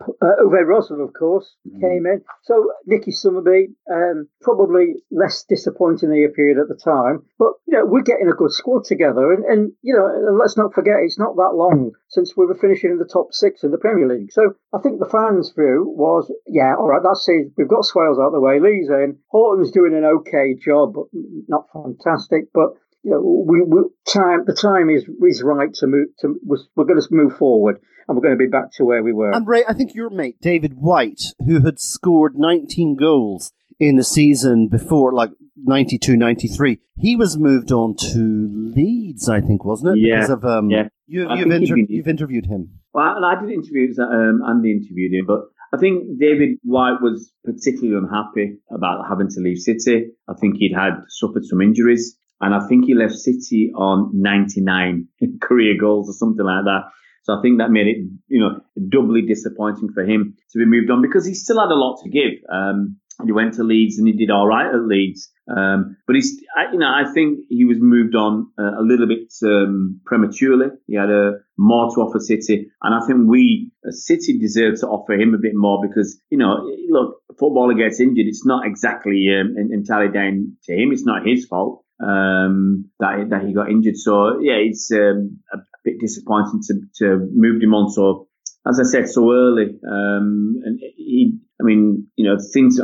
Uh, 0.01 0.41
Uwe 0.47 0.65
Rosler, 0.65 1.05
of 1.07 1.13
course, 1.13 1.57
came 1.79 2.07
in. 2.07 2.23
So 2.45 2.73
Nicky 2.87 3.11
Summerbee, 3.11 3.75
um, 3.93 4.29
probably 4.41 4.95
less 5.11 5.45
disappointing. 5.47 5.91
disappointingly 5.91 6.25
appeared 6.25 6.59
at 6.59 6.69
the 6.69 6.81
time. 6.83 7.23
But, 7.39 7.53
you 7.67 7.79
know, 7.79 7.85
we're 7.87 8.03
getting 8.03 8.29
a 8.29 8.37
good 8.37 8.53
squad 8.53 8.85
together. 8.85 9.33
And, 9.33 9.45
and, 9.45 9.73
you 9.83 9.95
know, 9.95 10.07
and 10.07 10.39
let's 10.39 10.57
not 10.57 10.75
forget, 10.75 10.97
it's 11.03 11.19
not 11.19 11.37
that 11.37 11.55
long 11.55 11.93
since 12.09 12.37
we 12.37 12.47
were 12.47 12.55
finishing 12.55 12.91
in 12.91 12.99
the 12.99 13.05
top 13.05 13.29
six 13.33 13.63
in 13.63 13.71
the 13.71 13.79
Premier 13.79 14.09
League. 14.09 14.33
So 14.33 14.55
I 14.73 14.79
think 14.79 14.99
the 14.99 15.09
fans' 15.09 15.53
view 15.57 15.93
was, 15.97 16.33
yeah, 16.47 16.75
all 16.79 16.89
right, 16.89 17.03
that's 17.03 17.29
it. 17.29 17.53
We've 17.57 17.69
got 17.69 17.85
Swales 17.85 18.19
out 18.19 18.29
of 18.29 18.33
the 18.33 18.41
way. 18.41 18.61
Lee's 18.61 18.89
in. 18.89 19.19
Horton's 19.29 19.73
doing 19.73 19.95
an 19.95 20.05
okay 20.05 20.55
job, 20.55 20.95
but 20.95 21.07
not 21.49 21.67
fantastic. 21.73 22.53
But 22.53 22.71
you 23.03 23.11
know, 23.13 23.45
we, 23.47 23.63
we 23.63 23.83
time 24.13 24.45
the 24.47 24.55
time 24.55 24.91
is 24.91 25.05
is 25.29 25.43
right 25.43 25.73
to 25.75 25.87
move 25.87 26.09
to 26.21 26.39
we're 26.45 26.85
going 26.85 27.01
to 27.01 27.07
move 27.11 27.37
forward 27.37 27.81
and 28.07 28.17
we're 28.17 28.23
going 28.23 28.37
to 28.39 28.45
be 28.45 28.51
back 28.51 28.73
to 28.77 28.85
where 28.85 29.03
we 29.03 29.13
were. 29.13 29.31
And 29.31 29.47
Ray, 29.47 29.65
I 29.69 29.73
think 29.73 29.95
your 29.95 30.11
mate 30.11 30.37
David 30.41 30.75
White, 30.75 31.23
who 31.47 31.61
had 31.65 31.79
scored 31.79 32.35
19 32.37 32.97
goals 32.97 33.53
in 33.79 33.97
the 33.97 34.05
season 34.05 34.69
before, 34.69 35.13
like 35.15 35.31
92, 35.57 36.17
93, 36.17 36.79
he 36.97 37.17
was 37.17 37.39
moved 37.39 37.73
on 37.73 37.95
to 38.13 38.73
Leeds, 38.77 39.29
I 39.29 39.41
think, 39.41 39.65
wasn't 39.65 39.97
it? 39.97 40.01
Yeah, 40.01 40.17
Because 40.17 40.31
of, 40.31 40.45
um, 40.45 40.71
yeah. 40.71 40.89
You, 41.07 41.29
you've, 41.35 41.51
inter- 41.51 41.75
been- 41.77 41.87
you've 41.89 42.09
interviewed 42.09 42.47
him. 42.47 42.81
Well, 42.93 43.05
I, 43.25 43.33
I 43.37 43.41
did 43.41 43.51
interviews. 43.51 43.99
Um, 43.99 44.43
Andy 44.47 44.73
interviewed 44.73 45.13
him, 45.13 45.27
but 45.27 45.41
I 45.73 45.77
think 45.79 46.19
David 46.19 46.59
White 46.63 47.01
was 47.01 47.33
particularly 47.45 47.97
unhappy 47.97 48.59
about 48.71 49.09
having 49.09 49.29
to 49.29 49.41
leave 49.41 49.59
City. 49.59 50.09
I 50.29 50.35
think 50.35 50.57
he'd 50.57 50.75
had 50.75 50.95
suffered 51.09 51.45
some 51.45 51.61
injuries, 51.61 52.17
and 52.41 52.55
I 52.55 52.67
think 52.67 52.87
he 52.87 52.95
left 52.95 53.15
City 53.15 53.73
on 53.75 54.11
99 54.15 55.09
career 55.41 55.75
goals 55.79 56.09
or 56.09 56.13
something 56.13 56.45
like 56.45 56.65
that. 56.65 56.91
So 57.23 57.35
I 57.35 57.43
think 57.43 57.59
that 57.59 57.71
made 57.71 57.87
it, 57.87 57.99
you 58.29 58.41
know, 58.41 58.61
doubly 58.89 59.23
disappointing 59.23 59.93
for 59.93 60.03
him 60.03 60.37
to 60.53 60.59
be 60.59 60.65
moved 60.65 60.91
on 60.91 61.03
because 61.03 61.27
he 61.27 61.35
still 61.35 61.61
had 61.61 61.71
a 61.71 61.75
lot 61.75 62.01
to 62.03 62.09
give. 62.09 62.41
Um, 62.51 62.97
he 63.25 63.33
went 63.33 63.55
to 63.55 63.65
Leeds 63.65 63.99
and 63.99 64.09
he 64.09 64.15
did 64.15 64.31
all 64.31 64.47
right 64.47 64.67
at 64.67 64.87
Leeds. 64.87 65.31
Um, 65.55 65.97
but 66.07 66.17
he's, 66.17 66.41
I, 66.57 66.73
you 66.73 66.79
know, 66.79 66.87
I 66.87 67.13
think 67.13 67.41
he 67.51 67.67
was 67.67 67.77
moved 67.79 68.15
on 68.15 68.51
uh, 68.59 68.81
a 68.81 68.83
little 68.83 69.07
bit 69.07 69.33
um, 69.45 70.01
prematurely. 70.07 70.69
He 70.87 70.97
had 70.97 71.11
a 71.11 71.33
more 71.59 71.95
to 71.95 72.01
offer 72.01 72.21
City, 72.21 72.71
and 72.83 72.95
I 72.95 73.07
think 73.07 73.29
we, 73.29 73.73
uh, 73.87 73.91
City, 73.91 74.39
deserve 74.39 74.81
to 74.81 74.87
offer 74.87 75.13
him 75.13 75.35
a 75.35 75.39
bit 75.39 75.53
more 75.55 75.87
because, 75.87 76.21
you 76.31 76.39
know, 76.39 76.67
look, 76.89 77.17
a 77.31 77.35
footballer 77.35 77.75
gets 77.75 78.01
injured. 78.01 78.27
It's 78.27 78.47
not 78.47 78.65
exactly 78.65 79.27
um, 79.39 79.57
entirely 79.73 80.13
down 80.13 80.57
to 80.65 80.73
him. 80.73 80.93
It's 80.93 81.05
not 81.05 81.27
his 81.27 81.47
fault 81.47 81.85
um, 82.03 82.91
that 82.99 83.29
that 83.31 83.45
he 83.47 83.55
got 83.55 83.71
injured. 83.71 83.97
So 83.97 84.41
yeah, 84.41 84.59
it's 84.59 84.91
um, 84.93 85.39
a, 85.53 85.59
a 85.59 85.79
bit 85.85 86.01
disappointing 86.01 86.61
to 86.69 86.75
to 86.99 87.29
move 87.35 87.63
him 87.63 87.75
on 87.75 87.91
so 87.91 88.29
as 88.67 88.79
I 88.79 88.85
said 88.85 89.09
so 89.09 89.33
early. 89.33 89.79
Um, 89.87 90.61
and 90.65 90.79
he, 90.97 91.39
I 91.61 91.65
mean, 91.65 92.07
you 92.17 92.29
know, 92.29 92.37
things 92.53 92.81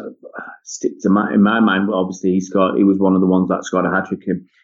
stick 0.64 0.92
to 1.02 1.10
my 1.10 1.32
in 1.32 1.42
my 1.42 1.60
mind. 1.60 1.88
Obviously, 1.92 2.30
he 2.30 2.40
scored. 2.40 2.76
He 2.76 2.84
was 2.84 2.98
one 2.98 3.14
of 3.14 3.20
the 3.20 3.26
ones 3.26 3.48
that 3.48 3.64
scored 3.64 3.86
a 3.86 3.90
hat 3.90 4.08
trick 4.08 4.20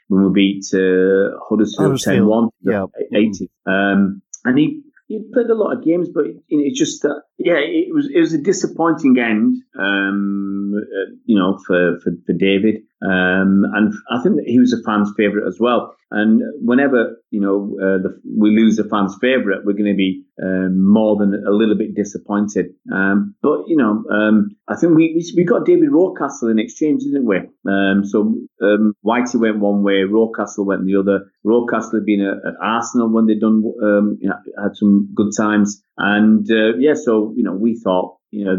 when 0.09 0.25
we 0.25 0.33
beat 0.33 0.65
uh, 0.75 1.39
Huddersfield 1.49 2.01
ten 2.01 2.25
Huddersfield, 2.25 2.53
yeah. 2.61 2.85
eighty. 3.15 3.51
Um, 3.67 4.23
and 4.45 4.59
he. 4.59 4.83
He 5.07 5.21
played 5.33 5.51
a 5.51 5.55
lot 5.55 5.77
of 5.77 5.85
games, 5.85 6.09
but 6.13 6.25
it's 6.49 6.79
just 6.79 7.03
that, 7.03 7.23
yeah, 7.39 7.59
it 7.59 7.93
was 7.93 8.09
it 8.15 8.21
was 8.21 8.33
a 8.33 8.39
disappointing 8.39 9.19
end, 9.19 9.57
um, 9.79 10.73
uh, 10.75 11.15
you 11.25 11.39
know, 11.39 11.59
for 11.67 11.99
for, 12.03 12.13
for 12.25 12.33
David, 12.33 12.77
um, 13.03 13.65
and 13.75 13.93
I 14.11 14.23
think 14.23 14.41
he 14.47 14.59
was 14.59 14.73
a 14.73 14.83
fan's 14.85 15.13
favourite 15.17 15.47
as 15.47 15.59
well. 15.61 15.95
And 16.11 16.41
whenever 16.61 17.22
you 17.33 17.41
know 17.41 17.77
uh, 17.81 17.99
the, 18.03 18.21
we 18.39 18.51
lose 18.51 18.79
a 18.79 18.85
fan's 18.85 19.17
favourite, 19.21 19.65
we're 19.65 19.73
going 19.73 19.91
to 19.91 19.97
be 19.97 20.23
um, 20.43 20.93
more 20.93 21.17
than 21.17 21.35
a 21.47 21.51
little 21.51 21.77
bit 21.77 21.95
disappointed. 21.95 22.67
Um, 22.93 23.35
but 23.43 23.65
you 23.67 23.77
know, 23.77 24.05
um, 24.13 24.57
I 24.69 24.77
think 24.77 24.95
we, 24.95 25.25
we 25.35 25.45
got 25.45 25.65
David 25.65 25.91
Rocastle 25.91 26.51
in 26.51 26.59
exchange, 26.59 27.03
didn't 27.03 27.27
we? 27.27 27.39
Um, 27.67 28.05
so 28.05 28.35
um, 28.63 28.95
Whitey 29.05 29.41
went 29.41 29.61
one 29.61 29.83
way, 29.83 30.05
Rocastle 30.05 30.67
went 30.67 30.85
the 30.85 30.97
other. 31.01 31.27
Rocastle 31.45 31.95
had 31.95 32.05
been 32.05 32.21
at, 32.21 32.55
Arsenal 32.63 33.13
when 33.13 33.27
they'd 33.27 33.41
done 33.41 33.65
um, 33.83 34.19
you 34.21 34.29
know, 34.29 34.37
had 34.63 34.77
some 34.77 35.09
good 35.15 35.33
times, 35.37 35.83
and 35.97 36.47
uh, 36.51 36.77
yeah, 36.79 36.95
so 36.95 37.33
you 37.35 37.43
know 37.43 37.55
we 37.55 37.81
thought 37.83 38.19
you 38.31 38.45
know 38.45 38.57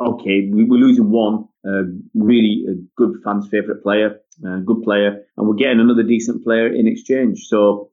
okay, 0.00 0.48
we, 0.50 0.64
we're 0.64 0.80
losing 0.80 1.10
one 1.10 1.48
uh, 1.66 1.82
really 2.14 2.64
a 2.68 2.74
good 2.96 3.16
fans' 3.24 3.48
favourite 3.50 3.82
player, 3.82 4.20
uh, 4.46 4.58
good 4.64 4.82
player, 4.82 5.24
and 5.36 5.46
we're 5.46 5.54
getting 5.54 5.80
another 5.80 6.02
decent 6.02 6.42
player 6.42 6.66
in 6.66 6.88
exchange. 6.88 7.46
So, 7.46 7.90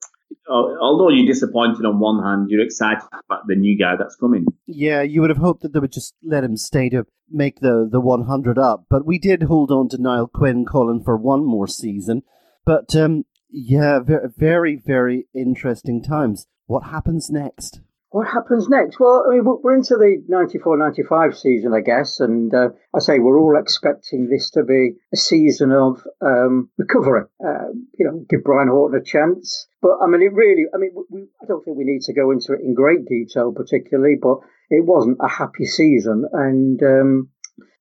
al- 0.50 0.78
although 0.82 1.10
you're 1.10 1.28
disappointed 1.28 1.86
on 1.86 2.00
one 2.00 2.24
hand, 2.24 2.48
you're 2.50 2.64
excited 2.64 3.04
about 3.12 3.48
the 3.48 3.56
new 3.56 3.78
guy 3.78 3.96
that's 3.98 4.16
coming. 4.16 4.46
Yeah, 4.66 5.02
you 5.02 5.22
would 5.22 5.30
have 5.30 5.40
hoped 5.40 5.64
that 5.64 5.74
they 5.74 5.80
would 5.80 5.92
just 5.92 6.16
let 6.24 6.44
him 6.44 6.56
stay 6.56 6.90
to 6.90 7.06
make 7.30 7.60
the, 7.60 7.88
the 7.92 8.00
100 8.00 8.58
up. 8.58 8.86
But 8.90 9.06
we 9.06 9.20
did 9.20 9.44
hold 9.44 9.72
on 9.72 9.90
to 9.90 10.02
Niall 10.02 10.28
Quinn 10.28 10.66
Colin 10.66 11.04
for 11.04 11.18
one 11.18 11.46
more 11.46 11.68
season. 11.68 12.24
But 12.66 12.96
um, 12.96 13.26
yeah, 13.50 14.00
very, 14.02 14.76
very 14.76 15.28
interesting 15.34 16.02
times. 16.02 16.48
What 16.66 16.88
happens 16.88 17.30
next? 17.30 17.82
What 18.10 18.28
happens 18.28 18.70
next? 18.70 19.00
Well, 19.00 19.26
I 19.28 19.34
mean, 19.34 19.44
we're 19.44 19.76
into 19.76 19.96
the 19.96 20.24
94-95 20.30 21.36
season, 21.36 21.74
I 21.74 21.82
guess, 21.82 22.20
and 22.22 22.54
uh, 22.54 22.70
I 22.96 23.00
say 23.00 23.20
we're 23.20 23.38
all 23.38 23.58
expecting 23.60 24.30
this 24.30 24.50
to 24.52 24.64
be 24.64 24.94
a 25.14 25.18
season 25.18 25.72
of 25.72 26.02
um, 26.22 26.70
recovery. 26.78 27.24
Uh, 27.46 27.74
you 27.98 28.06
know, 28.06 28.26
give 28.30 28.44
Brian 28.44 28.70
Horton 28.70 29.00
a 29.00 29.04
chance. 29.04 29.68
But 29.82 29.98
I 30.02 30.08
mean, 30.08 30.22
it 30.22 30.34
really, 30.34 30.66
I 30.74 30.78
mean, 30.78 30.92
we, 31.10 31.28
I 31.42 31.46
don't 31.48 31.64
think 31.66 31.78
we 31.78 31.84
need 31.84 32.02
to 32.04 32.14
go 32.14 32.32
into 32.32 32.54
it 32.54 32.62
in 32.62 32.74
great 32.74 33.06
detail, 33.06 33.52
particularly, 33.52 34.16
but 34.22 34.38
it 34.70 34.86
wasn't 34.86 35.18
a 35.20 35.28
happy 35.28 35.66
season, 35.66 36.26
and 36.32 36.82
um, 36.84 37.30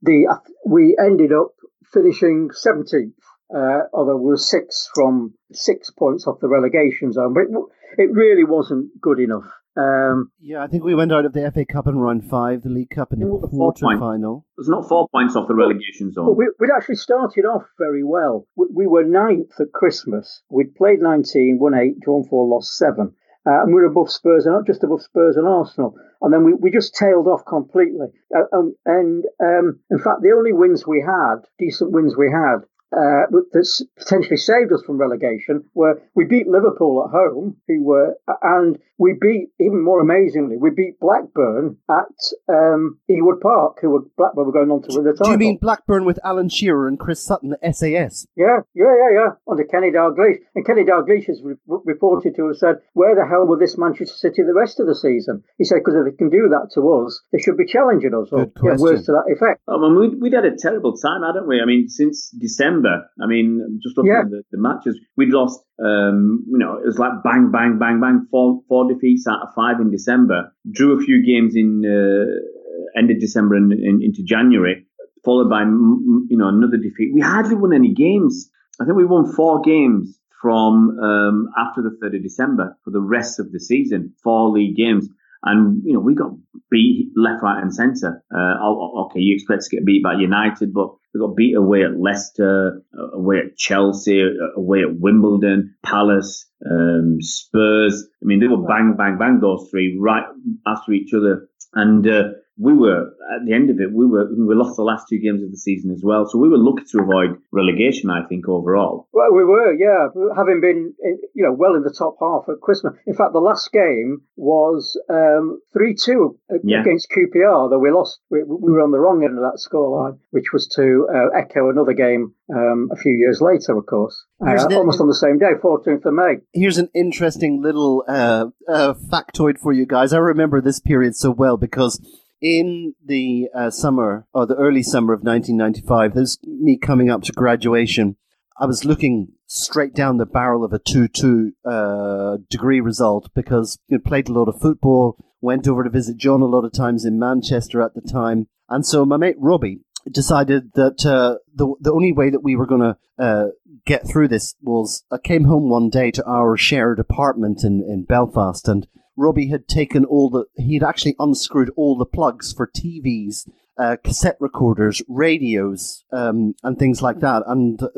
the 0.03 0.27
we 0.65 0.97
ended 0.99 1.33
up 1.33 1.53
finishing 1.93 2.51
17th. 2.51 3.13
Uh, 3.55 3.87
although 3.93 4.17
we 4.17 4.31
were 4.31 4.37
six 4.37 4.91
from 4.93 5.33
six 5.53 5.93
points 5.93 6.27
off 6.27 6.41
the 6.41 6.49
relegation 6.49 7.13
zone, 7.13 7.33
but 7.33 7.43
it, 7.43 7.51
it 7.97 8.13
really 8.13 8.43
wasn't 8.43 8.91
good 9.01 9.21
enough. 9.21 9.45
Um, 9.77 10.31
Yeah, 10.41 10.63
I 10.63 10.67
think 10.69 10.85
we 10.85 10.95
went 10.95 11.13
out 11.13 11.25
of 11.27 11.33
the 11.33 11.51
FA 11.51 11.65
Cup 11.65 11.87
in 11.87 11.99
round 11.99 12.29
five, 12.29 12.63
the 12.63 12.71
League 12.71 12.91
Cup 12.91 13.13
in 13.13 13.21
the 13.21 13.27
Yeah, 13.27 13.33
the 13.43 13.49
four 13.49 13.73
point. 13.73 13.79
quarter 13.81 13.99
final. 13.99 14.47
There's 14.57 14.69
not 14.69 14.89
four 14.89 15.09
points 15.09 15.37
off 15.37 15.49
the 15.49 15.55
relegation 15.55 16.09
But 16.09 16.15
zone. 16.15 16.37
we, 16.37 16.49
we'd 16.59 16.71
actually 16.75 16.97
started 16.97 17.45
off 17.45 17.65
very 17.79 18.03
well. 18.03 18.47
We, 18.57 18.67
we 18.75 18.87
were 18.87 19.05
ninth 19.05 19.53
at 19.61 19.73
Christmas. 19.73 20.43
We'd 20.51 20.75
played 20.75 21.01
19, 21.01 21.59
won 21.61 21.75
8, 21.75 22.01
drawn 22.01 22.25
4, 22.25 22.47
lost 22.49 22.77
7. 22.77 23.13
Uh, 23.49 23.63
and 23.63 23.69
we 23.69 23.75
were 23.81 23.85
above 23.87 24.11
Spurs, 24.11 24.45
and 24.45 24.55
not 24.55 24.67
just 24.67 24.83
above 24.83 25.03
Spurs 25.03 25.37
and 25.37 25.47
Arsenal. 25.47 25.95
And 26.21 26.33
then 26.33 26.43
we, 26.43 26.55
we 26.55 26.71
just 26.73 26.95
tailed 26.97 27.29
off 27.29 27.45
completely. 27.47 28.07
Uh, 28.35 28.57
um, 28.57 28.75
and 28.87 29.25
um, 29.41 29.79
in 29.91 29.99
fact, 29.99 30.23
the 30.23 30.33
only 30.37 30.53
wins 30.53 30.85
we 30.87 31.01
had, 31.07 31.37
decent 31.59 31.93
wins 31.93 32.17
we 32.17 32.29
had, 32.33 32.65
uh, 32.93 33.27
that 33.31 33.85
potentially 33.99 34.37
saved 34.37 34.73
us 34.73 34.83
from 34.87 34.99
relegation 34.99 35.65
were 35.75 36.01
we 36.15 36.25
beat 36.25 36.47
Liverpool 36.47 37.05
at 37.05 37.11
home, 37.11 37.57
who 37.67 37.83
were, 37.83 38.15
and 38.43 38.79
we 38.99 39.15
beat, 39.21 39.49
even 39.61 39.83
more 39.83 40.01
amazingly, 40.01 40.57
we 40.57 40.71
beat 40.71 40.99
Blackburn 41.01 41.77
at 41.91 42.17
um, 42.49 42.99
Ewood 43.11 43.41
Park, 43.43 43.79
who 43.81 43.91
were 43.91 44.01
Blackburn 44.17 44.47
were 44.47 44.53
going 44.53 44.71
on 44.71 44.83
to 44.83 44.97
win 44.97 45.05
the 45.05 45.13
title. 45.13 45.27
Do 45.27 45.33
you 45.33 45.39
mean 45.39 45.59
Blackburn 45.59 46.05
with 46.05 46.19
Alan 46.25 46.49
Shearer 46.49 46.89
and 46.89 46.99
Chris 46.99 47.23
Sutton, 47.23 47.51
the 47.51 47.73
SAS? 47.73 48.27
Yeah, 48.37 48.61
yeah, 48.75 48.95
yeah, 48.97 49.13
yeah. 49.13 49.31
Under 49.51 49.65
Kenny 49.65 49.91
Dalglish. 49.91 50.39
And 50.55 50.65
Kenny 50.65 50.85
Dalglish 50.85 51.27
has 51.27 51.43
re- 51.43 51.57
reported 51.67 52.37
to 52.37 52.47
have 52.49 52.57
said, 52.57 52.77
where 52.95 53.15
the 53.15 53.27
hell 53.29 53.47
will 53.47 53.59
this 53.59 53.77
Manchester 53.77 54.17
City 54.17 54.43
the 54.43 54.55
rest 54.55 54.81
of 54.81 54.87
the 54.87 54.95
season? 54.95 55.43
He 55.59 55.65
said, 55.65 55.79
because 55.85 55.95
if 55.95 56.13
they 56.13 56.17
can 56.17 56.31
do 56.31 56.49
that 56.49 56.71
to 56.75 57.05
us, 57.05 57.21
they 57.33 57.39
should 57.39 57.59
be 57.59 57.67
challenging 57.67 58.15
us. 58.15 58.29
Or 58.33 58.47
Good 58.47 58.53
yeah, 58.57 58.61
question. 58.61 58.81
words 58.81 59.07
to 59.07 59.13
that 59.13 59.33
effect. 59.33 59.61
I 59.69 59.77
mean, 59.77 59.99
we'd, 59.99 60.21
we'd 60.21 60.33
had 60.33 60.47
a 60.47 60.57
terrible 60.57 60.97
time, 60.97 61.23
hadn't 61.23 61.47
we? 61.47 61.61
I 61.61 61.67
mean, 61.67 61.89
since 61.89 62.31
December. 62.31 62.76
I 62.85 63.27
mean, 63.27 63.81
just 63.83 63.97
looking 63.97 64.13
Yeah. 64.13 64.21
at 64.21 64.31
the, 64.31 64.43
the 64.51 64.59
matches, 64.59 64.99
we'd 65.17 65.31
lost. 65.31 65.61
Um, 65.83 66.45
you 66.51 66.59
know, 66.59 66.77
it 66.77 66.87
was 66.87 66.99
like 66.99 67.23
bang, 67.23 67.51
bang, 67.53 67.79
bang, 67.79 68.01
bang. 68.01 68.27
Four, 68.31 68.63
four 68.69 68.93
defeats 68.93 69.27
out 69.27 69.43
of 69.43 69.49
five 69.55 69.81
in 69.81 69.91
December. 69.91 70.53
Drew 70.71 70.99
a 70.99 71.01
few 71.01 71.25
games 71.25 71.55
in 71.57 71.83
uh, 71.85 72.99
end 72.99 73.11
of 73.11 73.21
December 73.21 73.55
and, 73.55 73.73
and 73.73 74.03
into 74.03 74.23
January, 74.25 74.87
followed 75.25 75.49
by 75.51 75.63
you 75.63 76.37
know 76.37 76.49
another 76.49 76.77
defeat. 76.77 77.13
We 77.15 77.21
hardly 77.21 77.55
won 77.55 77.73
any 77.73 77.93
games. 77.95 78.51
I 78.81 78.85
think 78.85 78.97
we 78.97 79.05
won 79.05 79.33
four 79.33 79.61
games 79.63 80.19
from 80.43 80.99
um, 81.01 81.49
after 81.59 81.83
the 81.83 81.97
third 82.01 82.15
of 82.15 82.23
December 82.23 82.77
for 82.85 82.91
the 82.91 83.01
rest 83.01 83.41
of 83.41 83.53
the 83.53 83.61
season. 83.61 84.13
Four 84.23 84.51
league 84.51 84.77
games. 84.77 85.09
And 85.43 85.83
you 85.85 85.95
know 85.95 86.01
we 86.01 86.15
got 86.15 86.33
beat 86.71 87.13
left, 87.17 87.43
right, 87.43 87.63
and 87.63 87.75
centre. 87.75 88.23
Uh, 88.35 88.55
oh, 88.61 89.07
okay, 89.07 89.21
you 89.21 89.35
expect 89.35 89.65
to 89.65 89.77
get 89.77 89.85
beat 89.85 90.03
by 90.03 90.15
United, 90.15 90.73
but 90.73 90.89
we 91.15 91.21
got 91.21 91.37
beat 91.37 91.55
away 91.55 91.85
at 91.85 91.99
Leicester, 91.99 92.83
uh, 92.99 93.17
away 93.17 93.39
at 93.39 93.57
Chelsea, 93.57 94.23
uh, 94.23 94.61
away 94.61 94.83
at 94.83 94.99
Wimbledon, 94.99 95.75
Palace, 95.85 96.47
um, 96.69 97.19
Spurs. 97.21 98.07
I 98.23 98.27
mean, 98.27 98.41
they 98.41 98.49
were 98.49 98.67
bang, 98.67 98.95
bang, 98.97 99.19
bang. 99.19 99.41
Those 99.41 99.69
three 99.71 99.97
right 100.01 100.25
after 100.67 100.93
each 100.93 101.13
other, 101.15 101.49
and 101.75 102.07
uh, 102.07 102.25
we 102.59 102.73
were 102.73 103.13
at 103.35 103.45
the 103.47 103.53
end 103.55 103.71
of 103.71 103.81
it. 103.81 103.93
We 103.93 104.07
were 104.07 104.29
we 104.33 104.55
lost 104.55 104.77
the 104.77 104.83
last 104.83 105.07
two 105.11 105.19
games 105.19 105.43
of 105.43 105.51
the 105.51 105.57
season 105.59 105.91
as 105.93 106.03
well, 106.05 106.27
so 106.27 106.39
we 106.39 106.49
were 106.49 106.59
lucky 106.59 106.85
to 106.93 107.01
avoid 107.03 107.37
relegation. 107.53 108.11
I 108.11 108.27
think 108.29 108.49
overall. 108.49 109.09
Well, 109.13 109.33
we 109.35 109.45
were, 109.45 109.73
yeah, 109.75 110.09
having 110.37 110.61
been, 110.61 110.95
you 111.35 111.43
know, 111.45 111.53
well 111.53 111.75
in 111.75 111.83
the 111.83 111.95
top 111.97 112.17
half 112.21 112.45
at 112.49 112.61
Christmas. 112.61 112.95
In 113.07 113.15
fact, 113.15 113.33
the 113.33 113.41
last 113.41 113.71
game 113.73 114.23
was 114.37 114.99
um, 115.11 115.61
3-2 115.77 116.37
Yeah. 116.65 116.81
against 116.81 117.09
QPR, 117.11 117.71
though 117.71 117.79
we 117.79 117.91
lost. 117.91 118.21
We, 118.31 118.43
we 118.45 118.73
were 118.73 118.83
on 118.83 118.91
the 118.91 118.99
wrong 119.01 119.23
end 119.25 119.37
of 119.39 119.43
that 119.45 119.59
scoreline, 119.61 120.19
which 120.31 120.53
was 120.53 120.69
to 120.77 121.09
uh, 121.13 121.39
echo 121.39 121.71
another 121.71 121.93
game 121.95 122.35
um, 122.55 122.89
a 122.93 122.97
few 122.97 123.13
years 123.17 123.41
later, 123.41 123.77
of 123.77 123.87
course. 123.87 124.25
Uh, 124.41 124.67
the- 124.69 124.77
almost 124.77 125.01
on 125.01 125.09
the 125.09 125.15
same 125.15 125.39
day, 125.39 125.53
14th 125.63 126.05
of 126.05 126.15
May. 126.15 126.37
Here's 126.53 126.79
an 126.79 126.89
interesting 126.95 127.63
little 127.63 128.05
uh, 128.09 128.47
uh, 128.69 128.95
factoid 128.95 129.59
for 129.59 129.73
you 129.73 129.87
guys. 129.87 130.13
I 130.13 130.19
remember 130.19 130.61
this 130.61 130.81
period 130.81 131.17
so 131.17 131.31
well 131.31 131.57
because 131.57 132.01
in 132.41 132.95
the 133.05 133.49
uh, 133.55 133.71
summer 133.71 134.27
or 134.33 134.47
the 134.47 134.57
early 134.57 134.83
summer 134.83 135.13
of 135.13 135.21
1995, 135.23 136.15
there's 136.15 136.39
me 136.45 136.79
coming 136.79 137.11
up 137.11 137.23
to 137.23 137.33
graduation. 137.33 138.17
I 138.59 138.67
was 138.67 138.85
looking 138.85 139.33
straight 139.47 139.95
down 139.95 140.17
the 140.17 140.27
barrel 140.27 140.65
of 140.65 140.73
a 140.73 140.79
2-2 140.79 141.51
uh, 141.65 142.39
degree 142.51 142.81
result 142.81 143.31
because 143.35 143.79
I 143.93 143.97
played 144.05 144.29
a 144.29 144.33
lot 144.33 144.49
of 144.49 144.61
football, 144.61 145.17
went 145.41 145.69
over 145.69 145.85
to 145.85 145.91
visit 145.91 146.17
John 146.17 146.41
a 146.41 146.47
lot 146.47 146.65
of 146.65 146.73
times 146.73 147.05
in 147.05 147.19
Manchester 147.19 147.83
at 147.83 147.95
the 147.95 148.01
time. 148.01 148.49
And 148.69 148.85
so 148.85 149.05
my 149.05 149.17
mate 149.17 149.37
Robbie 149.39 149.81
decided 150.11 150.73
that 150.75 151.05
uh, 151.05 151.37
the, 151.55 151.75
the 151.81 151.93
only 151.93 152.13
way 152.13 152.31
that 152.31 152.43
we 152.43 152.57
were 152.57 152.67
going 152.67 152.81
to 152.81 152.97
uh, 153.19 153.47
get 153.85 154.09
through 154.09 154.29
this 154.29 154.55
was 154.63 155.05
I 155.11 155.19
came 155.19 155.45
home 155.45 155.69
one 155.69 155.91
day 155.91 156.11
to 156.13 156.25
our 156.27 156.57
shared 156.57 156.99
apartment 156.99 157.63
in, 157.63 157.83
in 157.83 158.05
Belfast 158.05 158.69
and 158.69 158.87
Robbie 159.17 159.49
had 159.49 159.69
taken 159.69 160.05
all 160.05 160.31
the, 160.31 160.45
he'd 160.57 160.83
actually 160.83 161.17
unscrewed 161.19 161.71
all 161.77 161.97
the 161.97 162.07
plugs 162.07 162.53
for 162.53 162.67
TVs, 162.67 163.49
uh, 163.79 163.97
cassette 164.03 164.37
recorders, 164.41 165.03
radios, 165.09 166.05
um, 166.13 166.55
and 166.63 166.79
things 166.79 167.03
like 167.03 167.21
that. 167.21 167.43
And 167.47 167.83
uh, 167.83 167.89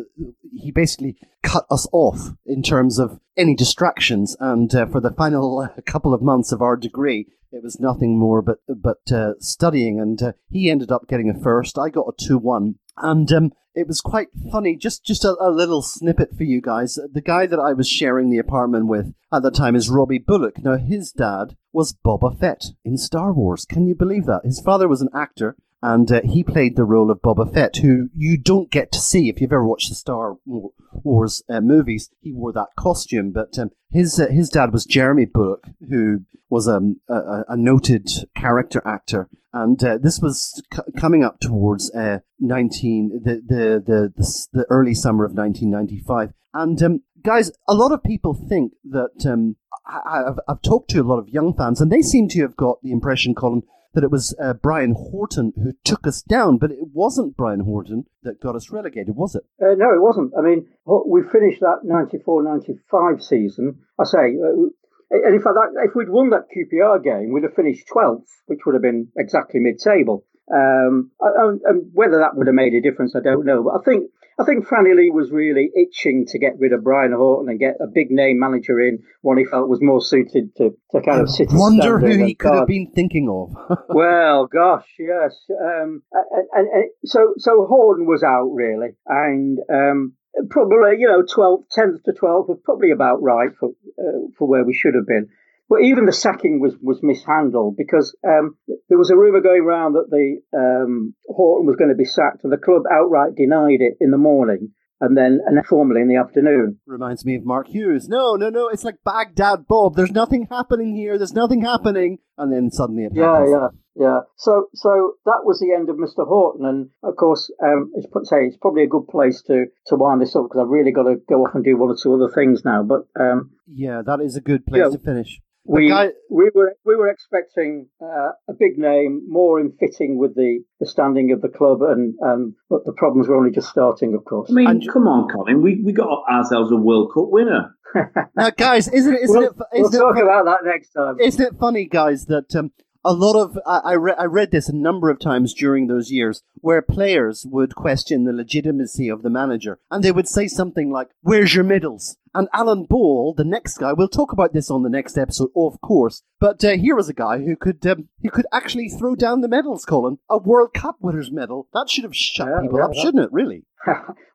he 0.53 0.70
basically 0.70 1.16
cut 1.43 1.66
us 1.70 1.86
off 1.93 2.31
in 2.47 2.62
terms 2.62 2.99
of 2.99 3.20
any 3.36 3.55
distractions. 3.55 4.36
And 4.40 4.74
uh, 4.74 4.86
for 4.86 5.01
the 5.01 5.12
final 5.12 5.59
uh, 5.77 5.81
couple 5.82 6.15
of 6.15 6.23
months 6.23 6.53
of 6.53 6.62
our 6.62 6.77
degree, 6.77 7.27
it 7.51 7.62
was 7.62 7.81
nothing 7.81 8.19
more 8.19 8.43
but 8.43 8.59
but 8.69 9.11
uh, 9.11 9.32
studying. 9.39 10.01
And 10.01 10.35
he 10.51 10.70
ended 10.70 10.93
up 10.93 11.09
getting 11.09 11.31
a 11.31 11.39
first. 11.39 11.78
I 11.78 11.89
got 11.89 12.09
a 12.09 12.24
two 12.24 12.39
one, 12.39 12.74
and 13.03 13.31
um, 13.33 13.53
it 13.75 13.87
was 13.87 14.01
quite 14.01 14.29
funny. 14.51 14.77
Just 14.77 15.05
just 15.05 15.25
a, 15.25 15.37
a 15.41 15.51
little 15.51 15.83
snippet 15.83 16.37
for 16.37 16.45
you 16.45 16.61
guys. 16.61 16.99
The 17.12 17.20
guy 17.20 17.47
that 17.47 17.61
I 17.61 17.73
was 17.73 17.89
sharing 17.89 18.31
the 18.31 18.39
apartment 18.39 18.89
with 18.89 19.15
at 19.33 19.43
the 19.43 19.51
time 19.51 19.77
is 19.77 19.89
Robbie 19.89 20.19
Bulloch. 20.19 20.59
Now 20.59 20.77
his 20.77 21.12
dad 21.12 21.57
was 21.73 21.95
Boba 22.05 22.39
Fett 22.39 22.66
in 22.85 22.97
Star 22.97 23.33
Wars. 23.33 23.65
Can 23.65 23.87
you 23.87 23.95
believe 23.95 24.27
that? 24.27 24.43
His 24.45 24.61
father 24.61 24.89
was 24.89 25.01
an 25.01 25.11
actor. 25.15 25.57
And 25.81 26.11
uh, 26.11 26.23
he 26.25 26.43
played 26.43 26.75
the 26.75 26.85
role 26.85 27.11
of 27.11 27.23
Boba 27.23 27.53
Fett, 27.53 27.77
who 27.77 28.09
you 28.15 28.37
don't 28.37 28.71
get 28.71 28.91
to 28.93 28.99
see 28.99 29.29
if 29.29 29.41
you've 29.41 29.53
ever 29.53 29.65
watched 29.65 29.91
the 29.91 29.95
Star 29.95 30.37
Wars 30.45 31.43
uh, 31.49 31.61
movies. 31.61 32.11
He 32.21 32.33
wore 32.33 32.53
that 32.53 32.69
costume, 32.77 33.31
but 33.31 33.57
um, 33.59 33.71
his 33.91 34.19
uh, 34.19 34.29
his 34.29 34.49
dad 34.49 34.73
was 34.73 34.85
Jeremy 34.85 35.25
Bulloch, 35.27 35.65
who 35.89 36.25
was 36.51 36.67
um, 36.67 37.01
a, 37.09 37.45
a, 37.49 37.57
noted 37.57 38.09
character 38.35 38.83
actor, 38.85 39.29
and 39.53 39.83
uh, 39.85 39.99
this 39.99 40.19
was 40.21 40.63
c- 40.73 40.83
coming 40.97 41.23
up 41.23 41.39
towards 41.41 41.95
uh, 41.95 42.19
nineteen 42.41 43.21
the 43.23 43.35
the, 43.47 43.83
the 43.85 44.13
the 44.17 44.49
the 44.53 44.67
early 44.71 44.95
summer 44.95 45.25
of 45.25 45.35
nineteen 45.35 45.71
ninety 45.71 46.01
five. 46.01 46.33
And 46.55 46.83
um, 46.83 47.03
guys, 47.23 47.53
a 47.69 47.75
lot 47.75 47.93
of 47.93 48.03
people 48.03 48.35
think 48.35 48.73
that 48.85 49.31
um, 49.31 49.57
I've, 49.87 50.39
I've 50.49 50.63
talked 50.63 50.91
to 50.91 51.01
a 51.01 51.05
lot 51.05 51.19
of 51.19 51.29
young 51.29 51.55
fans, 51.55 51.81
and 51.81 51.91
they 51.91 52.03
seem 52.03 52.29
to 52.29 52.43
have 52.43 52.57
got 52.57 52.83
the 52.83 52.91
impression, 52.91 53.35
Colin, 53.35 53.63
that 53.94 54.05
it 54.05 54.10
was 54.10 54.35
uh, 54.43 54.55
Brian 54.55 54.94
Horton 54.97 55.52
who 55.56 55.73
took 55.85 56.06
us 56.06 56.23
down, 56.23 56.59
but 56.59 56.70
it 56.70 56.93
wasn't 56.93 57.36
Brian 57.36 57.60
Horton 57.60 58.05
that 58.23 58.40
got 58.40 58.55
us 58.55 58.70
relegated, 58.70 59.16
was 59.16 59.35
it? 59.35 59.44
Uh, 59.60 59.74
no, 59.77 59.93
it 59.93 60.02
wasn't. 60.02 60.32
I 60.39 60.43
mean, 60.43 60.66
we 61.06 61.23
finished 61.23 61.60
that 61.60 61.82
94-95 61.85 63.23
season. 63.23 63.81
I 63.98 64.05
say, 64.05 64.36
uh, 64.36 64.69
and 65.10 65.35
in 65.35 65.40
fact, 65.40 65.56
that, 65.56 65.89
if 65.89 65.94
we'd 65.94 66.10
won 66.10 66.31
that 66.31 66.48
QPR 66.52 67.02
game, 67.02 67.32
we'd 67.32 67.44
have 67.44 67.55
finished 67.55 67.89
12th, 67.89 68.28
which 68.47 68.60
would 68.66 68.74
have 68.74 68.82
been 68.82 69.09
exactly 69.16 69.60
mid-table. 69.60 70.24
Um, 70.53 71.11
and, 71.20 71.61
and 71.65 71.91
whether 71.93 72.19
that 72.19 72.37
would 72.37 72.47
have 72.47 72.55
made 72.55 72.75
a 72.75 72.81
difference, 72.81 73.15
I 73.15 73.20
don't 73.20 73.45
know. 73.45 73.65
But 73.65 73.81
I 73.81 73.85
think 73.85 74.11
I 74.41 74.45
think 74.45 74.66
Franny 74.69 74.95
Lee 74.95 75.11
was 75.11 75.33
really 75.33 75.70
itching 75.75 76.25
to 76.27 76.39
get 76.39 76.59
rid 76.61 76.73
of 76.73 76.85
Brian 76.85 77.12
Horton 77.12 77.51
and 77.51 77.59
get 77.59 77.75
a 77.81 77.89
big 77.89 78.11
name 78.11 78.39
manager 78.39 78.79
in, 78.79 79.01
one 79.20 79.37
he 79.37 79.45
felt 79.45 79.69
was 79.69 79.83
more 79.83 80.01
suited 80.01 80.55
to, 80.57 80.70
to 80.93 81.01
kind 81.01 81.20
of 81.20 81.29
sit. 81.29 81.49
Wonder 81.51 81.99
who 81.99 82.25
he 82.25 82.37
could 82.37 82.55
have 82.55 82.69
been 82.69 82.93
thinking 82.95 83.29
of. 83.29 83.79
well, 83.89 84.47
gosh, 84.47 84.87
yes. 84.97 85.35
Um, 85.51 86.03
and, 86.12 86.47
and, 86.53 86.69
and 86.69 86.91
so, 87.05 87.35
so 87.37 87.66
Horton 87.66 88.07
was 88.07 88.23
out 88.23 88.51
really, 88.53 88.91
and 89.07 89.59
um, 89.73 90.12
probably 90.51 90.99
you 90.99 91.09
know 91.09 91.23
12, 91.23 91.65
10th 91.77 92.05
to 92.05 92.12
12th 92.12 92.49
was 92.49 92.61
probably 92.65 92.93
about 92.93 93.20
right 93.20 93.51
for 93.59 93.70
uh, 93.99 94.29
for 94.39 94.47
where 94.47 94.65
we 94.65 94.73
should 94.73 94.95
have 94.95 95.07
been. 95.07 95.29
But 95.69 95.82
even 95.82 96.07
the 96.07 96.12
sacking 96.12 96.61
was, 96.61 96.74
was 96.81 97.01
mishandled 97.03 97.77
because 97.77 98.16
um, 98.27 98.57
there 98.89 98.97
was 98.99 99.11
a 99.11 99.16
rumor 99.16 99.40
going 99.40 99.62
around 99.62 99.93
that 99.95 100.09
the 100.11 100.40
um, 100.57 101.15
Horton 101.28 101.66
was 101.66 101.77
going 101.77 101.90
to 101.90 101.97
be 101.97 102.07
sacked, 102.07 102.43
and 102.45 102.53
the 102.53 102.57
club 102.57 102.82
outright 102.90 103.35
denied 103.36 103.81
it 103.81 103.95
in 104.01 104.11
the 104.11 104.16
morning. 104.19 104.73
and 105.01 105.16
then 105.16 105.40
and 105.47 105.65
formally 105.66 106.01
in 106.01 106.09
the 106.09 106.16
afternoon. 106.16 106.78
Reminds 106.86 107.24
me 107.24 107.36
of 107.36 107.45
Mark 107.45 107.69
Hughes. 107.69 108.09
No, 108.09 108.35
no, 108.35 108.49
no. 108.49 108.69
It's 108.69 108.82
like 108.82 108.97
Baghdad 109.05 109.66
Bob. 109.69 109.95
There's 109.95 110.11
nothing 110.11 110.49
happening 110.51 110.97
here. 110.97 111.19
There's 111.19 111.35
nothing 111.35 111.62
happening. 111.62 112.19
And 112.36 112.53
then 112.53 112.70
suddenly 112.70 113.05
it 113.05 113.12
happens. 113.16 113.51
yeah, 113.51 113.59
yeah. 113.61 113.69
yeah. 113.95 114.20
So, 114.36 114.69
so 114.74 115.12
that 115.24 115.43
was 115.45 115.61
the 115.61 115.73
end 115.77 115.89
of 115.90 115.97
Mr. 115.97 116.27
Horton, 116.27 116.65
and 116.66 116.89
of 117.03 117.15
course, 117.16 117.51
um, 117.62 117.93
it's 117.95 118.07
put 118.12 118.27
say 118.27 118.39
it's 118.47 118.57
probably 118.57 118.85
a 118.85 118.89
good 118.89 119.07
place 119.09 119.43
to 119.49 119.66
to 119.89 119.97
wind 119.97 120.20
this 120.23 120.35
up 120.35 120.45
because 120.49 120.62
I've 120.62 120.69
really 120.70 120.93
got 120.93 121.05
to 121.05 121.16
go 121.28 121.45
off 121.45 121.55
and 121.55 121.62
do 121.65 121.77
one 121.77 121.90
or 121.90 121.97
two 122.03 122.15
other 122.15 122.32
things 122.35 122.65
now. 122.65 122.82
But 122.82 123.03
um, 123.20 123.51
Yeah, 123.66 124.03
that 124.05 124.20
is 124.20 124.35
a 124.36 124.40
good 124.40 124.66
place 124.66 124.82
Yeah. 124.85 124.90
to 124.90 124.99
finish. 124.99 125.40
But 125.69 125.77
we 125.77 125.89
guy- 125.89 126.12
we 126.31 126.51
were 126.55 126.74
we 126.85 126.97
were 126.97 127.09
expecting 127.09 127.89
uh, 128.03 128.31
a 128.49 128.55
big 128.59 128.78
name, 128.78 129.23
more 129.28 129.61
in 129.61 129.73
fitting 129.78 130.19
with 130.19 130.35
the, 130.35 130.61
the 130.81 130.86
standing 130.86 131.31
of 131.32 131.43
the 131.43 131.49
club, 131.49 131.82
and 131.82 132.15
and 132.20 132.55
but 132.70 132.85
the 132.86 132.93
problems 132.93 133.28
were 133.28 133.36
only 133.36 133.51
just 133.51 133.69
starting, 133.69 134.15
of 134.15 134.24
course. 134.24 134.51
I 134.51 134.55
mean, 134.55 134.66
And- 134.69 134.89
come 134.93 135.07
on, 135.07 135.28
Colin. 135.28 135.62
We 135.62 135.82
we 135.85 135.93
got 135.93 136.09
ourselves 136.31 136.73
a 136.73 136.77
World 136.77 137.11
Cup 137.15 137.27
winner. 137.28 137.74
now, 138.36 138.51
guys, 138.51 138.89
isn't 138.89 139.15
it? 139.15 139.23
Isn't 139.23 139.36
we'll 139.39 139.49
it? 139.51 139.57
we'll 139.73 139.86
Isn't 139.89 140.01
talk 140.01 140.16
it, 140.16 140.23
about 140.23 140.45
that 140.47 140.61
next 140.65 140.90
time. 140.90 141.16
Isn't 141.20 141.45
it 141.47 141.59
funny, 141.59 141.86
guys, 141.86 142.27
that 142.27 142.55
um, 142.57 142.73
a 143.09 143.12
lot 143.14 143.40
of 143.40 143.59
I, 143.66 143.78
I, 143.78 143.93
re- 143.94 144.14
I 144.18 144.24
read 144.24 144.51
this 144.51 144.68
a 144.68 144.76
number 144.76 145.09
of 145.09 145.18
times 145.18 145.55
during 145.55 145.86
those 145.86 146.10
years 146.10 146.43
where 146.56 146.82
players 146.82 147.47
would 147.48 147.74
question 147.74 148.24
the 148.24 148.35
legitimacy 148.35 149.09
of 149.09 149.22
the 149.22 149.30
manager, 149.30 149.78
and 149.90 150.05
they 150.05 150.12
would 150.12 150.28
say 150.28 150.47
something 150.47 150.90
like, 150.90 151.09
"Where's 151.22 151.55
your 151.55 151.64
middles?" 151.64 152.18
And 152.35 152.48
Alan 152.52 152.85
Ball, 152.85 153.32
the 153.35 153.44
next 153.44 153.78
guy, 153.78 153.94
we'll 153.94 154.09
talk 154.09 154.30
about 154.32 154.52
this 154.52 154.70
on 154.70 154.82
the 154.82 154.90
next 154.90 155.16
episode, 155.16 155.48
of 155.56 155.80
course. 155.80 156.22
But 156.39 156.62
uh, 156.62 156.72
here 156.76 156.94
was 156.94 157.09
a 157.09 157.14
guy 157.14 157.39
who 157.39 157.56
could 157.56 157.85
um, 157.86 158.09
who 158.22 158.30
could 158.30 158.47
actually 158.52 158.90
throw 158.90 159.14
down 159.16 159.40
the 159.40 159.48
medals, 159.48 159.86
Colin. 159.86 160.18
A 160.28 160.36
World 160.36 160.74
Cup 160.74 160.97
winners 161.01 161.32
medal. 161.32 161.66
That 161.72 161.89
should 161.89 162.05
have 162.05 162.14
shut 162.14 162.48
Yeah, 162.48 162.60
people 162.60 162.78
yeah, 162.78 162.85
up, 162.85 162.90
yeah. 162.94 163.02
shouldn't 163.02 163.24
it? 163.24 163.32
Really? 163.32 163.64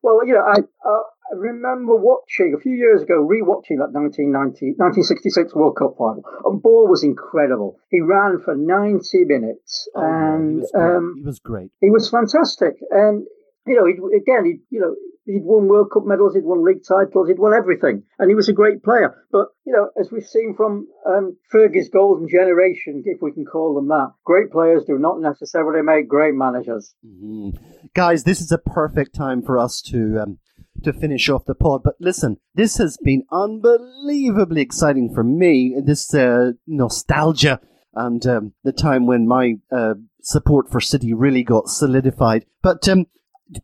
well, 0.01 0.25
you 0.25 0.33
know, 0.33 0.41
I, 0.45 0.57
uh, 0.89 0.99
I 1.31 1.35
remember 1.35 1.95
watching 1.95 2.53
a 2.55 2.59
few 2.61 2.73
years 2.73 3.01
ago, 3.01 3.15
rewatching 3.25 3.77
that 3.79 3.91
1990, 3.93 4.75
1966 4.77 5.55
World 5.55 5.77
Cup 5.77 5.95
final, 5.97 6.23
and 6.45 6.61
Ball 6.61 6.87
was 6.87 7.03
incredible. 7.03 7.77
He 7.89 8.01
ran 8.01 8.39
for 8.43 8.55
90 8.55 9.25
minutes, 9.25 9.87
Oh, 9.95 10.01
yeah, 10.01 10.07
he 10.07 10.35
and 10.35 10.59
was 10.59 10.71
um, 10.75 11.13
he 11.17 11.21
was 11.23 11.39
great. 11.39 11.71
he 11.81 11.89
was 11.89 12.09
fantastic. 12.09 12.75
And 12.91 13.25
you 13.65 13.75
know, 13.75 13.85
he'd, 13.85 13.99
again, 14.21 14.45
he 14.45 14.59
you 14.69 14.81
know. 14.81 14.95
He'd 15.25 15.45
won 15.45 15.69
World 15.69 15.89
Cup 15.89 16.03
medals, 16.05 16.35
he'd 16.35 16.43
won 16.43 16.65
league 16.65 16.83
titles, 16.85 17.29
he'd 17.29 17.39
won 17.39 17.53
everything, 17.53 18.03
and 18.19 18.29
he 18.29 18.35
was 18.35 18.49
a 18.49 18.51
great 18.51 18.83
player. 18.83 19.15
But 19.31 19.47
you 19.65 19.71
know, 19.71 19.89
as 19.97 20.11
we've 20.11 20.25
seen 20.27 20.53
from 20.53 20.85
um, 21.07 21.37
Fergie's 21.49 21.87
golden 21.87 22.27
generation, 22.27 23.03
if 23.05 23.21
we 23.21 23.31
can 23.31 23.45
call 23.45 23.73
them 23.73 23.87
that, 23.87 24.11
great 24.25 24.51
players 24.51 24.83
do 24.85 24.97
not 24.99 25.21
necessarily 25.21 25.81
make 25.81 26.09
great 26.09 26.35
managers. 26.35 26.93
Mhm. 27.07 27.53
Guys, 27.95 28.25
this 28.25 28.41
is 28.41 28.51
a 28.51 28.57
perfect 28.57 29.15
time 29.15 29.41
for 29.41 29.57
us 29.57 29.81
to 29.83 30.19
um, 30.21 30.39
to 30.83 30.93
finish 30.93 31.29
off 31.29 31.45
the 31.45 31.55
pod. 31.55 31.81
But 31.83 31.95
listen, 31.99 32.37
this 32.55 32.77
has 32.77 32.97
been 32.97 33.25
unbelievably 33.31 34.61
exciting 34.61 35.13
for 35.13 35.23
me. 35.23 35.75
This 35.83 36.13
uh, 36.13 36.53
nostalgia 36.67 37.59
and 37.93 38.25
um, 38.25 38.53
the 38.63 38.71
time 38.71 39.05
when 39.05 39.27
my 39.27 39.55
uh, 39.71 39.95
support 40.21 40.71
for 40.71 40.81
City 40.81 41.13
really 41.13 41.43
got 41.43 41.69
solidified. 41.69 42.45
But 42.61 42.87
um, 42.89 43.07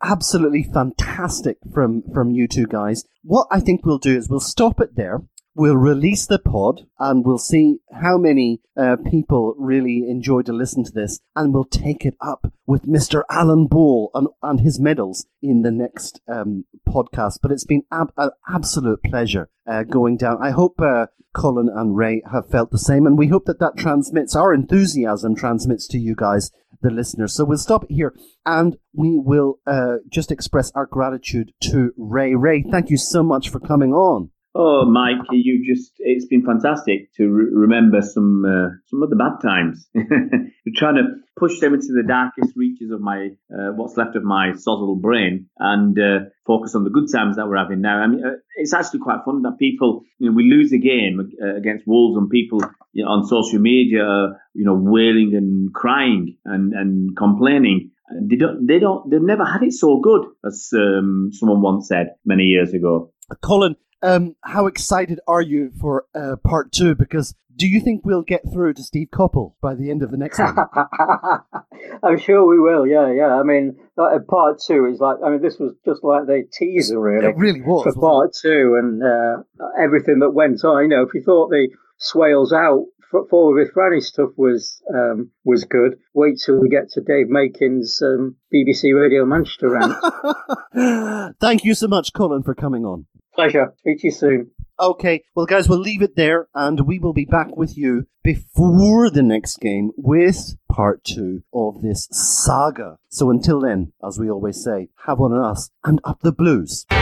absolutely 0.04 0.64
fantastic 0.64 1.58
from 1.74 2.04
from 2.14 2.32
you 2.32 2.48
two 2.48 2.68
guys. 2.68 3.06
What 3.24 3.48
I 3.52 3.60
think 3.60 3.86
we'll 3.86 3.98
do 3.98 4.16
is 4.16 4.30
we'll 4.30 4.40
stop 4.40 4.80
it 4.80 4.96
there. 4.96 5.22
We'll 5.56 5.78
release 5.78 6.26
the 6.26 6.40
pod 6.40 6.86
and 7.00 7.26
we'll 7.26 7.38
see 7.38 7.80
how 7.92 8.18
many 8.18 8.62
uh, 8.78 8.98
people 9.10 9.56
really 9.58 10.08
enjoy 10.08 10.44
to 10.44 10.54
listen 10.54 10.84
to 10.86 10.92
this, 10.92 11.20
and 11.36 11.54
we'll 11.54 11.66
take 11.66 12.06
it 12.06 12.16
up 12.22 12.54
with 12.66 12.84
Mr. 12.84 13.24
Alan 13.30 13.68
Ball 13.68 14.12
and, 14.14 14.28
and 14.42 14.62
his 14.62 14.80
medals 14.80 15.26
in 15.42 15.64
the 15.64 15.72
next 15.72 16.22
um, 16.28 16.66
podcast. 16.88 17.40
But 17.42 17.52
it's 17.52 17.66
been 17.66 17.84
ab- 17.92 18.14
an 18.16 18.30
absolute 18.48 19.04
pleasure 19.04 19.50
uh, 19.68 19.84
going 19.84 20.18
down. 20.18 20.38
I 20.42 20.52
hope 20.52 20.80
uh, 20.80 21.08
Colin 21.34 21.70
and 21.70 21.96
Ray 21.96 22.22
have 22.32 22.50
felt 22.50 22.72
the 22.72 22.78
same, 22.78 23.06
and 23.06 23.18
we 23.18 23.28
hope 23.28 23.46
that 23.46 23.60
that 23.60 23.76
transmits 23.76 24.36
our 24.36 24.54
enthusiasm 24.54 25.36
transmits 25.36 25.88
to 25.88 25.98
you 25.98 26.16
guys, 26.16 26.52
the 26.82 26.90
listeners. 26.90 27.34
So 27.34 27.44
we'll 27.44 27.58
stop 27.58 27.86
here, 27.90 28.16
and 28.46 28.78
we 28.94 29.18
will 29.18 29.60
uh, 29.68 29.98
just 30.10 30.32
express 30.32 30.72
our 30.72 30.86
gratitude 30.86 31.54
to 31.64 31.92
Ray. 31.98 32.36
Ray, 32.36 32.64
thank 32.64 32.90
you 32.90 32.98
so 32.98 33.24
much 33.24 33.50
for 33.50 33.60
coming 33.60 33.94
on. 33.94 34.32
Oh, 34.56 34.86
Mike, 34.86 35.28
you 35.32 35.64
just—it's 35.64 36.26
been 36.26 36.44
fantastic 36.44 37.14
to 37.18 37.28
re- 37.28 37.52
remember 37.52 38.02
some 38.02 38.44
uh, 38.44 38.70
some 38.88 39.04
of 39.04 39.12
the 39.12 39.16
bad 39.16 39.40
times. 39.42 39.88
We're 39.94 40.76
trying 40.76 40.96
to 40.96 41.04
push 41.38 41.60
them 41.60 41.76
into 41.76 41.94
the 41.94 42.04
darkest 42.08 42.56
reaches 42.56 42.90
of 42.90 43.00
my 43.00 43.30
uh, 43.54 43.72
what's 43.76 43.96
left 43.96 44.16
of 44.16 44.24
my 44.24 44.54
sozzled 44.54 45.02
brain 45.02 45.50
and 45.60 45.98
uh, 46.00 46.30
focus 46.48 46.74
on 46.74 46.84
the 46.84 46.90
good 46.90 47.12
times 47.12 47.36
that 47.36 47.48
we're 47.48 47.58
having 47.58 47.82
now. 47.82 48.00
I 48.00 48.08
mean, 48.08 48.26
uh, 48.26 48.38
it's 48.56 48.74
actually 48.74 49.02
quite 49.02 49.24
fun 49.24 49.44
that 49.44 49.60
people, 49.60 50.02
you 50.18 50.30
know, 50.30 50.36
we 50.36 50.50
lose 50.50 50.74
a 50.74 50.80
game 50.80 51.20
uh, 51.42 51.56
against 51.56 51.88
Wolves 51.88 52.18
and 52.18 52.30
people 52.30 52.60
you 52.92 53.06
know, 53.06 53.12
on 53.12 53.28
social 53.28 53.60
media, 53.60 54.30
you 54.56 54.66
know, 54.66 54.76
wailing 54.76 55.34
and 55.36 55.72
crying 55.74 56.38
and 56.46 56.74
and 56.74 57.16
complaining. 57.16 57.92
They 58.20 58.38
don't, 58.38 58.66
they 58.66 58.80
don't, 58.80 59.08
they've 59.12 59.22
never 59.22 59.46
had 59.46 59.62
it 59.62 59.74
so 59.74 60.00
good, 60.00 60.26
as 60.44 60.70
um, 60.74 61.30
someone 61.32 61.62
once 61.62 61.88
said 61.90 62.16
many 62.26 62.46
years 62.46 62.74
ago. 62.74 63.14
Colin, 63.44 63.76
um, 64.02 64.36
how 64.44 64.68
excited 64.68 65.20
are 65.28 65.42
you 65.42 65.72
for 65.80 66.06
uh, 66.16 66.36
part 66.44 66.72
two? 66.72 66.96
Because 66.96 67.36
do 67.60 67.68
you 67.68 67.82
think 67.82 68.06
we'll 68.06 68.22
get 68.22 68.42
through 68.52 68.74
to 68.76 68.84
Steve 68.84 69.10
Coppell 69.12 69.54
by 69.62 69.76
the 69.76 69.92
end 69.92 70.02
of 70.02 70.12
the 70.12 70.18
next 70.18 70.40
one? 70.40 70.56
I'm 72.04 72.18
sure 72.18 72.48
we 72.48 72.60
will. 72.60 72.88
Yeah, 72.88 73.12
yeah. 73.12 73.36
I 73.36 73.44
mean, 73.44 73.78
like, 73.98 74.16
uh, 74.16 74.20
part 74.20 74.62
two 74.66 74.86
is 74.86 75.00
like. 75.00 75.18
I 75.24 75.30
mean, 75.30 75.42
this 75.42 75.60
was 75.60 75.74
just 75.86 76.04
like 76.04 76.26
the 76.26 76.44
teaser, 76.52 77.00
really, 77.00 77.28
it 77.28 77.36
really 77.36 77.62
was. 77.62 77.84
for 77.84 77.94
part 78.00 78.32
two, 78.34 78.78
and 78.80 79.04
uh, 79.04 79.44
everything 79.78 80.20
that 80.20 80.32
went 80.32 80.64
on. 80.64 80.84
You 80.84 80.90
know, 80.90 81.04
if 81.04 81.14
you 81.14 81.22
thought 81.22 81.50
the 81.50 81.70
Swales 81.98 82.54
out 82.54 82.86
forward 83.30 83.60
with 83.60 83.74
Franny 83.74 84.02
stuff 84.02 84.30
was 84.38 84.82
um, 84.94 85.32
was 85.44 85.66
good, 85.66 86.00
wait 86.14 86.40
till 86.44 86.60
we 86.60 86.70
get 86.70 86.90
to 86.92 87.02
Dave 87.02 87.28
Makin's 87.28 88.02
um, 88.02 88.36
BBC 88.54 88.98
Radio 88.98 89.26
Manchester 89.26 89.70
rant. 89.70 91.36
Thank 91.42 91.66
you 91.66 91.74
so 91.74 91.88
much, 91.88 92.14
Colin, 92.14 92.44
for 92.44 92.56
coming 92.56 92.86
on. 92.86 93.06
Pleasure. 93.40 93.74
Speak 93.80 94.02
to 94.02 94.08
you 94.08 94.12
soon. 94.12 94.52
Okay, 94.82 95.24
well, 95.34 95.46
guys, 95.46 95.70
we'll 95.70 95.80
leave 95.80 96.02
it 96.02 96.18
there, 96.18 96.50
and 96.54 96.82
we 96.86 97.00
will 97.00 97.14
be 97.14 97.24
back 97.24 97.56
with 97.56 97.78
you 97.78 98.06
before 98.22 99.10
the 99.10 99.24
next 99.24 99.62
game 99.62 99.92
with 99.96 100.58
part 100.70 101.06
two 101.06 101.44
of 101.54 101.82
this 101.82 102.10
saga. 102.12 102.98
So 103.08 103.30
until 103.30 103.62
then, 103.62 103.94
as 104.06 104.20
we 104.20 104.30
always 104.30 104.62
say, 104.62 104.90
have 105.06 105.20
one 105.20 105.32
on 105.32 105.40
us 105.40 105.72
and 105.86 106.02
up 106.04 106.20
the 106.20 106.34
blues. 106.34 106.86
finished 106.90 107.00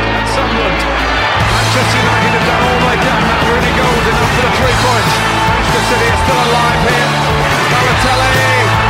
at 0.00 0.26
Sunderland. 0.32 0.80
Manchester 0.80 1.98
United 2.00 2.32
have 2.40 2.46
done 2.48 2.62
all 2.72 2.80
they 2.88 3.00
can. 3.04 3.20
That 3.28 3.44
Rooney 3.52 3.72
goal 3.76 3.96
is 4.00 4.08
enough 4.08 4.32
for 4.32 4.44
the 4.48 4.52
three 4.64 4.76
points. 4.80 5.12
Manchester 5.44 5.92
City 5.92 6.08
are 6.08 6.20
still 6.24 6.40
alive 6.48 6.80
here. 6.88 7.08
Balotelli, 7.68 8.32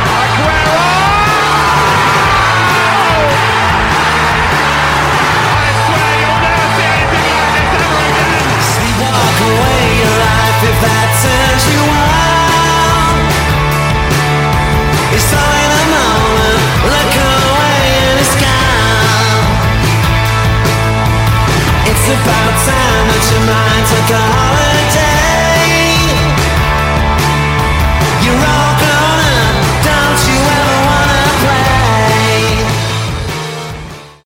Aguero! 0.07 0.88
Away 9.41 9.83
your 10.03 10.15
life 10.19 10.59
if 10.69 10.77
that 10.83 11.07
turns 11.23 11.63
you 11.71 11.81
on. 11.81 12.19
A 15.69 15.85
moment. 15.91 16.59
Look 16.91 17.13
away 17.15 17.81
and 18.03 18.19
it's 18.19 18.35
gone. 18.39 19.45
It's 21.89 22.05
about 22.09 22.53
time 22.67 23.05
that 23.11 23.23
your 23.31 23.43
mind 23.47 23.83
took 23.91 24.09
a 24.15 24.21
holiday. 24.33 24.68